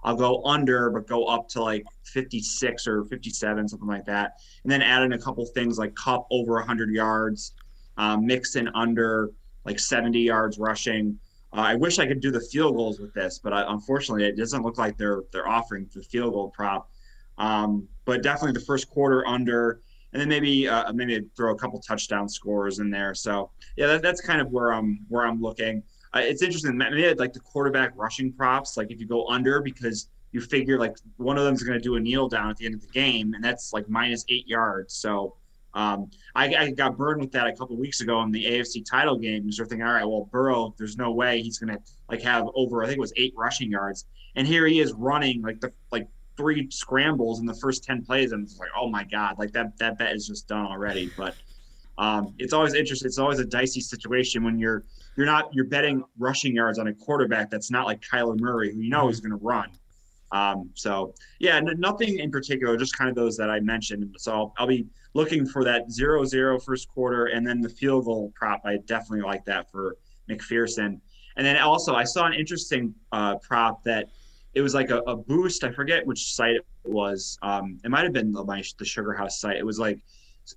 I'll 0.05 0.17
go 0.17 0.45
under, 0.45 0.91
but 0.91 1.07
go 1.07 1.25
up 1.25 1.49
to 1.51 1.63
like 1.63 1.85
56 2.05 2.87
or 2.87 3.05
57, 3.07 3.69
something 3.69 3.89
like 3.89 4.05
that. 4.07 4.35
And 4.63 4.71
then 4.71 4.81
add 4.81 5.03
in 5.03 5.13
a 5.13 5.19
couple 5.19 5.45
things 5.47 5.77
like 5.77 5.95
Kupp 5.97 6.27
over 6.31 6.55
100 6.55 6.91
yards, 6.91 7.55
um, 7.97 8.25
mix 8.25 8.55
in 8.55 8.69
under 8.69 9.33
like 9.65 9.81
70 9.81 10.21
yards 10.21 10.59
rushing. 10.59 11.19
Uh, 11.53 11.61
I 11.61 11.75
wish 11.75 11.99
I 11.99 12.07
could 12.07 12.21
do 12.21 12.31
the 12.31 12.41
field 12.41 12.77
goals 12.77 13.01
with 13.01 13.15
this, 13.15 13.39
but 13.39 13.53
I, 13.53 13.65
unfortunately, 13.73 14.27
it 14.27 14.37
doesn't 14.37 14.63
look 14.63 14.79
like 14.79 14.99
they're 14.99 15.23
they're 15.33 15.49
offering 15.49 15.89
the 15.95 16.03
field 16.03 16.35
goal 16.35 16.51
prop. 16.51 16.91
Um, 17.39 17.89
but 18.05 18.23
definitely 18.23 18.53
the 18.53 18.67
first 18.67 18.89
quarter 18.89 19.27
under, 19.27 19.81
and 20.13 20.21
then 20.21 20.29
maybe 20.29 20.69
uh, 20.69 20.93
maybe 20.93 21.25
throw 21.37 21.53
a 21.53 21.59
couple 21.59 21.81
touchdown 21.81 22.29
scores 22.29 22.81
in 22.81 22.91
there. 22.91 23.15
So 23.15 23.51
yeah, 23.77 23.87
that, 23.87 24.03
that's 24.03 24.21
kind 24.21 24.41
of 24.41 24.51
where 24.51 24.73
I'm 24.73 25.01
where 25.09 25.27
I'm 25.27 25.41
looking. 25.41 25.83
Uh, 26.15 26.21
it's 26.21 26.43
interesting. 26.43 26.77
Maybe 26.77 27.07
I'd 27.07 27.19
like 27.19 27.33
the 27.33 27.41
quarterback 27.41 27.93
rushing 27.97 28.33
props. 28.33 28.77
Like 28.77 28.91
if 28.91 29.01
you 29.01 29.07
go 29.07 29.27
under, 29.29 29.61
because 29.63 30.09
you 30.33 30.41
figure 30.41 30.79
like 30.79 30.97
one 31.17 31.39
of 31.39 31.45
them 31.45 31.55
is 31.55 31.63
going 31.63 31.79
to 31.79 31.83
do 31.83 31.97
a 31.97 32.01
kneel 32.01 32.29
down 32.29 32.51
at 32.51 32.57
the 32.57 32.67
end 32.67 32.75
of 32.75 32.83
the 32.83 32.89
game, 32.89 33.33
and 33.35 33.43
that's 33.43 33.73
like 33.73 33.89
minus 33.89 34.25
eight 34.29 34.47
yards. 34.47 34.95
So 34.95 35.35
um, 35.79 36.11
I, 36.35 36.53
I 36.57 36.71
got 36.73 36.99
burned 36.99 37.21
with 37.21 37.31
that 37.33 37.47
a 37.47 37.53
couple 37.53 37.77
weeks 37.77 38.01
ago 38.01 38.21
in 38.23 38.33
the 38.33 38.45
AFC 38.45 38.85
title 38.85 39.17
game. 39.17 39.45
You 39.45 39.53
start 39.53 39.69
thinking, 39.69 39.87
all 39.87 39.93
right, 39.93 40.05
well, 40.05 40.29
Burrow, 40.33 40.75
there's 40.77 40.97
no 40.97 41.13
way 41.13 41.41
he's 41.41 41.59
going 41.59 41.73
to 41.73 41.81
like 42.11 42.21
have 42.23 42.49
over, 42.57 42.83
I 42.83 42.87
think 42.87 42.99
it 42.99 43.01
was 43.01 43.13
eight 43.17 43.33
rushing 43.37 43.71
yards, 43.71 44.07
and 44.35 44.45
here 44.45 44.67
he 44.67 44.81
is 44.81 44.93
running 44.95 45.41
like 45.41 45.61
the 45.61 45.73
like 45.93 46.09
three 46.37 46.69
scrambles 46.73 47.39
in 47.39 47.47
the 47.47 47.55
first 47.55 47.85
ten 47.85 48.05
plays, 48.05 48.33
and 48.33 48.45
it's 48.45 48.59
like, 48.59 48.71
oh 48.77 48.89
my 48.89 49.05
god, 49.05 49.39
like 49.39 49.53
that 49.53 49.79
that 49.79 49.99
bet 49.99 50.17
is 50.17 50.27
just 50.27 50.49
done 50.49 50.67
already. 50.67 51.13
But 51.17 51.37
um, 51.97 52.35
it's 52.39 52.53
always 52.53 52.75
interesting. 52.75 53.07
It's 53.07 53.19
always 53.19 53.39
a 53.39 53.45
dicey 53.45 53.81
situation 53.81 54.43
when 54.43 54.59
you're 54.59 54.83
you're 55.17 55.27
not 55.27 55.55
you're 55.55 55.67
betting 55.67 56.03
rushing 56.19 56.57
yards 56.57 56.81
on 56.81 56.89
a 56.89 56.95
quarterback 56.95 57.51
that's 57.51 57.71
not 57.71 57.87
like 57.87 58.01
Kyler 58.01 58.39
Murray, 58.41 58.75
who 58.75 58.81
you 58.81 58.91
know 58.91 59.09
is 59.09 59.21
going 59.21 59.31
to 59.31 59.45
run. 59.45 59.69
Um, 60.33 60.71
so 60.75 61.15
yeah, 61.39 61.57
n- 61.59 61.77
nothing 61.79 62.19
in 62.19 62.33
particular, 62.33 62.77
just 62.77 62.99
kind 62.99 63.09
of 63.09 63.15
those 63.15 63.37
that 63.37 63.49
I 63.49 63.61
mentioned. 63.61 64.17
So 64.19 64.33
I'll, 64.33 64.55
I'll 64.59 64.67
be 64.67 64.85
looking 65.15 65.47
for 65.47 65.65
that 65.65 65.91
zero 65.91 66.25
zero 66.25 66.59
first 66.59 66.89
quarter, 66.89 67.27
and 67.27 67.47
then 67.47 67.61
the 67.61 67.69
field 67.69 68.05
goal 68.05 68.33
prop. 68.35 68.63
I 68.65 68.79
definitely 68.87 69.23
like 69.23 69.45
that 69.47 69.71
for 69.71 69.97
McPherson. 70.29 71.01
And 71.37 71.47
then 71.47 71.57
also 71.59 71.95
I 71.95 72.05
saw 72.05 72.27
an 72.27 72.35
interesting 72.35 72.95
uh, 73.13 73.37
prop 73.37 73.85
that 73.85 74.09
it 74.55 74.61
was 74.61 74.75
like 74.75 74.91
a, 74.91 74.99
a 75.01 75.17
boost. 75.17 75.63
I 75.65 75.71
forget 75.71 76.05
which 76.07 76.35
site 76.35 76.57
it 76.57 76.67
was. 76.85 77.39
Um, 77.43 77.79
it 77.85 77.91
might 77.91 78.05
have 78.05 78.13
been 78.13 78.33
the, 78.33 78.45
my, 78.45 78.63
the 78.79 78.85
Sugar 78.85 79.13
House 79.13 79.41
site. 79.41 79.57
It 79.57 79.65
was 79.65 79.79
like 79.79 80.01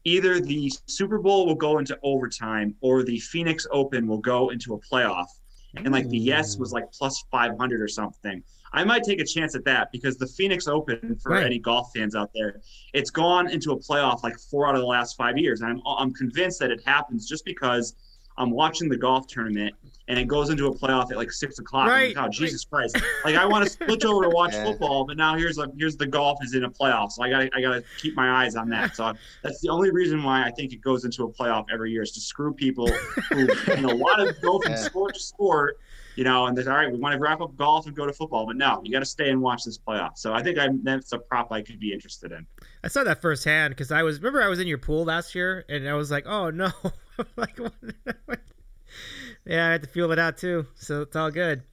either 0.05 0.39
the 0.39 0.71
Super 0.87 1.19
Bowl 1.19 1.45
will 1.45 1.55
go 1.55 1.77
into 1.77 1.97
overtime 2.01 2.75
or 2.81 3.03
the 3.03 3.19
Phoenix 3.19 3.67
Open 3.71 4.07
will 4.07 4.17
go 4.17 4.49
into 4.49 4.73
a 4.73 4.79
playoff. 4.79 5.27
And 5.75 5.91
like 5.91 6.09
the 6.09 6.17
yes 6.17 6.57
was 6.57 6.73
like 6.73 6.91
plus 6.91 7.23
500 7.31 7.81
or 7.81 7.87
something. 7.87 8.43
I 8.73 8.83
might 8.83 9.03
take 9.03 9.19
a 9.19 9.25
chance 9.25 9.53
at 9.55 9.65
that 9.65 9.91
because 9.91 10.17
the 10.17 10.27
Phoenix 10.27 10.67
Open, 10.67 11.17
for 11.21 11.33
Right. 11.33 11.45
any 11.45 11.59
golf 11.59 11.91
fans 11.95 12.15
out 12.15 12.31
there, 12.33 12.61
it's 12.93 13.09
gone 13.09 13.49
into 13.49 13.71
a 13.71 13.77
playoff 13.77 14.23
like 14.23 14.37
four 14.39 14.67
out 14.67 14.75
of 14.75 14.81
the 14.81 14.87
last 14.87 15.17
five 15.17 15.37
years. 15.37 15.61
And 15.61 15.71
I'm, 15.71 15.81
I'm 15.85 16.13
convinced 16.13 16.59
that 16.59 16.71
it 16.71 16.81
happens 16.85 17.27
just 17.27 17.43
because 17.45 17.95
I'm 18.37 18.49
watching 18.49 18.87
the 18.87 18.97
golf 18.97 19.27
tournament 19.27 19.75
and 20.07 20.17
it 20.17 20.25
goes 20.27 20.49
into 20.49 20.67
a 20.67 20.73
playoff 20.73 21.11
at 21.11 21.17
like 21.17 21.31
six 21.33 21.59
o'clock. 21.59 21.87
I'm 21.87 21.89
Right, 21.89 22.15
like, 22.15 22.25
oh, 22.27 22.29
Jesus 22.29 22.63
Christ. 22.63 22.97
Like 23.25 23.35
I 23.35 23.45
want 23.45 23.65
to 23.65 23.69
switch 23.85 24.05
over 24.05 24.23
to 24.23 24.29
watch 24.29 24.53
Yeah. 24.53 24.63
football, 24.63 25.05
but 25.05 25.17
now 25.17 25.35
here's 25.35 25.57
like 25.57 25.69
here's 25.77 25.97
the 25.97 26.07
golf 26.07 26.39
is 26.41 26.53
in 26.55 26.63
a 26.63 26.69
playoff. 26.69 27.11
So 27.11 27.23
I 27.23 27.29
gotta 27.29 27.49
I 27.53 27.61
gotta 27.61 27.83
keep 27.97 28.15
my 28.15 28.43
eyes 28.43 28.55
on 28.55 28.69
that. 28.69 28.95
So 28.95 29.13
that's 29.43 29.59
the 29.59 29.67
only 29.69 29.91
reason 29.91 30.23
why 30.23 30.43
I 30.45 30.51
think 30.51 30.71
it 30.71 30.81
goes 30.81 31.03
into 31.03 31.25
a 31.25 31.29
playoff 31.31 31.65
every 31.71 31.91
year 31.91 32.03
is 32.03 32.11
to 32.13 32.21
screw 32.21 32.53
people 32.53 33.05
who 33.31 33.51
you 33.75 33.81
know 33.81 33.93
want 33.93 34.19
to 34.19 34.33
go 34.41 34.59
from 34.59 34.71
Yeah. 34.71 34.77
sport 34.77 35.13
to 35.15 35.19
sport, 35.19 35.77
you 36.21 36.25
know, 36.25 36.45
and 36.45 36.55
they're 36.55 36.71
all 36.71 36.77
right, 36.77 36.91
we 36.91 36.99
want 36.99 37.13
to 37.13 37.19
wrap 37.19 37.41
up 37.41 37.55
golf 37.55 37.87
and 37.87 37.95
go 37.95 38.05
to 38.05 38.13
football, 38.13 38.45
but 38.45 38.55
no, 38.55 38.79
you 38.83 38.91
got 38.91 38.99
to 38.99 39.05
stay 39.07 39.31
and 39.31 39.41
watch 39.41 39.63
this 39.63 39.79
playoff. 39.79 40.19
So 40.19 40.33
I 40.35 40.43
think 40.43 40.59
I 40.59 40.67
that's 40.83 41.11
a 41.13 41.17
prop 41.17 41.51
I 41.51 41.63
could 41.63 41.79
be 41.79 41.91
interested 41.91 42.31
in. 42.31 42.45
I 42.83 42.89
saw 42.89 43.03
that 43.03 43.23
firsthand 43.23 43.71
because 43.71 43.91
I 43.91 44.03
was 44.03 44.19
remember 44.19 44.43
I 44.43 44.47
was 44.47 44.59
in 44.59 44.67
your 44.67 44.77
pool 44.77 45.03
last 45.03 45.33
year 45.33 45.65
and 45.67 45.89
I 45.89 45.95
was 45.95 46.11
like, 46.11 46.27
oh 46.27 46.51
no, 46.51 46.69
like 47.37 47.57
yeah, 49.47 49.67
I 49.67 49.71
had 49.71 49.81
to 49.81 49.89
feel 49.89 50.11
it 50.11 50.19
out 50.19 50.37
too, 50.37 50.67
so 50.75 51.01
it's 51.01 51.15
all 51.15 51.31
good. 51.31 51.63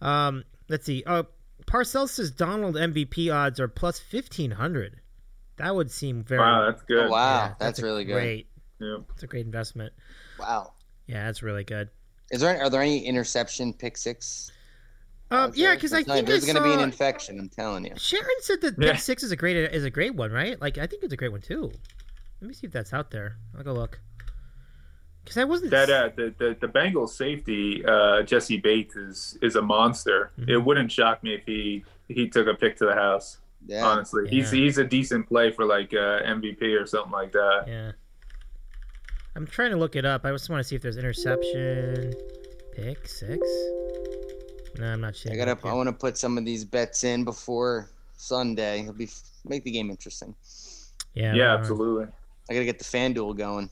Um, 0.00 0.44
let's 0.68 0.86
see. 0.86 1.02
Uh, 1.04 1.24
Parcells 1.66 2.10
says 2.10 2.30
Donald 2.30 2.76
MVP 2.76 3.34
odds 3.34 3.58
are 3.58 3.66
plus 3.66 3.98
fifteen 3.98 4.52
hundred. 4.52 5.00
That 5.56 5.74
would 5.74 5.90
seem 5.90 6.22
very. 6.22 6.40
Wow, 6.40 6.70
that's 6.70 6.82
good. 6.82 7.06
Oh, 7.06 7.10
wow, 7.10 7.46
yeah, 7.46 7.54
that's, 7.58 7.80
a 7.80 7.82
really 7.82 8.04
good. 8.04 8.12
Great. 8.12 8.46
Yeah. 8.78 8.98
It's 9.12 9.24
a 9.24 9.26
great 9.26 9.44
investment. 9.44 9.92
Wow. 10.38 10.74
Yeah, 11.08 11.26
that's 11.26 11.42
really 11.42 11.64
good. 11.64 11.88
Is 12.30 12.40
there 12.40 12.60
are 12.62 12.70
there 12.70 12.82
any 12.82 13.04
interception 13.06 13.72
pick 13.72 13.96
six? 13.96 14.50
Um, 15.30 15.52
yeah, 15.54 15.74
because 15.74 15.92
I 15.92 15.98
I'm 15.98 16.04
telling 16.04 16.20
you, 16.20 16.26
think 16.26 16.28
there's 16.28 16.44
going 16.52 16.56
to 16.56 16.62
be 16.62 16.72
an 16.72 16.80
infection. 16.80 17.38
I'm 17.38 17.48
telling 17.50 17.84
you. 17.84 17.92
Sharon 17.96 18.26
said 18.40 18.60
that 18.62 18.74
Yeah. 18.78 18.92
pick 18.92 19.00
six 19.00 19.22
is 19.22 19.30
a 19.30 19.36
great 19.36 19.56
is 19.56 19.84
a 19.84 19.90
great 19.90 20.14
one, 20.14 20.30
right? 20.32 20.60
Like 20.60 20.78
I 20.78 20.86
think 20.86 21.02
it's 21.02 21.12
a 21.12 21.16
great 21.16 21.32
one 21.32 21.42
too. 21.42 21.70
Let 22.40 22.48
me 22.48 22.54
see 22.54 22.66
if 22.66 22.72
that's 22.72 22.92
out 22.92 23.10
there. 23.10 23.36
I'll 23.56 23.64
go 23.64 23.72
look. 23.72 24.00
Because 25.24 25.36
I 25.36 25.44
wasn't. 25.44 25.70
That 25.72 25.90
uh, 25.90 26.10
the, 26.16 26.34
the 26.38 26.56
the 26.60 26.68
Bengals 26.68 27.10
safety 27.10 27.84
uh, 27.84 28.22
Jessie 28.22 28.58
Bates 28.58 28.96
is 28.96 29.38
is 29.42 29.56
a 29.56 29.62
monster. 29.62 30.30
Mhm. 30.38 30.48
It 30.48 30.58
wouldn't 30.58 30.90
shock 30.90 31.22
me 31.22 31.34
if 31.34 31.44
he 31.44 31.84
he 32.08 32.28
took 32.28 32.46
a 32.46 32.54
pick 32.54 32.76
to 32.78 32.86
the 32.86 32.94
house. 32.94 33.38
Yeah. 33.66 33.84
Honestly, 33.84 34.28
he's 34.30 34.50
he's 34.50 34.78
a 34.78 34.84
decent 34.84 35.28
play 35.28 35.50
for 35.50 35.66
like 35.66 35.92
uh, 35.92 36.22
MVP 36.22 36.62
or 36.80 36.86
something 36.86 37.12
like 37.12 37.32
that. 37.32 37.64
Yeah. 37.66 37.92
I'm 39.36 39.46
trying 39.46 39.70
to 39.70 39.76
look 39.76 39.96
it 39.96 40.04
up. 40.04 40.24
I 40.24 40.32
just 40.32 40.50
want 40.50 40.60
to 40.60 40.64
see 40.64 40.76
if 40.76 40.82
there's 40.82 40.96
interception. 40.96 42.14
Pick 42.72 43.06
six. 43.08 43.38
No, 44.78 44.92
I'm 44.92 45.00
not 45.00 45.16
sure. 45.16 45.32
I 45.32 45.36
gotta. 45.36 45.58
I 45.66 45.72
want 45.72 45.88
to 45.88 45.92
put 45.92 46.16
some 46.16 46.38
of 46.38 46.44
these 46.44 46.64
bets 46.64 47.04
in 47.04 47.24
before 47.24 47.90
Sunday. 48.16 48.80
It'll 48.80 48.92
be 48.92 49.08
make 49.44 49.64
the 49.64 49.70
game 49.70 49.90
interesting. 49.90 50.34
Yeah. 51.14 51.34
Yeah, 51.34 51.48
hold 51.48 51.60
absolutely. 51.60 52.06
I 52.50 52.54
gotta 52.54 52.64
get 52.64 52.78
the 52.78 52.84
FanDuel 52.84 53.36
going. 53.36 53.70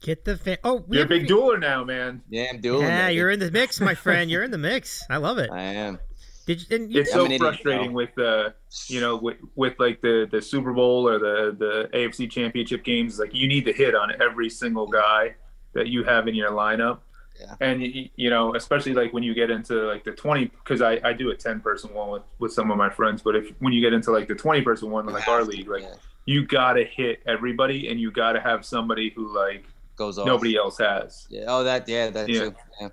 Get 0.00 0.24
the 0.24 0.36
fan. 0.36 0.58
Oh, 0.62 0.84
we 0.86 0.98
You're 0.98 1.06
a 1.06 1.08
have 1.08 1.08
big 1.08 1.26
dueler 1.26 1.58
now, 1.58 1.82
man. 1.84 2.22
Yeah, 2.28 2.48
I'm 2.52 2.60
dueling. 2.60 2.86
Yeah, 2.86 3.08
it. 3.08 3.14
you're 3.14 3.30
in 3.30 3.40
the 3.40 3.50
mix, 3.50 3.80
my 3.80 3.94
friend. 3.94 4.30
You're 4.30 4.42
in 4.42 4.50
the 4.50 4.58
mix. 4.58 5.02
I 5.08 5.16
love 5.16 5.38
it. 5.38 5.50
I 5.52 5.62
am. 5.62 5.98
Did 6.46 6.60
you, 6.70 6.76
and 6.76 6.92
you 6.92 7.00
it's 7.00 7.10
did- 7.10 7.14
so 7.16 7.24
I'm 7.26 7.32
an 7.32 7.38
frustrating 7.38 7.88
though. 7.88 7.92
with 7.94 8.18
uh 8.18 8.50
you 8.88 9.00
know 9.00 9.16
with, 9.16 9.36
with 9.56 9.74
like 9.78 10.00
the 10.00 10.28
the 10.30 10.40
Super 10.40 10.72
Bowl 10.72 11.08
or 11.08 11.18
the 11.18 11.56
the 11.58 11.88
AFC 11.96 12.30
Championship 12.30 12.84
games. 12.84 13.18
Like 13.18 13.34
you 13.34 13.48
need 13.48 13.64
to 13.66 13.72
hit 13.72 13.94
on 13.94 14.12
every 14.22 14.48
single 14.48 14.86
guy 14.86 15.34
that 15.74 15.88
you 15.88 16.04
have 16.04 16.28
in 16.28 16.34
your 16.34 16.52
lineup. 16.52 17.00
Yeah. 17.38 17.54
And 17.60 17.80
y- 17.82 18.10
you 18.16 18.30
know, 18.30 18.54
especially 18.54 18.94
like 18.94 19.12
when 19.12 19.22
you 19.22 19.34
get 19.34 19.50
into 19.50 19.74
like 19.88 20.04
the 20.04 20.12
twenty, 20.12 20.46
because 20.46 20.80
I, 20.80 21.00
I 21.04 21.12
do 21.12 21.30
a 21.30 21.36
ten 21.36 21.60
person 21.60 21.92
one 21.92 22.10
with, 22.10 22.22
with 22.38 22.52
some 22.52 22.70
of 22.70 22.78
my 22.78 22.88
friends. 22.88 23.20
But 23.22 23.36
if 23.36 23.50
when 23.58 23.72
you 23.74 23.80
get 23.82 23.92
into 23.92 24.10
like 24.12 24.26
the 24.28 24.34
twenty 24.34 24.62
person 24.62 24.90
one, 24.90 25.04
like 25.06 25.28
our 25.28 25.42
league, 25.44 25.68
like 25.68 25.82
Yeah. 25.82 25.94
you 26.26 26.46
gotta 26.46 26.84
hit 26.84 27.20
everybody, 27.26 27.88
and 27.88 28.00
you 28.00 28.10
gotta 28.10 28.40
have 28.40 28.64
somebody 28.64 29.10
who 29.14 29.34
like 29.36 29.64
Goes 29.96 30.16
off. 30.18 30.26
nobody 30.26 30.56
else 30.56 30.78
has. 30.78 31.26
Yeah. 31.28 31.44
Oh, 31.48 31.64
that. 31.64 31.86
Yeah, 31.88 32.08
that's 32.10 32.28
Yeah. 32.28 32.38
true. 32.40 32.54
Yeah. 32.80 32.88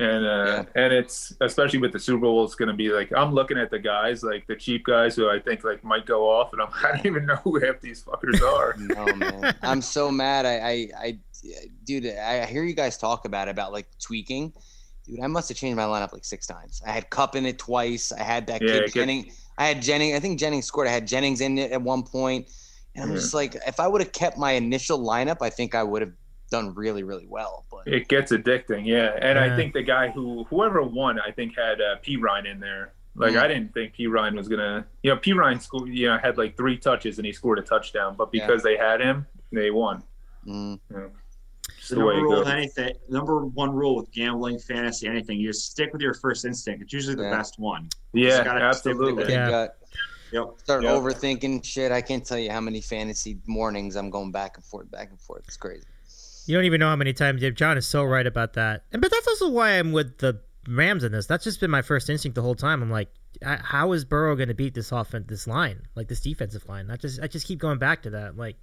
And 0.00 0.24
uh, 0.26 0.64
and 0.74 0.92
it's 0.94 1.34
especially 1.42 1.78
with 1.78 1.92
the 1.92 1.98
Super 1.98 2.20
Bowl, 2.22 2.42
it's 2.44 2.54
going 2.54 2.68
to 2.68 2.74
be 2.74 2.88
like 2.88 3.12
I'm 3.14 3.32
looking 3.34 3.58
at 3.58 3.70
the 3.70 3.78
guys, 3.78 4.22
like 4.22 4.46
the 4.46 4.56
cheap 4.56 4.84
guys 4.86 5.14
who 5.14 5.28
I 5.28 5.38
think 5.38 5.62
like 5.62 5.84
might 5.84 6.06
go 6.06 6.28
off, 6.28 6.52
and 6.54 6.62
I'm, 6.62 6.68
I 6.84 6.96
don't 6.96 7.04
even 7.06 7.26
know 7.26 7.36
who 7.36 7.60
half 7.60 7.80
these 7.80 8.02
fuckers 8.02 8.40
are. 8.56 8.74
No 8.78 9.14
man, 9.14 9.54
I'm 9.62 9.82
so 9.82 10.10
mad. 10.10 10.46
I, 10.46 10.54
I, 10.54 10.88
I, 11.06 11.18
dude, 11.84 12.06
I 12.06 12.46
hear 12.46 12.64
you 12.64 12.74
guys 12.74 12.96
talk 12.96 13.26
about 13.26 13.48
it, 13.48 13.50
about 13.50 13.72
like 13.72 13.86
tweaking. 13.98 14.54
Dude, 15.04 15.20
I 15.20 15.26
must 15.26 15.48
have 15.50 15.58
changed 15.58 15.76
my 15.76 15.84
lineup 15.84 16.12
like 16.12 16.24
six 16.24 16.46
times. 16.46 16.80
I 16.86 16.92
had 16.92 17.10
Kupp 17.10 17.36
in 17.36 17.44
it 17.44 17.58
twice. 17.58 18.10
I 18.12 18.22
had 18.22 18.46
that 18.46 18.62
Yeah, 18.62 18.68
kid 18.68 18.80
gets- 18.80 18.92
Jennings. 18.94 19.46
I 19.58 19.66
had 19.66 19.82
Jennings. 19.82 20.16
I 20.16 20.20
think 20.20 20.38
Jennings 20.38 20.64
scored. 20.64 20.88
I 20.88 20.92
had 20.92 21.06
Jennings 21.06 21.42
in 21.42 21.58
it 21.58 21.72
at 21.72 21.82
one 21.82 22.02
point. 22.04 22.46
point, 22.46 22.48
and 22.94 23.04
I'm 23.04 23.10
Yeah. 23.10 23.16
just 23.16 23.34
like, 23.34 23.54
if 23.66 23.78
I 23.80 23.86
would 23.86 24.00
have 24.00 24.12
kept 24.12 24.38
my 24.38 24.52
initial 24.52 24.98
lineup, 24.98 25.38
I 25.42 25.50
think 25.50 25.74
I 25.74 25.82
would 25.82 26.00
have 26.02 26.12
done 26.50 26.74
really, 26.74 27.02
really 27.02 27.26
well. 27.26 27.64
But 27.70 27.86
It 27.86 28.08
gets 28.08 28.32
addicting, 28.32 28.84
yeah. 28.86 29.16
And 29.20 29.36
Yeah. 29.38 29.44
I 29.52 29.56
think 29.56 29.72
the 29.72 29.82
guy 29.82 30.08
who 30.10 30.44
whoever 30.44 30.82
won, 30.82 31.18
I 31.20 31.30
think 31.30 31.56
had 31.56 31.80
uh, 31.80 31.96
P 32.02 32.16
Ryan 32.16 32.46
in 32.46 32.60
there. 32.60 32.92
Like 33.16 33.32
Mm. 33.34 33.42
I 33.42 33.48
didn't 33.48 33.72
think 33.74 33.94
P 33.94 34.06
Ryan 34.06 34.36
was 34.36 34.48
gonna, 34.48 34.84
you 35.02 35.10
know, 35.10 35.16
P 35.16 35.32
Ryan 35.32 35.58
scored, 35.60 35.88
you 35.88 36.08
know, 36.08 36.18
had 36.18 36.38
like 36.38 36.56
three 36.56 36.76
touches 36.76 37.18
and 37.18 37.26
he 37.26 37.32
scored 37.32 37.58
a 37.58 37.62
touchdown, 37.62 38.14
but 38.16 38.28
Yeah. 38.32 38.46
because 38.46 38.62
they 38.62 38.76
had 38.76 39.00
him, 39.00 39.26
they 39.52 39.70
won. 39.70 40.02
mm, 40.46 40.78
It's 41.78 41.88
The 41.88 41.94
the 41.96 42.00
number 42.00 42.12
it 42.18 42.22
rule 42.22 42.38
with 42.40 42.48
anything, 42.48 42.94
number 43.08 43.46
one 43.46 43.72
rule 43.72 43.96
with 43.96 44.10
gambling, 44.12 44.58
fantasy, 44.58 45.06
anything, 45.06 45.38
you 45.38 45.48
just 45.48 45.70
stick 45.70 45.92
with 45.92 46.02
your 46.02 46.14
first 46.14 46.44
instinct. 46.44 46.82
It's 46.82 46.92
usually 46.92 47.14
the 47.16 47.24
Yeah. 47.24 47.36
best 47.36 47.58
one. 47.58 47.88
Yeah, 48.12 48.42
gotta 48.44 48.60
absolutely. 48.62 49.24
it. 49.24 49.30
Yeah. 49.30 49.50
got, 49.50 49.70
Yep. 50.32 50.44
start 50.58 50.82
Yep. 50.84 50.92
overthinking 50.94 51.64
shit. 51.64 51.90
I 51.92 52.00
can't 52.00 52.24
tell 52.24 52.38
you 52.38 52.50
how 52.52 52.60
many 52.60 52.80
fantasy 52.80 53.38
mornings 53.46 53.96
I'm 53.96 54.10
going 54.10 54.30
back 54.30 54.56
and 54.56 54.64
forth, 54.64 54.88
back 54.90 55.10
and 55.10 55.20
forth. 55.20 55.42
It's 55.46 55.56
crazy. 55.56 55.84
You 56.50 56.56
don't 56.56 56.64
even 56.64 56.80
know 56.80 56.88
how 56.88 56.96
many 56.96 57.12
times 57.12 57.42
Dave 57.42 57.54
John 57.54 57.78
is 57.78 57.86
so 57.86 58.02
right 58.02 58.26
about 58.26 58.54
that. 58.54 58.82
And 58.90 59.00
but 59.00 59.12
that's 59.12 59.28
also 59.28 59.50
why 59.50 59.78
I'm 59.78 59.92
with 59.92 60.18
the 60.18 60.40
Rams 60.68 61.04
in 61.04 61.12
this. 61.12 61.26
That's 61.26 61.44
just 61.44 61.60
been 61.60 61.70
my 61.70 61.80
first 61.82 62.10
instinct 62.10 62.34
the 62.34 62.42
whole 62.42 62.56
time. 62.56 62.82
I'm 62.82 62.90
like, 62.90 63.08
how 63.40 63.92
is 63.92 64.04
Burrow 64.04 64.34
going 64.34 64.48
to 64.48 64.54
beat 64.54 64.74
this 64.74 64.90
offense, 64.90 65.26
this 65.28 65.46
line, 65.46 65.82
like 65.94 66.08
this 66.08 66.20
defensive 66.20 66.68
line? 66.68 66.90
I 66.90 66.96
just, 66.96 67.20
I 67.22 67.28
just 67.28 67.46
keep 67.46 67.60
going 67.60 67.78
back 67.78 68.02
to 68.02 68.10
that. 68.10 68.36
Like, 68.36 68.56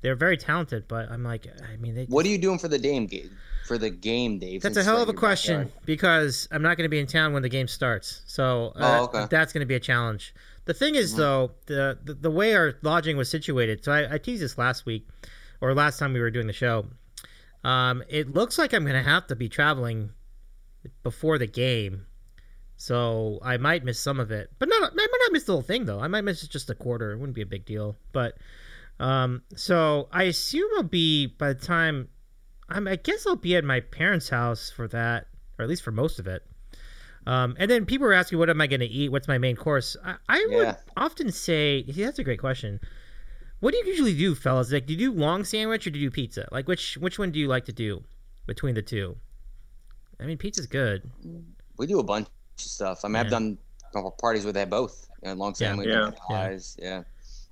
they're 0.00 0.14
very 0.16 0.38
talented, 0.38 0.88
but 0.88 1.10
I'm 1.10 1.22
like, 1.22 1.46
I 1.70 1.76
mean, 1.76 1.94
they. 1.94 2.04
What 2.06 2.24
are 2.24 2.30
you 2.30 2.38
doing 2.38 2.58
for 2.58 2.68
the 2.68 2.78
game, 2.78 3.04
Gabe? 3.06 3.30
For 3.66 3.76
the 3.76 3.90
game, 3.90 4.38
Dave? 4.38 4.62
That's 4.62 4.78
a 4.78 4.82
hell 4.82 4.96
of 4.96 5.02
a 5.02 5.02
right 5.02 5.08
in 5.10 5.14
your 5.14 5.20
question 5.20 5.62
backyard? 5.64 5.84
because 5.86 6.48
I'm 6.50 6.62
not 6.62 6.78
going 6.78 6.86
to 6.86 6.88
be 6.88 6.98
in 6.98 7.06
town 7.06 7.34
when 7.34 7.42
the 7.42 7.50
game 7.50 7.68
starts. 7.68 8.22
So 8.26 8.72
Oh, 8.74 8.82
uh, 8.82 9.00
okay. 9.02 9.26
that's 9.30 9.52
going 9.52 9.60
to 9.60 9.66
be 9.66 9.74
a 9.74 9.80
challenge. 9.80 10.34
The 10.64 10.72
thing 10.72 10.94
is, 10.94 11.12
Mhm. 11.12 11.16
though, 11.18 11.50
the, 11.66 11.98
the 12.04 12.14
the 12.14 12.30
way 12.30 12.54
our 12.54 12.74
lodging 12.80 13.18
was 13.18 13.28
situated. 13.28 13.84
So 13.84 13.92
I, 13.92 14.14
I 14.14 14.18
teased 14.18 14.40
this 14.42 14.56
last 14.56 14.86
week, 14.86 15.06
or 15.60 15.74
last 15.74 15.98
time 15.98 16.14
we 16.14 16.20
were 16.20 16.30
doing 16.30 16.46
the 16.46 16.52
show. 16.54 16.86
Um, 17.64 18.02
it 18.08 18.34
looks 18.34 18.58
like 18.58 18.72
I'm 18.72 18.84
going 18.84 19.02
to 19.02 19.08
have 19.08 19.26
to 19.28 19.36
be 19.36 19.48
traveling 19.48 20.10
before 21.02 21.38
the 21.38 21.46
game, 21.46 22.06
so 22.76 23.40
I 23.42 23.56
might 23.56 23.84
miss 23.84 23.98
some 24.00 24.20
of 24.20 24.30
it. 24.30 24.50
But 24.58 24.68
not, 24.68 24.92
I 24.92 24.94
might 24.94 25.20
not 25.24 25.32
miss 25.32 25.44
the 25.44 25.52
whole 25.52 25.62
thing 25.62 25.84
though. 25.84 26.00
I 26.00 26.08
might 26.08 26.22
miss 26.22 26.46
just 26.46 26.70
a 26.70 26.74
quarter. 26.74 27.12
It 27.12 27.18
wouldn't 27.18 27.34
be 27.34 27.42
a 27.42 27.46
big 27.46 27.64
deal. 27.64 27.96
But 28.12 28.36
um, 29.00 29.42
so 29.54 30.08
I 30.12 30.24
assume 30.24 30.70
I'll 30.76 30.82
be 30.82 31.26
by 31.26 31.52
the 31.52 31.66
time. 31.66 32.08
I'm, 32.68 32.86
I 32.86 32.96
guess 32.96 33.26
I'll 33.26 33.36
be 33.36 33.56
at 33.56 33.64
my 33.64 33.80
parents' 33.80 34.28
house 34.28 34.70
for 34.70 34.88
that, 34.88 35.26
or 35.58 35.62
at 35.62 35.68
least 35.68 35.82
for 35.82 35.90
most 35.90 36.18
of 36.18 36.26
it. 36.26 36.44
Um, 37.26 37.56
and 37.58 37.70
then 37.70 37.86
people 37.86 38.06
were 38.06 38.12
asking, 38.14 38.38
"What 38.38 38.50
am 38.50 38.60
I 38.60 38.66
going 38.66 38.80
to 38.80 38.86
eat? 38.86 39.10
What's 39.10 39.28
my 39.28 39.38
main 39.38 39.56
course?" 39.56 39.96
I, 40.04 40.16
I 40.28 40.46
would 40.50 40.76
often 40.96 41.32
say, 41.32 41.84
see, 41.86 42.04
"That's 42.04 42.18
a 42.18 42.24
great 42.24 42.40
question." 42.40 42.80
What 43.60 43.72
do 43.72 43.78
you 43.78 43.84
usually 43.86 44.14
do, 44.16 44.34
fellas? 44.34 44.70
Like, 44.72 44.86
do 44.86 44.92
you 44.94 44.98
do 44.98 45.12
long 45.12 45.44
sandwich 45.44 45.86
or 45.86 45.90
do 45.90 45.98
you 45.98 46.08
do 46.08 46.14
pizza? 46.14 46.48
Like, 46.52 46.68
which 46.68 46.96
which 46.98 47.18
one 47.18 47.30
do 47.32 47.38
you 47.38 47.48
like 47.48 47.64
to 47.66 47.72
do 47.72 48.02
between 48.46 48.74
the 48.74 48.82
two? 48.82 49.16
I 50.20 50.24
mean, 50.24 50.38
pizza's 50.38 50.66
good. 50.66 51.10
We 51.76 51.86
do 51.86 51.98
a 51.98 52.04
bunch 52.04 52.26
of 52.26 52.60
stuff. 52.62 53.04
I 53.04 53.08
mean, 53.08 53.14
Yeah. 53.14 53.20
I've 53.22 53.30
done 53.30 53.58
a 53.88 53.92
couple 53.92 54.10
parties 54.12 54.44
where 54.44 54.52
they 54.52 54.60
have 54.60 54.70
both. 54.70 55.08
You 55.22 55.28
know, 55.30 55.34
long 55.34 55.50
Yeah. 55.50 55.54
sandwich, 55.54 55.88
Yeah. 55.88 56.10
pies, 56.28 56.76
yeah. 56.80 57.02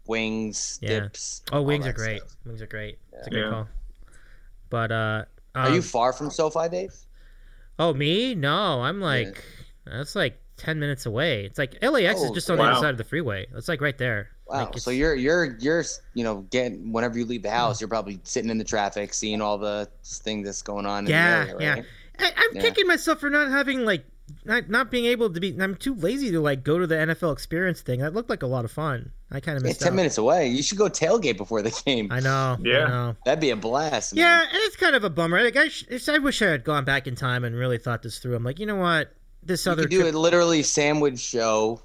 Wings, 0.07 0.79
Yeah. 0.81 1.01
dips. 1.01 1.43
Oh, 1.53 1.63
wings 1.63 1.87
are 1.87 1.93
great. 1.93 2.21
stuff. 2.21 2.37
Wings 2.45 2.63
are 2.63 2.67
great. 2.67 2.99
It's 3.13 3.27
a 3.27 3.31
great 3.31 3.43
Yeah. 3.45 3.51
call. 3.51 3.69
But 4.71 4.93
uh, 4.93 5.25
Are 5.57 5.67
um, 5.69 5.75
you 5.75 5.83
far 5.83 6.13
from 6.13 6.31
SoFi, 6.31 6.69
Dave? 6.69 6.95
Oh, 7.79 7.93
me? 7.93 8.35
No, 8.35 8.83
I'm 8.83 9.01
like 9.01 9.43
that's 9.85 10.15
like 10.15 10.41
ten 10.57 10.79
minutes 10.79 11.07
away. 11.07 11.45
It's 11.45 11.59
like 11.59 11.77
LAX 11.83 12.21
is 12.21 12.31
Oh, 12.31 12.35
just 12.35 12.49
on 12.51 12.59
the 12.59 12.65
other 12.65 12.81
side 12.81 12.91
of 12.91 12.99
the 12.99 13.05
freeway. 13.05 13.47
It's 13.55 13.69
like 13.69 13.81
right 13.81 13.99
there. 13.99 14.31
Wow. 14.49 14.67
Like, 14.67 14.79
so 14.79 14.91
you're 14.91 15.15
you're 15.15 15.57
you're 15.59 15.85
you 16.15 16.23
know 16.23 16.43
getting 16.51 16.93
whenever 16.93 17.19
you 17.19 17.25
leave 17.25 17.43
the 17.43 17.51
house, 17.51 17.81
you're 17.81 17.89
probably 17.89 18.21
sitting 18.23 18.51
in 18.51 18.59
the 18.59 18.65
traffic, 18.65 19.13
seeing 19.13 19.41
all 19.41 19.59
the 19.59 19.89
thing 20.05 20.43
that's 20.43 20.63
going 20.63 20.87
on. 20.87 21.07
Yeah, 21.07 21.43
in 21.43 21.47
the 21.49 21.55
area, 21.55 21.67
yeah. 21.67 21.75
right? 21.75 21.85
I, 22.19 22.33
I'm 22.37 22.57
Yeah. 22.57 22.63
kicking 22.63 22.87
myself 22.87 23.19
for 23.21 23.29
not 23.29 23.51
having 23.51 23.85
like 23.85 24.05
not 24.45 24.69
not 24.71 24.91
being 24.91 25.07
able 25.07 25.33
to 25.33 25.41
be. 25.41 25.57
I'm 25.61 25.75
too 25.75 25.95
lazy 25.97 26.31
to 26.31 26.41
like 26.41 26.63
go 26.63 26.79
to 26.79 26.87
the 26.87 26.95
NFL 26.95 27.33
experience 27.33 27.81
thing. 27.81 28.01
That 28.01 28.15
looked 28.15 28.31
like 28.31 28.43
a 28.43 28.47
lot 28.47 28.65
of 28.65 28.71
fun. 28.71 29.11
I 29.33 29.41
kind 29.41 29.57
of 29.57 29.65
missed. 29.65 29.77
It's 29.77 29.83
ten 29.85 29.93
out. 29.95 29.97
minutes 29.97 30.19
away. 30.19 30.47
You 30.47 30.63
should 30.63 30.79
go 30.79 30.87
tailgate 30.89 31.37
before 31.37 31.61
the 31.63 31.71
game. 31.85 32.09
I 32.13 32.21
know. 32.21 32.57
Yeah. 32.63 32.85
I 32.85 32.89
know. 32.89 33.17
That'd 33.25 33.41
be 33.41 33.51
a 33.51 33.57
blast. 33.57 34.15
Man. 34.15 34.21
Yeah, 34.23 34.43
and 34.43 34.51
it's 34.63 34.77
kind 34.77 34.95
of 34.95 35.03
a 35.03 35.11
bummer. 35.11 35.43
Like 35.43 35.57
I, 35.57 35.67
sh- 35.69 36.09
I 36.09 36.19
wish 36.19 36.41
I 36.41 36.47
had 36.47 36.63
gone 36.63 36.85
back 36.85 37.09
in 37.09 37.17
time 37.17 37.43
and 37.45 37.57
really 37.57 37.79
thought 37.79 38.03
this 38.03 38.21
through. 38.21 38.37
I'm 38.37 38.45
like, 38.45 38.61
you 38.61 38.67
know 38.67 38.77
what? 38.77 39.13
This 39.43 39.67
You 39.67 39.73
other 39.73 39.83
could 39.83 39.91
do 39.91 40.03
trip- 40.03 40.15
a 40.15 40.19
literally 40.19 40.63
sandwich 40.63 41.19
show, 41.19 41.81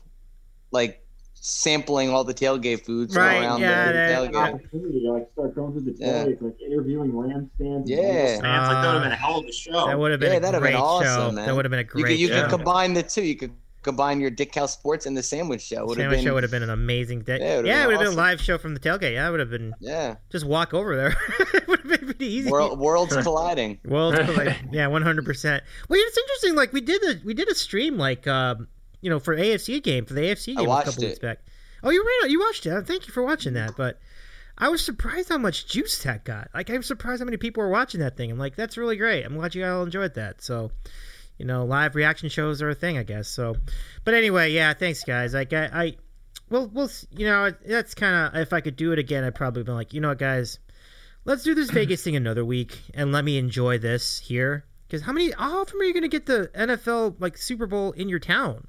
like 0.72 1.01
sampling 1.44 2.10
all 2.12 2.24
the 2.24 2.34
tailgate 2.36 2.86
foods 2.86 3.16
Right, 3.16 3.42
around 3.42 3.62
yeah, 3.62 3.88
the 3.88 3.94
that- 3.94 4.32
tailgate. 4.32 4.54
opportunity 4.54 5.02
to 5.02 5.12
like 5.12 5.28
start 5.34 5.56
going 5.56 5.72
through 5.74 5.82
the 5.92 5.96
Yeah. 5.98 6.24
like 6.40 6.62
interviewing 6.62 7.16
lamb 7.18 7.50
stands. 7.56 7.90
Yeah. 7.90 8.40
Fans, 8.40 8.42
like 8.42 8.84
that 8.84 8.94
would 8.94 8.94
have 8.94 9.04
been 9.04 9.12
a 9.12 9.16
hell 9.16 9.40
of 9.40 9.46
a 9.46 9.52
show. 9.52 9.88
That 9.88 10.00
would 10.00 10.12
have 10.12 10.20
been 10.20 10.32
Yeah, 10.34 10.38
a 10.38 10.40
that'd 10.42 10.54
have 10.54 10.62
great 10.62 10.72
been 10.74 10.82
awesome, 10.82 11.06
show. 11.30 11.32
man. 11.32 11.46
That 11.48 11.56
would 11.56 11.66
have 11.66 11.72
been 11.72 11.80
a 11.80 11.82
You 11.82 11.88
great 11.88 12.06
could 12.06 12.20
you 12.20 12.28
show. 12.28 12.42
could 12.44 12.50
combine 12.52 12.94
the 12.94 13.02
two. 13.04 13.24
You 13.24 13.36
could 13.36 13.52
combine 13.82 14.22
your 14.22 14.30
DITCOW 14.30 14.68
Sports 14.70 15.08
and 15.08 15.18
the 15.18 15.24
sandwich 15.24 15.64
show. 15.64 15.84
Would 15.88 15.98
Sandwich 15.98 16.18
been 16.20 16.26
show 16.26 16.34
would 16.36 16.44
have 16.44 16.52
been 16.52 16.62
an 16.62 16.70
amazing 16.70 17.22
day. 17.22 17.40
Yeah, 17.40 17.46
Yeah, 17.48 17.56
it 17.56 17.58
would've 17.58 17.72
it 17.72 17.72
been 17.72 17.88
would 17.88 17.92
have 17.94 18.00
been 18.12 18.14
a 18.14 18.22
live 18.22 18.40
show 18.42 18.58
from 18.60 18.76
the 18.76 18.80
tailgate. 18.80 19.14
Yeah, 19.14 19.28
it 19.28 19.32
would 19.32 19.40
have 19.40 19.50
been 19.50 19.74
yeah. 19.80 20.16
just 20.32 20.46
walk 20.46 20.76
over 20.76 20.96
there. 20.96 21.16
it 21.56 21.68
would 21.68 21.80
have 21.80 21.90
been 21.90 22.06
pretty 22.06 22.26
easy. 22.28 22.52
World, 22.52 22.78
worlds 22.80 23.18
colliding. 23.24 23.80
Worlds 23.84 24.20
collide. 24.26 24.70
yeah, 24.72 24.86
one 24.86 25.02
hundred 25.02 25.26
percent. 25.26 25.64
Well, 25.90 26.00
it's 26.00 26.16
interesting. 26.18 26.54
Like 26.56 26.72
we 26.72 26.82
did 26.82 27.04
a 27.04 27.16
we 27.26 27.34
did 27.34 27.50
a 27.50 27.56
stream 27.56 27.98
like 27.98 28.28
um 28.28 28.68
you 29.02 29.10
know 29.10 29.20
for 29.20 29.36
AFC 29.36 29.82
game 29.82 30.06
for 30.06 30.14
the 30.14 30.22
AFC 30.22 30.56
game 30.56 30.70
a 30.70 30.84
couple 30.84 31.04
weeks 31.04 31.20
back. 31.20 31.40
Oh, 31.84 31.90
you 31.90 32.02
ran 32.02 32.26
out. 32.26 32.32
you 32.32 32.40
watched 32.40 32.66
it. 32.66 32.88
Thank 32.88 33.08
you 33.08 33.14
for 33.14 33.24
watching 33.24 33.54
that. 33.54 33.76
But 33.76 34.00
I 34.58 34.70
was 34.70 34.84
surprised 34.84 35.30
how 35.30 35.38
much 35.38 35.68
juice 35.68 36.04
that 36.04 36.24
got. 36.26 36.50
Like 36.54 36.70
I 36.70 36.78
was 36.78 36.86
surprised 36.86 37.22
how 37.22 37.26
many 37.26 37.38
people 37.38 37.64
were 37.64 37.70
watching 37.70 38.02
that 38.02 38.18
thing. 38.18 38.32
I'm 38.32 38.38
like, 38.38 38.56
that's 38.56 38.78
really 38.78 38.98
great. 38.98 39.24
I'm 39.24 39.36
glad 39.36 39.56
you 39.56 39.66
all 39.66 39.84
enjoyed 39.84 40.16
that. 40.16 40.42
So. 40.42 40.72
You 41.38 41.48
know, 41.48 41.66
live 41.66 41.96
reaction 41.96 42.30
shows 42.30 42.62
are 42.62 42.70
a 42.70 42.76
thing, 42.76 43.00
I 43.00 43.04
guess. 43.04 43.28
So, 43.28 43.56
but 44.06 44.14
anyway, 44.14 44.52
yeah. 44.52 44.76
Thanks, 44.76 45.04
guys. 45.04 45.34
Like, 45.34 45.52
I, 45.54 45.70
I 45.74 45.96
well, 46.52 46.70
we'll, 46.74 46.90
you 47.12 47.26
know, 47.26 47.52
that's 47.66 47.96
kind 47.96 48.36
of 48.36 48.42
if 48.42 48.54
I 48.54 48.62
could 48.62 48.76
do 48.76 48.92
it 48.92 49.00
again, 49.00 49.24
I'd 49.24 49.34
probably 49.36 49.64
be 49.64 49.72
like, 49.72 49.94
you 49.94 50.02
know 50.02 50.10
what, 50.10 50.20
guys, 50.20 50.60
let's 51.26 51.44
do 51.44 51.56
this 51.56 51.72
Vegas 51.72 52.04
thing 52.04 52.16
another 52.16 52.46
week 52.46 52.78
and 52.94 53.12
let 53.12 53.26
me 53.26 53.38
enjoy 53.38 53.78
this 53.78 54.20
here. 54.20 54.66
Because 54.86 55.02
how 55.02 55.14
many, 55.14 55.32
how 55.32 55.62
often 55.62 55.80
are 55.80 55.86
you 55.86 55.94
going 55.94 56.04
to 56.04 56.10
get 56.10 56.26
the 56.26 56.52
NFL 56.54 57.16
like 57.20 57.38
Super 57.38 57.66
Bowl 57.66 57.94
in 57.94 58.10
your 58.10 58.20
town? 58.20 58.68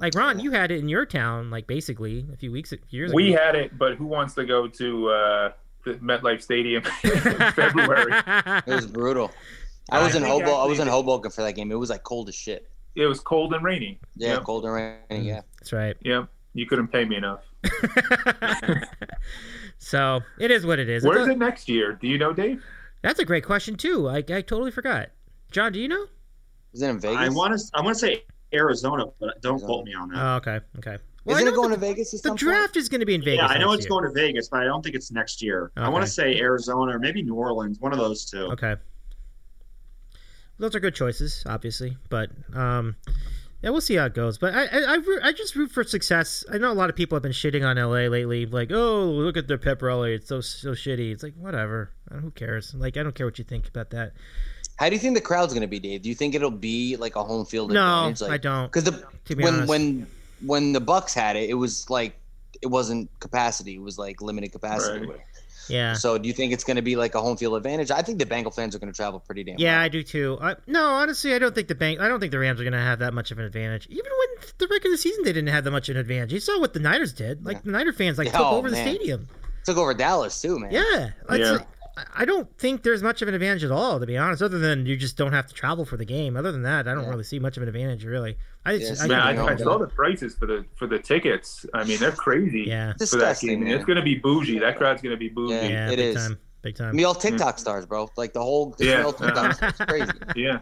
Like 0.00 0.14
Ron, 0.14 0.40
you 0.40 0.50
had 0.50 0.70
it 0.70 0.78
in 0.78 0.88
your 0.88 1.04
town, 1.06 1.50
like 1.50 1.66
basically 1.66 2.26
a 2.32 2.36
few 2.36 2.50
weeks, 2.50 2.72
years 2.88 3.12
We 3.12 3.24
ago. 3.28 3.30
We 3.30 3.32
had 3.44 3.54
it, 3.54 3.76
but 3.78 3.94
who 3.96 4.06
wants 4.06 4.34
to 4.34 4.44
go 4.44 4.66
to 4.66 5.08
uh, 5.10 5.52
the 5.84 5.94
MetLife 5.94 6.42
Stadium 6.42 6.82
in 7.04 7.10
February? 7.52 8.12
It 8.66 8.74
was 8.74 8.86
brutal. 8.86 9.30
I 9.90 10.02
was 10.02 10.14
I 10.14 10.18
in 10.18 10.24
Hobo. 10.24 10.54
I 10.54 10.64
was 10.66 10.78
in 10.78 10.88
Hoboken 10.88 11.30
for 11.30 11.42
that 11.42 11.52
game. 11.54 11.70
It 11.70 11.74
was 11.78 11.90
like 11.90 12.02
cold 12.02 12.28
as 12.28 12.34
shit. 12.34 12.68
It 12.94 13.06
was 13.06 13.20
cold 13.20 13.52
and 13.54 13.62
rainy. 13.64 13.98
Yeah, 14.16 14.34
Yep. 14.34 14.44
cold 14.44 14.64
and 14.64 14.72
rainy. 15.10 15.26
Yeah. 15.28 15.42
That's 15.58 15.72
right. 15.72 15.96
Yeah, 16.00 16.24
You 16.54 16.66
couldn't 16.66 16.88
pay 16.88 17.04
me 17.04 17.16
enough. 17.16 17.42
so 19.78 20.20
it 20.38 20.50
is 20.50 20.66
what 20.66 20.78
it 20.78 20.88
is. 20.88 21.04
Where's 21.04 21.20
It's 21.20 21.28
a- 21.28 21.32
it 21.32 21.38
next 21.38 21.68
year? 21.68 21.92
Do 21.92 22.06
you 22.08 22.18
know, 22.18 22.32
Dave? 22.32 22.62
That's 23.02 23.18
a 23.18 23.24
great 23.24 23.44
question 23.44 23.76
too. 23.76 24.08
I, 24.08 24.16
I 24.18 24.40
totally 24.42 24.70
forgot. 24.70 25.08
John, 25.50 25.72
do 25.72 25.80
you 25.80 25.88
know? 25.88 26.06
Is 26.72 26.82
it 26.82 26.88
in 26.90 27.00
Vegas? 27.00 27.16
I 27.16 27.28
want 27.30 27.58
to. 27.58 27.64
I 27.74 27.82
want 27.82 27.96
to 27.96 27.98
say 28.00 28.24
Arizona, 28.52 29.06
but 29.20 29.40
don't 29.42 29.60
quote 29.60 29.84
me 29.84 29.94
on 29.94 30.08
that. 30.10 30.18
Oh, 30.18 30.36
okay, 30.36 30.60
okay. 30.78 30.98
Well, 31.24 31.36
Isn't 31.36 31.48
it 31.48 31.54
going 31.54 31.70
the, 31.70 31.76
to 31.76 31.80
Vegas? 31.80 32.14
At 32.14 32.22
the 32.22 32.28
some 32.30 32.36
draft 32.36 32.76
is 32.76 32.88
going 32.88 33.00
to 33.00 33.06
be 33.06 33.14
in 33.14 33.22
Vegas. 33.22 33.42
yeah, 33.42 33.46
I 33.46 33.58
know 33.58 33.72
it's 33.72 33.84
year. 33.84 33.90
going 33.90 34.04
to 34.04 34.10
Vegas, 34.10 34.48
but 34.48 34.60
I 34.62 34.64
don't 34.64 34.82
think 34.82 34.94
it's 34.94 35.10
next 35.12 35.42
year. 35.42 35.70
I 35.76 35.88
want 35.88 36.04
to 36.04 36.10
say 36.10 36.38
Arizona 36.40 36.96
or 36.96 36.98
maybe 36.98 37.22
New 37.22 37.34
Orleans, 37.34 37.78
one 37.78 37.92
of 37.92 37.98
those 37.98 38.24
two. 38.24 38.46
Okay. 38.52 38.76
Those 40.58 40.74
are 40.74 40.80
good 40.80 40.94
choices, 40.94 41.42
obviously, 41.46 41.96
but 42.08 42.30
um, 42.54 42.96
Yeah, 43.62 43.70
we'll 43.70 43.80
see 43.82 43.96
how 43.96 44.06
it 44.06 44.14
goes. 44.14 44.38
But 44.38 44.54
I, 44.54 44.64
I, 44.64 44.94
I, 44.94 45.18
I 45.24 45.32
just 45.32 45.54
root 45.56 45.70
for 45.70 45.84
success. 45.84 46.44
I 46.50 46.56
know 46.58 46.72
a 46.72 46.74
lot 46.74 46.88
of 46.90 46.96
people 46.96 47.16
have 47.16 47.22
been 47.22 47.32
shitting 47.32 47.66
on 47.66 47.76
LA 47.76 48.08
lately, 48.08 48.46
like, 48.46 48.70
oh, 48.72 49.04
look 49.04 49.36
at 49.36 49.46
their 49.48 49.58
pep 49.58 49.82
rally, 49.82 50.14
it's 50.14 50.28
so 50.28 50.40
so 50.40 50.70
shitty. 50.70 51.12
It's 51.12 51.22
like 51.22 51.34
whatever. 51.34 51.90
Uh, 52.10 52.16
Who 52.16 52.30
cares? 52.30 52.74
Like, 52.74 52.96
I 52.96 53.02
don't 53.02 53.14
care 53.14 53.26
what 53.26 53.38
you 53.38 53.44
think 53.44 53.68
about 53.68 53.90
that. 53.90 54.12
How 54.80 54.88
do 54.88 54.94
you 54.94 54.98
think 54.98 55.14
the 55.14 55.20
crowd's 55.20 55.52
going 55.52 55.60
to 55.60 55.68
be, 55.68 55.78
Dave? 55.78 56.00
Do 56.00 56.08
you 56.08 56.14
think 56.14 56.34
it'll 56.34 56.50
be 56.50 56.96
like 56.96 57.14
a 57.14 57.22
home 57.22 57.44
field 57.44 57.70
No, 57.70 58.06
advantage? 58.06 58.22
Like, 58.22 58.30
I 58.30 58.36
don't. 58.38 58.66
Because 58.66 58.84
the 58.84 59.04
be 59.34 59.44
when 59.44 59.54
honest. 59.54 59.68
when 59.68 60.06
when 60.46 60.72
the 60.72 60.80
Bucs 60.80 61.12
had 61.14 61.36
it, 61.36 61.50
it 61.50 61.54
was 61.54 61.90
like 61.90 62.18
it 62.62 62.68
wasn't 62.68 63.10
capacity. 63.20 63.74
It 63.74 63.82
was 63.82 63.98
like 63.98 64.22
limited 64.22 64.52
capacity. 64.52 65.06
Right. 65.06 65.20
Yeah. 65.68 65.92
So 65.92 66.16
do 66.16 66.26
you 66.26 66.32
think 66.32 66.54
it's 66.54 66.64
going 66.64 66.76
to 66.76 66.82
be 66.82 66.96
like 66.96 67.14
a 67.14 67.20
home 67.20 67.36
field 67.36 67.56
advantage? 67.58 67.90
I 67.90 68.00
think 68.00 68.18
the 68.18 68.24
Bengal 68.24 68.50
fans 68.50 68.74
are 68.74 68.78
going 68.78 68.90
to 68.90 68.96
travel 68.96 69.20
pretty 69.20 69.44
damn. 69.44 69.58
Yeah, 69.58 69.76
well. 69.76 69.84
I 69.84 69.88
do 69.90 70.02
too. 70.02 70.38
I, 70.40 70.56
no, 70.66 70.82
honestly, 70.82 71.34
I 71.34 71.38
don't 71.38 71.54
think 71.54 71.68
the 71.68 71.74
bank. 71.74 72.00
I 72.00 72.08
don't 72.08 72.18
think 72.18 72.32
the 72.32 72.38
Rams 72.38 72.58
are 72.58 72.64
going 72.64 72.72
to 72.72 72.78
have 72.78 73.00
that 73.00 73.12
much 73.12 73.30
of 73.30 73.38
an 73.38 73.44
advantage. 73.44 73.86
Even 73.88 74.10
when 74.10 74.46
the 74.56 74.66
regular 74.66 74.96
season, 74.96 75.24
they 75.24 75.34
didn't 75.34 75.50
have 75.50 75.64
that 75.64 75.70
much 75.72 75.90
of 75.90 75.96
an 75.96 76.00
advantage. 76.00 76.32
You 76.32 76.40
saw 76.40 76.58
what 76.58 76.72
the 76.72 76.80
Niners 76.80 77.12
did. 77.12 77.44
Like 77.44 77.62
the 77.64 77.70
Niner 77.70 77.92
fans, 77.92 78.16
like 78.16 78.28
Yeah, 78.28 78.32
took 78.38 78.46
oh, 78.46 78.56
over 78.56 78.70
the 78.70 78.76
stadium. 78.76 79.28
took 79.64 79.76
over 79.76 79.92
Dallas 79.92 80.40
too, 80.40 80.58
man. 80.58 80.72
Yeah, 80.72 81.10
It's 81.28 81.50
Yeah. 81.50 81.58
Like- 81.96 82.06
I 82.14 82.24
don't 82.24 82.48
think 82.58 82.82
there's 82.82 83.02
much 83.02 83.22
of 83.22 83.28
an 83.28 83.34
advantage 83.34 83.64
at 83.64 83.70
all, 83.70 84.00
to 84.00 84.06
be 84.06 84.16
honest. 84.16 84.42
Other 84.42 84.58
than 84.58 84.86
you 84.86 84.96
just 84.96 85.16
don't 85.16 85.32
have 85.32 85.46
to 85.48 85.54
travel 85.54 85.84
for 85.84 85.96
the 85.96 86.04
game. 86.04 86.36
Other 86.36 86.52
than 86.52 86.62
that, 86.62 86.86
I 86.88 86.94
don't 86.94 87.04
Yeah. 87.04 87.10
really 87.10 87.24
see 87.24 87.38
much 87.38 87.56
of 87.56 87.62
an 87.62 87.68
advantage, 87.68 88.04
really. 88.04 88.36
I, 88.64 88.72
Yeah, 88.72 88.88
just, 88.88 89.02
I 89.02 89.06
Man, 89.06 89.20
I, 89.38 89.44
I 89.46 89.56
saw 89.56 89.78
the 89.78 89.86
prices 89.86 90.34
for 90.34 90.46
the 90.46 90.64
for 90.76 90.86
the 90.86 90.98
tickets. 90.98 91.64
I 91.74 91.84
mean, 91.84 91.98
they're 91.98 92.12
crazy 92.12 92.64
Yeah. 92.66 92.92
for 93.08 93.16
that 93.18 93.40
game. 93.40 93.64
man. 93.64 93.72
It's 93.72 93.84
gonna 93.84 94.02
be 94.02 94.16
bougie. 94.16 94.58
That 94.58 94.76
crowd's 94.78 95.02
gonna 95.02 95.16
be 95.16 95.28
bougie. 95.28 95.54
Yeah. 95.54 95.62
yeah, 95.68 95.90
it 95.90 95.96
big 95.96 95.98
is. 96.00 96.16
time, 96.16 96.38
big 96.62 96.74
I 96.80 96.84
time. 96.84 96.96
mean, 96.96 97.06
all 97.06 97.14
TikTok 97.14 97.58
stars, 97.58 97.86
bro. 97.86 98.08
Like 98.16 98.32
the 98.34 98.42
whole 98.42 98.74
Yeah. 98.78 98.98
yeah. 99.06 99.12
TikTok 99.12 99.52
stars. 99.54 99.72
It's 99.80 99.90
crazy. 99.90 100.12
Yeah, 100.36 100.58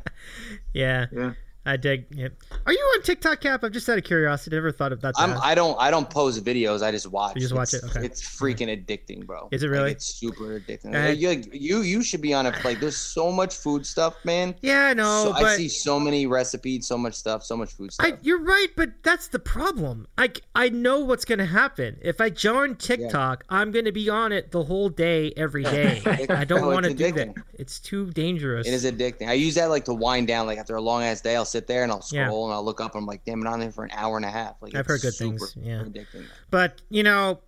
Yeah, 0.73 1.07
yeah. 1.13 1.33
I 1.69 1.77
dig. 1.77 2.07
Yeah. 2.11 2.29
Are 2.67 2.73
you 2.73 2.79
on 2.97 3.03
TikTok, 3.03 3.41
Cap? 3.41 3.63
I'm 3.63 3.73
just 3.73 3.89
out 3.89 3.99
of 3.99 4.05
curiosity. 4.05 4.57
Never 4.57 4.73
thought 4.73 4.93
about 4.93 5.15
that. 5.17 5.21
I'm, 5.23 5.39
I 5.43 5.55
don't 5.55 5.77
I 5.79 5.91
don't 5.91 6.09
post 6.09 6.45
videos. 6.45 6.83
I 6.83 6.91
just 6.91 7.07
watch. 7.07 7.35
You 7.37 7.43
just 7.43 7.55
watch 7.55 7.75
It's- 7.75 7.91
it? 7.95 7.97
Okay. 7.97 8.07
It's 8.07 8.23
freaking 8.23 8.69
addicting, 8.69 9.27
bro. 9.27 9.49
Is 9.53 9.63
it 9.63 9.67
Like, 9.67 9.73
really? 9.73 9.91
it's 9.93 10.07
super 10.07 10.59
addicting. 10.61 10.95
Uh, 10.95 11.11
you, 11.13 11.43
you 11.53 11.83
you 11.83 12.03
should 12.03 12.21
be 12.23 12.33
on 12.35 12.47
it. 12.47 12.55
Like 12.65 12.81
there's 12.81 12.97
so 12.97 13.31
much 13.31 13.55
food 13.57 13.85
stuff, 13.87 14.15
man. 14.25 14.55
yeah, 14.63 14.87
I 14.87 14.95
know, 14.95 15.25
So- 15.27 15.33
but 15.33 15.45
I 15.45 15.57
see 15.57 15.69
so 15.69 15.99
many 16.01 16.27
recipes, 16.27 16.87
so 16.87 16.97
much 16.97 17.15
stuff, 17.15 17.45
so 17.45 17.57
much 17.57 17.73
food 17.73 17.93
stuff. 17.93 18.07
I, 18.07 18.19
you're 18.23 18.41
right, 18.43 18.69
but 18.77 18.91
that's 19.03 19.29
the 19.29 19.39
problem. 19.39 20.07
I, 20.17 20.33
I 20.55 20.69
know 20.71 21.01
what's 21.01 21.25
going 21.25 21.39
to 21.39 21.47
happen. 21.47 21.99
If 22.03 22.21
I 22.21 22.31
join 22.31 22.77
TikTok, 22.77 23.45
I'm 23.49 23.71
going 23.73 23.85
to 23.85 23.93
be 23.93 24.09
on 24.09 24.33
it 24.33 24.51
the 24.53 24.63
whole 24.65 24.89
day, 24.89 25.33
every 25.37 25.63
day. 25.79 26.03
I 26.31 26.45
don't 26.45 26.61
No, 26.63 26.69
want 26.69 26.87
to 26.87 26.95
do 26.95 27.13
that. 27.13 27.35
It's 27.55 27.81
too 27.81 28.11
dangerous. 28.13 28.67
It 28.67 28.75
is 28.75 28.85
addicting. 28.85 29.29
I 29.29 29.33
use 29.33 29.55
that 29.57 29.67
like 29.67 29.85
to 29.87 29.95
wind 29.95 30.29
down. 30.29 30.47
Like 30.47 30.59
after 30.59 30.77
a 30.77 30.81
long 30.81 31.03
ass 31.03 31.21
day, 31.21 31.35
I'll 31.37 31.45
sit 31.45 31.58
there 31.67 31.83
and 31.83 31.91
I'll 31.93 32.05
Yeah. 32.11 32.27
scroll 32.27 32.45
and 32.47 32.55
I'll 32.55 32.65
look 32.65 32.81
up. 32.81 32.95
I'm 32.95 33.07
like, 33.07 33.25
damn, 33.25 33.41
it, 33.41 33.47
on 33.49 33.61
there 33.61 33.71
for 33.73 33.85
an 33.85 33.91
hour 33.93 34.17
and 34.17 34.25
a 34.25 34.31
half. 34.31 34.55
Like 34.61 34.75
I've 34.75 34.87
heard 34.87 35.01
good 35.01 35.15
things, 35.15 35.55
yeah. 35.61 35.83
addicting. 35.83 36.25
But 36.51 36.81
you 36.91 37.03
know, 37.03 37.41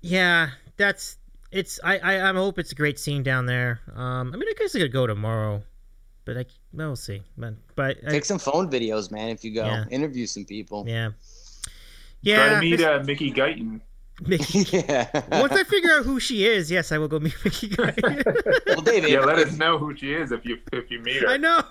yeah, 0.00 0.50
that's 0.76 1.16
it's. 1.50 1.78
I, 1.84 1.98
I 1.98 2.30
I 2.30 2.32
hope 2.32 2.58
it's 2.58 2.72
a 2.72 2.74
great 2.74 2.98
scene 2.98 3.22
down 3.22 3.46
there. 3.46 3.80
Um, 3.94 4.32
I 4.32 4.36
mean, 4.36 4.48
I 4.48 4.54
guess 4.58 4.74
I 4.74 4.80
could 4.80 4.92
go 4.92 5.06
tomorrow, 5.06 5.62
but 6.24 6.36
I 6.36 6.46
we'll 6.72 6.96
see. 6.96 7.22
But 7.36 7.54
but 7.76 7.98
I, 8.06 8.10
Take 8.10 8.24
some 8.24 8.38
phone 8.38 8.70
videos, 8.70 9.10
man. 9.10 9.28
If 9.28 9.44
you 9.44 9.54
go, 9.54 9.64
Yeah. 9.64 9.84
interview 9.90 10.26
some 10.26 10.44
people. 10.44 10.84
yeah, 10.88 11.10
Try 11.14 11.72
yeah. 12.22 12.48
to 12.54 12.60
meet 12.60 12.80
uh, 12.82 13.02
Mickey 13.06 13.30
Guyton. 13.32 13.80
Mickey. 14.26 14.60
yeah. 14.76 15.08
Once 15.40 15.52
I 15.52 15.64
figure 15.64 15.90
out 15.92 16.04
who 16.04 16.20
she 16.20 16.46
is, 16.46 16.70
yes, 16.70 16.92
I 16.92 16.98
will 16.98 17.08
go 17.08 17.18
meet 17.18 17.34
Mickey. 17.44 17.74
Well, 17.78 18.82
David, 18.82 19.10
Yeah, 19.10 19.20
let 19.20 19.38
us 19.38 19.56
know 19.56 19.78
who 19.78 19.96
she 19.96 20.12
is 20.14 20.32
if 20.32 20.44
you 20.44 20.58
if 20.72 20.90
you 20.90 21.00
meet 21.00 21.22
her. 21.22 21.28
I 21.28 21.36
know. 21.38 21.62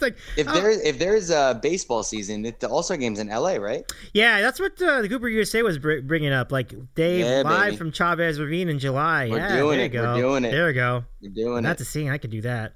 It's 0.00 0.02
like 0.02 0.16
if 0.36 0.48
oh, 0.48 0.52
there's 0.60 0.78
if 0.80 0.98
there's 0.98 1.30
a 1.30 1.58
baseball 1.62 2.02
season, 2.02 2.44
it, 2.46 2.60
the 2.60 2.68
All 2.68 2.82
Star 2.82 2.96
game's 2.96 3.18
in 3.18 3.28
L.A., 3.28 3.58
right? 3.60 3.84
Yeah, 4.14 4.40
that's 4.40 4.58
what 4.58 4.80
uh, 4.80 5.02
the 5.02 5.08
Cooper 5.08 5.28
USA 5.28 5.62
was 5.62 5.78
br- 5.78 6.00
bringing 6.00 6.32
up. 6.32 6.50
Like 6.52 6.72
Dave 6.94 7.24
Yeah, 7.26 7.42
live 7.42 7.64
baby. 7.66 7.76
from 7.76 7.92
Chavez 7.92 8.40
Ravine 8.40 8.68
in 8.68 8.78
July. 8.78 9.28
We're 9.28 9.38
yeah, 9.38 9.56
doing 9.56 9.76
there 9.78 9.86
it. 9.86 9.92
you 9.92 10.00
We're 10.00 10.06
go. 10.14 10.20
doing 10.20 10.44
it. 10.44 10.50
There 10.52 10.66
we 10.66 10.72
go. 10.72 11.04
You're 11.20 11.32
doing 11.32 11.62
Not 11.64 11.72
it. 11.72 11.78
the 11.78 11.84
scene. 11.84 12.10
I 12.10 12.18
could 12.18 12.30
do 12.30 12.40
that. 12.42 12.72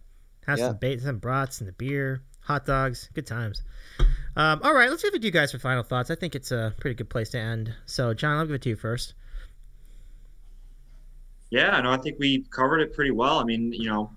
Have 0.46 0.58
Yeah. 0.58 0.68
some 0.68 0.76
bait, 0.76 1.00
some 1.00 1.18
brats, 1.18 1.60
and 1.60 1.68
the 1.68 1.72
beer, 1.72 2.22
hot 2.40 2.66
dogs, 2.66 3.08
good 3.14 3.26
times. 3.26 3.62
Um, 4.36 4.60
all 4.62 4.74
right, 4.74 4.90
let's 4.90 5.02
give 5.02 5.14
it 5.14 5.20
to 5.20 5.24
you 5.24 5.30
guys 5.30 5.52
for 5.52 5.58
final 5.58 5.82
thoughts. 5.84 6.10
I 6.10 6.16
think 6.16 6.34
it's 6.34 6.50
a 6.52 6.74
pretty 6.80 6.94
good 6.96 7.08
place 7.08 7.30
to 7.30 7.38
end. 7.38 7.72
So, 7.86 8.12
John, 8.12 8.36
I'll 8.38 8.44
give 8.46 8.56
it 8.56 8.62
to 8.62 8.68
you 8.70 8.76
first. 8.76 9.14
Yeah, 11.50 11.80
no, 11.80 11.92
I 11.92 11.96
think 11.98 12.18
we 12.18 12.44
covered 12.50 12.80
it 12.80 12.92
pretty 12.94 13.12
well. 13.12 13.38
I 13.38 13.44
mean, 13.44 13.72
you 13.72 13.88
know, 13.88 14.10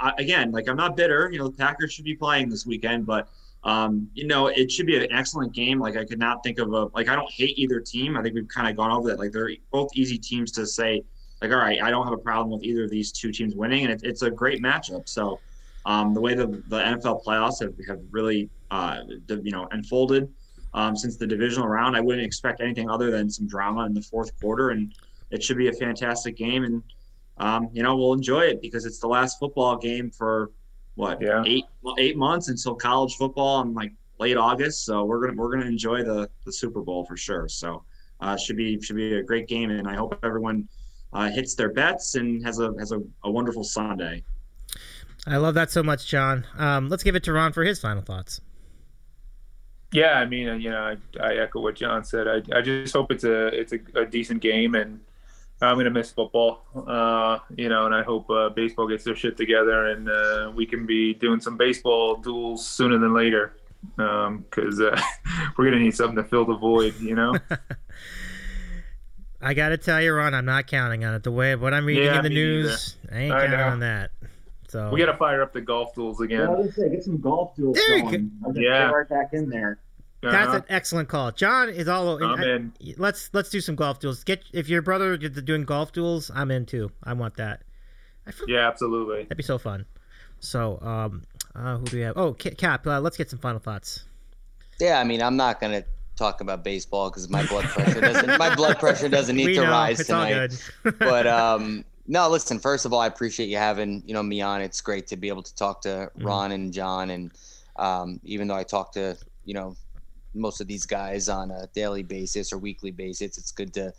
I, 0.00 0.12
again, 0.18 0.50
like 0.52 0.68
I'm 0.68 0.76
not 0.76 0.96
bitter. 0.96 1.30
You 1.32 1.38
know, 1.38 1.48
the 1.48 1.56
Packers 1.56 1.92
should 1.92 2.04
be 2.04 2.14
playing 2.14 2.48
this 2.48 2.66
weekend, 2.66 3.06
but 3.06 3.28
um, 3.64 4.08
you 4.14 4.26
know, 4.26 4.48
it 4.48 4.70
should 4.70 4.86
be 4.86 4.96
an 4.96 5.10
excellent 5.10 5.52
game. 5.52 5.78
Like 5.78 5.96
I 5.96 6.04
could 6.04 6.18
not 6.18 6.42
think 6.42 6.58
of 6.58 6.72
a 6.72 6.86
like 6.94 7.08
I 7.08 7.16
don't 7.16 7.30
hate 7.30 7.58
either 7.58 7.80
team. 7.80 8.16
I 8.16 8.22
think 8.22 8.34
we've 8.34 8.48
kind 8.48 8.68
of 8.68 8.76
gone 8.76 8.90
over 8.90 9.08
that. 9.08 9.18
Like 9.18 9.32
they're 9.32 9.50
both 9.70 9.90
easy 9.94 10.18
teams 10.18 10.52
to 10.52 10.66
say. 10.66 11.02
Like, 11.42 11.50
all 11.50 11.58
right, 11.58 11.82
I 11.82 11.90
don't 11.90 12.04
have 12.04 12.12
a 12.12 12.18
problem 12.18 12.50
with 12.50 12.62
either 12.62 12.84
of 12.84 12.90
these 12.90 13.12
two 13.12 13.30
teams 13.32 13.54
winning, 13.54 13.84
and 13.84 13.92
it, 13.92 14.02
it's 14.02 14.22
a 14.22 14.30
great 14.30 14.62
matchup. 14.62 15.08
So, 15.08 15.40
um, 15.84 16.14
the 16.14 16.20
way 16.20 16.34
the, 16.34 16.46
the 16.46 16.78
NFL 16.78 17.22
playoffs 17.24 17.60
have, 17.60 17.74
have 17.86 18.00
really, 18.10 18.48
uh, 18.70 19.00
you 19.28 19.50
know, 19.50 19.68
unfolded 19.72 20.32
um, 20.74 20.96
since 20.96 21.16
the 21.16 21.26
divisional 21.26 21.68
round, 21.68 21.96
I 21.96 22.00
wouldn't 22.00 22.24
expect 22.24 22.60
anything 22.60 22.90
other 22.90 23.10
than 23.10 23.30
some 23.30 23.46
drama 23.46 23.86
in 23.86 23.94
the 23.94 24.02
fourth 24.02 24.38
quarter, 24.40 24.70
and 24.70 24.92
it 25.30 25.42
should 25.42 25.56
be 25.56 25.68
a 25.68 25.72
fantastic 25.72 26.36
game. 26.36 26.64
And 26.64 26.82
um, 27.38 27.68
you 27.72 27.82
know, 27.82 27.96
we'll 27.96 28.12
enjoy 28.12 28.42
it 28.42 28.60
because 28.62 28.84
it's 28.84 28.98
the 28.98 29.08
last 29.08 29.38
football 29.38 29.76
game 29.76 30.10
for 30.10 30.50
what 30.94 31.20
Yeah. 31.20 31.42
eight 31.46 31.64
well, 31.82 31.96
eight 31.98 32.16
months 32.16 32.48
until 32.48 32.74
college 32.74 33.14
football 33.16 33.60
in 33.62 33.74
like 33.74 33.92
late 34.18 34.36
August. 34.36 34.84
So 34.84 35.04
we're 35.04 35.26
gonna 35.26 35.40
we're 35.40 35.50
gonna 35.52 35.66
enjoy 35.66 36.04
the 36.04 36.30
the 36.44 36.52
Super 36.52 36.80
Bowl 36.82 37.04
for 37.04 37.16
sure. 37.16 37.48
So 37.48 37.84
uh, 38.20 38.36
should 38.36 38.56
be 38.56 38.80
should 38.80 38.96
be 38.96 39.14
a 39.14 39.22
great 39.22 39.48
game, 39.48 39.70
and 39.70 39.88
I 39.88 39.94
hope 39.96 40.18
everyone 40.22 40.68
uh, 41.12 41.30
hits 41.30 41.54
their 41.54 41.72
bets 41.72 42.14
and 42.14 42.44
has 42.44 42.58
a 42.60 42.72
has 42.78 42.92
a, 42.92 43.00
a 43.24 43.30
wonderful 43.30 43.64
Sunday. 43.64 44.24
I 45.26 45.38
love 45.38 45.54
that 45.54 45.70
so 45.70 45.82
much, 45.82 46.06
John. 46.06 46.46
Um, 46.58 46.88
let's 46.88 47.02
give 47.02 47.16
it 47.16 47.24
to 47.24 47.32
Ron 47.32 47.52
for 47.52 47.64
his 47.64 47.80
final 47.80 48.02
thoughts. 48.02 48.40
Yeah, 49.92 50.14
I 50.14 50.26
mean, 50.26 50.48
uh, 50.48 50.54
you 50.54 50.70
know, 50.70 50.96
I, 51.20 51.24
I 51.24 51.34
echo 51.36 51.60
what 51.60 51.76
John 51.76 52.04
said. 52.04 52.26
I, 52.26 52.42
I 52.56 52.62
just 52.62 52.92
hope 52.92 53.12
it's 53.12 53.22
a 53.24 53.46
it's 53.48 53.72
a, 53.72 53.78
a 54.00 54.04
decent 54.06 54.42
game, 54.42 54.74
and 54.74 55.00
I'm 55.66 55.76
gonna 55.76 55.90
miss 55.90 56.10
football. 56.10 56.62
Uh, 56.74 57.38
you 57.56 57.68
know, 57.68 57.86
and 57.86 57.94
I 57.94 58.02
hope 58.02 58.28
uh, 58.30 58.48
baseball 58.50 58.88
gets 58.88 59.04
their 59.04 59.16
shit 59.16 59.36
together, 59.36 59.86
and 59.88 60.08
uh, 60.08 60.52
we 60.54 60.66
can 60.66 60.86
be 60.86 61.14
doing 61.14 61.40
some 61.40 61.56
baseball 61.56 62.16
duels 62.16 62.66
sooner 62.66 62.98
than 62.98 63.14
later, 63.14 63.56
because 63.96 64.80
uh, 64.80 65.00
we're 65.58 65.66
gonna 65.66 65.78
need 65.82 65.94
something 65.94 66.16
to 66.16 66.24
fill 66.24 66.44
the 66.44 66.56
void. 66.56 66.94
You 67.00 67.14
know. 67.14 67.34
I 69.40 69.52
got 69.52 69.68
to 69.70 69.76
tell 69.76 70.00
you, 70.00 70.14
Ron, 70.14 70.32
I'm 70.32 70.46
not 70.46 70.66
counting 70.66 71.04
on 71.04 71.12
it. 71.14 71.22
The 71.22 71.30
way 71.30 71.54
what 71.54 71.74
I'm 71.74 71.84
reading 71.84 72.04
Yeah, 72.04 72.16
in 72.16 72.22
the 72.22 72.30
me 72.30 72.34
news, 72.34 72.96
I 73.12 73.18
ain't 73.18 73.34
I 73.34 73.40
counting 73.42 73.58
know. 73.58 73.66
on 73.66 73.80
that. 73.80 74.10
So 74.68 74.90
we 74.90 74.98
gotta 75.00 75.16
fire 75.18 75.42
up 75.42 75.52
the 75.52 75.60
golf 75.60 75.94
duels 75.94 76.20
again. 76.20 76.48
let's 76.60 76.74
say 76.74 76.88
get 76.88 77.04
some 77.04 77.20
golf 77.20 77.54
duels 77.54 77.76
There 77.76 77.96
you 77.98 78.02
going. 78.04 78.30
I'll 78.44 78.56
Yeah. 78.56 78.90
right 78.90 79.08
back 79.08 79.32
in 79.34 79.48
there. 79.50 79.78
That's 80.30 80.54
an 80.54 80.64
excellent 80.68 81.08
call. 81.08 81.32
John 81.32 81.68
is 81.68 81.88
all 81.88 82.08
over. 82.08 82.24
I'm 82.24 82.42
in. 82.42 82.72
Let's 82.96 83.30
let's 83.32 83.50
do 83.50 83.60
some 83.60 83.74
golf 83.76 84.00
duels. 84.00 84.24
Get 84.24 84.42
if 84.52 84.68
your 84.68 84.82
brother 84.82 85.14
is 85.14 85.30
doing 85.42 85.64
golf 85.64 85.92
duels, 85.92 86.30
I'm 86.34 86.50
in 86.50 86.66
too. 86.66 86.90
I 87.02 87.12
want 87.14 87.36
that. 87.36 87.62
I 88.26 88.30
feel, 88.30 88.48
Yeah, 88.48 88.66
absolutely. 88.68 89.22
That'd 89.24 89.36
be 89.36 89.42
so 89.42 89.58
fun. 89.58 89.84
So, 90.40 90.78
um, 90.82 91.22
uh, 91.54 91.78
who 91.78 91.84
do 91.86 91.96
we 91.96 92.02
have? 92.02 92.16
Oh, 92.16 92.32
Cap. 92.34 92.86
Uh, 92.86 93.00
let's 93.00 93.16
get 93.16 93.30
some 93.30 93.38
final 93.38 93.60
thoughts. 93.60 94.04
Yeah, 94.80 94.98
I 95.00 95.04
mean, 95.04 95.22
I'm 95.22 95.36
not 95.36 95.60
gonna 95.60 95.84
talk 96.16 96.40
about 96.40 96.62
baseball 96.62 97.10
because 97.10 97.28
my 97.28 97.44
blood 97.46 97.64
pressure 97.64 98.00
doesn't 98.00 98.38
my 98.38 98.54
blood 98.54 98.78
pressure 98.78 99.08
doesn't 99.08 99.34
need 99.40 99.46
we 99.46 99.54
to 99.56 99.62
know 99.62 99.70
rise 99.70 99.98
it's 100.00 100.06
tonight. 100.08 100.32
all 100.32 100.46
good. 100.92 100.98
but 101.00 101.26
um 101.26 101.84
no 102.06 102.28
listen 102.30 102.56
first 102.60 102.86
of 102.86 102.92
all 102.92 103.00
i 103.00 103.06
appreciate 103.08 103.48
you 103.48 103.56
having 103.56 104.00
you 104.06 104.14
know 104.14 104.22
me 104.22 104.40
on 104.40 104.60
it's 104.60 104.80
great 104.80 105.08
to 105.08 105.16
be 105.16 105.26
able 105.26 105.42
to 105.42 105.52
talk 105.56 105.80
to 105.82 105.88
Mm-hmm. 105.88 106.24
ron 106.24 106.52
and 106.52 106.72
john 106.72 107.10
and 107.10 107.32
um 107.76 108.20
even 108.22 108.46
though 108.46 108.54
i 108.54 108.62
talk 108.62 108.92
to 108.92 109.16
you 109.44 109.54
know 109.54 109.74
most 110.34 110.60
of 110.60 110.66
these 110.66 110.86
guys 110.86 111.28
on 111.28 111.50
a 111.50 111.66
daily 111.74 112.02
basis 112.02 112.52
or 112.52 112.58
weekly 112.58 112.90
basis 112.90 113.38
it's 113.38 113.52
good 113.52 113.72
to 113.72 113.92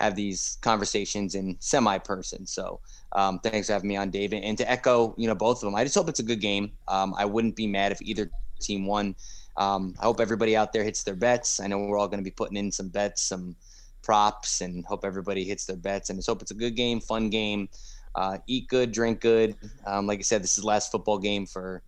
have 0.00 0.14
these 0.16 0.58
conversations 0.60 1.34
in 1.34 1.56
semi 1.60 1.98
person 1.98 2.46
so 2.46 2.80
um 3.12 3.38
thanks 3.40 3.68
for 3.68 3.74
having 3.74 3.88
me 3.88 3.96
on 3.96 4.10
david 4.10 4.42
and 4.42 4.58
to 4.58 4.68
echo 4.70 5.14
you 5.16 5.28
know 5.28 5.34
both 5.34 5.58
of 5.58 5.66
them 5.66 5.74
i 5.74 5.84
just 5.84 5.94
hope 5.94 6.08
it's 6.08 6.20
a 6.20 6.24
good 6.24 6.40
game 6.40 6.72
um 6.88 7.14
i 7.16 7.24
wouldn't 7.24 7.54
be 7.54 7.66
mad 7.66 7.92
if 7.92 8.02
either 8.02 8.30
team 8.60 8.86
won 8.86 9.14
um, 9.56 9.94
I 10.00 10.04
hope 10.04 10.20
everybody 10.20 10.56
out 10.56 10.72
there 10.72 10.84
hits 10.84 11.02
their 11.02 11.14
bets. 11.14 11.60
I 11.60 11.66
know 11.66 11.78
we're 11.78 11.98
all 11.98 12.08
going 12.08 12.18
to 12.18 12.24
be 12.24 12.30
putting 12.30 12.56
in 12.56 12.72
some 12.72 12.88
bets, 12.88 13.22
some 13.22 13.56
props, 14.02 14.60
and 14.60 14.84
hope 14.84 15.04
everybody 15.04 15.44
hits 15.44 15.66
their 15.66 15.76
bets. 15.76 16.10
And 16.10 16.18
just 16.18 16.28
hope 16.28 16.42
it's 16.42 16.50
a 16.50 16.56
good 16.56 16.74
game, 16.74 17.00
fun 17.00 17.30
game. 17.30 17.68
Uh, 18.14 18.38
eat 18.46 18.68
good, 18.68 18.92
drink 18.92 19.20
good. 19.20 19.56
Um, 19.86 20.06
like 20.06 20.18
I 20.20 20.22
said, 20.22 20.42
this 20.42 20.56
is 20.56 20.62
the 20.62 20.68
last 20.68 20.90
football 20.90 21.18
game 21.18 21.46
for 21.46 21.82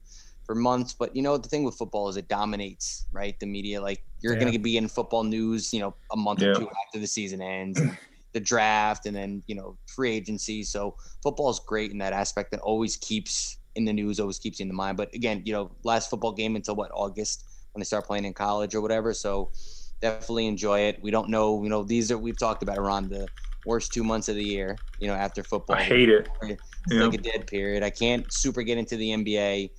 for 0.46 0.54
months. 0.54 0.94
But 0.98 1.14
you 1.16 1.22
know 1.22 1.36
the 1.38 1.48
thing 1.48 1.64
with 1.64 1.76
football 1.76 2.08
is 2.08 2.16
it 2.16 2.28
dominates, 2.28 3.06
right? 3.12 3.38
The 3.40 3.46
media, 3.46 3.82
like 3.82 4.04
you're 4.20 4.36
Yeah. 4.36 4.38
going 4.38 4.52
to 4.52 4.58
be 4.58 4.76
in 4.76 4.88
football 4.88 5.24
news, 5.24 5.72
you 5.72 5.80
know, 5.80 5.96
a 6.12 6.16
month 6.16 6.42
or 6.42 6.48
two 6.48 6.68
after 6.86 6.98
the 7.00 7.06
season 7.06 7.42
ends. 7.42 7.84
the 8.32 8.40
draft 8.40 9.06
and 9.06 9.16
then 9.16 9.42
you 9.46 9.54
know 9.54 9.78
free 9.86 10.12
agency. 10.12 10.62
So 10.62 10.96
football 11.22 11.50
is 11.50 11.60
great 11.66 11.90
in 11.90 11.98
that 11.98 12.12
aspect. 12.12 12.50
That 12.50 12.60
always 12.60 12.96
keeps 12.96 13.58
in 13.74 13.84
the 13.84 13.92
news, 13.92 14.20
always 14.20 14.38
keeps 14.38 14.58
you 14.58 14.64
in 14.64 14.68
the 14.68 14.74
mind. 14.74 14.96
But 14.96 15.14
again, 15.14 15.42
you 15.44 15.52
know, 15.52 15.76
last 15.84 16.10
football 16.10 16.32
game 16.32 16.56
until 16.56 16.76
what 16.76 16.90
August 16.94 17.44
when 17.72 17.80
they 17.80 17.84
start 17.84 18.06
playing 18.06 18.24
in 18.24 18.34
college 18.34 18.74
or 18.74 18.80
whatever. 18.80 19.12
So 19.14 19.52
definitely 20.00 20.46
enjoy 20.46 20.80
it. 20.80 20.98
We 21.02 21.10
don't 21.10 21.28
know, 21.30 21.62
you 21.62 21.68
know, 21.68 21.82
these 21.82 22.10
are 22.10 22.18
we've 22.18 22.36
talked 22.38 22.62
about 22.62 22.78
around 22.78 23.08
the 23.10 23.30
worst 23.64 23.92
two 23.92 24.04
months 24.04 24.28
of 24.28 24.34
the 24.36 24.44
year. 24.44 24.82
You 24.98 25.08
know, 25.08 25.14
after 25.14 25.42
football, 25.42 25.76
I 25.76 25.82
hate 25.82 26.08
it. 26.08 26.28
It's 26.42 26.60
Yeah. 26.90 27.00
like 27.00 27.14
a 27.14 27.18
dead 27.18 27.46
period. 27.46 27.82
I 27.82 27.90
can't 27.90 28.32
super 28.32 28.62
get 28.62 28.78
into 28.78 28.96
the 28.96 29.12
NBA 29.12 29.70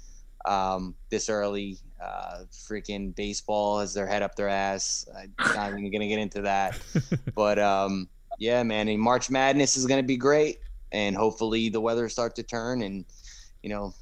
um, 0.48 0.96
this 1.10 1.30
early. 1.30 1.78
Uh, 2.00 2.44
freaking 2.52 3.16
baseball 3.16 3.80
has 3.80 3.92
their 3.92 4.06
head 4.06 4.22
up 4.22 4.36
their 4.36 4.48
ass. 4.50 5.08
I'm 5.18 5.34
not 5.56 5.72
even 5.72 5.92
gonna 5.92 6.08
get 6.08 6.20
into 6.20 6.42
that. 6.44 6.80
but 7.36 7.58
um, 7.58 8.08
yeah, 8.38 8.62
man, 8.62 8.88
and 8.88 9.02
March 9.02 9.32
Madness 9.32 9.78
is 9.78 9.88
gonna 9.88 10.04
be 10.04 10.16
great, 10.18 10.60
and 10.92 11.16
hopefully 11.16 11.70
the 11.70 11.82
weather 11.82 12.08
start 12.08 12.36
to 12.36 12.44
turn, 12.44 12.84
and 12.84 13.04
you 13.64 13.70
know, 13.70 13.94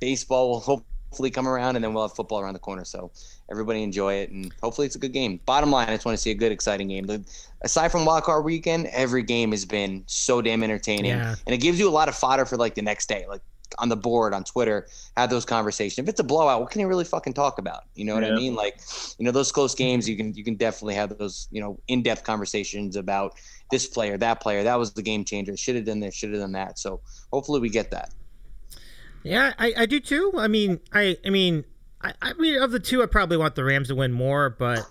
baseball 0.00 0.50
will 0.50 0.60
hopefully 0.60 1.30
come 1.30 1.48
around, 1.48 1.76
and 1.76 1.84
then 1.84 1.92
we'll 1.92 2.06
have 2.06 2.14
football 2.14 2.40
around 2.40 2.54
the 2.54 2.60
corner. 2.60 2.84
So 2.84 3.10
everybody 3.50 3.82
enjoy 3.82 4.14
it, 4.14 4.30
and 4.30 4.52
hopefully 4.62 4.86
it's 4.86 4.96
a 4.96 5.00
good 5.00 5.12
game. 5.12 5.40
Bottom 5.46 5.70
line, 5.70 5.88
I 5.88 5.94
just 5.94 6.04
want 6.04 6.16
to 6.16 6.22
see 6.22 6.30
a 6.30 6.34
good, 6.34 6.52
exciting 6.52 6.88
game. 6.88 7.06
The, 7.06 7.24
aside 7.62 7.90
from 7.90 8.04
wild 8.04 8.24
card 8.24 8.44
weekend, 8.44 8.86
every 8.88 9.22
game 9.22 9.50
has 9.50 9.64
been 9.64 10.04
so 10.06 10.40
damn 10.40 10.62
entertaining, 10.62 11.10
Yeah. 11.12 11.34
and 11.46 11.54
it 11.54 11.58
gives 11.58 11.78
you 11.78 11.88
a 11.88 11.90
lot 11.90 12.08
of 12.08 12.14
fodder 12.14 12.44
for 12.44 12.56
like 12.56 12.74
the 12.74 12.82
next 12.82 13.08
day, 13.08 13.26
like 13.28 13.40
on 13.78 13.88
the 13.88 13.96
board 13.96 14.32
on 14.34 14.44
Twitter, 14.44 14.86
have 15.16 15.30
those 15.30 15.44
conversations. 15.44 15.98
If 15.98 16.08
it's 16.08 16.20
a 16.20 16.24
blowout, 16.24 16.60
what 16.60 16.70
can 16.70 16.80
you 16.80 16.88
really 16.88 17.04
fucking 17.04 17.32
talk 17.34 17.58
about? 17.58 17.84
You 17.94 18.04
know 18.04 18.14
what 18.14 18.24
I 18.24 18.34
mean? 18.34 18.54
Like, 18.54 18.80
you 19.18 19.24
know, 19.24 19.30
those 19.30 19.52
close 19.52 19.74
games, 19.74 20.08
you 20.08 20.16
can 20.16 20.34
you 20.34 20.44
can 20.44 20.54
definitely 20.54 20.94
have 20.94 21.16
those, 21.18 21.48
you 21.50 21.60
know, 21.60 21.78
in 21.88 22.02
depth 22.02 22.24
conversations 22.24 22.96
about 22.96 23.34
this 23.70 23.86
player, 23.86 24.16
that 24.18 24.40
player, 24.40 24.62
that 24.62 24.78
was 24.78 24.92
the 24.92 25.02
game 25.02 25.24
changer. 25.24 25.56
Should 25.56 25.76
have 25.76 25.84
done 25.84 26.00
this, 26.00 26.14
should 26.14 26.30
have 26.30 26.40
done 26.40 26.52
that. 26.52 26.78
So 26.78 27.00
hopefully 27.32 27.60
we 27.60 27.68
get 27.68 27.90
that. 27.90 28.12
Yeah, 29.22 29.52
I, 29.58 29.74
I 29.76 29.86
do 29.86 29.98
too. 30.00 30.32
I 30.36 30.46
mean, 30.48 30.78
I 30.92 31.16
I 31.24 31.30
mean, 31.30 31.64
I, 32.00 32.12
I 32.22 32.32
mean, 32.34 32.62
of 32.62 32.70
the 32.70 32.78
two, 32.80 33.02
I 33.02 33.06
probably 33.06 33.36
want 33.36 33.56
the 33.56 33.64
Rams 33.64 33.88
to 33.88 33.94
win 33.96 34.12
more. 34.12 34.50
But 34.50 34.86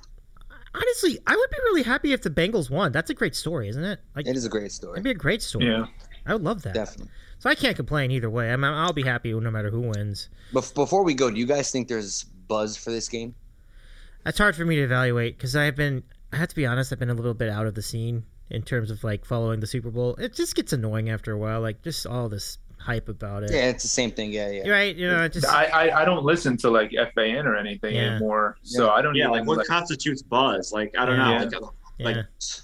honestly, 0.74 1.18
I 1.26 1.36
would 1.36 1.49
be 1.49 1.57
really 1.64 1.84
happy 1.84 2.12
if 2.12 2.22
the 2.22 2.30
Bengals 2.30 2.70
won. 2.70 2.91
That's 2.91 3.10
a 3.10 3.14
great 3.14 3.36
story, 3.36 3.70
isn't 3.70 3.84
it? 3.84 3.99
Like, 4.16 4.28
It 4.28 4.36
is 4.36 4.45
a 4.45 4.49
great 4.49 4.72
story. 4.72 4.95
it'd 4.95 5.03
be 5.06 5.12
a 5.12 5.14
great 5.14 5.41
story. 5.41 5.68
Yeah. 5.68 5.86
I 6.26 6.34
would 6.34 6.44
love 6.44 6.64
that. 6.64 6.74
Definitely. 6.74 7.12
So 7.40 7.49
I 7.49 7.56
can't 7.56 7.76
complain 7.76 8.12
either 8.12 8.30
way. 8.30 8.52
I 8.52 8.56
mean, 8.56 8.66
I'll 8.72 8.94
be 8.94 9.03
happy 9.03 9.34
no 9.34 9.52
matter 9.52 9.70
who 9.70 9.82
wins. 9.82 10.30
But 10.53 10.72
before 10.74 11.03
we 11.03 11.14
go, 11.14 11.30
do 11.30 11.40
you 11.40 11.45
guys 11.45 11.72
think 11.72 11.88
there's 11.88 12.24
buzz 12.48 12.76
for 12.78 12.91
this 12.91 13.07
game? 13.07 13.36
That's 14.24 14.38
hard 14.38 14.56
for 14.56 14.66
me 14.66 14.76
to 14.78 14.84
evaluate 14.84 15.38
because 15.38 15.56
I've 15.56 15.76
been. 15.76 16.03
I 16.34 16.38
have 16.38 16.49
to 16.49 16.56
be 16.56 16.66
honest. 16.66 16.91
I've 16.91 16.99
been 16.99 17.10
a 17.10 17.14
little 17.14 17.34
bit 17.34 17.49
out 17.49 17.68
of 17.68 17.76
the 17.76 17.82
scene 17.82 18.26
in 18.49 18.62
terms 18.64 18.90
of 18.91 19.03
like 19.03 19.26
following 19.26 19.60
the 19.60 19.68
Super 19.68 19.91
Bowl. 19.91 20.16
It 20.16 20.34
just 20.34 20.56
gets 20.56 20.74
annoying 20.74 21.10
after 21.10 21.32
a 21.32 21.38
while. 21.38 21.62
Like 21.62 21.82
just 21.84 22.07
all 22.07 22.28
this 22.30 22.57
hype 22.80 23.10
about 23.10 23.44
it. 23.44 23.52
Yeah, 23.52 23.70
it's 23.70 23.84
the 23.84 23.90
same 23.90 24.12
thing. 24.12 24.32
Yeah, 24.32 24.49
yeah. 24.49 24.70
Right. 24.70 24.95
You 24.95 25.07
know, 25.10 25.24
it 25.24 25.34
just 25.34 25.48
I, 25.48 25.66
I, 25.66 26.02
I 26.02 26.06
don't 26.06 26.24
listen 26.24 26.57
to 26.57 26.70
like 26.70 26.91
FAN 27.16 27.45
or 27.48 27.56
anything 27.56 27.95
Yeah. 27.95 28.12
anymore, 28.16 28.57
so 28.64 28.90
I 28.90 29.02
don't 29.02 29.16
Yeah, 29.16 29.26
even 29.26 29.32
like 29.40 29.48
what 29.48 29.57
like, 29.57 29.68
constitutes 29.68 30.22
buzz? 30.24 30.72
Like 30.72 30.94
I 30.98 31.06
don't 31.06 31.18
Yeah. 31.18 31.45
know. 31.45 31.45
Like, 31.45 31.72
yeah. 31.98 32.06
like 32.08 32.18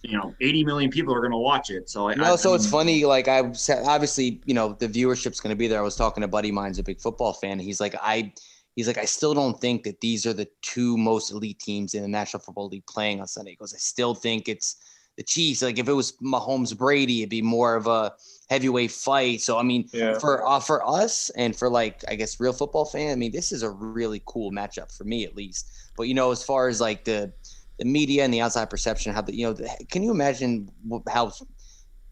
you 0.04 0.18
know, 0.18 0.36
80 0.42 0.64
million 0.66 0.92
people 0.92 1.14
are 1.14 1.22
gonna 1.22 1.38
watch 1.38 1.70
it. 1.70 1.90
So 1.90 2.10
I, 2.10 2.16
No, 2.16 2.34
I, 2.34 2.36
so 2.36 2.52
I 2.52 2.56
it's 2.56 2.68
funny. 2.70 3.06
Like 3.06 3.28
I 3.28 3.52
said, 3.54 3.84
obviously, 3.86 4.42
you 4.46 4.54
know, 4.54 4.74
the 4.74 4.88
viewership's 4.88 5.40
going 5.40 5.56
to 5.56 5.58
be 5.58 5.68
there. 5.68 5.80
I 5.80 5.84
was 5.84 5.96
talking 5.96 6.22
to 6.22 6.28
buddy 6.28 6.52
mine's 6.52 6.80
a 6.80 6.84
big 6.84 7.00
football 7.00 7.34
fan. 7.34 7.54
And 7.54 7.62
he's 7.62 7.80
like, 7.80 7.96
I, 8.02 8.34
he's 8.76 8.88
like, 8.88 8.98
I 8.98 9.06
still 9.06 9.34
don't 9.34 9.60
think 9.60 9.84
that 9.84 10.02
these 10.02 10.26
are 10.26 10.34
the 10.34 10.48
two 10.62 10.98
most 10.98 11.32
elite 11.32 11.60
teams 11.60 11.94
in 11.94 12.02
the 12.02 12.08
National 12.08 12.42
Football 12.42 12.68
League 12.68 12.86
playing 12.88 13.22
on 13.22 13.28
Sunday. 13.28 13.52
He 13.52 13.58
goes, 13.58 13.74
I 13.74 13.78
still 13.78 14.14
think 14.14 14.50
it's 14.50 14.76
the 15.18 15.24
Chiefs. 15.24 15.62
Like 15.62 15.80
if 15.80 15.88
it 15.88 15.94
was 15.94 16.14
Mahomes 16.24 16.78
Brady, 16.78 17.20
it'd 17.22 17.30
be 17.30 17.42
more 17.42 17.76
of 17.76 17.88
a 17.88 18.14
heavyweight 18.50 18.92
fight. 18.92 19.42
So 19.42 19.58
I 19.58 19.64
mean, 19.64 19.88
Yeah. 19.94 20.18
for 20.20 20.46
uh, 20.48 20.60
for 20.60 20.88
us 20.88 21.30
and 21.32 21.56
for 21.56 21.70
like 21.70 22.04
I 22.08 22.16
guess 22.16 22.40
real 22.40 22.54
football 22.54 22.86
fan, 22.86 23.12
I 23.12 23.16
mean, 23.16 23.32
this 23.32 23.52
is 23.52 23.64
a 23.64 23.70
really 23.70 24.22
cool 24.26 24.52
matchup 24.52 24.96
for 24.96 25.04
me 25.04 25.26
at 25.26 25.36
least. 25.36 25.72
But 25.98 26.04
you 26.04 26.14
know, 26.14 26.32
as 26.32 26.44
far 26.44 26.68
as 26.68 26.80
like 26.82 27.06
the 27.06 27.34
the 27.82 27.86
media 27.86 28.24
and 28.24 28.32
the 28.32 28.40
outside 28.42 28.70
perception, 28.70 29.12
how 29.12 29.22
the 29.22 29.34
you 29.36 29.44
know, 29.48 29.54
the, 29.54 29.68
can 29.90 30.04
you 30.04 30.12
imagine 30.12 30.70
how 31.10 31.32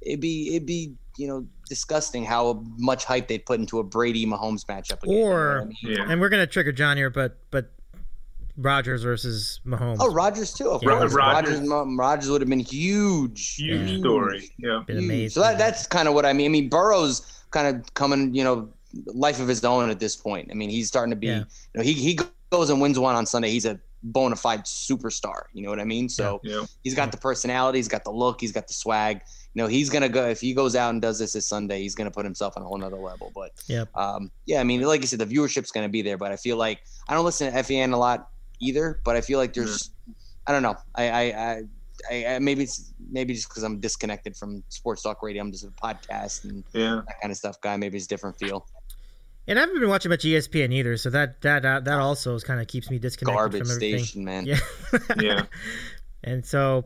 it'd 0.02 0.20
be 0.20 0.56
it'd 0.56 0.66
be 0.66 0.96
you 1.18 1.28
know 1.28 1.46
disgusting 1.68 2.26
how 2.26 2.64
much 2.78 3.06
hype 3.06 3.28
they'd 3.28 3.46
put 3.46 3.60
into 3.60 3.78
a 3.78 3.84
Brady 3.84 4.26
Mahomes 4.26 4.66
matchup. 4.66 5.04
Again, 5.04 5.16
you 5.16 5.24
know 5.26 5.30
I 5.30 5.34
or 5.36 5.66
mean? 5.66 5.76
Yeah. 5.84 6.06
and 6.10 6.20
we're 6.20 6.30
gonna 6.30 6.48
trigger 6.48 6.72
John 6.72 6.98
here, 6.98 7.12
but 7.12 7.38
but 7.52 7.70
Rodgers 8.58 9.04
versus 9.04 9.60
Mahomes. 9.64 9.98
Oh, 10.00 10.12
Rodgers 10.12 10.54
too. 10.54 10.70
Of 10.72 10.82
Yeah. 10.82 10.98
course, 10.98 11.14
Rodgers- 11.14 11.60
Rogers. 11.62 11.98
Rodgers 11.98 12.30
would 12.32 12.41
have 12.41 12.50
been 12.50 12.60
huge. 12.60 13.56
huge 13.56 13.91
Yeah. 13.91 14.00
story. 14.00 14.50
Yeah. 14.58 14.84
been 14.88 14.96
Huge. 14.98 15.06
amazing. 15.06 15.30
So 15.30 15.41
that, 15.41 15.58
that's 15.60 15.86
kind 15.86 16.08
of 16.08 16.16
what 16.16 16.26
I 16.26 16.34
mean. 16.34 16.48
I 16.48 16.50
mean, 16.50 16.68
Burrow's 16.68 17.44
kind 17.52 17.68
of 17.74 17.94
coming, 17.94 18.34
you 18.34 18.44
know, 18.44 18.68
life 19.06 19.40
of 19.40 19.48
his 19.48 19.64
own 19.64 19.90
at 19.91 20.00
this 20.00 20.16
point. 20.16 20.50
I 20.52 20.56
mean, 20.56 20.70
he's 20.72 20.88
starting 20.88 21.12
to 21.12 21.16
be, 21.16 21.28
Yeah. 21.28 21.38
you 21.40 21.76
know, 21.76 21.84
he 21.84 21.94
he 21.94 22.20
goes 22.50 22.70
and 22.72 22.82
wins 22.82 22.98
one 22.98 23.16
on 23.16 23.26
Sunday. 23.28 23.52
He's 23.52 23.66
a 23.66 23.80
bona 24.03 24.35
fide 24.35 24.63
superstar. 24.65 25.43
You 25.53 25.63
know 25.63 25.69
what 25.69 25.80
I 25.80 25.85
mean? 25.85 26.07
So 26.09 26.39
Yeah. 26.43 26.65
he's 26.84 26.95
got 26.95 27.11
the 27.11 27.17
personality, 27.17 27.80
he's 27.80 27.88
got 27.88 28.03
the 28.03 28.11
look, 28.11 28.39
he's 28.41 28.51
got 28.51 28.67
the 28.67 28.73
swag. 28.73 29.21
You 29.53 29.63
know, 29.63 29.67
he's 29.67 29.89
gonna 29.89 30.09
go 30.09 30.27
if 30.27 30.39
he 30.41 30.53
goes 30.53 30.76
out 30.76 30.91
and 30.91 31.01
does 31.01 31.19
this 31.19 31.34
this 31.34 31.47
Sunday, 31.47 31.81
he's 31.81 31.95
gonna 31.95 32.11
put 32.11 32.23
himself 32.26 32.53
on 32.55 32.63
a 32.63 32.65
whole 32.65 32.77
nother 32.77 32.97
level. 32.97 33.31
But 33.35 33.51
Yep. 33.67 33.95
um, 33.97 34.31
yeah, 34.45 34.59
I 34.61 34.63
mean, 34.63 34.81
like 34.81 35.01
I 35.01 35.05
said, 35.05 35.19
the 35.19 35.26
viewership's 35.26 35.71
gonna 35.71 35.89
be 35.89 36.01
there. 36.01 36.17
But 36.17 36.31
I 36.31 36.38
feel 36.38 36.57
like 36.57 36.80
I 37.07 37.13
don't 37.13 37.26
listen 37.26 37.51
to 37.51 37.63
FAN 37.63 37.91
a 37.93 37.97
lot 37.97 38.30
either. 38.59 38.99
But 39.03 39.15
I 39.15 39.21
feel 39.21 39.39
like 39.39 39.53
there's, 39.53 39.91
I 40.47 40.51
don't 40.51 40.63
know, 40.63 40.76
I 40.95 41.09
I, 41.09 41.21
I, 41.21 41.63
I, 42.11 42.26
I 42.35 42.39
maybe 42.39 42.63
it's 42.63 42.93
maybe 43.11 43.34
just 43.34 43.49
because 43.49 43.63
I'm 43.63 43.80
disconnected 43.80 44.38
from 44.38 44.63
sports 44.69 45.01
talk 45.01 45.21
radio. 45.23 45.41
I'm 45.43 45.51
just 45.51 45.65
a 45.65 45.71
podcast 45.71 46.43
and 46.45 46.63
Yeah. 46.73 47.01
that 47.07 47.19
kind 47.21 47.31
of 47.31 47.38
stuff 47.38 47.59
guy. 47.59 47.76
Maybe 47.76 47.97
it's 47.97 48.05
a 48.05 48.09
different 48.09 48.38
feel. 48.39 48.65
And 49.49 49.59
I 49.59 49.63
haven't 49.63 49.80
been 49.80 49.89
watching 49.89 50.09
much 50.09 50.23
ESPN 50.23 50.71
either, 50.71 50.95
so 50.95 51.09
that 51.09 51.41
that 51.41 51.63
that, 51.63 51.84
that 51.85 51.99
also 51.99 52.35
is 52.35 52.43
kind 52.45 52.61
of 52.61 52.67
keeps 52.67 52.89
me 52.89 52.99
disconnected 52.99 53.38
Garbage 53.38 53.61
from 53.63 53.71
everything. 53.71 53.97
station, 53.99 54.23
man. 54.23 54.45
Yeah. 54.45 54.59
Yeah. 55.19 55.43
And 56.21 56.45
so, 56.45 56.84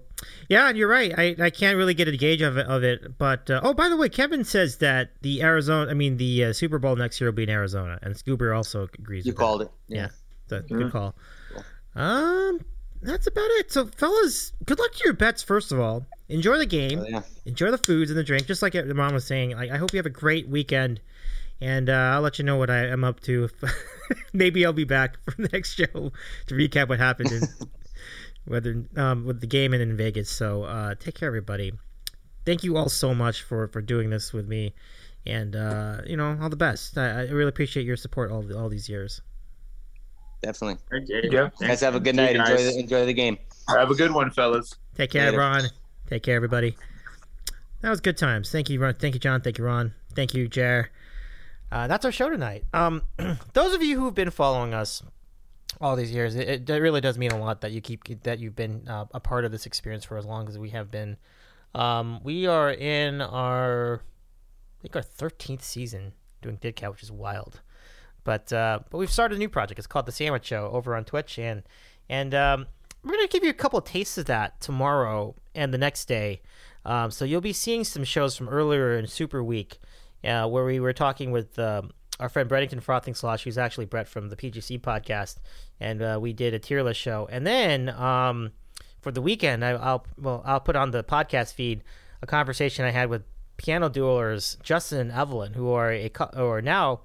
yeah, 0.48 0.70
and 0.70 0.78
you're 0.78 0.88
right. 0.88 1.12
I, 1.18 1.36
I 1.40 1.50
can't 1.50 1.76
really 1.76 1.96
get 1.96 2.08
a 2.08 2.16
gauge 2.16 2.44
of 2.44 2.56
it. 2.58 2.68
Of 2.68 2.84
it, 2.84 3.18
but 3.18 3.50
uh, 3.50 3.62
oh, 3.64 3.74
by 3.74 3.90
the 3.90 3.98
way, 3.98 4.08
Kevin 4.08 4.44
says 4.44 4.78
that 4.78 5.10
the 5.24 5.42
Arizona, 5.42 5.90
I 5.90 5.96
mean 5.96 6.18
the 6.18 6.46
uh, 6.46 6.54
Super 6.54 6.78
Bowl 6.78 6.96
next 6.96 7.20
year 7.20 7.32
will 7.32 7.36
be 7.36 7.42
in 7.42 7.50
Arizona, 7.50 7.98
and 8.04 8.16
Scuba 8.16 8.54
also 8.54 8.88
agrees. 9.00 9.26
You 9.26 9.32
with 9.32 9.40
called 9.40 9.62
that. 9.62 9.66
it. 9.66 9.72
Yeah, 9.88 9.98
Yeah. 9.98 10.08
so, 10.50 10.56
Yeah. 10.70 10.78
good 10.78 10.92
call. 10.92 11.16
Um, 11.96 12.60
that's 13.02 13.26
about 13.26 13.50
it. 13.60 13.72
So, 13.72 13.88
fellas, 13.88 14.54
good 14.66 14.78
luck 14.78 14.94
to 14.94 15.02
your 15.04 15.14
bets. 15.14 15.42
First 15.42 15.72
of 15.72 15.80
all, 15.80 16.06
enjoy 16.30 16.60
the 16.60 16.66
game, 16.68 17.00
Oh, 17.00 17.08
yeah. 17.08 17.22
enjoy 17.46 17.72
the 17.72 17.78
foods 17.80 18.12
and 18.12 18.18
the 18.20 18.24
drink. 18.24 18.46
Just 18.46 18.62
like 18.62 18.74
the 18.74 18.94
mom 18.94 19.16
was 19.16 19.26
saying, 19.26 19.56
like, 19.56 19.72
I 19.72 19.78
hope 19.78 19.94
you 19.94 19.98
have 19.98 20.06
a 20.06 20.10
great 20.12 20.48
weekend, 20.48 21.02
and 21.62 21.90
uh, 21.90 21.94
I'll 22.14 22.22
let 22.22 22.40
you 22.40 22.46
know 22.46 22.58
what 22.58 22.70
I 22.70 22.88
am 22.88 23.04
up 23.04 23.20
to. 23.22 23.50
Maybe 24.34 24.66
I'll 24.66 24.74
be 24.74 24.84
back 24.84 25.18
for 25.24 25.42
the 25.42 25.50
next 25.52 25.76
show 25.76 26.12
to 26.48 26.56
recap 26.56 26.90
what 26.90 27.00
happened 27.00 27.32
in 27.32 27.44
whether 28.46 28.84
um, 28.98 29.26
with 29.26 29.42
the 29.42 29.48
game 29.48 29.74
and 29.74 29.82
in 29.82 29.96
Vegas. 29.96 30.30
So 30.30 30.64
uh, 30.64 30.96
take 30.96 31.16
care, 31.16 31.28
everybody. 31.28 31.74
Thank 32.46 32.64
you 32.64 32.76
all 32.78 32.90
so 32.90 33.14
much 33.14 33.44
for 33.44 33.68
for 33.68 33.82
doing 33.82 34.10
this 34.10 34.34
with 34.34 34.48
me, 34.48 34.74
and 35.26 35.56
uh, 35.56 36.02
you 36.06 36.18
know 36.18 36.38
all 36.42 36.50
the 36.50 36.58
best. 36.58 36.98
I, 36.98 37.22
I 37.22 37.22
really 37.30 37.50
appreciate 37.50 37.86
your 37.86 37.98
support 37.98 38.32
all 38.32 38.46
all 38.56 38.70
these 38.70 38.90
years. 38.90 39.22
Definitely. 40.42 40.78
Okay. 40.94 41.30
Yeah. 41.32 41.50
Guys, 41.60 41.80
have 41.80 41.96
a 41.96 42.02
good 42.02 42.16
night. 42.16 42.36
Enjoy 42.36 42.58
the 42.58 42.78
enjoy 42.78 43.06
the 43.06 43.14
game. 43.14 43.38
Have 43.70 43.90
a 43.90 43.96
good 43.96 44.12
one, 44.12 44.30
fellas. 44.30 44.76
Take 44.96 45.12
care, 45.12 45.28
Later. 45.28 45.38
Ron. 45.38 45.64
Take 46.08 46.24
care, 46.24 46.36
everybody. 46.36 46.76
That 47.82 47.90
was 47.90 48.02
good 48.02 48.18
times. 48.18 48.52
Thank 48.52 48.70
you, 48.70 48.80
Ron. 48.80 48.94
Thank 48.96 49.14
you, 49.14 49.20
John. 49.20 49.40
Thank 49.40 49.58
you, 49.58 49.64
Ron. 49.64 49.94
Thank 50.16 50.34
you, 50.34 50.50
Jer. 50.50 50.90
Uh, 51.74 51.88
that's 51.88 52.06
our 52.06 52.12
show 52.12 52.30
tonight. 52.30 52.64
Um, 52.72 53.02
those 53.54 53.74
of 53.74 53.82
you 53.82 54.00
who've 54.00 54.14
been 54.14 54.30
following 54.30 54.76
us 54.76 55.02
all 55.82 55.96
these 55.96 56.12
years, 56.12 56.36
it, 56.36 56.70
it 56.70 56.80
really 56.80 57.02
does 57.02 57.18
mean 57.18 57.32
a 57.32 57.38
lot 57.40 57.62
that 57.62 57.72
you 57.72 57.82
keep 57.82 58.22
that 58.22 58.38
you've 58.38 58.56
been 58.56 58.88
uh, 58.88 59.06
a 59.12 59.20
part 59.20 59.44
of 59.44 59.52
this 59.52 59.66
experience 59.66 60.06
for 60.06 60.16
as 60.20 60.26
long 60.26 60.48
as 60.48 60.60
we 60.60 60.70
have 60.70 60.92
been. 60.92 61.18
Um, 61.74 62.20
we 62.24 62.46
are 62.46 62.72
in 62.72 63.22
our, 63.22 64.04
I 64.78 64.82
think 64.84 64.96
our 64.96 65.02
thirteenth 65.02 65.64
season 65.64 66.14
doing 66.44 66.58
DITCOW, 66.58 66.92
which 66.92 67.02
is 67.02 67.12
wild. 67.12 67.62
But 68.24 68.54
uh, 68.54 68.82
but 68.92 69.00
we've 69.00 69.12
started 69.12 69.38
a 69.38 69.40
new 69.40 69.50
project. 69.50 69.80
It's 69.80 69.88
called 69.88 70.06
the 70.06 70.12
Sandwich 70.12 70.46
Show 70.46 70.70
over 70.72 70.96
on 70.96 71.06
Twitch, 71.06 71.40
and 71.40 71.64
and 72.08 72.36
um, 72.36 72.68
we're 73.04 73.14
gonna 73.14 73.28
give 73.28 73.44
you 73.44 73.50
a 73.50 73.54
couple 73.54 73.80
of 73.80 73.86
tastes 73.86 74.20
of 74.20 74.26
that 74.26 74.62
tomorrow 74.62 75.34
and 75.56 75.74
the 75.74 75.80
next 75.80 76.06
day. 76.06 76.44
Um, 76.86 77.10
so 77.10 77.26
you'll 77.26 77.42
be 77.42 77.52
seeing 77.52 77.84
some 77.84 78.04
shows 78.04 78.38
from 78.38 78.48
earlier 78.48 78.96
in 78.96 79.08
Super 79.08 79.44
Week, 79.44 79.80
uh, 80.24 80.48
where 80.48 80.66
we 80.66 80.80
were 80.80 80.94
talking 80.94 81.32
with 81.32 81.58
um, 81.60 81.92
our 82.20 82.30
friend 82.30 82.50
Breddington 82.50 82.82
Frothing 82.82 83.14
Slosh, 83.16 83.44
who's 83.44 83.58
actually 83.58 83.86
Brett 83.86 84.08
from 84.08 84.30
the 84.30 84.36
PGC 84.36 84.80
podcast, 84.82 85.38
and 85.80 86.02
uh, 86.02 86.20
we 86.22 86.34
did 86.34 86.54
a 86.54 86.60
tier 86.60 86.84
list 86.84 87.00
show. 87.00 87.28
And 87.32 87.46
then 87.46 87.90
um, 87.90 88.52
for 89.02 89.12
the 89.12 89.22
weekend, 89.22 89.64
I, 89.64 89.72
I'll 89.72 90.06
well 90.18 90.42
I'll 90.46 90.60
put 90.60 90.76
on 90.76 90.92
the 90.92 91.04
podcast 91.04 91.54
feed 91.54 91.84
a 92.22 92.28
conversation 92.28 92.86
I 92.86 92.92
had 92.92 93.10
with 93.10 93.24
piano 93.58 93.90
duelers 93.90 94.62
Justin 94.62 95.00
and 95.00 95.12
Evelyn, 95.12 95.54
who 95.54 95.72
are 95.72 95.92
a 95.92 96.10
or 96.36 96.62
now 96.62 97.02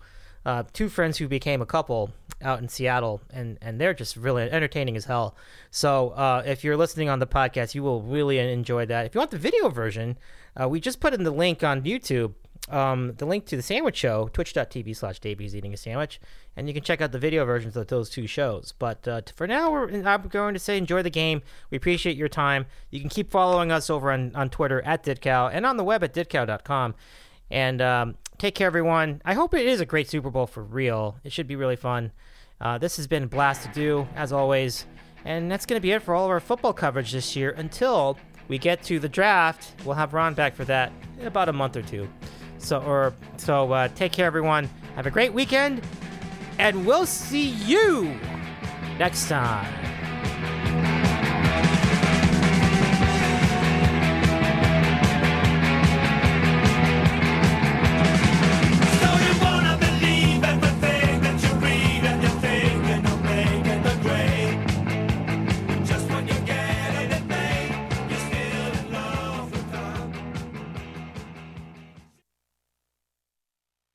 uh, 0.47 0.65
two 0.73 0.89
friends 0.89 1.19
who 1.19 1.28
became 1.28 1.61
a 1.61 1.66
couple 1.66 2.11
out 2.40 2.61
in 2.61 2.69
Seattle, 2.69 3.20
and 3.31 3.59
and 3.61 3.81
they're 3.81 3.95
just 3.95 4.16
really 4.16 4.51
entertaining 4.51 4.97
as 4.97 5.05
hell. 5.05 5.36
So 5.70 6.11
uh, 6.11 6.43
if 6.47 6.65
you're 6.65 6.77
listening 6.77 7.09
on 7.09 7.19
the 7.19 7.27
podcast, 7.27 7.74
you 7.74 7.82
will 7.82 8.03
really 8.03 8.39
enjoy 8.39 8.86
that. 8.86 9.07
If 9.07 9.15
you 9.15 9.19
want 9.19 9.31
the 9.31 9.39
video 9.39 9.69
version, 9.69 10.16
uh, 10.61 10.69
we 10.69 10.81
just 10.81 11.01
put 11.01 11.15
in 11.15 11.24
the 11.24 11.31
link 11.31 11.62
on 11.65 11.82
YouTube. 11.82 12.35
Um, 12.70 13.15
the 13.16 13.24
link 13.24 13.47
to 13.47 13.57
the 13.57 13.62
sandwich 13.62 13.97
show, 13.97 14.28
twitch.tv 14.32 14.95
slash 14.95 15.20
Davey's 15.20 15.57
eating 15.57 15.73
a 15.73 15.77
sandwich, 15.77 16.20
and 16.57 16.69
you 16.69 16.74
can 16.74 16.82
check 16.82 17.01
out 17.01 17.12
the 17.12 17.19
video 17.19 17.45
versions 17.45 17.77
of 17.77 17.86
those 17.86 18.11
two 18.11 18.27
shows. 18.27 18.74
But 18.78 19.09
uh, 19.09 19.23
for 19.35 19.47
now, 19.47 19.74
I'm 19.86 20.23
going 20.28 20.55
to 20.55 20.61
say 20.61 20.77
enjoy 20.77 21.03
the 21.03 21.11
game. 21.11 21.43
We 21.70 21.77
appreciate 21.77 22.16
your 22.16 22.28
time. 22.28 22.66
You 22.90 23.01
can 23.01 23.09
keep 23.09 23.31
following 23.31 23.73
us 23.73 23.89
over 23.89 24.12
on, 24.12 24.35
on 24.35 24.51
Twitter 24.51 24.82
at 24.82 25.03
DITCOW 25.03 25.51
and 25.53 25.65
on 25.65 25.77
the 25.77 25.85
web 25.85 26.05
at 26.05 26.12
ditcow.com. 26.12 26.95
And 27.51 27.81
um, 27.81 28.16
take 28.36 28.55
care, 28.55 28.66
everyone. 28.66 29.23
I 29.24 29.35
hope 29.35 29.55
it 29.55 29.66
is 29.66 29.81
a 29.81 29.86
great 29.86 30.09
Super 30.09 30.31
Bowl 30.31 30.47
for 30.47 30.62
real. 30.62 31.16
It 31.24 31.32
should 31.32 31.47
be 31.47 31.57
really 31.57 31.77
fun. 31.77 32.12
Uh, 32.61 32.77
this 32.77 32.97
has 32.97 33.07
been 33.07 33.24
a 33.24 33.28
blast 33.28 33.62
to 33.62 33.73
do, 33.73 34.07
as 34.15 34.32
always. 34.32 34.85
And 35.24 35.51
that's 35.51 35.66
going 35.66 35.78
to 35.78 35.82
be 35.82 35.93
it 35.93 36.03
for 36.03 36.15
all 36.15 36.24
of 36.24 36.31
our 36.31 36.40
football 36.40 36.73
coverage 36.73 37.12
this 37.12 37.35
year 37.36 37.51
until 37.57 38.19
we 38.49 38.59
get 38.59 38.82
to 38.85 38.99
the 38.99 39.09
draft. 39.09 39.85
We'll 39.85 39.95
have 39.95 40.15
Ron 40.15 40.35
back 40.35 40.55
for 40.55 40.65
that 40.65 40.93
in 41.20 41.27
about 41.27 41.49
a 41.49 41.53
month 41.53 41.77
or 41.77 41.82
two. 41.82 42.09
So, 42.59 42.80
or 42.80 43.14
so. 43.36 43.72
Uh, 43.72 43.89
take 43.89 44.12
care, 44.12 44.26
everyone. 44.26 44.68
Have 44.97 45.06
a 45.06 45.10
great 45.10 45.32
weekend, 45.32 45.82
and 46.59 46.85
we'll 46.86 47.06
see 47.06 47.48
you 47.48 48.18
next 48.98 49.28
time. 49.28 49.72